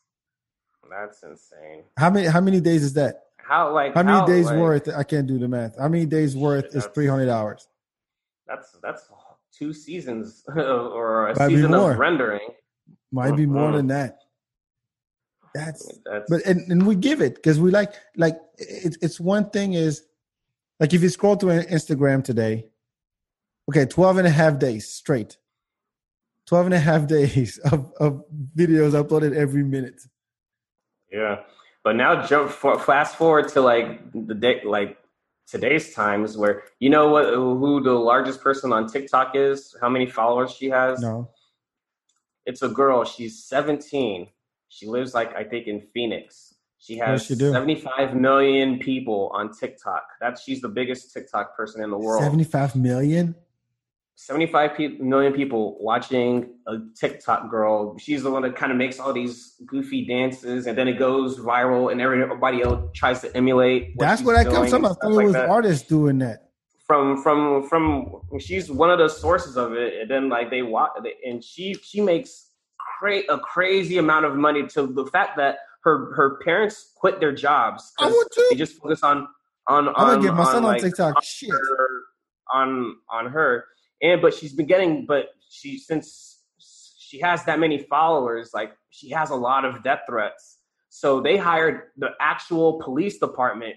that's 0.90 1.24
insane. 1.24 1.84
How 1.98 2.10
many? 2.10 2.28
How 2.28 2.41
many 2.41 2.60
days 2.60 2.84
is 2.84 2.94
that? 2.94 3.27
How 3.48 3.74
like 3.74 3.94
How 3.94 4.03
many 4.03 4.26
days 4.28 4.48
like, 4.48 4.57
worth? 4.57 4.90
I 4.90 5.03
can't 5.03 5.26
do 5.26 5.40
the 5.40 5.48
math. 5.48 5.80
How 5.80 5.88
many 5.88 6.06
days 6.06 6.36
worth 6.36 6.76
is 6.76 6.86
three 6.94 7.07
hundred 7.07 7.30
hours? 7.30 7.69
That's 8.45 8.76
that's 8.84 9.07
two 9.57 9.74
seasons 9.74 10.44
or 10.56 11.30
a 11.30 11.40
Might 11.40 11.48
season 11.48 11.74
of 11.74 11.98
rendering. 11.98 12.49
Might 13.11 13.38
be 13.38 13.45
more 13.45 13.72
than 13.72 13.88
mm-hmm. 13.88 13.99
that. 13.99 14.19
That's 15.56 15.99
That's 16.06 16.30
but 16.30 16.45
and, 16.45 16.69
and 16.69 16.86
we 16.86 16.95
give 16.95 17.22
it 17.22 17.36
because 17.36 17.60
we 17.60 17.72
like 17.72 17.94
like 18.18 18.38
it's 18.57 18.98
it's 19.02 19.19
one 19.19 19.49
thing 19.49 19.74
is 19.74 20.03
like 20.82 20.94
if 20.94 21.02
you 21.02 21.10
scroll 21.10 21.38
through 21.38 21.64
Instagram 21.64 22.24
today, 22.24 22.65
okay, 23.69 23.86
12 23.86 24.18
and 24.18 24.28
a 24.28 24.32
half 24.32 24.60
days 24.60 24.90
straight. 24.90 25.38
12 26.48 26.68
and 26.68 26.76
a 26.76 26.80
half 26.80 27.07
days 27.18 27.60
of, 27.60 27.91
of 27.99 28.24
videos 28.56 28.91
uploaded 28.91 29.34
every 29.36 29.64
minute. 29.64 30.02
Yeah, 31.11 31.38
but 31.88 31.96
now 31.96 32.28
jump 32.28 32.52
for, 32.52 32.78
fast 32.78 33.16
forward 33.16 33.48
to 33.48 33.62
like 33.62 34.12
the 34.12 34.36
day, 34.36 34.60
like 34.66 34.98
today's 35.48 35.94
times, 35.94 36.36
where 36.36 36.64
you 36.80 36.90
know 36.90 37.08
what 37.08 37.34
who 37.34 37.82
the 37.82 37.94
largest 37.94 38.42
person 38.42 38.74
on 38.74 38.88
TikTok 38.88 39.38
is, 39.38 39.74
how 39.80 39.88
many 39.88 40.06
followers 40.06 40.52
she 40.52 40.68
has. 40.68 41.00
No. 41.00 41.30
It's 42.46 42.62
a 42.62 42.68
girl. 42.68 43.06
She's 43.06 43.42
17. 43.46 44.28
She 44.68 44.86
lives 44.86 45.14
like 45.14 45.34
I 45.34 45.46
think 45.46 45.68
in 45.68 45.80
Phoenix. 45.80 46.56
She 46.78 46.98
has 46.98 47.26
she 47.26 47.36
75 47.36 48.16
million 48.16 48.80
people 48.80 49.32
on 49.34 49.54
TikTok. 49.54 50.04
That's 50.20 50.44
she's 50.44 50.60
the 50.60 50.68
biggest 50.68 51.14
TikTok 51.14 51.56
person 51.56 51.82
in 51.82 51.90
the 51.90 51.98
world. 51.98 52.22
75 52.22 52.76
million? 52.76 53.34
75 54.18 54.73
pe- 54.76 54.98
million 54.98 55.31
people 55.31 55.77
watching 55.80 56.49
a 56.65 56.77
TikTok 56.99 57.52
girl. 57.52 57.95
She's 57.99 58.23
the 58.23 58.31
one 58.31 58.41
that 58.41 58.56
kind 58.56 58.72
of 58.72 58.77
makes 58.77 58.99
all 58.99 59.14
these 59.14 59.53
goofy 59.68 60.07
dances, 60.07 60.65
and 60.65 60.76
then 60.76 60.88
it 60.88 60.98
goes 60.98 61.38
viral, 61.38 61.91
and 61.91 62.02
everybody 62.02 62.64
else 62.64 62.89
tries 62.95 63.22
to 63.22 63.38
emulate. 63.38 63.91
What 63.95 64.07
That's 64.07 64.23
what 64.23 64.35
I 64.35 64.44
come 64.44 64.68
from. 64.68 64.85
I 64.85 64.89
thought 64.89 65.11
it 65.11 65.23
was 65.23 65.34
that. 65.34 65.48
artists 65.48 65.88
doing 65.88 66.18
that. 66.18 66.49
From 66.88 67.22
from 67.22 67.69
from. 67.69 68.22
She's 68.39 68.72
one 68.72 68.89
of 68.89 68.98
the 68.98 69.07
sources 69.07 69.56
of 69.56 69.73
it, 69.73 70.02
and 70.02 70.10
then 70.10 70.30
like 70.30 70.49
they 70.49 70.64
watch, 70.64 70.91
and 71.23 71.44
she 71.44 71.76
she 71.76 72.02
makes 72.02 72.48
cra- 72.99 73.27
a 73.30 73.38
crazy 73.38 73.99
amount 73.99 74.26
of 74.26 74.35
money 74.35 74.65
to 74.69 74.88
the 74.88 75.06
fact 75.06 75.38
that 75.38 75.60
her 75.84 76.11
her 76.15 76.39
parents 76.44 76.91
quit 76.95 77.19
their 77.19 77.34
jobs. 77.34 77.94
I 77.99 78.07
would 78.07 78.27
too. 78.34 78.48
They 78.49 78.56
just 78.56 78.77
focus 78.81 79.03
on 79.03 79.27
on. 79.68 79.89
I'm 79.89 79.94
gonna 79.94 80.14
on- 80.14 80.22
get 80.23 80.34
my 80.34 80.39
on, 80.39 80.45
son 80.48 80.56
on 80.56 80.64
like, 80.64 80.81
TikTok. 80.81 81.23
Shit. 81.23 81.52
her, 81.52 81.88
on 82.52 82.95
on 83.11 83.27
her 83.27 83.65
and 84.02 84.22
but 84.22 84.34
she's 84.34 84.53
been 84.53 84.65
getting 84.68 85.06
but 85.06 85.28
she 85.49 85.78
since 85.78 86.41
she 86.60 87.19
has 87.19 87.44
that 87.45 87.60
many 87.60 87.78
followers 87.90 88.52
like 88.53 88.72
she 88.90 89.10
has 89.10 89.30
a 89.30 89.36
lot 89.36 89.64
of 89.65 89.82
death 89.84 90.02
threats 90.10 90.57
so 90.90 91.22
they 91.22 91.38
hired 91.38 91.84
the 91.98 92.10
actual 92.19 92.80
police 92.82 93.18
department 93.19 93.76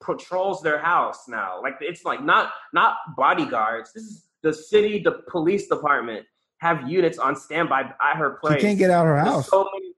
patrols 0.00 0.62
their 0.62 0.78
house 0.78 1.26
now 1.28 1.60
like 1.62 1.74
it's 1.80 2.04
like 2.04 2.22
not 2.22 2.50
not 2.72 2.96
bodyguards 3.16 3.92
this 3.92 4.04
is 4.04 4.28
the 4.42 4.52
city 4.52 5.00
the 5.02 5.22
police 5.28 5.66
department 5.68 6.24
have 6.58 6.88
units 6.88 7.18
on 7.18 7.34
standby 7.36 7.80
at 7.82 8.16
her 8.16 8.38
She 8.42 8.46
place 8.48 8.60
can't 8.62 8.78
get 8.78 8.90
out 8.90 9.06
of 9.06 9.10
her 9.10 9.14
There's 9.24 9.28
house. 9.28 9.48
so 9.48 9.64
many 9.74 9.92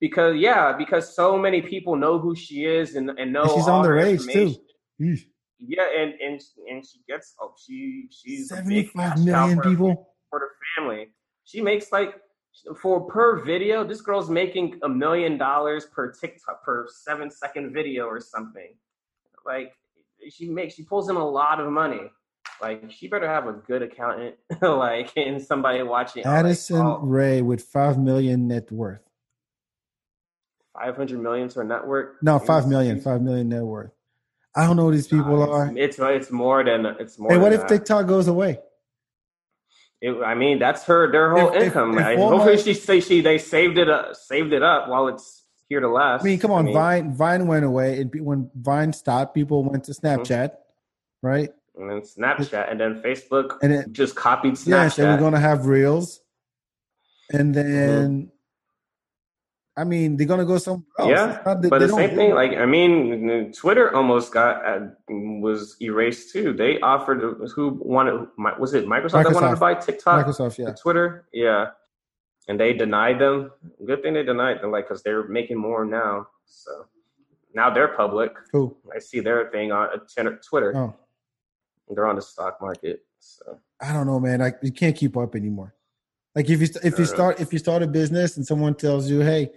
because 0.00 0.36
yeah 0.36 0.74
because 0.76 1.14
so 1.14 1.36
many 1.36 1.60
people 1.60 1.96
know 1.96 2.18
who 2.18 2.34
she 2.34 2.64
is 2.64 2.94
and, 2.94 3.10
and 3.18 3.32
know 3.32 3.42
And 3.42 3.50
she's 3.52 3.66
underage, 3.66 4.32
too. 4.32 4.54
Eesh. 5.00 5.24
Yeah, 5.60 5.84
and 5.96 6.14
and 6.20 6.40
and 6.68 6.84
she 6.86 7.00
gets 7.08 7.34
oh 7.40 7.54
she 7.64 8.08
she's 8.10 8.50
a 8.50 8.56
big 8.56 8.90
75 8.90 8.94
cash 8.94 9.16
cow 9.16 9.22
million 9.24 9.56
for, 9.56 9.62
people. 9.62 10.08
for 10.30 10.38
the 10.40 10.46
family. 10.76 11.08
She 11.44 11.60
makes 11.60 11.92
like 11.92 12.14
for 12.80 13.02
per 13.02 13.42
video, 13.44 13.84
this 13.84 14.00
girl's 14.00 14.30
making 14.30 14.80
a 14.82 14.88
million 14.88 15.38
dollars 15.38 15.86
per 15.86 16.12
TikTok 16.12 16.64
per 16.64 16.86
seven 16.88 17.30
second 17.30 17.72
video 17.72 18.06
or 18.06 18.20
something. 18.20 18.74
Like 19.44 19.72
she 20.30 20.48
makes 20.48 20.74
she 20.74 20.84
pulls 20.84 21.08
in 21.08 21.16
a 21.16 21.26
lot 21.26 21.60
of 21.60 21.70
money. 21.70 22.10
Like 22.60 22.90
she 22.90 23.08
better 23.08 23.26
have 23.26 23.46
a 23.46 23.52
good 23.52 23.82
accountant, 23.82 24.36
like 24.62 25.12
and 25.16 25.40
somebody 25.40 25.82
watching. 25.82 26.24
Addison 26.24 26.78
like, 26.78 26.86
oh, 26.86 27.00
Rae 27.00 27.42
with 27.42 27.62
five 27.62 27.98
million 27.98 28.48
net 28.48 28.70
worth. 28.70 29.00
Five 30.74 30.96
hundred 30.96 31.20
million 31.20 31.48
to 31.50 31.60
her 31.60 31.64
network. 31.64 32.22
No, 32.22 32.38
five 32.38 32.66
million. 32.68 33.00
Five 33.00 33.22
million 33.22 33.48
net 33.48 33.62
worth. 33.62 33.92
I 34.56 34.66
don't 34.66 34.76
know 34.76 34.86
who 34.86 34.92
these 34.92 35.06
people 35.08 35.36
nah, 35.38 35.50
are. 35.52 35.72
It's, 35.76 35.98
it's 35.98 36.30
more 36.30 36.64
than 36.64 36.84
it's 36.86 37.18
more. 37.18 37.30
Hey, 37.30 37.36
what 37.38 37.52
if 37.52 37.60
that. 37.60 37.68
TikTok 37.68 38.06
goes 38.06 38.26
away? 38.28 38.58
It, 40.00 40.12
I 40.24 40.34
mean, 40.34 40.58
that's 40.58 40.84
her 40.84 41.10
their 41.12 41.30
whole 41.30 41.50
If- 41.50 41.56
if- 41.56 41.62
income. 41.64 41.92
if 41.92 42.04
right? 42.04 42.18
Walmart- 42.18 42.30
Hopefully, 42.30 42.56
she 42.58 42.74
say 42.74 43.00
she 43.00 43.20
they 43.20 43.38
saved 43.38 43.78
it 43.78 43.88
up, 43.88 44.16
saved 44.16 44.52
it 44.52 44.62
up 44.62 44.88
while 44.88 45.08
it's 45.08 45.44
here 45.68 45.80
to 45.80 45.88
last. 45.88 46.22
I 46.22 46.24
mean, 46.24 46.38
come 46.40 46.50
on, 46.50 46.72
Vine 46.72 47.14
Vine 47.14 47.46
went 47.46 47.64
away, 47.64 48.00
and 48.00 48.12
when 48.24 48.50
Vine 48.54 48.92
stopped, 48.92 49.34
people 49.34 49.62
went 49.62 49.84
to 49.84 49.92
Mm-hmm. 49.92 50.22
Snapchat, 50.22 50.52
right? 51.22 51.50
and 51.76 51.88
then 51.88 52.00
Snapchat, 52.02 52.70
and 52.70 52.78
then 52.80 53.00
Facebook, 53.02 53.56
And 53.62 53.72
it- 53.72 53.92
just 53.92 54.14
copied 54.16 54.54
Snapchat. 54.54 54.66
Yes, 54.68 54.98
and 54.98 55.08
we're 55.08 55.18
gonna 55.20 55.38
have 55.40 55.66
Reels, 55.66 56.20
and 57.32 57.54
Mm-hmm. 57.54 57.70
then, 57.70 58.32
I 59.80 59.84
mean, 59.84 60.16
they're 60.16 60.26
gonna 60.26 60.44
go 60.44 60.58
somewhere 60.58 60.84
else. 60.98 61.08
Yeah, 61.08 61.26
not 61.46 61.62
that 61.62 61.70
but 61.70 61.78
they 61.78 61.86
the 61.86 61.94
same 61.94 62.14
thing. 62.14 62.34
Like 62.34 62.52
I 62.52 62.66
mean, 62.66 63.50
Twitter 63.52 63.94
almost 63.96 64.30
got 64.30 64.62
uh, 64.66 64.88
was 65.08 65.76
erased 65.80 66.32
too. 66.32 66.52
They 66.52 66.78
offered 66.80 67.20
who 67.54 67.78
wanted 67.80 68.28
was 68.58 68.74
it 68.74 68.84
Microsoft, 68.86 69.24
that 69.24 69.32
wanted 69.32 69.50
to 69.50 69.56
buy 69.56 69.74
TikTok, 69.74 70.26
Microsoft, 70.26 70.58
yeah. 70.58 70.74
Twitter, 70.74 71.24
yeah, 71.32 71.70
and 72.46 72.60
they 72.60 72.74
denied 72.74 73.20
them. 73.20 73.52
Good 73.86 74.02
thing 74.02 74.12
they 74.12 74.22
denied 74.22 74.60
them, 74.60 74.70
like 74.70 74.86
because 74.86 75.02
they're 75.02 75.26
making 75.28 75.56
more 75.56 75.86
now. 75.86 76.28
So 76.44 76.84
now 77.54 77.70
they're 77.70 77.88
public. 77.88 78.32
Who? 78.52 78.76
I 78.94 78.98
see 78.98 79.20
their 79.20 79.50
thing 79.50 79.72
on 79.72 79.88
uh, 79.94 80.30
Twitter. 80.46 80.76
Oh, 80.76 80.94
They're 81.88 82.06
on 82.06 82.16
the 82.16 82.22
stock 82.22 82.60
market. 82.60 83.02
So 83.18 83.58
I 83.80 83.94
don't 83.94 84.06
know, 84.06 84.20
man. 84.20 84.40
Like 84.40 84.58
you 84.62 84.72
can't 84.72 84.94
keep 84.94 85.16
up 85.16 85.34
anymore. 85.34 85.74
Like 86.34 86.48
if 86.48 86.60
you 86.60 86.68
if 86.84 86.98
you 86.98 87.04
Uh. 87.04 87.08
start 87.16 87.40
if 87.40 87.52
you 87.52 87.58
start 87.58 87.82
a 87.82 87.86
business 87.86 88.36
and 88.36 88.46
someone 88.46 88.74
tells 88.74 89.10
you, 89.10 89.20
hey, 89.20 89.52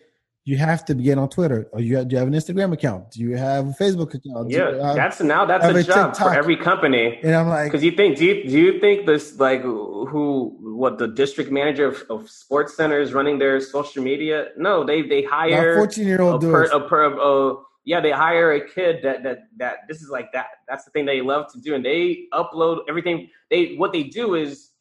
you 0.45 0.57
have 0.57 0.83
to 0.85 0.93
get 0.93 1.17
on 1.17 1.29
Twitter, 1.29 1.69
or 1.71 1.79
you 1.79 1.95
have, 1.95 2.09
do 2.09 2.15
you 2.15 2.19
have 2.19 2.27
an 2.27 2.33
Instagram 2.33 2.73
account? 2.73 3.11
Do 3.11 3.21
you 3.21 3.37
have 3.37 3.67
a 3.67 3.71
Facebook 3.71 4.13
account? 4.13 4.49
Do 4.49 4.57
yeah, 4.57 4.87
have- 4.87 4.95
that's 4.95 5.21
now 5.21 5.45
that's 5.45 5.65
a 5.65 5.73
a 5.73 5.83
job 5.83 6.17
for 6.17 6.33
every 6.33 6.57
company. 6.57 7.19
and 7.23 7.33
I'm 7.33 7.47
like, 7.47 7.71
Because 7.71 7.83
you 7.83 7.91
think, 7.91 8.17
do 8.17 8.25
you, 8.25 8.43
do 8.43 8.59
you 8.59 8.79
think 8.79 9.05
this 9.05 9.39
like 9.39 9.61
who 9.61 10.57
what 10.59 10.97
the 10.97 11.07
district 11.07 11.49
manager 11.49 11.87
of, 11.87 12.03
of 12.09 12.29
Sports 12.29 12.75
Center 12.75 12.99
is 12.99 13.13
running 13.13 13.39
their 13.39 13.61
social 13.61 14.03
media? 14.03 14.49
No, 14.57 14.83
they 14.83 15.01
they 15.01 15.23
hire 15.23 15.77
fourteen 15.77 16.07
year 16.07 16.19
a 16.19 16.25
old 16.25 16.41
do 16.41 16.51
per, 16.51 16.65
a 16.65 16.89
per, 16.89 17.05
a, 17.05 17.55
yeah, 17.85 18.01
they 18.01 18.11
hire 18.11 18.51
a 18.51 18.67
kid 18.67 18.99
that 19.03 19.23
that 19.23 19.43
that 19.57 19.75
this 19.87 20.01
is 20.01 20.09
like 20.09 20.33
that. 20.33 20.47
That's 20.67 20.83
the 20.83 20.91
thing 20.91 21.05
they 21.05 21.21
love 21.21 21.51
to 21.53 21.61
do, 21.61 21.73
and 21.73 21.85
they 21.85 22.25
upload 22.33 22.81
everything. 22.89 23.29
They 23.49 23.75
what 23.75 23.93
they 23.93 24.03
do 24.03 24.35
is 24.35 24.71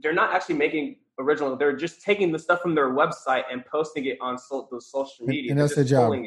they're 0.00 0.14
not 0.14 0.32
actually 0.32 0.54
making 0.54 0.96
original. 1.18 1.56
They're 1.56 1.76
just 1.76 2.02
taking 2.02 2.32
the 2.32 2.38
stuff 2.38 2.60
from 2.60 2.74
their 2.74 2.90
website 2.90 3.44
and 3.50 3.64
posting 3.66 4.06
it 4.06 4.18
on 4.20 4.38
so, 4.38 4.68
the 4.70 4.80
social 4.80 5.26
media. 5.26 5.50
and 5.52 5.58
They're 5.60 5.64
that's 5.66 5.74
their 5.76 5.84
job. 5.84 6.12
it, 6.12 6.16
and 6.18 6.26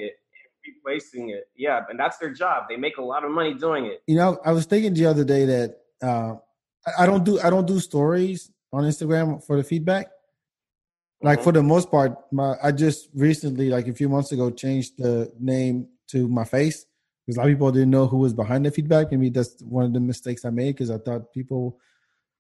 replacing 0.66 1.30
it. 1.30 1.48
Yeah, 1.56 1.82
and 1.90 1.99
that's 1.99 2.18
their 2.18 2.34
job. 2.34 2.64
They 2.70 2.78
make 2.78 2.98
a 2.98 3.02
lot 3.03 3.24
of 3.24 3.32
money 3.32 3.53
doing 3.53 3.86
it. 3.86 4.03
You 4.07 4.16
know, 4.16 4.40
I 4.45 4.52
was 4.52 4.66
thinking 4.66 4.94
the 4.94 5.06
other 5.06 5.24
day 5.24 5.45
that 5.45 5.78
uh, 6.02 6.36
I- 6.98 7.06
don't 7.06 7.24
do 7.24 7.40
I 7.40 7.49
don't 7.49 7.68
do 7.68 7.80
stories 7.80 8.52
on 8.72 8.84
Instagram 8.84 9.44
for 9.45 9.61
the 9.61 9.64
FeedBak. 9.64 10.06
Like 11.22 11.40
Mhm. 11.40 11.44
for 11.44 11.52
the 11.52 11.64
most 11.64 11.91
part, 11.91 12.16
my 12.32 12.56
I 12.64 12.72
just 12.72 13.10
recently, 13.14 13.70
like 13.70 13.88
a 13.88 13.94
few 13.94 14.07
months 14.10 14.32
ago, 14.32 14.49
changed 14.49 14.98
the 14.98 15.32
name 15.40 15.88
to 16.11 16.28
my 16.30 16.45
face 16.45 16.86
because 17.26 17.36
a 17.36 17.41
lot 17.41 17.48
of 17.49 17.53
people 17.53 17.72
didn't 17.72 17.90
know 17.90 18.07
who 18.07 18.18
was 18.18 18.34
behind 18.34 18.66
the 18.66 18.72
FeedBak. 18.72 19.11
Maybe 19.11 19.30
that's 19.30 19.61
one 19.61 19.84
of 19.86 19.94
the 19.94 19.99
mistakes 19.99 20.45
I 20.45 20.49
made 20.49 20.76
because 20.76 20.90
I 20.90 20.98
thought 20.98 21.34
people, 21.34 21.78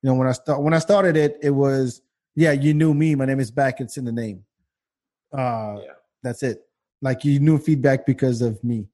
you 0.01 0.09
know, 0.09 0.15
when 0.15 0.27
I 0.27 0.31
start 0.31 0.61
when 0.61 0.73
I 0.73 0.79
started 0.79 1.17
it, 1.17 1.37
it 1.41 1.49
was 1.49 2.01
yeah, 2.39 2.53
you 2.53 2.73
knew 2.73 2.93
me. 2.93 3.15
My 3.15 3.25
name 3.25 3.41
is 3.41 3.51
Bak. 3.51 3.81
It's 3.81 3.97
in 3.97 4.05
the 4.05 4.13
name. 4.13 4.45
Uh, 5.37 5.75
Yeah. 5.85 5.93
that's 6.23 6.41
it. 6.41 6.57
Like 7.01 7.23
you 7.25 7.39
knew 7.39 7.57
FeedBak 7.59 8.05
because 8.05 8.41
of 8.41 8.63
me, 8.63 8.87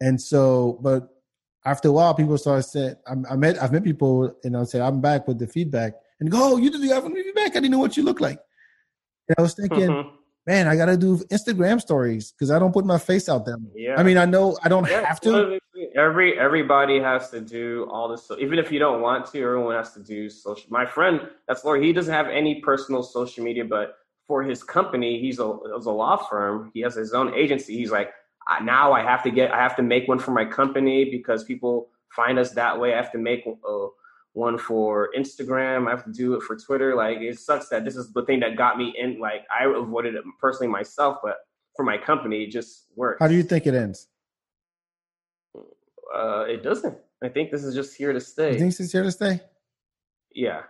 and 0.00 0.20
so, 0.20 0.78
but 0.82 1.08
after 1.64 1.88
a 1.88 1.92
while, 1.92 2.12
people 2.14 2.36
started 2.38 2.64
saying, 2.64 2.96
I, 3.06 3.14
I 3.32 3.36
met, 3.36 3.60
I've 3.62 3.72
met 3.72 3.84
people, 3.84 4.36
and 4.44 4.56
I 4.56 4.64
said, 4.64 4.80
I'm 4.82 5.00
Bak 5.00 5.26
with 5.28 5.38
the 5.38 5.46
FeedBak, 5.46 5.92
and 6.20 6.30
go, 6.30 6.38
oh, 6.54 6.56
you 6.56 6.70
did 6.70 6.82
the 6.82 6.88
have 6.88 7.04
FeedBak. 7.04 7.50
I 7.56 7.60
didn't 7.60 7.70
know 7.70 7.78
what 7.78 7.96
you 7.96 8.02
look 8.02 8.20
like. 8.20 8.40
And 9.28 9.36
I 9.38 9.42
was 9.42 9.54
thinking, 9.54 9.88
Mhm. 9.88 10.10
man, 10.46 10.66
I 10.68 10.76
got 10.76 10.86
to 10.86 10.96
do 10.96 11.18
Instagram 11.30 11.80
stories 11.80 12.32
because 12.32 12.50
I 12.50 12.58
don't 12.58 12.72
put 12.72 12.84
my 12.84 12.98
face 12.98 13.28
out 13.28 13.46
there. 13.46 13.58
Yeah. 13.74 13.96
I 13.98 14.02
mean, 14.02 14.18
I 14.18 14.24
know 14.24 14.58
I 14.64 14.68
don't 14.68 14.88
Yeah, 14.88 15.06
have 15.06 15.20
to. 15.22 15.58
Every 15.94 16.38
everybody 16.38 16.98
has 17.00 17.30
to 17.30 17.40
do 17.40 17.88
all 17.90 18.08
this. 18.08 18.24
So 18.24 18.38
even 18.38 18.58
if 18.58 18.72
you 18.72 18.78
don't 18.78 19.02
want 19.02 19.26
to, 19.32 19.42
everyone 19.42 19.74
has 19.74 19.92
to 19.94 20.00
do 20.00 20.28
social. 20.28 20.70
My 20.70 20.86
friend, 20.86 21.28
that's 21.46 21.64
Laura. 21.64 21.82
He 21.82 21.92
doesn't 21.92 22.12
have 22.12 22.28
any 22.28 22.60
personal 22.60 23.02
social 23.02 23.44
media, 23.44 23.64
but 23.64 23.96
for 24.26 24.42
his 24.42 24.62
company, 24.62 25.20
he's 25.20 25.38
a 25.38 25.44
a 25.44 25.90
law 25.90 26.16
firm. 26.16 26.70
He 26.74 26.80
has 26.80 26.94
his 26.94 27.12
own 27.12 27.34
agency. 27.34 27.76
He's 27.76 27.90
like, 27.90 28.12
now 28.62 28.92
I 28.92 29.02
have 29.02 29.22
to 29.24 29.30
get, 29.30 29.52
I 29.52 29.58
have 29.58 29.76
to 29.76 29.82
make 29.82 30.08
one 30.08 30.18
for 30.18 30.30
my 30.30 30.44
company 30.44 31.10
because 31.10 31.44
people 31.44 31.88
find 32.10 32.38
us 32.38 32.50
that 32.52 32.78
way. 32.78 32.94
I 32.94 32.96
have 32.96 33.12
to 33.12 33.18
make 33.18 33.46
uh, 33.46 33.86
one 34.32 34.58
for 34.58 35.10
Instagram. 35.16 35.86
I 35.86 35.90
have 35.90 36.04
to 36.04 36.12
do 36.12 36.34
it 36.34 36.42
for 36.42 36.56
Twitter. 36.56 36.94
Like 36.94 37.18
it 37.18 37.38
sucks 37.38 37.68
that 37.68 37.84
this 37.84 37.96
is 37.96 38.12
the 38.12 38.24
thing 38.24 38.40
that 38.40 38.56
got 38.56 38.78
me 38.78 38.94
in. 38.98 39.18
Like 39.20 39.44
I 39.50 39.64
avoided 39.64 40.14
it 40.14 40.24
personally 40.40 40.68
myself, 40.68 41.18
but 41.22 41.36
for 41.76 41.84
my 41.84 41.98
company, 41.98 42.44
it 42.44 42.50
just 42.50 42.86
works. 42.96 43.18
How 43.20 43.28
do 43.28 43.34
you 43.34 43.42
think 43.42 43.66
it 43.66 43.74
ends? 43.74 44.08
Uh, 46.14 46.44
it 46.48 46.62
doesn't. 46.62 46.96
I 47.22 47.28
think 47.28 47.50
this 47.50 47.64
is 47.64 47.74
just 47.74 47.96
here 47.96 48.12
to 48.12 48.20
stay. 48.20 48.52
You 48.52 48.58
think 48.58 48.78
it's 48.78 48.92
here 48.92 49.02
to 49.02 49.12
stay? 49.12 49.40
yeah, 50.34 50.62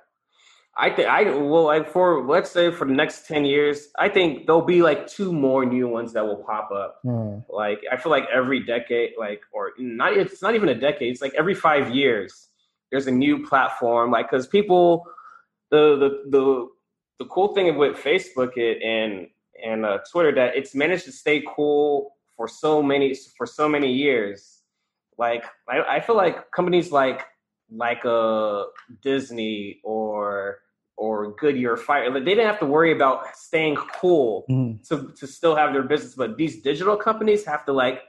I 0.77 0.91
think 0.91 1.09
I 1.09 1.25
well, 1.25 1.65
like 1.65 1.89
for 1.89 2.25
let's 2.27 2.51
say 2.51 2.71
for 2.71 2.87
the 2.87 2.93
next 2.95 3.27
ten 3.27 3.45
years, 3.45 3.89
I 3.99 4.09
think 4.09 4.47
there'll 4.47 4.63
be 4.65 4.83
like 4.83 5.07
two 5.07 5.33
more 5.33 5.65
new 5.65 5.89
ones 5.89 6.13
that 6.15 6.25
will 6.25 6.43
pop 6.45 6.71
up. 6.71 7.01
Uh, 7.07 7.41
Like 7.49 7.81
I 7.91 7.97
feel 7.97 8.11
like 8.11 8.25
every 8.33 8.65
decade, 8.65 9.13
like 9.19 9.41
or 9.53 9.73
not, 9.79 10.15
it's 10.17 10.43
not 10.43 10.55
even 10.55 10.69
a 10.69 10.75
decade. 10.75 11.13
It's 11.13 11.23
like 11.23 11.35
every 11.35 11.55
five 11.55 11.91
years, 11.95 12.49
there's 12.91 13.07
a 13.07 13.11
new 13.11 13.47
platform. 13.47 14.11
Like 14.11 14.31
because 14.31 14.47
people, 14.47 15.05
the 15.71 15.97
the 15.97 16.31
the 16.31 16.69
the 17.19 17.25
cool 17.27 17.55
thing 17.55 17.77
with 17.77 17.97
Facebook 17.97 18.57
it 18.57 18.83
and 18.83 19.29
and 19.65 19.85
uh, 19.85 19.99
Twitter 20.11 20.35
that 20.35 20.57
it's 20.57 20.75
managed 20.75 21.05
to 21.05 21.13
stay 21.13 21.43
cool 21.55 22.15
for 22.37 22.49
so 22.49 22.83
many 22.83 23.15
for 23.37 23.47
so 23.47 23.69
many 23.69 23.93
years. 23.93 24.62
Like 25.19 25.45
I, 25.69 25.97
I 25.97 26.01
feel 26.01 26.17
like 26.17 26.51
companies 26.51 26.93
like 26.93 27.25
like 27.71 28.05
uh 28.05 28.65
Disney 29.03 29.81
or 29.85 30.59
or 30.97 31.35
Goodyear 31.35 31.77
Tire, 31.77 32.11
like, 32.11 32.25
they 32.25 32.35
didn't 32.35 32.47
have 32.47 32.61
to 32.61 32.67
worry 32.67 32.93
about 32.93 33.35
staying 33.35 33.77
cool 33.77 34.45
mhm. 34.49 34.87
to 34.89 35.13
to 35.19 35.27
still 35.27 35.57
have 35.57 35.73
their 35.73 35.83
business. 35.83 36.15
But 36.15 36.37
these 36.37 36.63
digital 36.63 36.97
companies 36.97 37.45
have 37.45 37.65
to 37.67 37.73
like 37.73 38.03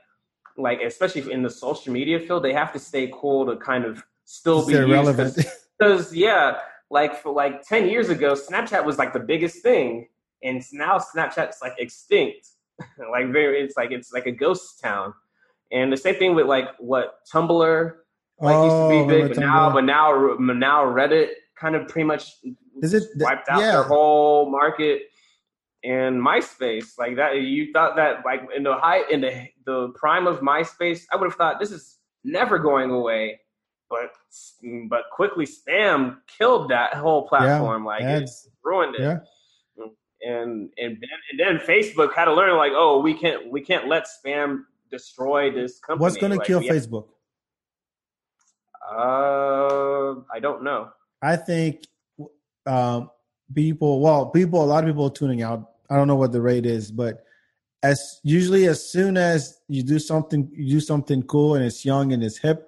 like 0.57 0.81
especially 0.81 1.31
in 1.31 1.41
the 1.41 1.49
social 1.49 1.91
media 1.91 2.19
field, 2.19 2.43
they 2.43 2.53
have 2.53 2.71
to 2.73 2.79
stay 2.79 3.11
cool 3.13 3.45
to 3.45 3.55
kind 3.57 3.85
of 3.85 4.03
still 4.25 4.65
be 4.65 4.75
relevant. 4.75 5.37
Because 5.79 6.15
yeah, 6.15 6.59
like 6.91 7.15
for 7.21 7.33
like 7.33 7.67
ten 7.67 7.89
years 7.89 8.09
ago, 8.09 8.33
Snapchat 8.35 8.85
was 8.85 8.99
like 8.99 9.11
the 9.11 9.19
biggest 9.19 9.63
thing, 9.63 10.07
and 10.43 10.63
now 10.71 10.99
Snapchat's 10.99 11.61
like 11.61 11.73
extinct. 11.79 12.47
like 13.11 13.31
very, 13.31 13.59
it's 13.59 13.75
like 13.75 13.91
it's 13.91 14.13
like 14.13 14.27
a 14.27 14.31
ghost 14.31 14.79
town. 14.81 15.13
And 15.73 15.91
the 15.91 15.97
same 15.97 16.15
thing 16.15 16.35
with 16.35 16.45
like 16.47 16.67
what 16.79 17.15
Tumblr 17.33 17.91
like 18.39 18.53
used 18.55 18.69
to 18.69 18.73
Oh, 18.73 19.05
be 19.07 19.13
big, 19.21 19.27
but 19.29 19.37
now 19.39 19.71
but 19.73 19.83
now 19.83 20.35
now 20.39 20.85
Reddit 20.85 21.29
kind 21.59 21.75
of 21.75 21.87
pretty 21.87 22.05
much 22.05 22.31
Is 22.81 22.93
it- 22.93 23.09
wiped 23.17 23.49
out 23.49 23.59
yeah. 23.59 23.71
their 23.73 23.83
whole 23.83 24.49
market. 24.49 25.03
And 25.85 26.21
MySpace, 26.21 26.97
like 26.97 27.17
that, 27.17 27.41
you 27.41 27.73
thought 27.73 27.97
that 27.97 28.23
like 28.23 28.41
in 28.55 28.63
the 28.63 28.75
high 28.75 29.01
in 29.11 29.19
the 29.19 29.47
the 29.65 29.89
prime 29.95 30.27
of 30.27 30.39
MySpace, 30.39 31.01
I 31.11 31.17
would 31.17 31.25
have 31.25 31.35
thought 31.35 31.59
this 31.59 31.71
is 31.71 31.97
never 32.23 32.57
going 32.57 32.89
away. 32.89 33.41
But 33.89 34.11
but 34.89 35.01
quickly, 35.11 35.45
spam 35.45 36.17
killed 36.37 36.69
that 36.69 36.93
whole 36.93 37.27
platform. 37.27 37.83
like 37.83 38.01
it 38.01 38.05
ads. 38.05 38.47
ruined 38.63 38.95
it. 38.95 39.01
Yeah. 39.01 39.17
And 40.25 40.69
and 40.77 40.97
then, 41.01 41.19
and 41.31 41.39
then 41.39 41.57
Facebook 41.67 42.13
had 42.13 42.25
to 42.25 42.33
learn 42.33 42.55
like, 42.55 42.71
oh, 42.73 43.01
we 43.01 43.13
can't 43.13 43.51
we 43.51 43.59
can't 43.59 43.89
let 43.89 44.05
spam 44.07 44.61
destroy 44.93 45.51
this 45.51 45.79
company. 45.79 46.03
What's 46.03 46.17
going 46.17 46.37
to 46.37 46.45
kill 46.45 46.61
have- 46.61 46.69
Facebook? 46.69 47.07
uh, 48.89 50.21
I 50.31 50.39
don't 50.39 50.63
know. 50.63 50.89
I 51.21 51.35
think 51.35 51.85
um, 52.65 53.09
people, 53.53 54.01
well, 54.01 54.27
people, 54.27 54.63
a 54.63 54.65
lot 54.65 54.83
of 54.83 54.89
people 54.89 55.05
are 55.05 55.17
tuning 55.21 55.41
out. 55.41 55.71
I 55.89 55.95
don't 55.95 56.07
know 56.07 56.15
what 56.15 56.31
the 56.31 56.41
rate 56.41 56.65
is, 56.65 56.91
but 56.91 57.23
as 57.81 58.19
usually 58.23 58.67
as 58.67 58.79
soon 58.89 59.17
as 59.17 59.59
you 59.67 59.83
do 59.83 59.99
something, 59.99 60.49
you 60.53 60.75
do 60.75 60.79
something 60.79 61.23
cool 61.23 61.55
and 61.55 61.63
it's 61.65 61.85
young 61.85 62.13
and 62.13 62.23
it's 62.23 62.37
hip, 62.37 62.67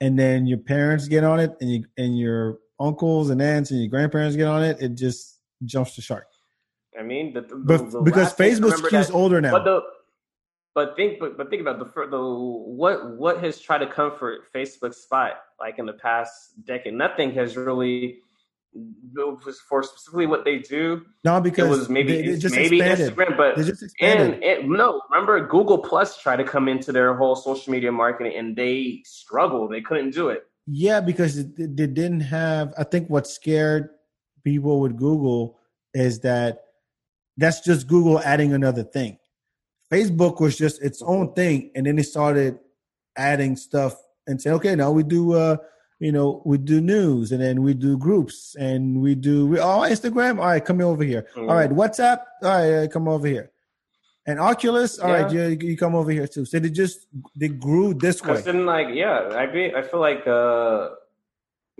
and 0.00 0.18
then 0.18 0.46
your 0.46 0.58
parents 0.58 1.08
get 1.08 1.24
on 1.24 1.40
it, 1.40 1.56
and 1.60 1.70
you 1.70 1.84
and 1.96 2.18
your 2.18 2.58
uncles 2.78 3.30
and 3.30 3.40
aunts 3.42 3.70
and 3.70 3.80
your 3.80 3.88
grandparents 3.88 4.36
get 4.36 4.46
on 4.46 4.62
it, 4.62 4.80
it 4.80 4.94
just 4.94 5.40
jumps 5.64 5.96
the 5.96 6.02
shark. 6.02 6.26
I 6.98 7.02
mean, 7.02 7.32
the, 7.32 7.42
the, 7.42 7.56
But 7.56 7.90
the 7.90 8.02
because 8.02 8.34
Facebook 8.34 8.72
skews 8.72 9.12
older 9.12 9.40
now. 9.40 9.52
But 9.52 9.64
the 9.64 9.82
but 10.74 10.94
think 10.96 11.18
but, 11.18 11.36
but 11.36 11.50
think 11.50 11.62
about 11.62 11.78
the 11.78 12.06
the 12.06 12.18
what 12.22 13.16
what 13.16 13.42
has 13.42 13.60
tried 13.60 13.78
to 13.78 13.86
comfort 13.86 14.42
Facebook's 14.54 14.98
spot 14.98 15.32
like 15.58 15.78
in 15.78 15.86
the 15.86 15.92
past 15.94 16.64
decade. 16.64 16.94
Nothing 16.94 17.32
has 17.32 17.56
really 17.56 18.18
was 19.16 19.58
for 19.68 19.82
specifically 19.82 20.26
what 20.26 20.44
they 20.44 20.58
do. 20.58 21.02
no, 21.24 21.38
It 21.38 21.42
because 21.42 21.68
was 21.68 21.88
maybe 21.88 22.22
they, 22.22 22.28
they 22.28 22.38
just 22.38 22.54
maybe 22.54 22.78
expanded. 22.80 23.16
Instagram, 23.16 23.36
but 23.36 23.56
They 23.56 23.64
just 23.64 23.82
expanded. 23.82 24.34
and, 24.34 24.44
and 24.44 24.68
no, 24.70 25.02
remember 25.10 25.44
Google 25.46 25.78
Plus 25.78 26.16
tried 26.20 26.36
to 26.36 26.44
come 26.44 26.68
into 26.68 26.92
their 26.92 27.14
whole 27.16 27.34
social 27.34 27.72
media 27.72 27.90
marketing 27.90 28.34
and 28.36 28.54
they 28.54 29.02
struggled. 29.04 29.72
They 29.72 29.80
couldn't 29.80 30.10
do 30.14 30.28
it. 30.28 30.44
Yeah, 30.68 31.00
because 31.00 31.36
it- 31.38 31.58
it- 31.58 31.76
they 31.76 31.88
didn't 31.88 32.20
have. 32.20 32.72
I 32.78 32.84
think 32.84 33.10
what 33.10 33.26
scared 33.26 33.88
people 34.44 34.78
with 34.80 34.96
Google 34.96 35.58
is 35.92 36.20
that 36.20 36.62
that's 37.36 37.60
just 37.62 37.88
Google 37.88 38.20
adding 38.20 38.52
another 38.52 38.84
thing. 38.84 39.18
Facebook 39.90 40.40
was 40.40 40.56
just 40.56 40.82
its 40.82 41.02
own 41.02 41.32
thing, 41.34 41.70
and 41.74 41.86
then 41.86 41.96
they 41.96 42.02
started 42.02 42.58
adding 43.16 43.56
stuff 43.56 43.96
and 44.26 44.40
saying, 44.40 44.56
okay, 44.56 44.74
now 44.76 44.90
we 44.92 45.02
do, 45.02 45.32
uh, 45.32 45.56
you 45.98 46.12
know, 46.12 46.42
we 46.44 46.58
do 46.58 46.80
news, 46.80 47.32
and 47.32 47.42
then 47.42 47.62
we 47.62 47.74
do 47.74 47.98
groups, 47.98 48.54
and 48.58 49.00
we 49.02 49.14
do 49.14 49.46
we, 49.46 49.58
oh 49.58 49.80
Instagram. 49.80 50.38
All 50.38 50.46
right, 50.46 50.64
come 50.64 50.80
over 50.80 51.02
here. 51.04 51.26
All 51.36 51.46
right, 51.46 51.70
WhatsApp. 51.70 52.20
All 52.42 52.48
right, 52.50 52.72
uh, 52.84 52.88
come 52.88 53.08
over 53.08 53.26
here. 53.26 53.50
And 54.26 54.38
Oculus. 54.38 54.98
All 54.98 55.10
right, 55.10 55.30
Yeah. 55.32 55.48
you, 55.48 55.58
you 55.60 55.76
come 55.76 55.94
over 55.94 56.10
here 56.10 56.28
too. 56.28 56.44
So 56.44 56.58
they 56.60 56.70
just 56.70 57.06
they 57.34 57.48
grew 57.48 57.94
this 57.94 58.22
way. 58.22 58.40
Then, 58.40 58.64
like, 58.66 58.88
yeah, 58.92 59.30
I 59.32 59.46
be, 59.46 59.74
I 59.74 59.82
feel 59.82 60.00
like, 60.00 60.26
uh, 60.26 60.90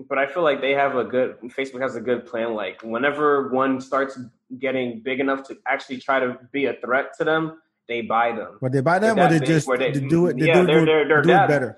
but 0.09 0.17
I 0.17 0.25
feel 0.27 0.43
like 0.43 0.59
they 0.59 0.71
have 0.71 0.95
a 0.97 1.03
good. 1.05 1.39
Facebook 1.43 1.81
has 1.81 1.95
a 1.95 2.01
good 2.01 2.25
plan. 2.25 2.53
Like, 2.53 2.81
whenever 2.81 3.49
one 3.49 3.79
starts 3.79 4.19
getting 4.59 5.01
big 5.01 5.19
enough 5.19 5.43
to 5.47 5.57
actually 5.65 5.99
try 5.99 6.19
to 6.19 6.37
be 6.51 6.65
a 6.65 6.73
threat 6.73 7.15
to 7.19 7.23
them, 7.23 7.61
they 7.91 8.01
buy 8.01 8.27
them. 8.39 8.57
But 8.61 8.71
they 8.71 8.81
buy 8.81 8.97
them, 8.99 9.19
or 9.19 9.27
they 9.29 9.39
big 9.39 9.47
just 9.53 9.67
they- 9.67 9.91
they 9.91 9.99
do 10.15 10.27
it. 10.27 10.37
They 10.39 10.47
yeah, 10.47 10.61
do, 10.61 10.65
they're- 10.67 10.85
they're- 10.89 11.07
they're 11.09 11.21
do 11.21 11.27
that- 11.35 11.45
it 11.49 11.53
better. 11.55 11.71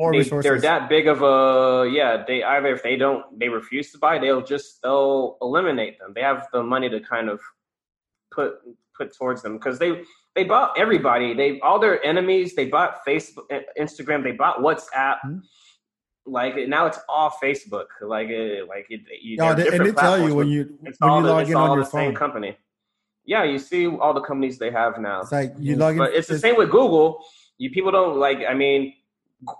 More 0.00 0.12
They, 0.12 0.18
resources. 0.18 0.44
they're 0.44 0.60
that 0.70 0.88
big 0.88 1.06
of 1.08 1.22
a 1.22 1.88
yeah. 1.98 2.12
They 2.26 2.38
either 2.44 2.68
if 2.76 2.82
they 2.84 2.96
don't, 2.96 3.22
they 3.38 3.48
refuse 3.48 3.90
to 3.92 3.98
buy, 3.98 4.18
they'll 4.22 4.42
just 4.54 4.80
they'll 4.82 5.36
eliminate 5.42 5.98
them. 5.98 6.12
They 6.14 6.22
have 6.22 6.46
the 6.52 6.62
money 6.62 6.88
to 6.88 7.00
kind 7.00 7.28
of 7.28 7.40
put 8.30 8.50
put 8.96 9.08
towards 9.16 9.42
them 9.42 9.54
because 9.58 9.76
they 9.80 9.90
they 10.36 10.44
bought 10.44 10.78
everybody. 10.78 11.34
They 11.34 11.58
all 11.60 11.78
their 11.80 11.98
enemies. 12.04 12.54
They 12.54 12.66
bought 12.66 13.04
Facebook, 13.06 13.46
Instagram. 13.76 14.22
They 14.22 14.32
bought 14.44 14.56
WhatsApp. 14.60 15.16
Mhm. 15.26 15.42
Like 16.26 16.54
now, 16.68 16.86
it's 16.86 17.00
all 17.08 17.30
Facebook. 17.42 17.86
Like 18.00 18.28
it, 18.28 18.68
like 18.68 18.86
it. 18.90 19.00
You, 19.20 19.36
they're 19.38 19.74
and 19.74 19.84
they 19.86 19.92
tell 19.92 20.18
you 20.28 20.32
when 20.34 20.46
you 20.46 20.62
when 20.80 20.92
you 21.00 21.26
log 21.26 21.48
in 21.50 21.56
on 21.56 21.76
your 21.78 21.86
phone. 21.86 22.14
company. 22.14 22.56
Yeah, 23.28 23.44
you 23.44 23.58
see 23.58 23.86
all 23.86 24.14
the 24.14 24.22
companies 24.22 24.56
they 24.56 24.70
have 24.70 24.98
now. 24.98 25.20
It's 25.20 25.32
like 25.32 25.52
you 25.58 25.76
mm. 25.76 25.80
log 25.80 25.92
in. 25.92 25.98
But 25.98 26.14
it's 26.14 26.28
the 26.28 26.38
same 26.38 26.56
with 26.56 26.70
Google. 26.70 27.22
You 27.58 27.70
people 27.70 27.90
don't 27.90 28.16
like. 28.16 28.38
I 28.48 28.54
mean, 28.54 28.94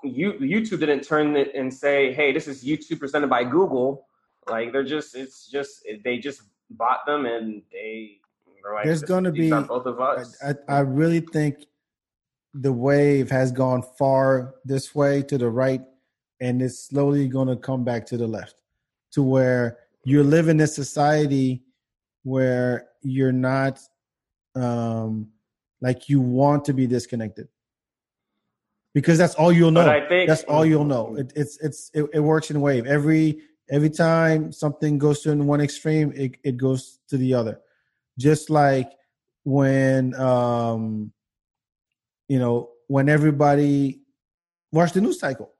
you 0.03 0.33
YouTube 0.41 0.81
didn't 0.81 1.03
turn 1.03 1.37
it 1.37 1.55
and 1.55 1.73
say, 1.73 2.15
"Hey, 2.15 2.33
this 2.33 2.49
is 2.49 2.65
YouTube 2.65 2.99
presented 2.99 3.29
by 3.29 3.45
Google." 3.45 4.07
Like 4.49 4.73
they're 4.73 4.91
just. 4.97 5.15
It's 5.15 5.51
just 5.51 5.87
they 6.03 6.17
just 6.17 6.41
bought 6.71 7.05
them 7.05 7.27
and 7.27 7.61
they. 7.71 8.21
Like, 8.75 8.87
There's 8.87 9.03
gonna 9.03 9.31
be- 9.31 9.51
both 9.51 9.85
of 9.85 10.01
us. 10.01 10.35
I, 10.43 10.55
I 10.67 10.81
really 10.81 11.21
think 11.21 11.67
the 12.55 12.73
wave 12.73 13.31
has 13.31 13.53
gone 13.53 13.83
far 13.99 14.55
this 14.65 14.95
way 14.95 15.21
to 15.25 15.37
the 15.37 15.51
right, 15.51 15.83
and 16.41 16.63
it's 16.63 16.89
slowly 16.89 17.29
going 17.29 17.49
to 17.49 17.57
come 17.57 17.85
back 17.85 18.07
to 18.07 18.17
the 18.17 18.27
left, 18.27 18.63
to 19.13 19.23
where 19.23 19.79
you 20.05 20.23
live 20.23 20.49
in 20.49 20.59
a 20.61 20.67
society 20.67 21.65
where 22.29 22.89
you're 23.03 23.33
not 23.33 23.81
um 24.55 25.29
like 25.81 26.09
you 26.09 26.21
want 26.21 26.65
to 26.67 26.73
be 26.73 26.87
disconnected. 26.87 27.49
Because 28.95 29.19
that's 29.19 29.35
all 29.35 29.53
you'll 29.53 29.71
know. 29.71 29.85
Think 30.09 30.29
that's 30.29 30.43
all 30.45 30.65
you'll 30.65 30.85
know. 30.85 31.17
It, 31.17 31.33
it's 31.37 31.59
it's 31.59 31.91
it, 31.95 32.05
it 32.13 32.21
works 32.21 32.51
in 32.51 32.57
a 32.57 32.61
wave. 32.61 32.87
Every 32.87 33.41
every 33.71 33.91
time 33.91 34.53
something 34.53 34.99
goes 34.99 35.21
to 35.23 35.35
one 35.37 35.61
extreme 35.61 36.13
it, 36.17 36.37
it 36.43 36.57
goes 36.57 36.99
to 37.09 37.17
the 37.17 37.35
other. 37.35 37.61
Just 38.19 38.51
like 38.51 38.93
when 39.45 40.15
um 40.15 41.13
you 42.29 42.39
know 42.39 42.71
when 42.89 43.09
everybody 43.09 44.01
watch 44.73 44.93
the 44.93 45.01
news 45.01 45.21
cycle 45.21 45.53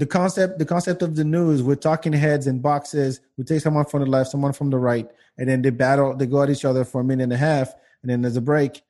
the 0.00 0.06
concept 0.06 0.58
the 0.58 0.64
concept 0.64 1.02
of 1.02 1.14
the 1.14 1.24
news 1.24 1.62
we're 1.62 1.74
talking 1.74 2.12
heads 2.12 2.46
and 2.46 2.62
boxes 2.62 3.20
we 3.36 3.44
take 3.44 3.60
someone 3.60 3.84
from 3.84 4.00
the 4.00 4.06
left 4.06 4.30
someone 4.30 4.52
from 4.52 4.70
the 4.70 4.78
right 4.78 5.08
and 5.36 5.48
then 5.48 5.60
they 5.60 5.68
battle 5.70 6.16
they 6.16 6.26
go 6.26 6.42
at 6.42 6.48
each 6.48 6.64
other 6.64 6.84
for 6.84 7.02
a 7.02 7.04
minute 7.04 7.24
and 7.24 7.32
a 7.34 7.36
half 7.36 7.74
and 8.02 8.10
then 8.10 8.22
there's 8.22 8.36
a 8.36 8.40
break 8.40 8.82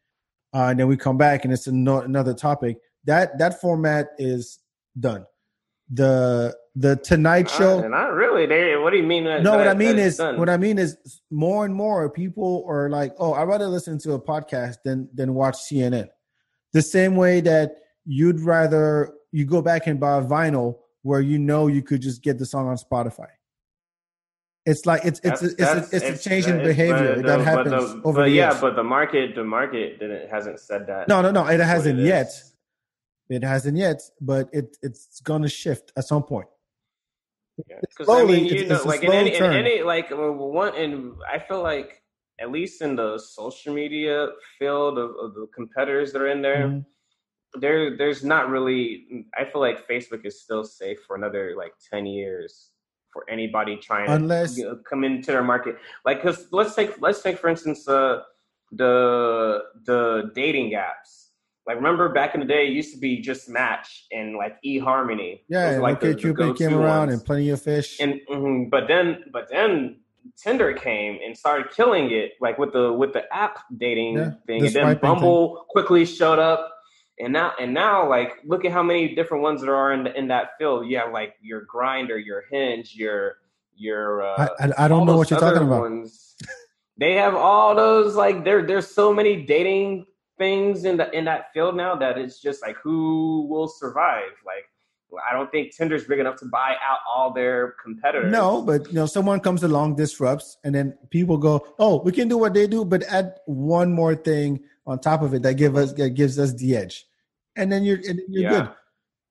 uh, 0.55 0.67
and 0.71 0.79
then 0.79 0.87
we 0.87 0.97
come 0.97 1.19
back 1.19 1.45
and 1.45 1.53
it's 1.53 1.67
ano- 1.67 2.03
another 2.03 2.33
topic 2.33 2.79
that 3.05 3.37
that 3.39 3.61
format 3.61 4.11
is 4.19 4.61
done 4.99 5.27
the 5.91 6.57
the 6.77 6.95
tonight 6.97 7.51
show 7.51 7.81
Not, 7.81 7.91
not 7.91 8.13
really. 8.15 8.47
They. 8.47 8.77
What 8.77 8.91
do 8.91 8.97
you 8.97 9.03
mean? 9.03 9.25
That, 9.25 9.43
no, 9.43 9.57
what 9.57 9.65
that- 9.65 9.75
I 9.75 9.75
mean 9.75 9.99
is, 9.99 10.19
done? 10.19 10.39
what 10.39 10.49
I 10.49 10.57
mean 10.57 10.79
is, 10.79 10.97
more 11.29 11.65
and 11.65 11.75
more 11.75 12.09
people 12.09 12.65
are 12.69 12.89
like, 12.89 13.13
"Oh, 13.19 13.33
I'd 13.33 13.49
rather 13.49 13.67
listen 13.67 13.99
to 14.01 14.13
a 14.13 14.21
podcast 14.21 14.77
than 14.85 15.09
than 15.13 15.35
watch 15.35 15.57
CNN." 15.57 16.09
The 16.73 16.83
same 16.83 17.17
way 17.17 17.41
that 17.41 17.75
you'd 18.05 18.39
rather 18.39 19.13
you 19.33 19.45
go 19.47 19.63
back 19.63 19.89
and 19.89 19.99
buy 19.99 20.21
vinyl 20.21 20.77
where 21.03 21.21
you 21.21 21.39
know 21.39 21.67
you 21.67 21.83
could 21.83 22.01
just 22.03 22.23
get 22.23 22.39
the 22.39 22.47
song 22.47 22.69
on 22.69 22.77
Spotify. 22.77 23.29
It's 24.67 24.85
like 24.85 25.05
it's 25.05 25.21
it's 25.21 25.41
That's- 25.41 25.43
it's, 25.43 25.55
that's- 25.57 25.93
a, 25.93 25.97
it's 26.11 26.27
a 26.27 26.29
change 26.29 26.47
in 26.47 26.59
behavior 26.59 27.17
but 27.17 27.27
that 27.27 27.41
happens 27.41 27.71
but 27.71 27.81
the, 27.81 28.03
over 28.05 28.19
but 28.21 28.25
the 28.25 28.31
yeah, 28.31 28.51
years. 28.51 28.61
but 28.61 28.77
the 28.77 28.85
market, 28.85 29.35
the 29.35 29.45
market 29.45 29.99
didn't 29.99 30.29
hasn't 30.31 30.61
said 30.61 30.87
that. 30.87 31.09
no, 31.09 31.23
no, 31.23 31.31
no, 31.31 31.47
it 31.47 31.61
hasn't 31.61 31.99
it 31.99 32.05
yet. 32.05 32.27
is. 32.27 32.47
It 33.31 33.43
hasn't 33.45 33.77
yet, 33.79 34.03
but 34.21 34.51
it 34.53 34.77
it's 34.83 35.21
gonna 35.21 35.49
shift 35.49 35.93
at 35.97 36.05
some 36.05 36.23
point. 36.25 36.49
Because 37.57 38.07
slowly, 38.07 38.23
I 38.23 38.41
mean, 38.41 38.45
you 38.47 38.53
it's- 38.53 38.69
know, 38.69 38.77
it's 38.77 38.85
like 38.87 39.03
in 39.03 39.13
any, 39.13 39.35
in 39.35 39.43
any, 39.45 39.83
like 39.83 40.09
one, 40.11 40.75
and 40.77 41.15
I 41.31 41.39
feel 41.39 41.63
like 41.63 42.03
at 42.41 42.51
least 42.51 42.81
in 42.83 42.97
the 42.97 43.19
social 43.19 43.73
media 43.75 44.29
field 44.59 44.99
of, 44.99 45.11
of 45.23 45.35
the 45.35 45.47
competitors 45.55 46.13
that 46.13 46.21
are 46.23 46.29
in 46.29 46.41
there, 46.43 46.69
Mhm. 46.69 46.85
There, 47.55 47.97
there's 47.97 48.23
not 48.25 48.49
really. 48.49 49.27
I 49.37 49.45
feel 49.45 49.61
like 49.61 49.87
Facebook 49.89 50.25
is 50.25 50.41
still 50.41 50.65
safe 50.65 50.99
for 51.07 51.17
another 51.17 51.55
like 51.57 51.73
ten 51.91 52.07
years 52.07 52.71
for 53.13 53.25
anybody 53.29 53.77
trying 53.77 54.09
Unless- 54.09 54.55
to 54.55 54.61
you 54.61 54.67
know, 54.69 54.79
come 54.89 55.03
into 55.05 55.33
their 55.33 55.43
market. 55.43 55.77
Like, 56.05 56.23
because 56.23 56.47
let's 56.53 56.75
take 56.75 57.01
let's 57.01 57.23
take 57.23 57.39
for 57.39 57.49
instance 57.49 57.89
uh, 57.89 58.21
the 58.73 59.63
the 59.85 60.31
dating 60.35 60.73
apps. 60.73 61.27
Like 61.67 61.77
remember 61.77 62.09
back 62.09 62.35
in 62.35 62.41
the 62.41 62.47
day, 62.47 62.67
it 62.67 62.73
used 62.73 62.95
to 62.95 63.01
be 63.01 63.21
just 63.21 63.49
Match 63.49 64.07
and 64.13 64.37
like 64.37 64.57
eHarmony. 64.65 65.41
Yeah, 65.49 65.77
were, 65.77 65.83
like 65.83 65.97
okay, 65.99 66.13
the 66.13 66.19
Cupid 66.19 66.57
came 66.57 66.75
around 66.75 67.09
ones. 67.09 67.15
and 67.15 67.25
plenty 67.25 67.51
of 67.51 67.61
fish. 67.61 67.99
and 68.01 68.21
mhm, 68.31 68.71
but 68.71 68.87
then 68.89 69.25
but 69.33 69.49
then 69.51 70.01
Tinder 70.37 70.73
came 70.73 71.19
and 71.25 71.37
started 71.37 71.71
killing 71.71 72.11
it, 72.11 72.33
like 72.41 72.59
with 72.59 72.73
the 72.73 72.93
with 72.93 73.13
the 73.13 73.23
app 73.35 73.59
dating 73.77 74.17
Yeah, 74.17 74.31
thing, 74.47 74.61
the 74.61 74.67
and 74.67 74.75
then 74.75 74.99
Bumble 74.99 75.67
quickly 75.69 76.05
showed 76.05 76.39
up, 76.39 76.73
and 77.21 77.33
now 77.33 77.53
and 77.61 77.73
now 77.75 78.09
like 78.09 78.39
look 78.45 78.65
at 78.65 78.73
how 78.73 78.83
many 78.83 79.15
different 79.15 79.43
ones 79.43 79.63
there 79.63 79.75
are 79.75 79.93
in 79.93 80.05
the, 80.05 80.17
in 80.19 80.29
that 80.29 80.59
field. 80.59 80.87
You 80.87 80.99
have 80.99 81.13
like 81.13 81.35
your 81.41 81.67
Grindr, 81.67 82.25
your 82.25 82.45
Hinge, 82.51 82.95
your 82.95 83.37
your 83.77 84.23
uh, 84.23 84.49
I, 84.59 84.67
I, 84.67 84.85
I 84.85 84.89
don't 84.89 85.07
know 85.07 85.17
what 85.17 85.31
you're 85.31 85.41
talking 85.41 85.63
about. 85.63 85.83
Ones. 85.83 86.37
They 86.97 87.15
have 87.15 87.35
all 87.35 87.75
those 87.75 88.15
like 88.15 88.45
there. 88.45 88.67
There's 88.67 88.87
so 88.87 89.15
many 89.15 89.45
dating 89.45 90.07
things 90.39 90.85
in 90.85 90.97
the 90.97 91.11
in 91.17 91.25
that 91.27 91.53
field 91.53 91.77
now 91.77 91.95
that 91.97 92.19
it's 92.19 92.41
just 92.41 92.63
like 92.63 92.77
who 92.77 93.47
will 93.49 93.69
survive. 93.69 94.33
Like 94.45 94.67
I 95.29 95.33
don't 95.33 95.51
think 95.51 95.75
Tinder's 95.75 96.05
big 96.05 96.19
enough 96.19 96.37
to 96.37 96.47
buy 96.47 96.77
out 96.87 96.99
all 97.09 97.33
their 97.33 97.75
competitors. 97.83 98.31
No, 98.31 98.63
but 98.63 98.87
you 98.89 98.95
know, 98.95 99.07
someone 99.07 99.41
comes 99.41 99.63
along, 99.63 99.97
disrupts, 99.97 100.59
and 100.63 100.75
then 100.75 100.97
people 101.11 101.39
go, 101.39 101.67
"Oh, 101.79 102.01
we 102.03 102.13
can 102.13 102.29
do 102.29 102.39
what 102.39 102.55
they 102.55 102.67
do, 102.67 102.85
but 102.85 103.03
add 103.05 103.39
one 103.47 103.93
more 103.93 104.15
thing 104.15 104.61
on 104.87 105.01
top 105.01 105.23
of 105.23 105.35
it 105.35 105.43
that 105.43 105.55
give 105.55 105.77
us 105.77 105.93
that 105.95 106.11
gives 106.11 106.39
us 106.39 106.55
the 106.55 106.77
edge." 106.77 107.07
And 107.57 107.71
then 107.71 107.85
you're 107.85 107.97
and 107.97 108.19
then 108.19 108.27
you're 108.29 108.43
Yeah. 108.43 108.61
good. 108.61 108.71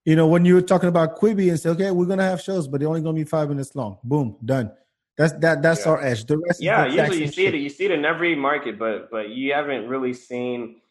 You 0.06 0.16
know, 0.16 0.28
when 0.28 0.46
you 0.46 0.56
were 0.56 0.62
talking 0.62 0.90
about 0.90 1.18
Quibi 1.18 1.50
and 1.50 1.60
say, 1.60 1.70
"Okay, 1.70 1.92
we're 1.92 2.06
gonna 2.06 2.24
have 2.24 2.42
shows, 2.42 2.68
but 2.68 2.80
they're 2.80 2.90
only 2.90 3.02
gonna 3.02 3.16
be 3.16 3.24
five 3.24 3.50
minutes 3.50 3.76
long." 3.76 3.98
Boom, 4.04 4.38
done. 4.44 4.72
That's 5.18 5.34
that. 5.34 5.62
That's 5.62 5.86
Yeah. 5.86 5.92
our 5.92 6.02
edge. 6.02 6.26
The 6.26 6.38
rest, 6.38 6.62
yeah, 6.62 6.86
usually 6.86 7.22
you 7.22 7.28
see 7.28 7.46
it. 7.46 7.56
You 7.56 7.70
see 7.70 7.86
it 7.86 7.92
in 7.92 8.06
every 8.06 8.36
market, 8.36 8.80
but 8.80 9.12
but 9.12 9.30
you 9.30 9.54
haven't 9.54 9.88
really 9.88 10.14
seen 10.14 10.82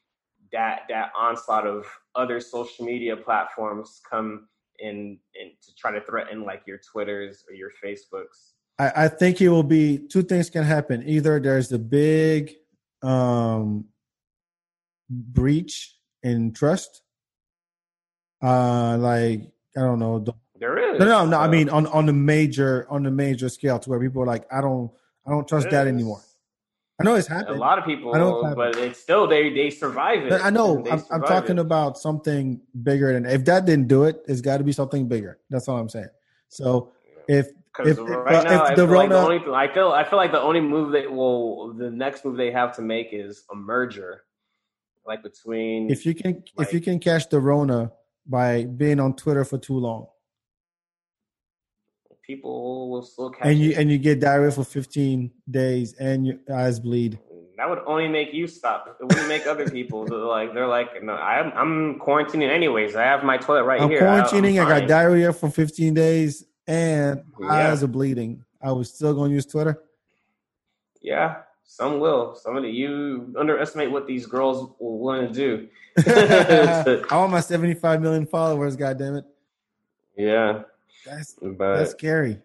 that 0.53 0.83
that 0.89 1.13
onslaught 1.17 1.67
of 1.67 1.87
other 2.15 2.41
social 2.41 2.85
media 2.85 3.17
platforms 3.17 4.01
come 4.09 4.49
in 4.79 5.19
and 5.41 5.51
to 5.63 5.75
try 5.75 5.91
to 5.91 6.01
threaten 6.03 6.45
like 6.45 6.63
your 6.67 6.79
Twitters 6.79 7.45
or 7.49 7.55
your 7.55 7.71
Facebooks. 7.83 8.53
I, 8.79 9.05
I 9.05 9.09
think 9.09 9.41
it 9.41 9.49
will 9.49 9.65
be 9.65 9.99
two 9.99 10.23
things 10.23 10.51
can 10.51 10.63
happen. 10.63 11.03
Either 11.07 11.41
there's 11.41 11.73
a 11.73 11.79
big 11.79 12.55
um, 13.03 13.87
breach 15.11 15.97
in 16.23 16.53
trust, 16.53 17.03
uh, 18.43 18.97
like 18.99 19.51
I 19.77 19.81
don't 19.81 19.99
know. 19.99 20.19
the- 20.21 20.35
There 20.59 20.79
is 20.95 20.99
No, 20.99 21.07
no, 21.07 21.27
no. 21.27 21.39
I 21.39 21.45
uh, 21.47 21.49
mean 21.49 21.69
on 21.69 21.87
on 21.89 22.07
the 22.07 22.13
major 22.13 22.87
on 22.91 23.03
the 23.03 23.11
major 23.11 23.49
scale 23.49 23.79
to 23.79 23.91
where 23.91 24.01
people 24.01 24.23
are 24.23 24.27
like, 24.27 24.47
I 24.53 24.61
don't 24.61 24.91
I 25.27 25.31
don't 25.31 25.47
trust 25.47 25.71
that 25.71 25.87
is. 25.87 25.93
anymore. 25.93 26.21
I 27.01 27.05
know 27.05 27.15
it's 27.15 27.29
happened. 27.29 27.57
A 27.57 27.61
lot 27.61 27.79
of 27.79 27.85
people, 27.85 28.13
I 28.13 28.19
know 28.19 28.45
it's 28.45 28.57
but 28.57 28.77
it's 28.77 28.99
still 28.99 29.29
they 29.29 29.51
they 29.51 29.71
survive 29.71 30.25
it. 30.25 30.31
But 30.31 30.43
I 30.43 30.51
know. 30.51 30.85
I'm, 30.91 31.05
I'm 31.13 31.23
talking 31.23 31.59
it. 31.59 31.61
about 31.61 31.97
something 31.97 32.61
bigger 32.83 33.13
than. 33.13 33.25
If 33.25 33.45
that 33.45 33.67
didn't 33.67 33.87
do 33.87 34.03
it, 34.05 34.25
it's 34.27 34.41
got 34.41 34.57
to 34.59 34.65
be 34.65 34.73
something 34.73 35.07
bigger. 35.07 35.39
That's 35.49 35.69
all 35.69 35.79
I'm 35.79 35.89
saying. 35.89 36.09
So 36.49 36.93
if 37.29 37.49
if- 37.49 37.55
if, 37.85 37.99
right 38.01 38.35
uh, 38.39 38.43
now, 38.43 38.65
if 38.65 38.71
I 38.73 38.75
the 38.75 38.87
feel 38.89 38.97
like 38.97 39.09
the 39.11 39.15
Rona- 39.15 39.45
only 39.45 39.55
I 39.55 39.73
feel 39.73 39.93
I 39.93 40.03
feel 40.03 40.17
like 40.19 40.33
the 40.33 40.41
only 40.41 40.61
move 40.61 40.91
that 40.93 41.09
will 41.13 41.73
the 41.75 41.89
next 41.89 42.25
move 42.25 42.37
they 42.37 42.51
have 42.51 42.75
to 42.75 42.83
make 42.83 43.11
is 43.13 43.45
a 43.53 43.55
merger, 43.55 44.25
like 45.07 45.23
between 45.23 45.89
if 45.89 46.05
you 46.05 46.13
can 46.13 46.43
if 46.59 46.73
you 46.73 46.81
can 46.81 46.99
catch 46.99 47.29
the 47.29 47.39
Rona 47.39 47.93
by 48.29 48.65
being 48.65 49.01
on 49.01 49.15
Twitter 49.15 49.45
for 49.45 49.59
too 49.59 49.79
long, 49.79 50.07
people 52.23 52.91
will 52.91 53.03
still 53.03 53.31
catch 53.31 53.47
and 53.47 53.59
you 53.59 53.71
it. 53.71 53.79
and 53.79 53.91
you 53.91 53.99
get 53.99 54.21
diarrhea 54.21 54.51
for 54.51 54.65
15 54.65 55.31
days 55.51 55.95
and 55.95 56.27
your 56.27 56.37
eyes 56.53 56.79
bleed. 56.79 57.19
that 57.57 57.69
would 57.69 57.79
only 57.87 58.09
make 58.09 58.33
you 58.35 58.47
stop. 58.47 58.97
It 59.01 59.05
wouldn't 59.05 59.29
make 59.29 59.47
other 59.47 59.69
people 59.69 60.05
they're 60.05 60.19
like 60.19 60.53
they're 60.55 60.67
like 60.67 61.03
no. 61.03 61.15
I'm 61.15 61.53
I'm 61.57 61.99
quarantining 61.99 62.51
anyways. 62.51 62.97
I 62.97 63.05
have 63.05 63.25
my 63.25 63.37
toilet 63.39 63.65
right 63.65 63.81
I'm 63.81 63.89
here. 63.91 64.07
I- 64.07 64.19
I'm 64.19 64.25
quarantining. 64.25 64.65
I, 64.65 64.81
got 64.81 64.89
diarrhea 64.89 65.33
for 65.33 65.49
15 65.51 65.95
days 65.95 66.45
and 66.67 67.23
Yeah. 67.41 67.47
eyes 67.49 67.83
are 67.83 67.89
bleeding. 67.89 68.45
I 68.61 68.73
was 68.73 68.93
still 68.93 69.15
going 69.15 69.31
to 69.31 69.35
use 69.35 69.47
Twitter. 69.47 69.81
Yeah, 71.01 71.37
some 71.65 72.01
will. 72.01 72.35
Some 72.35 72.57
of 72.57 72.63
the, 72.65 72.69
you 72.69 73.33
underestimate 73.39 73.91
what 73.91 74.07
these 74.07 74.27
girls 74.27 74.69
will 74.81 74.99
want 74.99 75.29
to 75.29 75.33
do. 75.33 75.69
I 77.11 77.17
want 77.17 77.33
my 77.33 77.41
75 77.41 78.01
million 78.01 78.27
followers. 78.27 78.77
God 78.77 78.99
damn 78.99 79.17
it, 79.17 79.25
yeah, 80.17 80.63
that's 81.07 81.35
but 81.41 81.77
that's 81.77 81.91
scary. 81.93 82.41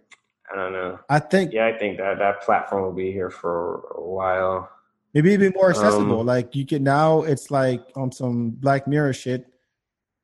I 0.51 0.55
don't 0.55 0.73
know. 0.73 0.99
I 1.09 1.19
think 1.19 1.53
Yeah, 1.53 1.65
I 1.67 1.77
think 1.77 1.97
that 1.97 2.19
that 2.19 2.41
platform 2.41 2.83
will 2.83 2.93
be 2.93 3.11
here 3.11 3.29
for 3.29 3.85
a 3.95 4.01
while. 4.01 4.69
maybe 5.13 5.33
it'd 5.33 5.53
be 5.53 5.57
more 5.57 5.69
accessible. 5.71 6.19
Um, 6.21 6.25
like 6.27 6.55
you 6.55 6.65
can 6.65 6.83
now, 6.83 7.21
it's 7.23 7.49
like 7.49 7.81
on 7.95 8.11
some 8.11 8.51
Black 8.51 8.87
Mirror 8.87 9.13
shit, 9.13 9.47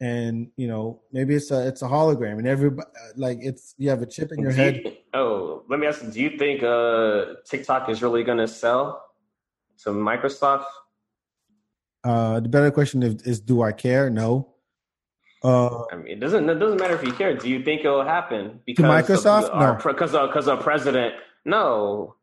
and 0.01 0.51
you 0.57 0.67
know 0.67 1.01
maybe 1.11 1.35
it's 1.35 1.51
a 1.51 1.67
it's 1.67 1.81
a 1.81 1.87
hologram, 1.87 2.37
and 2.37 2.47
everybody 2.47 2.87
like 3.15 3.39
it's 3.41 3.75
you 3.77 3.89
have 3.89 4.01
a 4.01 4.05
chip 4.05 4.31
in 4.31 4.39
your 4.39 4.51
head. 4.51 4.81
you- 4.85 4.93
oh, 5.13 5.63
let 5.69 5.79
me 5.79 5.87
ask 5.87 6.03
you: 6.03 6.11
Do 6.11 6.21
you 6.21 6.37
think 6.37 6.61
uh, 6.63 7.35
TikTok 7.45 7.89
is 7.89 8.01
really 8.03 8.23
going 8.23 8.37
to 8.39 8.47
sell 8.47 9.05
to 9.83 9.89
Microsoft? 9.91 10.65
Uh, 12.03 12.39
the 12.39 12.49
better 12.49 12.71
question 12.71 13.03
is, 13.03 13.21
is 13.23 13.39
do 13.41 13.61
I 13.61 13.71
care? 13.71 14.09
No. 14.09 14.49
Uh, 15.43 15.83
I 15.91 15.95
mean, 15.95 16.07
it 16.07 16.19
doesn't. 16.19 16.49
It 16.49 16.55
doesn't 16.55 16.79
matter 16.79 16.95
if 16.95 17.03
you 17.03 17.13
care. 17.13 17.35
Do 17.35 17.49
you 17.49 17.63
think 17.63 17.81
it'll 17.81 18.03
happen 18.03 18.59
because 18.65 18.85
Microsoft? 18.85 19.43
Of 19.49 19.83
No. 19.83 19.91
because 19.93 20.13
of, 20.13 20.29
because 20.29 20.47
of 20.47 20.59
president. 20.61 21.15
No. 21.45 22.15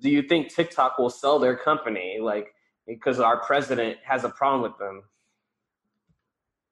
Do 0.00 0.10
you 0.10 0.22
think 0.22 0.54
TikTok 0.54 0.98
will 0.98 1.10
sell 1.10 1.38
their 1.38 1.56
company 1.56 2.18
like 2.20 2.48
because 2.86 3.18
our 3.18 3.38
president 3.40 3.96
has 4.04 4.24
a 4.24 4.28
problem 4.30 4.62
with 4.62 4.78
them? 4.78 5.02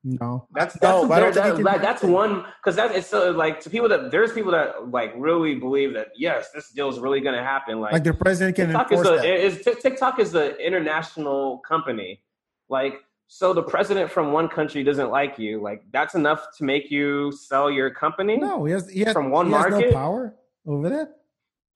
no. 0.04 0.46
That's 0.54 0.74
that's 0.74 1.02
No, 1.02 1.08
but 1.08 1.14
I 1.18 1.20
don't 1.20 1.34
there- 1.34 1.42
think 1.44 1.56
that- 1.56 1.56
can 1.56 1.64
that- 1.64 1.82
that's 1.82 2.02
one 2.02 2.44
because 2.62 2.76
that 2.76 2.94
it's 2.94 3.06
so 3.08 3.30
like 3.32 3.60
to 3.60 3.70
people 3.70 3.88
that 3.88 4.10
there's 4.10 4.32
people 4.32 4.52
that 4.52 4.90
like 4.90 5.12
really 5.16 5.54
believe 5.56 5.92
that 5.94 6.08
yes 6.16 6.50
this 6.54 6.70
deal 6.70 6.88
is 6.88 6.98
really 6.98 7.20
going 7.20 7.34
to 7.34 7.42
happen 7.42 7.80
like, 7.80 7.92
Like 7.92 8.04
the 8.04 8.14
president 8.14 8.56
can 8.56 8.66
TikTok 8.68 8.92
is 8.92 8.98
enforce 9.00 9.20
a 9.20 9.22
that. 9.22 9.44
is 9.44 9.62
TikTok 9.82 10.18
is 10.20 10.34
an 10.34 10.52
international 10.52 11.58
company 11.58 12.20
like 12.68 12.94
so 13.26 13.52
the 13.52 13.62
president 13.62 14.10
from 14.10 14.32
one 14.32 14.48
country 14.48 14.82
doesn't 14.82 15.10
like 15.10 15.38
you 15.38 15.60
like 15.62 15.82
that's 15.92 16.14
enough 16.14 16.46
to 16.56 16.64
make 16.64 16.90
you 16.90 17.30
sell 17.32 17.70
your 17.70 17.90
company 17.90 18.36
No, 18.36 18.64
he 18.64 18.72
has 18.72 18.88
he 18.90 19.00
has, 19.00 19.12
From 19.12 19.30
one 19.30 19.46
he 19.48 19.52
has 19.52 19.64
no 19.66 19.70
market? 19.70 19.92
power 19.92 20.34
over 20.66 20.88
that. 20.88 21.08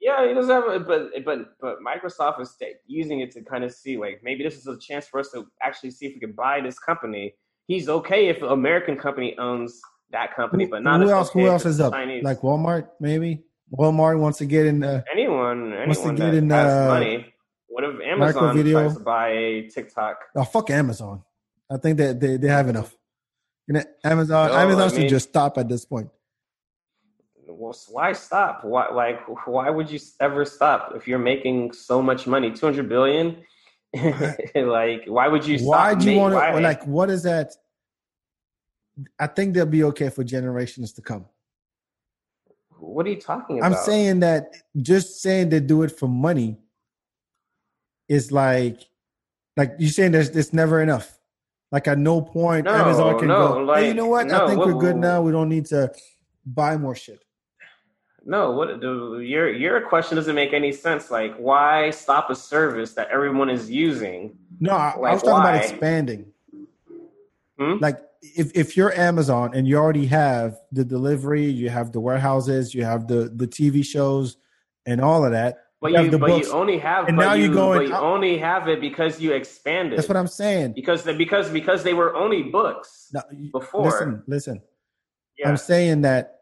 yeah 0.01 0.27
he 0.27 0.35
doesn't 0.35 0.51
have 0.51 0.69
a, 0.69 0.81
but 0.81 1.11
but 1.25 1.39
but 1.61 1.77
Microsoft 1.81 2.41
is 2.41 2.57
using 2.87 3.21
it 3.21 3.31
to 3.33 3.43
kind 3.43 3.65
of 3.65 3.73
see 3.73 3.97
like 3.99 4.21
maybe 4.23 4.43
this 4.45 4.57
is 4.57 4.67
a 4.67 4.79
chance 4.79 5.07
for 5.07 5.21
us 5.21 5.31
to 5.33 5.47
actually 5.63 5.91
see 5.91 6.07
if 6.07 6.15
we 6.15 6.21
can 6.21 6.33
buy 6.33 6.61
this 6.61 6.79
company 6.79 7.35
he's 7.67 7.89
okay 7.89 8.29
if 8.29 8.43
an 8.43 8.49
American 8.49 8.97
company 8.97 9.37
owns 9.39 9.81
that 10.11 10.35
company, 10.37 10.67
but 10.67 10.83
not 10.83 11.01
who 11.01 11.09
else? 11.09 11.31
okay 11.31 11.41
Who 11.41 11.47
else 11.49 11.65
is 11.65 11.81
up? 11.81 11.95
Chinese. 11.95 12.23
Like 12.23 12.41
Walmart, 12.43 12.89
maybe. 13.01 13.45
Walmart 13.75 14.19
wants 14.19 14.37
to 14.39 14.45
get 14.45 14.67
in. 14.67 14.85
Uh, 14.85 15.03
anyone, 15.11 15.71
Wants 15.71 16.03
to 16.03 16.13
get 16.13 16.35
in, 16.35 16.53
uh, 16.53 16.87
money. 16.89 17.32
Amazon 18.13 18.57
video. 18.57 18.81
tries 18.81 18.97
to 18.97 19.03
buy 19.03 19.29
a 19.29 19.69
TikTok? 19.69 20.17
oh 20.37 20.45
fuck 20.45 20.71
Amazon. 20.71 21.23
I 21.71 21.77
think 21.79 21.99
that 21.99 22.21
they, 22.21 22.37
they 22.37 22.49
have 22.49 22.69
enough. 22.69 22.95
You 23.67 23.75
know, 23.75 23.83
Amazon 24.05 24.49
No, 24.49 24.57
Amazon 24.57 24.83
I 24.83 24.89
should 24.89 24.99
mean- 25.01 25.09
just 25.09 25.29
stop 25.29 25.59
at 25.59 25.69
this 25.69 25.85
point. 25.85 26.09
Well, 27.47 27.77
why 27.91 28.13
stop? 28.13 28.65
Why 28.65 28.89
like 28.91 29.21
why 29.47 29.69
would 29.71 29.91
you 29.91 30.01
ever 30.21 30.45
stop 30.45 30.93
if 30.97 31.07
you're 31.07 31.19
making 31.19 31.73
so 31.73 32.03
much 32.03 32.27
money, 32.27 32.51
two 32.51 32.67
hundred 32.67 32.89
billion? 32.89 33.43
like 34.55 35.05
why 35.07 35.29
would 35.29 35.47
you? 35.47 35.59
Why 35.59 35.95
do 35.95 36.11
you 36.11 36.19
want 36.19 36.35
to 36.35 36.61
like? 36.61 36.87
What 36.87 37.11
is 37.11 37.23
that? 37.25 37.53
I 39.19 39.27
think 39.27 39.55
they'll 39.55 39.67
be 39.67 39.85
okay 39.85 40.09
for 40.09 40.25
generations 40.25 40.93
to 40.95 41.03
come. 41.03 41.27
What 42.79 43.07
are 43.07 43.11
you 43.11 43.21
talking 43.21 43.59
about? 43.59 43.73
I'm 43.73 43.79
saying 43.85 44.21
that 44.21 44.55
just 44.77 45.23
saying 45.23 45.51
they 45.51 45.61
do 45.61 45.83
it 45.83 45.93
for 45.97 46.09
money 46.09 46.59
is 48.13 48.31
like, 48.31 48.79
like 49.57 49.75
you're 49.79 49.91
saying 49.91 50.13
there's 50.13 50.31
there's 50.31 50.53
never 50.53 50.81
enough. 50.83 51.19
Like 51.71 51.89
at 51.89 51.99
no 51.99 52.21
point 52.21 52.67
No, 52.67 52.75
Amazon 52.75 53.19
can 53.19 53.29
no, 53.29 53.65
go. 53.67 53.75
hey, 53.75 53.89
you 53.89 53.95
know 53.95 54.07
what? 54.07 54.31
I 54.31 54.47
think 54.47 54.59
what- 54.59 54.69
we're 54.69 54.81
good 54.81 54.97
now. 54.97 55.23
We 55.23 55.33
don't 55.33 55.49
need 55.49 55.67
to 55.67 55.91
buy 56.45 56.77
more 56.77 56.95
shit. 56.95 57.25
No, 58.25 58.53
what 58.53 58.81
the, 58.81 59.19
your 59.19 59.51
your 59.53 59.81
question 59.81 60.17
doesn't 60.17 60.35
make 60.37 60.53
any 60.53 60.71
sense. 60.71 61.11
Like, 61.11 61.35
why 61.37 61.91
stop 61.91 62.31
a 62.31 62.37
service 62.37 62.93
that 62.95 63.09
everyone 63.09 63.51
is 63.51 63.69
using? 63.69 64.39
No, 64.61 64.73
I, 64.73 64.91
I 64.91 65.13
was 65.13 65.23
talking 65.23 65.43
why? 65.43 65.57
about 65.57 65.71
expanding. 65.71 66.27
Hmm? 67.59 67.79
Like 67.81 68.01
if 68.23 68.53
if 68.55 68.77
you're 68.77 68.93
Amazon 68.93 69.53
and 69.55 69.67
you 69.67 69.77
already 69.77 70.07
have 70.07 70.57
the 70.71 70.85
delivery, 70.85 71.47
you 71.47 71.69
have 71.71 71.91
the 71.91 71.99
warehouses, 71.99 72.75
you 72.75 72.85
have 72.85 73.09
the 73.09 73.33
the 73.35 73.49
TV 73.49 73.85
shows, 73.85 74.37
and 74.87 75.01
all 75.01 75.25
of 75.25 75.33
that. 75.33 75.62
But 75.83 75.91
you 75.91 76.03
you, 76.03 76.11
but 76.13 76.29
books. 76.29 76.47
you 76.47 76.53
only 76.53 76.79
have, 76.79 77.09
And 77.09 77.17
now 77.17 77.33
you, 77.33 77.47
you're 77.47 77.55
going 77.55 77.79
but 77.81 77.89
you 77.89 77.95
only 77.97 78.39
have 78.39 78.69
it 78.69 78.81
because 78.81 79.21
you 79.21 79.33
expanded. 79.33 79.99
That's 79.99 80.07
what 80.07 80.17
I'm 80.17 80.29
saying. 80.29 80.75
because 80.75 81.03
the, 81.03 81.13
because 81.13 81.51
because 81.51 81.83
they 81.83 81.93
were 81.93 82.15
only 82.15 82.45
books. 82.45 83.09
Now, 83.13 83.23
Before. 83.51 83.87
listen, 83.87 84.23
listen. 84.29 84.63
Yeah, 85.37 85.49
I'm 85.49 85.57
saying 85.57 86.03
that 86.03 86.39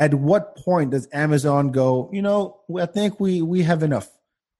at 0.00 0.12
what 0.12 0.56
point 0.56 0.90
does 0.90 1.06
Amazon 1.12 1.70
go, 1.70 2.10
you 2.12 2.20
know, 2.20 2.62
I 2.76 2.86
think 2.86 3.20
we 3.20 3.42
we 3.42 3.62
have 3.62 3.84
enough. 3.84 4.10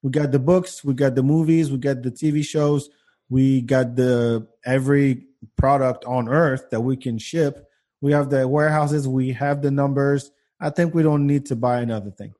We 0.00 0.12
got 0.12 0.30
the 0.30 0.38
books, 0.38 0.84
we 0.84 0.94
got 0.94 1.16
the 1.16 1.24
movies, 1.24 1.72
we 1.72 1.78
got 1.78 2.02
the 2.02 2.12
TV 2.12 2.44
shows, 2.44 2.88
we 3.28 3.62
got 3.62 3.96
the 3.96 4.46
every 4.64 5.26
product 5.56 6.04
on 6.04 6.28
earth 6.28 6.70
that 6.70 6.82
we 6.82 6.96
can 6.96 7.18
ship. 7.18 7.68
We 8.00 8.12
have 8.12 8.30
the 8.30 8.46
warehouses, 8.46 9.08
we 9.08 9.32
have 9.32 9.60
the 9.60 9.72
numbers. 9.72 10.30
I 10.60 10.70
think 10.70 10.94
we 10.94 11.02
don't 11.02 11.26
need 11.26 11.46
to 11.46 11.56
buy 11.56 11.80
another 11.80 12.12
thing. 12.12 12.32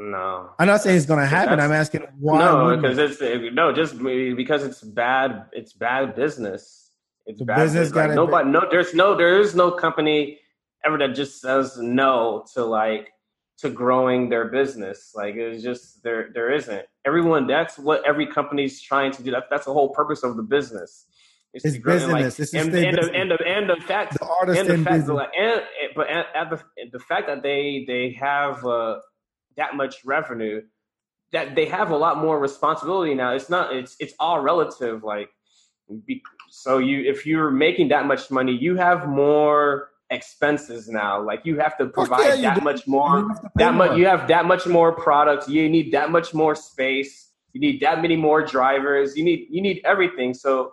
No, 0.00 0.50
I'm 0.58 0.66
not 0.66 0.80
saying 0.80 0.96
it's 0.96 1.06
going 1.06 1.20
to 1.20 1.26
happen. 1.26 1.58
That's- 1.58 1.68
I'm 1.68 1.74
asking 1.74 2.06
why. 2.18 2.38
no, 2.38 2.76
because 2.76 2.98
it? 2.98 3.20
it's 3.20 3.54
no, 3.54 3.72
just 3.72 3.98
because 3.98 4.64
it's 4.64 4.80
bad. 4.82 5.46
It's 5.52 5.72
bad 5.72 6.14
business. 6.14 6.92
It's 7.26 7.38
The 7.38 7.44
bad 7.44 7.56
business 7.56 7.88
business. 7.88 8.08
Like, 8.08 8.14
nobody, 8.16 8.48
no, 8.50 8.62
there's 8.70 8.94
no, 8.94 9.14
there 9.16 9.38
is 9.38 9.54
no 9.54 9.70
company 9.70 10.38
ever 10.84 10.98
that 10.98 11.14
just 11.14 11.40
says 11.40 11.76
no 11.78 12.44
to 12.54 12.64
like 12.64 13.10
to 13.58 13.70
growing 13.70 14.28
their 14.28 14.46
business. 14.48 15.12
Like 15.14 15.34
it's 15.36 15.62
just 15.62 16.02
there, 16.02 16.30
there 16.32 16.50
isn't. 16.50 16.86
Everyone, 17.06 17.46
that's 17.46 17.78
what 17.78 18.06
every 18.06 18.26
company's 18.26 18.80
trying 18.80 19.12
to 19.12 19.22
do. 19.22 19.30
That, 19.32 19.44
that's 19.50 19.66
the 19.66 19.72
whole 19.72 19.90
purpose 19.90 20.22
of 20.22 20.36
the 20.36 20.42
business. 20.42 21.06
It's 21.52 21.64
and, 21.64 21.82
business. 21.82 22.38
It's 22.38 22.52
to 22.52 22.58
and, 22.58 22.74
and, 22.74 22.96
the, 22.96 23.00
busy. 23.00 23.16
and, 23.16 23.30
the, 23.30 23.38
and 23.44 23.70
the 23.70 23.76
fact 23.84 24.18
The 24.18 24.26
artist 24.26 24.60
and 24.60 24.68
the 24.68 24.90
fact 24.90 25.06
that, 25.06 25.12
like, 25.12 25.30
and, 25.38 25.62
but 25.94 26.08
at, 26.08 26.50
the 26.50 26.62
the 26.92 27.00
fact 27.00 27.26
that 27.26 27.42
they 27.42 27.84
they 27.86 28.16
have 28.20 28.64
uh, 28.64 29.00
that 29.60 29.76
much 29.76 29.96
revenue, 30.04 30.62
that 31.32 31.54
they 31.54 31.66
have 31.66 31.90
a 31.90 31.96
lot 31.96 32.18
more 32.18 32.38
responsibility 32.40 33.14
now. 33.14 33.34
It's 33.34 33.50
not. 33.50 33.76
It's 33.76 33.94
it's 34.00 34.14
all 34.18 34.40
relative. 34.40 35.04
Like, 35.04 35.28
be, 36.06 36.22
so 36.48 36.78
you 36.78 36.96
if 37.12 37.26
you're 37.26 37.50
making 37.50 37.88
that 37.88 38.06
much 38.06 38.30
money, 38.30 38.56
you 38.56 38.76
have 38.76 39.06
more 39.06 39.90
expenses 40.10 40.88
now. 40.88 41.22
Like 41.22 41.42
you 41.44 41.58
have 41.60 41.76
to 41.78 41.86
provide 41.86 42.40
yeah, 42.40 42.54
that 42.54 42.58
do. 42.58 42.64
much 42.64 42.86
more. 42.86 43.28
have 43.28 43.42
to 43.42 43.50
pay 43.56 43.64
That 43.64 43.74
much 43.74 43.96
you 43.98 44.06
have 44.06 44.26
that 44.28 44.46
much 44.46 44.66
more 44.66 44.92
products. 44.92 45.48
You 45.48 45.68
need 45.68 45.92
that 45.92 46.10
much 46.10 46.34
more 46.34 46.54
space. 46.54 47.28
You 47.52 47.60
need 47.60 47.80
that 47.80 48.00
many 48.02 48.16
more 48.16 48.42
drivers. 48.42 49.16
You 49.16 49.24
need 49.24 49.46
you 49.50 49.60
need 49.62 49.80
everything. 49.84 50.34
So 50.34 50.72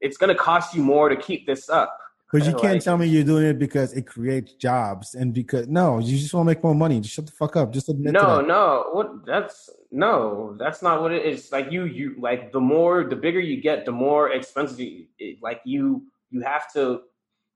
it's 0.00 0.16
going 0.16 0.28
to 0.36 0.40
cost 0.50 0.74
you 0.74 0.82
more 0.82 1.08
to 1.08 1.16
keep 1.16 1.46
this 1.46 1.70
up. 1.70 1.98
But 2.34 2.46
you 2.46 2.54
can't 2.56 2.82
tell 2.82 2.98
me 2.98 3.06
you're 3.06 3.22
doing 3.22 3.46
it 3.46 3.60
because 3.60 3.92
it 3.92 4.08
creates 4.08 4.54
jobs 4.54 5.14
and 5.14 5.32
because 5.32 5.68
no, 5.68 6.00
you 6.00 6.18
just 6.18 6.34
want 6.34 6.48
to 6.48 6.50
make 6.52 6.64
more 6.64 6.74
money. 6.74 6.98
Just 6.98 7.14
shut 7.14 7.26
the 7.26 7.30
fuck 7.30 7.54
up. 7.54 7.72
Just 7.72 7.88
admit 7.88 8.12
No, 8.12 8.40
no. 8.40 8.88
What? 8.90 9.24
That's 9.24 9.70
no. 9.92 10.56
That's 10.58 10.82
not 10.82 11.00
what 11.00 11.12
it 11.12 11.24
is. 11.24 11.52
Like 11.52 11.70
you, 11.70 11.84
you 11.84 12.16
like 12.18 12.50
the 12.50 12.58
more, 12.58 13.04
the 13.04 13.14
bigger 13.14 13.38
you 13.38 13.62
get, 13.62 13.84
the 13.84 13.92
more 13.92 14.32
expensive. 14.32 14.80
You, 14.80 15.06
it, 15.20 15.38
like 15.44 15.60
you, 15.64 16.06
you 16.30 16.40
have 16.40 16.72
to 16.72 17.02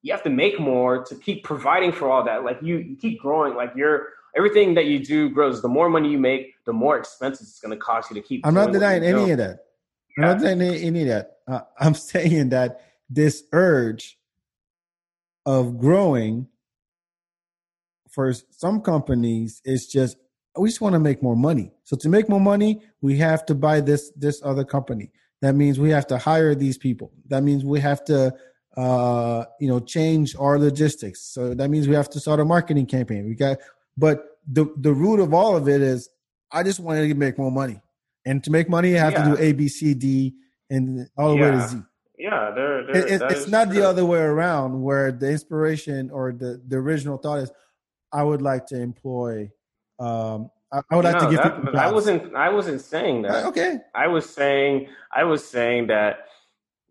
you 0.03 0.13
have 0.13 0.23
to 0.23 0.31
make 0.31 0.61
more 0.61 1.05
to 1.07 1.17
keep 1.17 1.43
providing 1.43 1.91
for 1.91 2.09
all 2.09 2.23
that. 2.27 2.45
Like 2.45 2.59
you, 2.63 2.77
you 2.77 2.95
keep 2.95 3.19
growing. 3.19 3.57
Like 3.57 3.73
you're 3.75 4.11
everything 4.37 4.75
that 4.75 4.85
you 4.85 5.05
do 5.05 5.29
grows. 5.29 5.61
The 5.61 5.67
more 5.67 5.89
money 5.91 6.09
you 6.09 6.19
make, 6.19 6.55
the 6.67 6.73
more 6.73 6.97
expenses 6.97 7.49
it's 7.49 7.59
going 7.59 7.77
to 7.77 7.85
cost 7.85 8.13
you 8.13 8.15
to 8.15 8.23
keep. 8.23 8.47
I'm 8.47 8.55
not 8.55 8.71
denying 8.71 9.03
any 9.03 9.33
of 9.33 9.39
that. 9.39 9.59
I'm 10.17 10.23
not 10.23 10.39
denying 10.39 10.63
any, 10.63 10.83
any 10.85 11.03
of 11.03 11.09
that. 11.09 11.39
Uh, 11.49 11.63
I'm 11.81 11.95
saying 12.13 12.51
that 12.51 12.81
this 13.11 13.43
urge 13.53 14.15
of 15.49 15.79
growing 15.79 16.47
for 18.11 18.35
some 18.51 18.83
companies 18.83 19.63
is 19.65 19.87
just 19.87 20.19
we 20.59 20.69
just 20.69 20.83
want 20.83 20.93
to 20.93 20.99
make 20.99 21.23
more 21.23 21.37
money. 21.37 21.73
So 21.85 21.97
to 21.97 22.09
make 22.11 22.29
more 22.29 22.41
money, 22.41 22.83
we 23.01 23.17
have 23.19 23.47
to 23.47 23.55
buy 23.55 23.81
this 23.81 24.13
this 24.15 24.43
other 24.45 24.65
company. 24.65 25.11
That 25.41 25.55
means 25.55 25.81
we 25.81 25.91
have 25.91 26.07
to 26.09 26.19
hire 26.19 26.55
these 26.55 26.77
people. 26.77 27.13
That 27.29 27.43
means 27.45 27.65
we 27.65 27.81
have 27.81 28.05
to 28.07 28.35
uh, 28.77 29.45
you 29.59 29.69
know 29.69 29.81
change 29.81 30.37
our 30.39 30.59
logistics. 30.59 31.33
So 31.33 31.55
that 31.55 31.71
means 31.71 31.89
we 31.89 31.95
have 31.95 32.11
to 32.11 32.21
start 32.21 32.41
a 32.41 32.45
marketing 32.45 32.85
campaign. 32.85 33.27
We 33.27 33.35
got 33.35 33.57
but 33.97 34.25
the 34.47 34.67
the 34.77 34.93
root 34.93 35.19
of 35.19 35.33
all 35.33 35.57
of 35.57 35.67
it 35.67 35.81
is 35.81 36.11
I 36.53 36.63
just 36.63 36.79
wanted 36.79 37.09
to 37.09 37.15
make 37.15 37.39
more 37.39 37.51
money. 37.51 37.81
And 38.27 38.45
to 38.45 38.51
make 38.51 38.69
money, 38.69 38.91
you 38.91 38.99
have 38.99 39.15
to 39.15 39.25
do 39.25 39.43
A, 39.43 39.53
B, 39.53 39.69
C, 39.69 39.95
D, 39.95 40.35
and 40.69 41.09
all 41.17 41.31
the 41.31 41.37
way 41.41 41.51
to 41.53 41.69
Z. 41.69 41.79
Yeah, 42.19 42.51
they're, 42.55 42.85
they're, 42.87 42.97
It, 43.07 43.23
it- 43.23 43.31
it's 43.31 43.49
not 43.49 43.69
true. 43.71 43.81
the 43.81 43.89
other 43.89 44.05
way 44.05 44.19
around 44.21 44.83
where 44.83 45.13
the 45.13 45.31
inspiration 45.31 46.11
or 46.11 46.33
the, 46.33 46.61
the 46.67 46.77
original 46.77 47.17
thought 47.19 47.39
is 47.41 47.51
I 48.13 48.23
would 48.25 48.43
like 48.43 48.67
to 48.67 48.81
employ 48.81 49.51
um 49.99 50.51
I, 50.73 50.81
I 50.91 50.97
would 50.97 51.05
like 51.05 51.19
to 51.21 51.31
give 51.31 51.43
that- 51.43 51.57
people 51.65 51.79
I 51.79 51.91
wasn't. 51.91 52.35
I 52.35 52.49
wasn't 52.51 52.81
saying 52.83 53.23
that. 53.23 53.45
Uh, 53.45 53.49
okay. 53.49 53.79
I 53.95 54.07
was 54.09 54.29
saying. 54.29 54.89
I 55.15 55.25
was 55.25 55.43
saying 55.49 55.87
that 55.87 56.27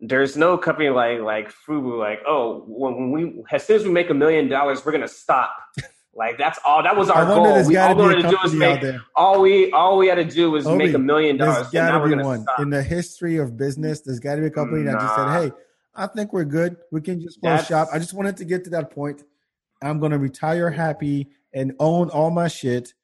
there's 0.00 0.36
no 0.36 0.58
company 0.58 0.88
like 0.90 1.20
like 1.20 1.52
Fubu. 1.52 1.96
Like, 1.98 2.20
oh, 2.26 2.64
when 2.66 3.12
we 3.12 3.40
as 3.52 3.64
soon 3.64 3.76
as 3.76 3.84
we 3.84 3.90
make 3.92 4.10
a 4.10 4.14
million 4.14 4.48
dollars, 4.48 4.84
we're 4.84 4.90
gonna 4.92 5.06
stop. 5.06 5.50
Like 6.18 6.36
that's 6.36 6.58
all. 6.66 6.82
That 6.82 6.96
was 6.96 7.08
our 7.08 7.24
goal. 7.24 7.64
We 7.64 7.76
all 7.76 7.94
we 7.94 8.02
wanted 8.02 8.22
to 8.22 8.28
do 8.30 8.36
was 8.42 8.52
make 8.52 8.82
all 9.14 9.40
we 9.40 9.70
all 9.70 9.96
we 9.96 10.08
had 10.08 10.16
to 10.16 10.24
do 10.24 10.50
was 10.50 10.66
make 10.66 10.92
a 10.92 10.98
million 10.98 11.36
dollars. 11.36 11.70
There's 11.70 11.88
got 11.90 11.98
to 12.04 12.08
be 12.16 12.22
one 12.22 12.42
stop. 12.42 12.58
in 12.58 12.70
the 12.70 12.82
history 12.82 13.36
of 13.36 13.56
business. 13.56 14.00
There's 14.00 14.18
got 14.18 14.34
to 14.34 14.40
be 14.40 14.48
a 14.48 14.50
company 14.50 14.82
that 14.82 14.98
just 14.98 15.14
said, 15.14 15.28
"Hey, 15.40 15.52
I 15.94 16.08
think 16.08 16.32
we're 16.32 16.44
good. 16.44 16.76
We 16.90 17.00
can 17.02 17.20
just 17.20 17.40
close 17.40 17.60
That's- 17.60 17.68
shop." 17.68 17.88
I 17.92 18.00
just 18.00 18.14
wanted 18.14 18.36
to 18.38 18.44
get 18.44 18.64
to 18.64 18.70
that 18.70 18.90
point. 18.90 19.22
I'm 19.80 20.00
gonna 20.00 20.18
retire 20.18 20.70
happy 20.70 21.28
and 21.54 21.72
own 21.78 22.10
all 22.10 22.30
my 22.32 22.48
shit, 22.48 22.94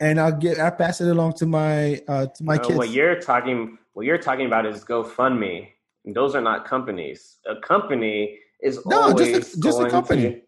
and 0.00 0.20
I'll 0.20 0.32
get 0.32 0.58
I 0.58 0.70
pass 0.70 1.00
it 1.00 1.08
along 1.08 1.34
to 1.34 1.46
my 1.46 2.02
uh 2.08 2.26
to 2.26 2.42
my 2.44 2.58
kids. 2.58 2.76
What 2.76 2.90
you're 2.90 3.20
talking, 3.20 3.78
what 3.92 4.04
you're 4.04 4.18
talking 4.18 4.46
about 4.46 4.66
is 4.66 4.84
GoFundMe. 4.84 5.68
Those 6.06 6.34
are 6.34 6.40
not 6.42 6.64
companies. 6.64 7.38
A 7.46 7.60
company 7.60 8.40
is 8.60 8.84
No, 8.84 9.12
just 9.12 9.56
a- 9.56 9.60
just 9.60 9.80
a 9.80 9.88
company. 9.88 10.22
To, 10.22 10.40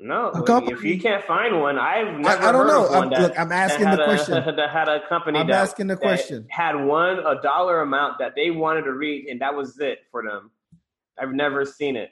no, 0.00 0.30
A 0.32 0.64
if 0.70 0.82
you 0.84 1.00
can't 1.00 1.24
find 1.24 1.60
one, 1.60 1.78
I've 1.78 2.18
never 2.20 2.42
I 2.44 2.52
don't 2.52 2.66
heard 2.66 2.68
know. 2.68 2.86
I'm- 2.88 3.10
that, 3.10 3.20
look, 3.20 3.38
I'm 3.40 3.50
asking 3.52 3.84
the 3.84 3.90
had 3.90 4.04
question. 4.04 4.36
A, 4.36 4.52
that 4.56 4.70
had 4.70 4.88
a 4.88 5.00
company. 5.08 5.38
I'm 5.40 5.46
that, 5.48 5.56
asking 5.62 5.88
the 5.88 5.96
question. 5.96 6.46
had 6.50 6.74
one 6.76 7.18
a 7.18 7.40
dollar 7.42 7.80
amount 7.82 8.18
that 8.20 8.34
they 8.36 8.50
wanted 8.50 8.82
to 8.82 8.92
reach, 8.92 9.26
and 9.30 9.40
that 9.40 9.54
was 9.54 9.78
it 9.80 9.98
for 10.10 10.22
them. 10.22 10.50
I've 11.20 11.32
never 11.32 11.64
seen 11.64 11.96
it. 11.96 12.10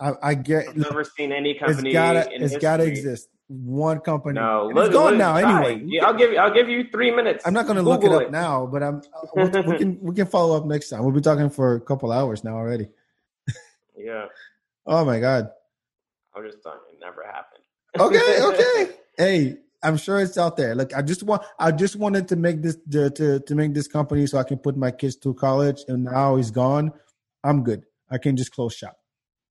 I, 0.00 0.12
I 0.22 0.34
get. 0.34 0.68
I've 0.68 0.76
never 0.76 1.04
seen 1.04 1.30
any 1.32 1.50
It's 1.52 1.60
company. 1.60 1.92
gotta. 1.92 2.30
in 2.32 2.42
It's 2.42 2.56
gotta 2.56 2.84
exist. 2.84 3.28
One 3.48 4.00
company. 4.00 4.34
No, 4.40 4.68
And 4.70 4.78
it's 4.78 4.84
look- 4.86 4.92
gone 4.92 5.10
look, 5.12 5.18
now 5.18 5.36
anyway. 5.36 5.82
Yeah, 5.86 6.04
I'll 6.06 6.14
give 6.14 6.32
you. 6.32 6.38
I'll 6.38 6.52
give 6.52 6.68
you 6.68 6.86
three 6.90 7.14
minutes. 7.14 7.46
I'm 7.46 7.54
not 7.54 7.66
going 7.66 7.76
to 7.76 7.82
look 7.82 8.02
it 8.02 8.10
up 8.10 8.30
now, 8.30 8.66
but 8.66 8.82
I'm. 8.82 9.02
uh, 9.36 9.62
we 9.66 9.78
can 9.78 9.98
we 10.00 10.14
can 10.14 10.26
follow 10.26 10.56
up 10.56 10.64
next 10.66 10.88
time. 10.90 11.04
We'll 11.04 11.12
be 11.14 11.20
talking 11.20 11.48
for 11.50 11.74
a 11.76 11.80
couple 11.80 12.10
hours 12.12 12.42
now 12.44 12.56
already. 12.56 12.88
Yeah, 13.96 14.26
Oh 14.86 15.04
my 15.04 15.20
god. 15.20 15.50
I'm 16.34 16.44
just 16.44 16.58
it 16.58 16.85
never 17.06 17.24
happened. 17.24 17.62
Okay, 17.98 18.42
okay. 18.42 18.96
hey, 19.18 19.56
I'm 19.82 19.96
sure 19.96 20.20
it's 20.20 20.36
out 20.36 20.56
there. 20.56 20.74
Look, 20.74 20.94
I 20.94 21.02
just 21.02 21.22
want 21.22 21.42
I 21.58 21.70
just 21.70 21.96
wanted 21.96 22.28
to 22.28 22.36
make 22.36 22.62
this 22.62 22.76
to 22.90 23.10
to, 23.10 23.40
to 23.40 23.54
make 23.54 23.74
this 23.74 23.88
company 23.88 24.26
so 24.26 24.38
I 24.38 24.44
can 24.44 24.58
put 24.58 24.76
my 24.76 24.90
kids 24.90 25.16
through 25.16 25.34
college, 25.34 25.82
and 25.88 26.04
now 26.04 26.36
he's 26.36 26.50
gone. 26.50 26.92
I'm 27.44 27.62
good. 27.62 27.84
I 28.10 28.18
can 28.18 28.36
just 28.36 28.52
close 28.52 28.74
shop. 28.74 28.96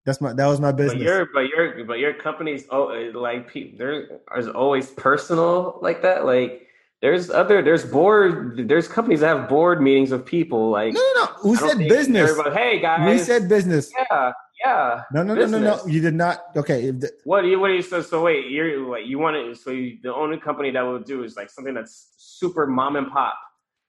That's 0.06 0.22
my 0.22 0.34
that 0.34 0.46
was 0.46 0.60
my 0.60 0.72
business. 0.72 1.04
But 1.04 1.04
your 1.04 1.26
but 1.34 1.48
your 1.50 1.86
but 1.86 2.00
your 2.00 2.14
company's 2.14 2.66
oh 2.70 2.88
like 3.16 3.54
there 3.78 4.22
is 4.38 4.48
always 4.48 4.92
personal 4.92 5.80
like 5.82 6.02
that. 6.04 6.26
Like 6.26 6.68
there's 7.02 7.30
other 7.30 7.62
there's 7.62 7.86
board 7.86 8.68
there's 8.68 8.88
companies 8.88 9.22
that 9.22 9.36
have 9.36 9.50
board 9.50 9.82
meetings 9.82 10.12
of 10.12 10.26
people 10.26 10.70
like 10.70 10.94
no, 10.94 11.00
no, 11.16 11.24
no. 11.24 11.32
Who 11.40 11.56
said 11.56 11.78
business? 11.80 12.38
hey 12.54 12.80
guys, 12.80 13.08
We 13.08 13.18
said 13.18 13.50
business. 13.50 13.92
yeah 13.98 14.32
yeah. 14.66 15.04
No, 15.12 15.24
no, 15.24 15.36
no, 15.36 15.46
no, 15.46 15.60
no. 15.60 15.86
You 15.86 16.02
did 16.02 16.16
not. 16.16 16.46
Okay, 16.56 16.92
the, 16.92 17.12
What 17.24 17.42
do 17.42 17.48
you 17.48 17.60
what 17.60 17.70
do 17.70 17.76
you 17.76 17.82
so 17.82 18.02
so 18.02 18.24
wait 18.24 18.50
you're 18.50 18.88
like 18.90 19.06
you 19.06 19.20
want 19.20 19.36
it 19.36 19.58
so 19.58 19.72
you, 19.72 19.98
the 20.02 20.14
only 20.14 20.38
company 20.40 20.72
that 20.72 20.82
will 20.82 21.00
do 21.00 21.24
is 21.24 21.36
like 21.36 21.50
something 21.50 21.74
that's 21.74 22.14
super 22.18 22.68
mom 22.68 22.96
and 22.96 23.12
pop. 23.12 23.38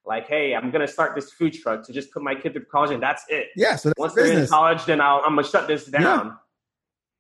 Like 0.05 0.27
hey, 0.29 0.55
I'm 0.55 0.71
gonna 0.71 0.87
start 0.87 1.15
this 1.15 1.33
food 1.33 1.53
truck 1.55 1.85
to 1.87 1.93
just 1.93 2.13
put 2.13 2.23
my 2.23 2.35
kid 2.35 2.53
through 2.53 2.67
college 2.67 2.91
and 2.91 3.03
that's 3.03 3.25
it. 3.29 3.49
yeah. 3.57 3.77
So 3.77 3.89
that's 3.89 3.99
Once 3.99 4.15
they're 4.15 4.27
in 4.27 4.47
college, 4.47 4.85
then 4.85 5.01
I'll, 5.01 5.23
I'm 5.25 5.35
gonna 5.35 5.47
shut 5.47 5.67
this 5.67 5.87
down. 5.87 6.37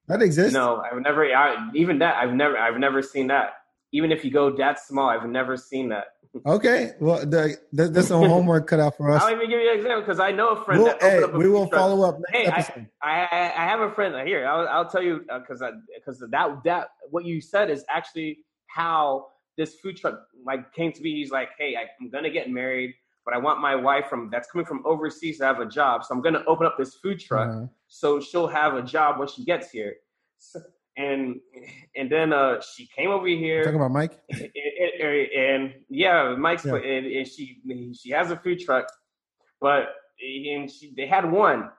That 0.08 0.22
exists. 0.22 0.54
No, 0.54 0.82
I've 0.82 1.00
never. 1.00 1.24
I, 1.24 1.70
even 1.74 1.98
that, 1.98 2.16
I've 2.16 2.32
never. 2.32 2.56
I've 2.56 2.78
never 2.78 3.02
seen 3.02 3.26
that. 3.28 3.54
Even 3.92 4.12
if 4.12 4.24
you 4.24 4.30
go 4.30 4.54
that 4.56 4.78
small, 4.78 5.08
I've 5.08 5.28
never 5.28 5.56
seen 5.56 5.88
that. 5.88 6.04
Okay. 6.44 6.92
Well, 7.00 7.20
the, 7.20 7.56
the, 7.72 7.88
there's 7.88 8.08
some 8.08 8.28
homework 8.28 8.66
cut 8.66 8.80
out 8.80 8.96
for 8.96 9.10
us. 9.10 9.22
I'll 9.22 9.30
even 9.34 9.48
give 9.48 9.60
you 9.60 9.70
an 9.70 9.76
example 9.78 10.00
because 10.02 10.20
I 10.20 10.32
know 10.32 10.50
a 10.50 10.64
friend 10.64 10.82
We'll, 10.82 10.92
that 10.92 11.02
opened 11.02 11.12
hey, 11.12 11.22
up 11.24 11.34
a 11.34 11.38
we 11.38 11.48
will 11.48 11.68
truck. 11.68 11.80
follow 11.80 12.08
up 12.08 12.18
Hey, 12.32 12.46
I. 12.48 12.86
I, 13.02 13.52
I 13.56 13.64
have 13.64 13.80
a 13.80 13.90
friend 13.92 14.14
here. 14.26 14.46
I'll, 14.46 14.66
I'll 14.68 14.88
tell 14.88 15.02
you 15.02 15.20
because 15.20 15.62
because 15.94 16.18
that 16.30 16.60
that 16.64 16.88
what 17.10 17.24
you 17.24 17.40
said 17.40 17.70
is 17.70 17.84
actually 17.88 18.38
how 18.66 19.26
this 19.56 19.76
food 19.76 19.96
truck 19.96 20.20
like 20.44 20.72
came 20.72 20.92
to 20.92 21.00
be. 21.02 21.14
He's 21.14 21.30
like, 21.30 21.50
hey, 21.58 21.76
I, 21.76 21.84
I'm 22.00 22.10
gonna 22.10 22.30
get 22.30 22.50
married, 22.50 22.94
but 23.24 23.34
I 23.34 23.38
want 23.38 23.60
my 23.60 23.74
wife 23.74 24.08
from 24.08 24.28
that's 24.30 24.50
coming 24.50 24.66
from 24.66 24.82
overseas 24.84 25.38
to 25.38 25.44
have 25.46 25.60
a 25.60 25.66
job, 25.66 26.04
so 26.04 26.14
I'm 26.14 26.20
gonna 26.20 26.44
open 26.46 26.66
up 26.66 26.76
this 26.78 26.94
food 26.96 27.20
truck 27.20 27.48
Uh-huh. 27.50 27.66
so 27.88 28.20
she'll 28.20 28.48
have 28.48 28.74
a 28.74 28.82
job 28.82 29.18
when 29.18 29.28
she 29.28 29.44
gets 29.44 29.70
here. 29.70 29.94
So, 30.38 30.60
and 30.96 31.40
and 31.94 32.10
then 32.10 32.32
uh, 32.32 32.60
she 32.60 32.86
came 32.86 33.10
over 33.10 33.26
here. 33.26 33.62
Talking 33.64 33.76
about 33.80 33.92
Mike. 33.92 34.18
and, 34.30 34.40
and- 35.00 35.30
and 35.36 35.74
yeah, 35.88 36.34
Mike's 36.38 36.64
Yeah. 36.64 36.76
and, 36.76 37.06
and 37.06 37.26
she 37.26 37.60
she 37.98 38.10
has 38.10 38.30
a 38.30 38.36
food 38.36 38.60
truck, 38.60 38.86
but 39.60 39.88
and 40.20 40.70
she, 40.70 40.94
they 40.96 41.06
had 41.06 41.30
one. 41.30 41.70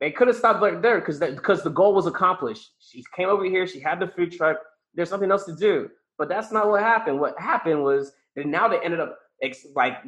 They 0.00 0.10
could 0.10 0.26
have 0.28 0.36
stopped 0.36 0.60
right 0.60 0.80
there 0.82 0.98
because 1.00 1.18
because 1.20 1.62
the 1.62 1.70
goal 1.70 1.94
was 1.94 2.06
accomplished. 2.06 2.72
She 2.80 3.02
came 3.14 3.28
over 3.28 3.44
here. 3.44 3.66
She 3.66 3.80
had 3.80 4.00
the 4.00 4.08
food 4.08 4.32
truck. 4.32 4.56
There's 4.94 5.08
something 5.08 5.30
else 5.30 5.44
to 5.46 5.54
do, 5.54 5.88
but 6.18 6.28
that's 6.28 6.50
not 6.52 6.68
what 6.68 6.82
happened. 6.82 7.20
What 7.20 7.38
happened 7.38 7.82
was 7.84 8.12
that 8.34 8.46
now 8.46 8.66
they 8.68 8.78
ended 8.80 9.00
up 9.00 9.16
ex- 9.42 9.66
like 9.74 9.98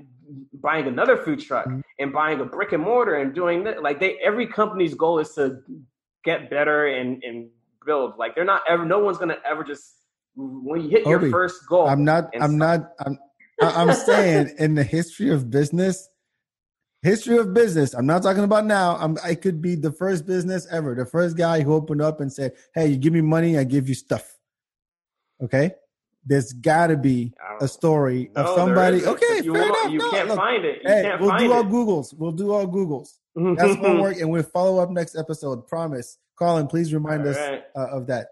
buying 0.55 0.87
another 0.87 1.17
food 1.17 1.41
truck 1.41 1.67
Mhm. 1.67 1.83
and 2.01 2.13
buying 2.13 2.41
a 2.41 2.45
brick 2.45 2.73
and 2.73 2.83
mortar 2.83 3.17
and 3.17 3.35
doing 3.35 3.65
that. 3.65 3.83
Like 3.83 4.01
they, 4.01 4.17
every 4.19 4.47
company's 4.47 4.95
goal 4.95 5.19
is 5.21 5.33
to 5.35 5.61
get 6.25 6.51
better 6.51 6.87
and 6.89 7.23
and 7.23 7.49
build. 7.89 8.13
Like 8.19 8.35
they're 8.37 8.45
not 8.45 8.63
ever. 8.69 8.85
No 8.85 9.01
one's 9.01 9.19
gonna 9.19 9.39
ever 9.45 9.65
just 9.65 9.95
when 10.37 10.83
you 10.83 10.91
hit 10.91 11.01
Obi, 11.07 11.11
your 11.11 11.31
first 11.31 11.67
goal. 11.69 11.89
I'm 11.89 12.05
not. 12.05 12.33
I'm 12.41 12.57
not. 12.57 12.93
I'm. 13.05 13.19
I'm 13.61 13.93
saying 13.95 14.55
in 14.59 14.77
the 14.77 14.85
history 14.85 15.31
of 15.31 15.51
business, 15.51 16.09
history 17.03 17.39
of 17.39 17.53
business. 17.53 17.95
I'm 17.95 18.07
not 18.07 18.23
talking 18.23 18.45
about 18.45 18.67
now. 18.67 18.97
I'm. 19.01 19.17
I 19.25 19.35
could 19.35 19.61
be 19.61 19.75
the 19.75 19.91
first 19.91 20.27
business 20.27 20.67
ever, 20.71 20.95
the 20.95 21.07
first 21.07 21.37
guy 21.37 21.63
who 21.63 21.75
opened 21.75 22.03
up 22.03 22.21
and 22.21 22.33
said, 22.33 22.53
"Hey, 22.75 22.89
you 22.89 22.97
give 22.97 23.13
me 23.13 23.21
money, 23.23 23.59
I 23.59 23.65
give 23.65 23.89
you 23.89 23.95
stuff." 23.95 24.37
Okay, 25.43 25.73
there's 26.25 26.53
got 26.53 26.89
to 26.89 26.97
be 26.97 27.33
a 27.61 27.67
story 27.67 28.31
No, 28.37 28.43
of 28.43 28.57
somebody. 28.57 29.05
Okay, 29.05 29.41
you 29.43 29.55
fair 29.55 29.65
enough. 29.65 29.91
You 29.91 29.99
No, 29.99 30.11
can't 30.11 30.29
look, 30.29 30.37
find 30.37 30.65
it. 30.65 30.83
You 30.85 30.89
hey, 30.91 31.17
we'll 31.19 31.37
do 31.39 31.53
it. 31.53 31.67
Googles. 31.67 32.15
We'll 32.17 32.33
do 32.33 32.53
all 32.53 32.67
Googles. 32.67 33.09
That's 33.57 33.77
homework, 33.77 34.17
and 34.21 34.31
we'll 34.31 34.43
follow 34.43 34.79
up 34.79 34.91
next 34.91 35.17
episode. 35.17 35.67
Promise. 35.67 36.19
Colin, 36.39 36.67
please 36.67 36.95
remind 36.95 37.23
All 37.23 37.29
us 37.29 37.37
right. 37.37 37.65
uh, 37.75 37.89
of 37.89 38.07
that. 38.07 38.29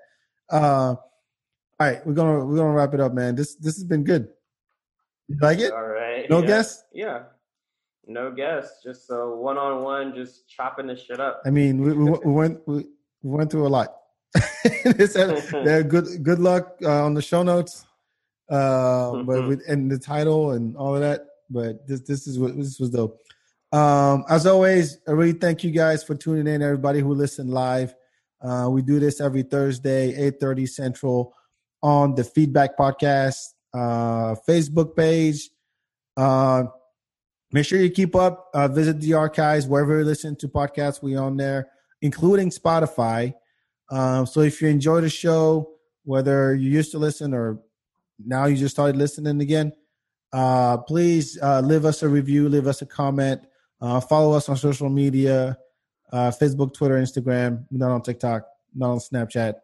Uh, 0.51 0.95
all 1.79 1.87
right, 1.87 2.07
we're 2.07 2.15
gonna 2.15 2.45
we're 2.45 2.57
gonna 2.57 2.73
wrap 2.73 2.95
it 2.95 3.01
up, 3.01 3.13
man. 3.13 3.35
This 3.35 3.57
this 3.57 3.75
has 3.75 3.85
been 3.85 4.05
good. 4.05 4.29
You 5.29 5.37
like 5.41 5.59
it? 5.59 5.73
All 5.73 5.87
right. 5.87 6.29
No 6.31 6.41
yeah. 6.41 6.47
guess? 6.47 6.85
Yeah. 6.93 7.23
No 8.07 8.31
guess. 8.31 8.81
Just 8.83 9.11
a 9.11 9.27
one 9.27 9.59
on 9.59 9.83
one, 9.83 10.15
just 10.15 10.49
chopping 10.49 10.87
this 10.87 11.01
shit 11.01 11.19
up. 11.19 11.43
I 11.45 11.51
mean, 11.51 11.83
we, 11.83 11.93
we, 11.93 12.11
we 12.25 12.33
went 12.33 12.67
we, 12.67 12.87
we 13.23 13.31
went 13.37 13.51
through 13.51 13.67
a 13.67 13.69
lot. 13.69 13.97
There, 14.65 15.83
good 15.83 16.23
good 16.23 16.39
luck 16.39 16.77
uh, 16.83 17.05
on 17.05 17.15
the 17.15 17.23
show 17.23 17.43
notes, 17.43 17.85
uh, 18.51 19.23
but 19.23 19.49
with, 19.49 19.63
and 19.69 19.91
the 19.91 19.99
title 19.99 20.53
and 20.53 20.77
all 20.77 20.95
of 20.95 21.01
that. 21.01 21.27
But 21.51 21.87
this 21.87 22.01
this 22.01 22.27
is 22.27 22.39
what 22.39 22.57
this 22.57 22.79
was 22.79 22.91
dope. 22.91 23.21
Um, 23.73 24.25
as 24.29 24.47
always, 24.47 24.99
I 25.09 25.13
really 25.13 25.33
thank 25.33 25.65
you 25.65 25.71
guys 25.71 26.05
for 26.05 26.15
tuning 26.15 26.47
in. 26.47 26.63
Everybody 26.63 27.01
who 27.01 27.15
listened 27.15 27.51
live, 27.51 27.95
uh, 28.41 28.69
we 28.71 28.83
do 28.83 29.01
this 29.01 29.21
every 29.21 29.43
Thursday, 29.43 30.15
eight 30.15 30.41
thirty 30.41 30.67
Central, 30.67 31.35
on 31.83 32.15
the 32.15 32.23
FeedBak 32.23 32.71
Podcast 32.79 33.39
uh, 33.75 34.35
Facebook 34.49 34.97
page. 34.97 35.51
Uh, 36.17 36.65
make 37.53 37.67
sure 37.67 37.79
you 37.79 37.91
keep 37.91 38.15
up. 38.15 38.49
Uh, 38.55 38.69
visit 38.69 39.01
the 39.01 39.15
archives 39.15 39.67
wherever 39.67 39.99
you 39.99 40.05
listen 40.05 40.37
to 40.37 40.49
podcasts. 40.49 41.03
We 41.03 41.17
on 41.17 41.37
there, 41.37 41.69
including 42.01 42.51
Spotify. 42.51 43.35
Um, 43.91 44.27
so 44.27 44.41
if 44.41 44.63
you 44.63 44.69
enjoy 44.69 45.01
the 45.01 45.11
show, 45.11 45.71
whether 46.05 46.55
you 46.55 46.71
used 46.71 46.93
to 46.93 46.99
listen 46.99 47.35
or 47.35 47.61
now 48.25 48.47
you 48.47 48.57
just 48.57 48.75
started 48.75 48.97
listening 48.97 49.41
again, 49.41 49.73
uh, 50.33 50.79
please 50.79 51.39
uh, 51.43 51.61
leave 51.61 51.85
us 51.85 52.03
a 52.03 52.09
review, 52.09 52.49
leave 52.49 52.67
us 52.67 52.81
a 52.83 52.87
comment, 52.87 53.43
uh, 53.81 54.01
follow 54.01 54.33
us 54.33 54.49
on 54.49 54.57
social 54.57 54.89
media, 54.89 55.59
uh, 56.13 56.31
Facebook, 56.31 56.75
Twitter, 56.75 56.95
Instagram, 56.95 57.65
not 57.71 57.91
on 57.91 58.03
TikTok, 58.03 58.47
not 58.75 58.91
on 58.91 58.99
Snapchat. 58.99 59.55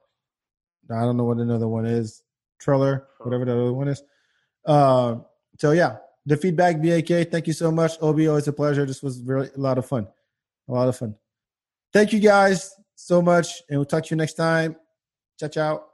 I 0.90 1.00
don't 1.00 1.16
know 1.16 1.24
what 1.24 1.38
another 1.38 1.68
one 1.68 1.86
is. 1.86 2.22
Triller, 2.58 3.06
whatever 3.18 3.44
the 3.44 3.52
other 3.52 3.72
one 3.72 3.88
is. 3.88 4.02
Uh, 4.64 5.16
so 5.58 5.72
yeah, 5.72 5.96
the 6.26 6.36
FeedBak, 6.36 6.82
BAK. 6.82 7.30
Thank 7.30 7.46
you 7.46 7.52
so 7.52 7.70
much, 7.70 7.92
Obi. 8.00 8.26
It's 8.26 8.46
a 8.46 8.52
pleasure. 8.52 8.86
This 8.86 9.02
was 9.02 9.22
really 9.22 9.48
a 9.56 9.58
lot 9.58 9.78
of 9.78 9.86
fun. 9.86 10.06
A 10.68 10.72
lot 10.72 10.88
of 10.88 10.96
fun. 10.96 11.14
Thank 11.92 12.12
you 12.12 12.20
guys 12.20 12.74
so 12.94 13.20
much, 13.20 13.62
and 13.68 13.78
we'll 13.78 13.86
talk 13.86 14.04
to 14.04 14.10
you 14.10 14.16
next 14.16 14.34
time. 14.34 14.76
Ciao, 15.38 15.48
ciao. 15.48 15.91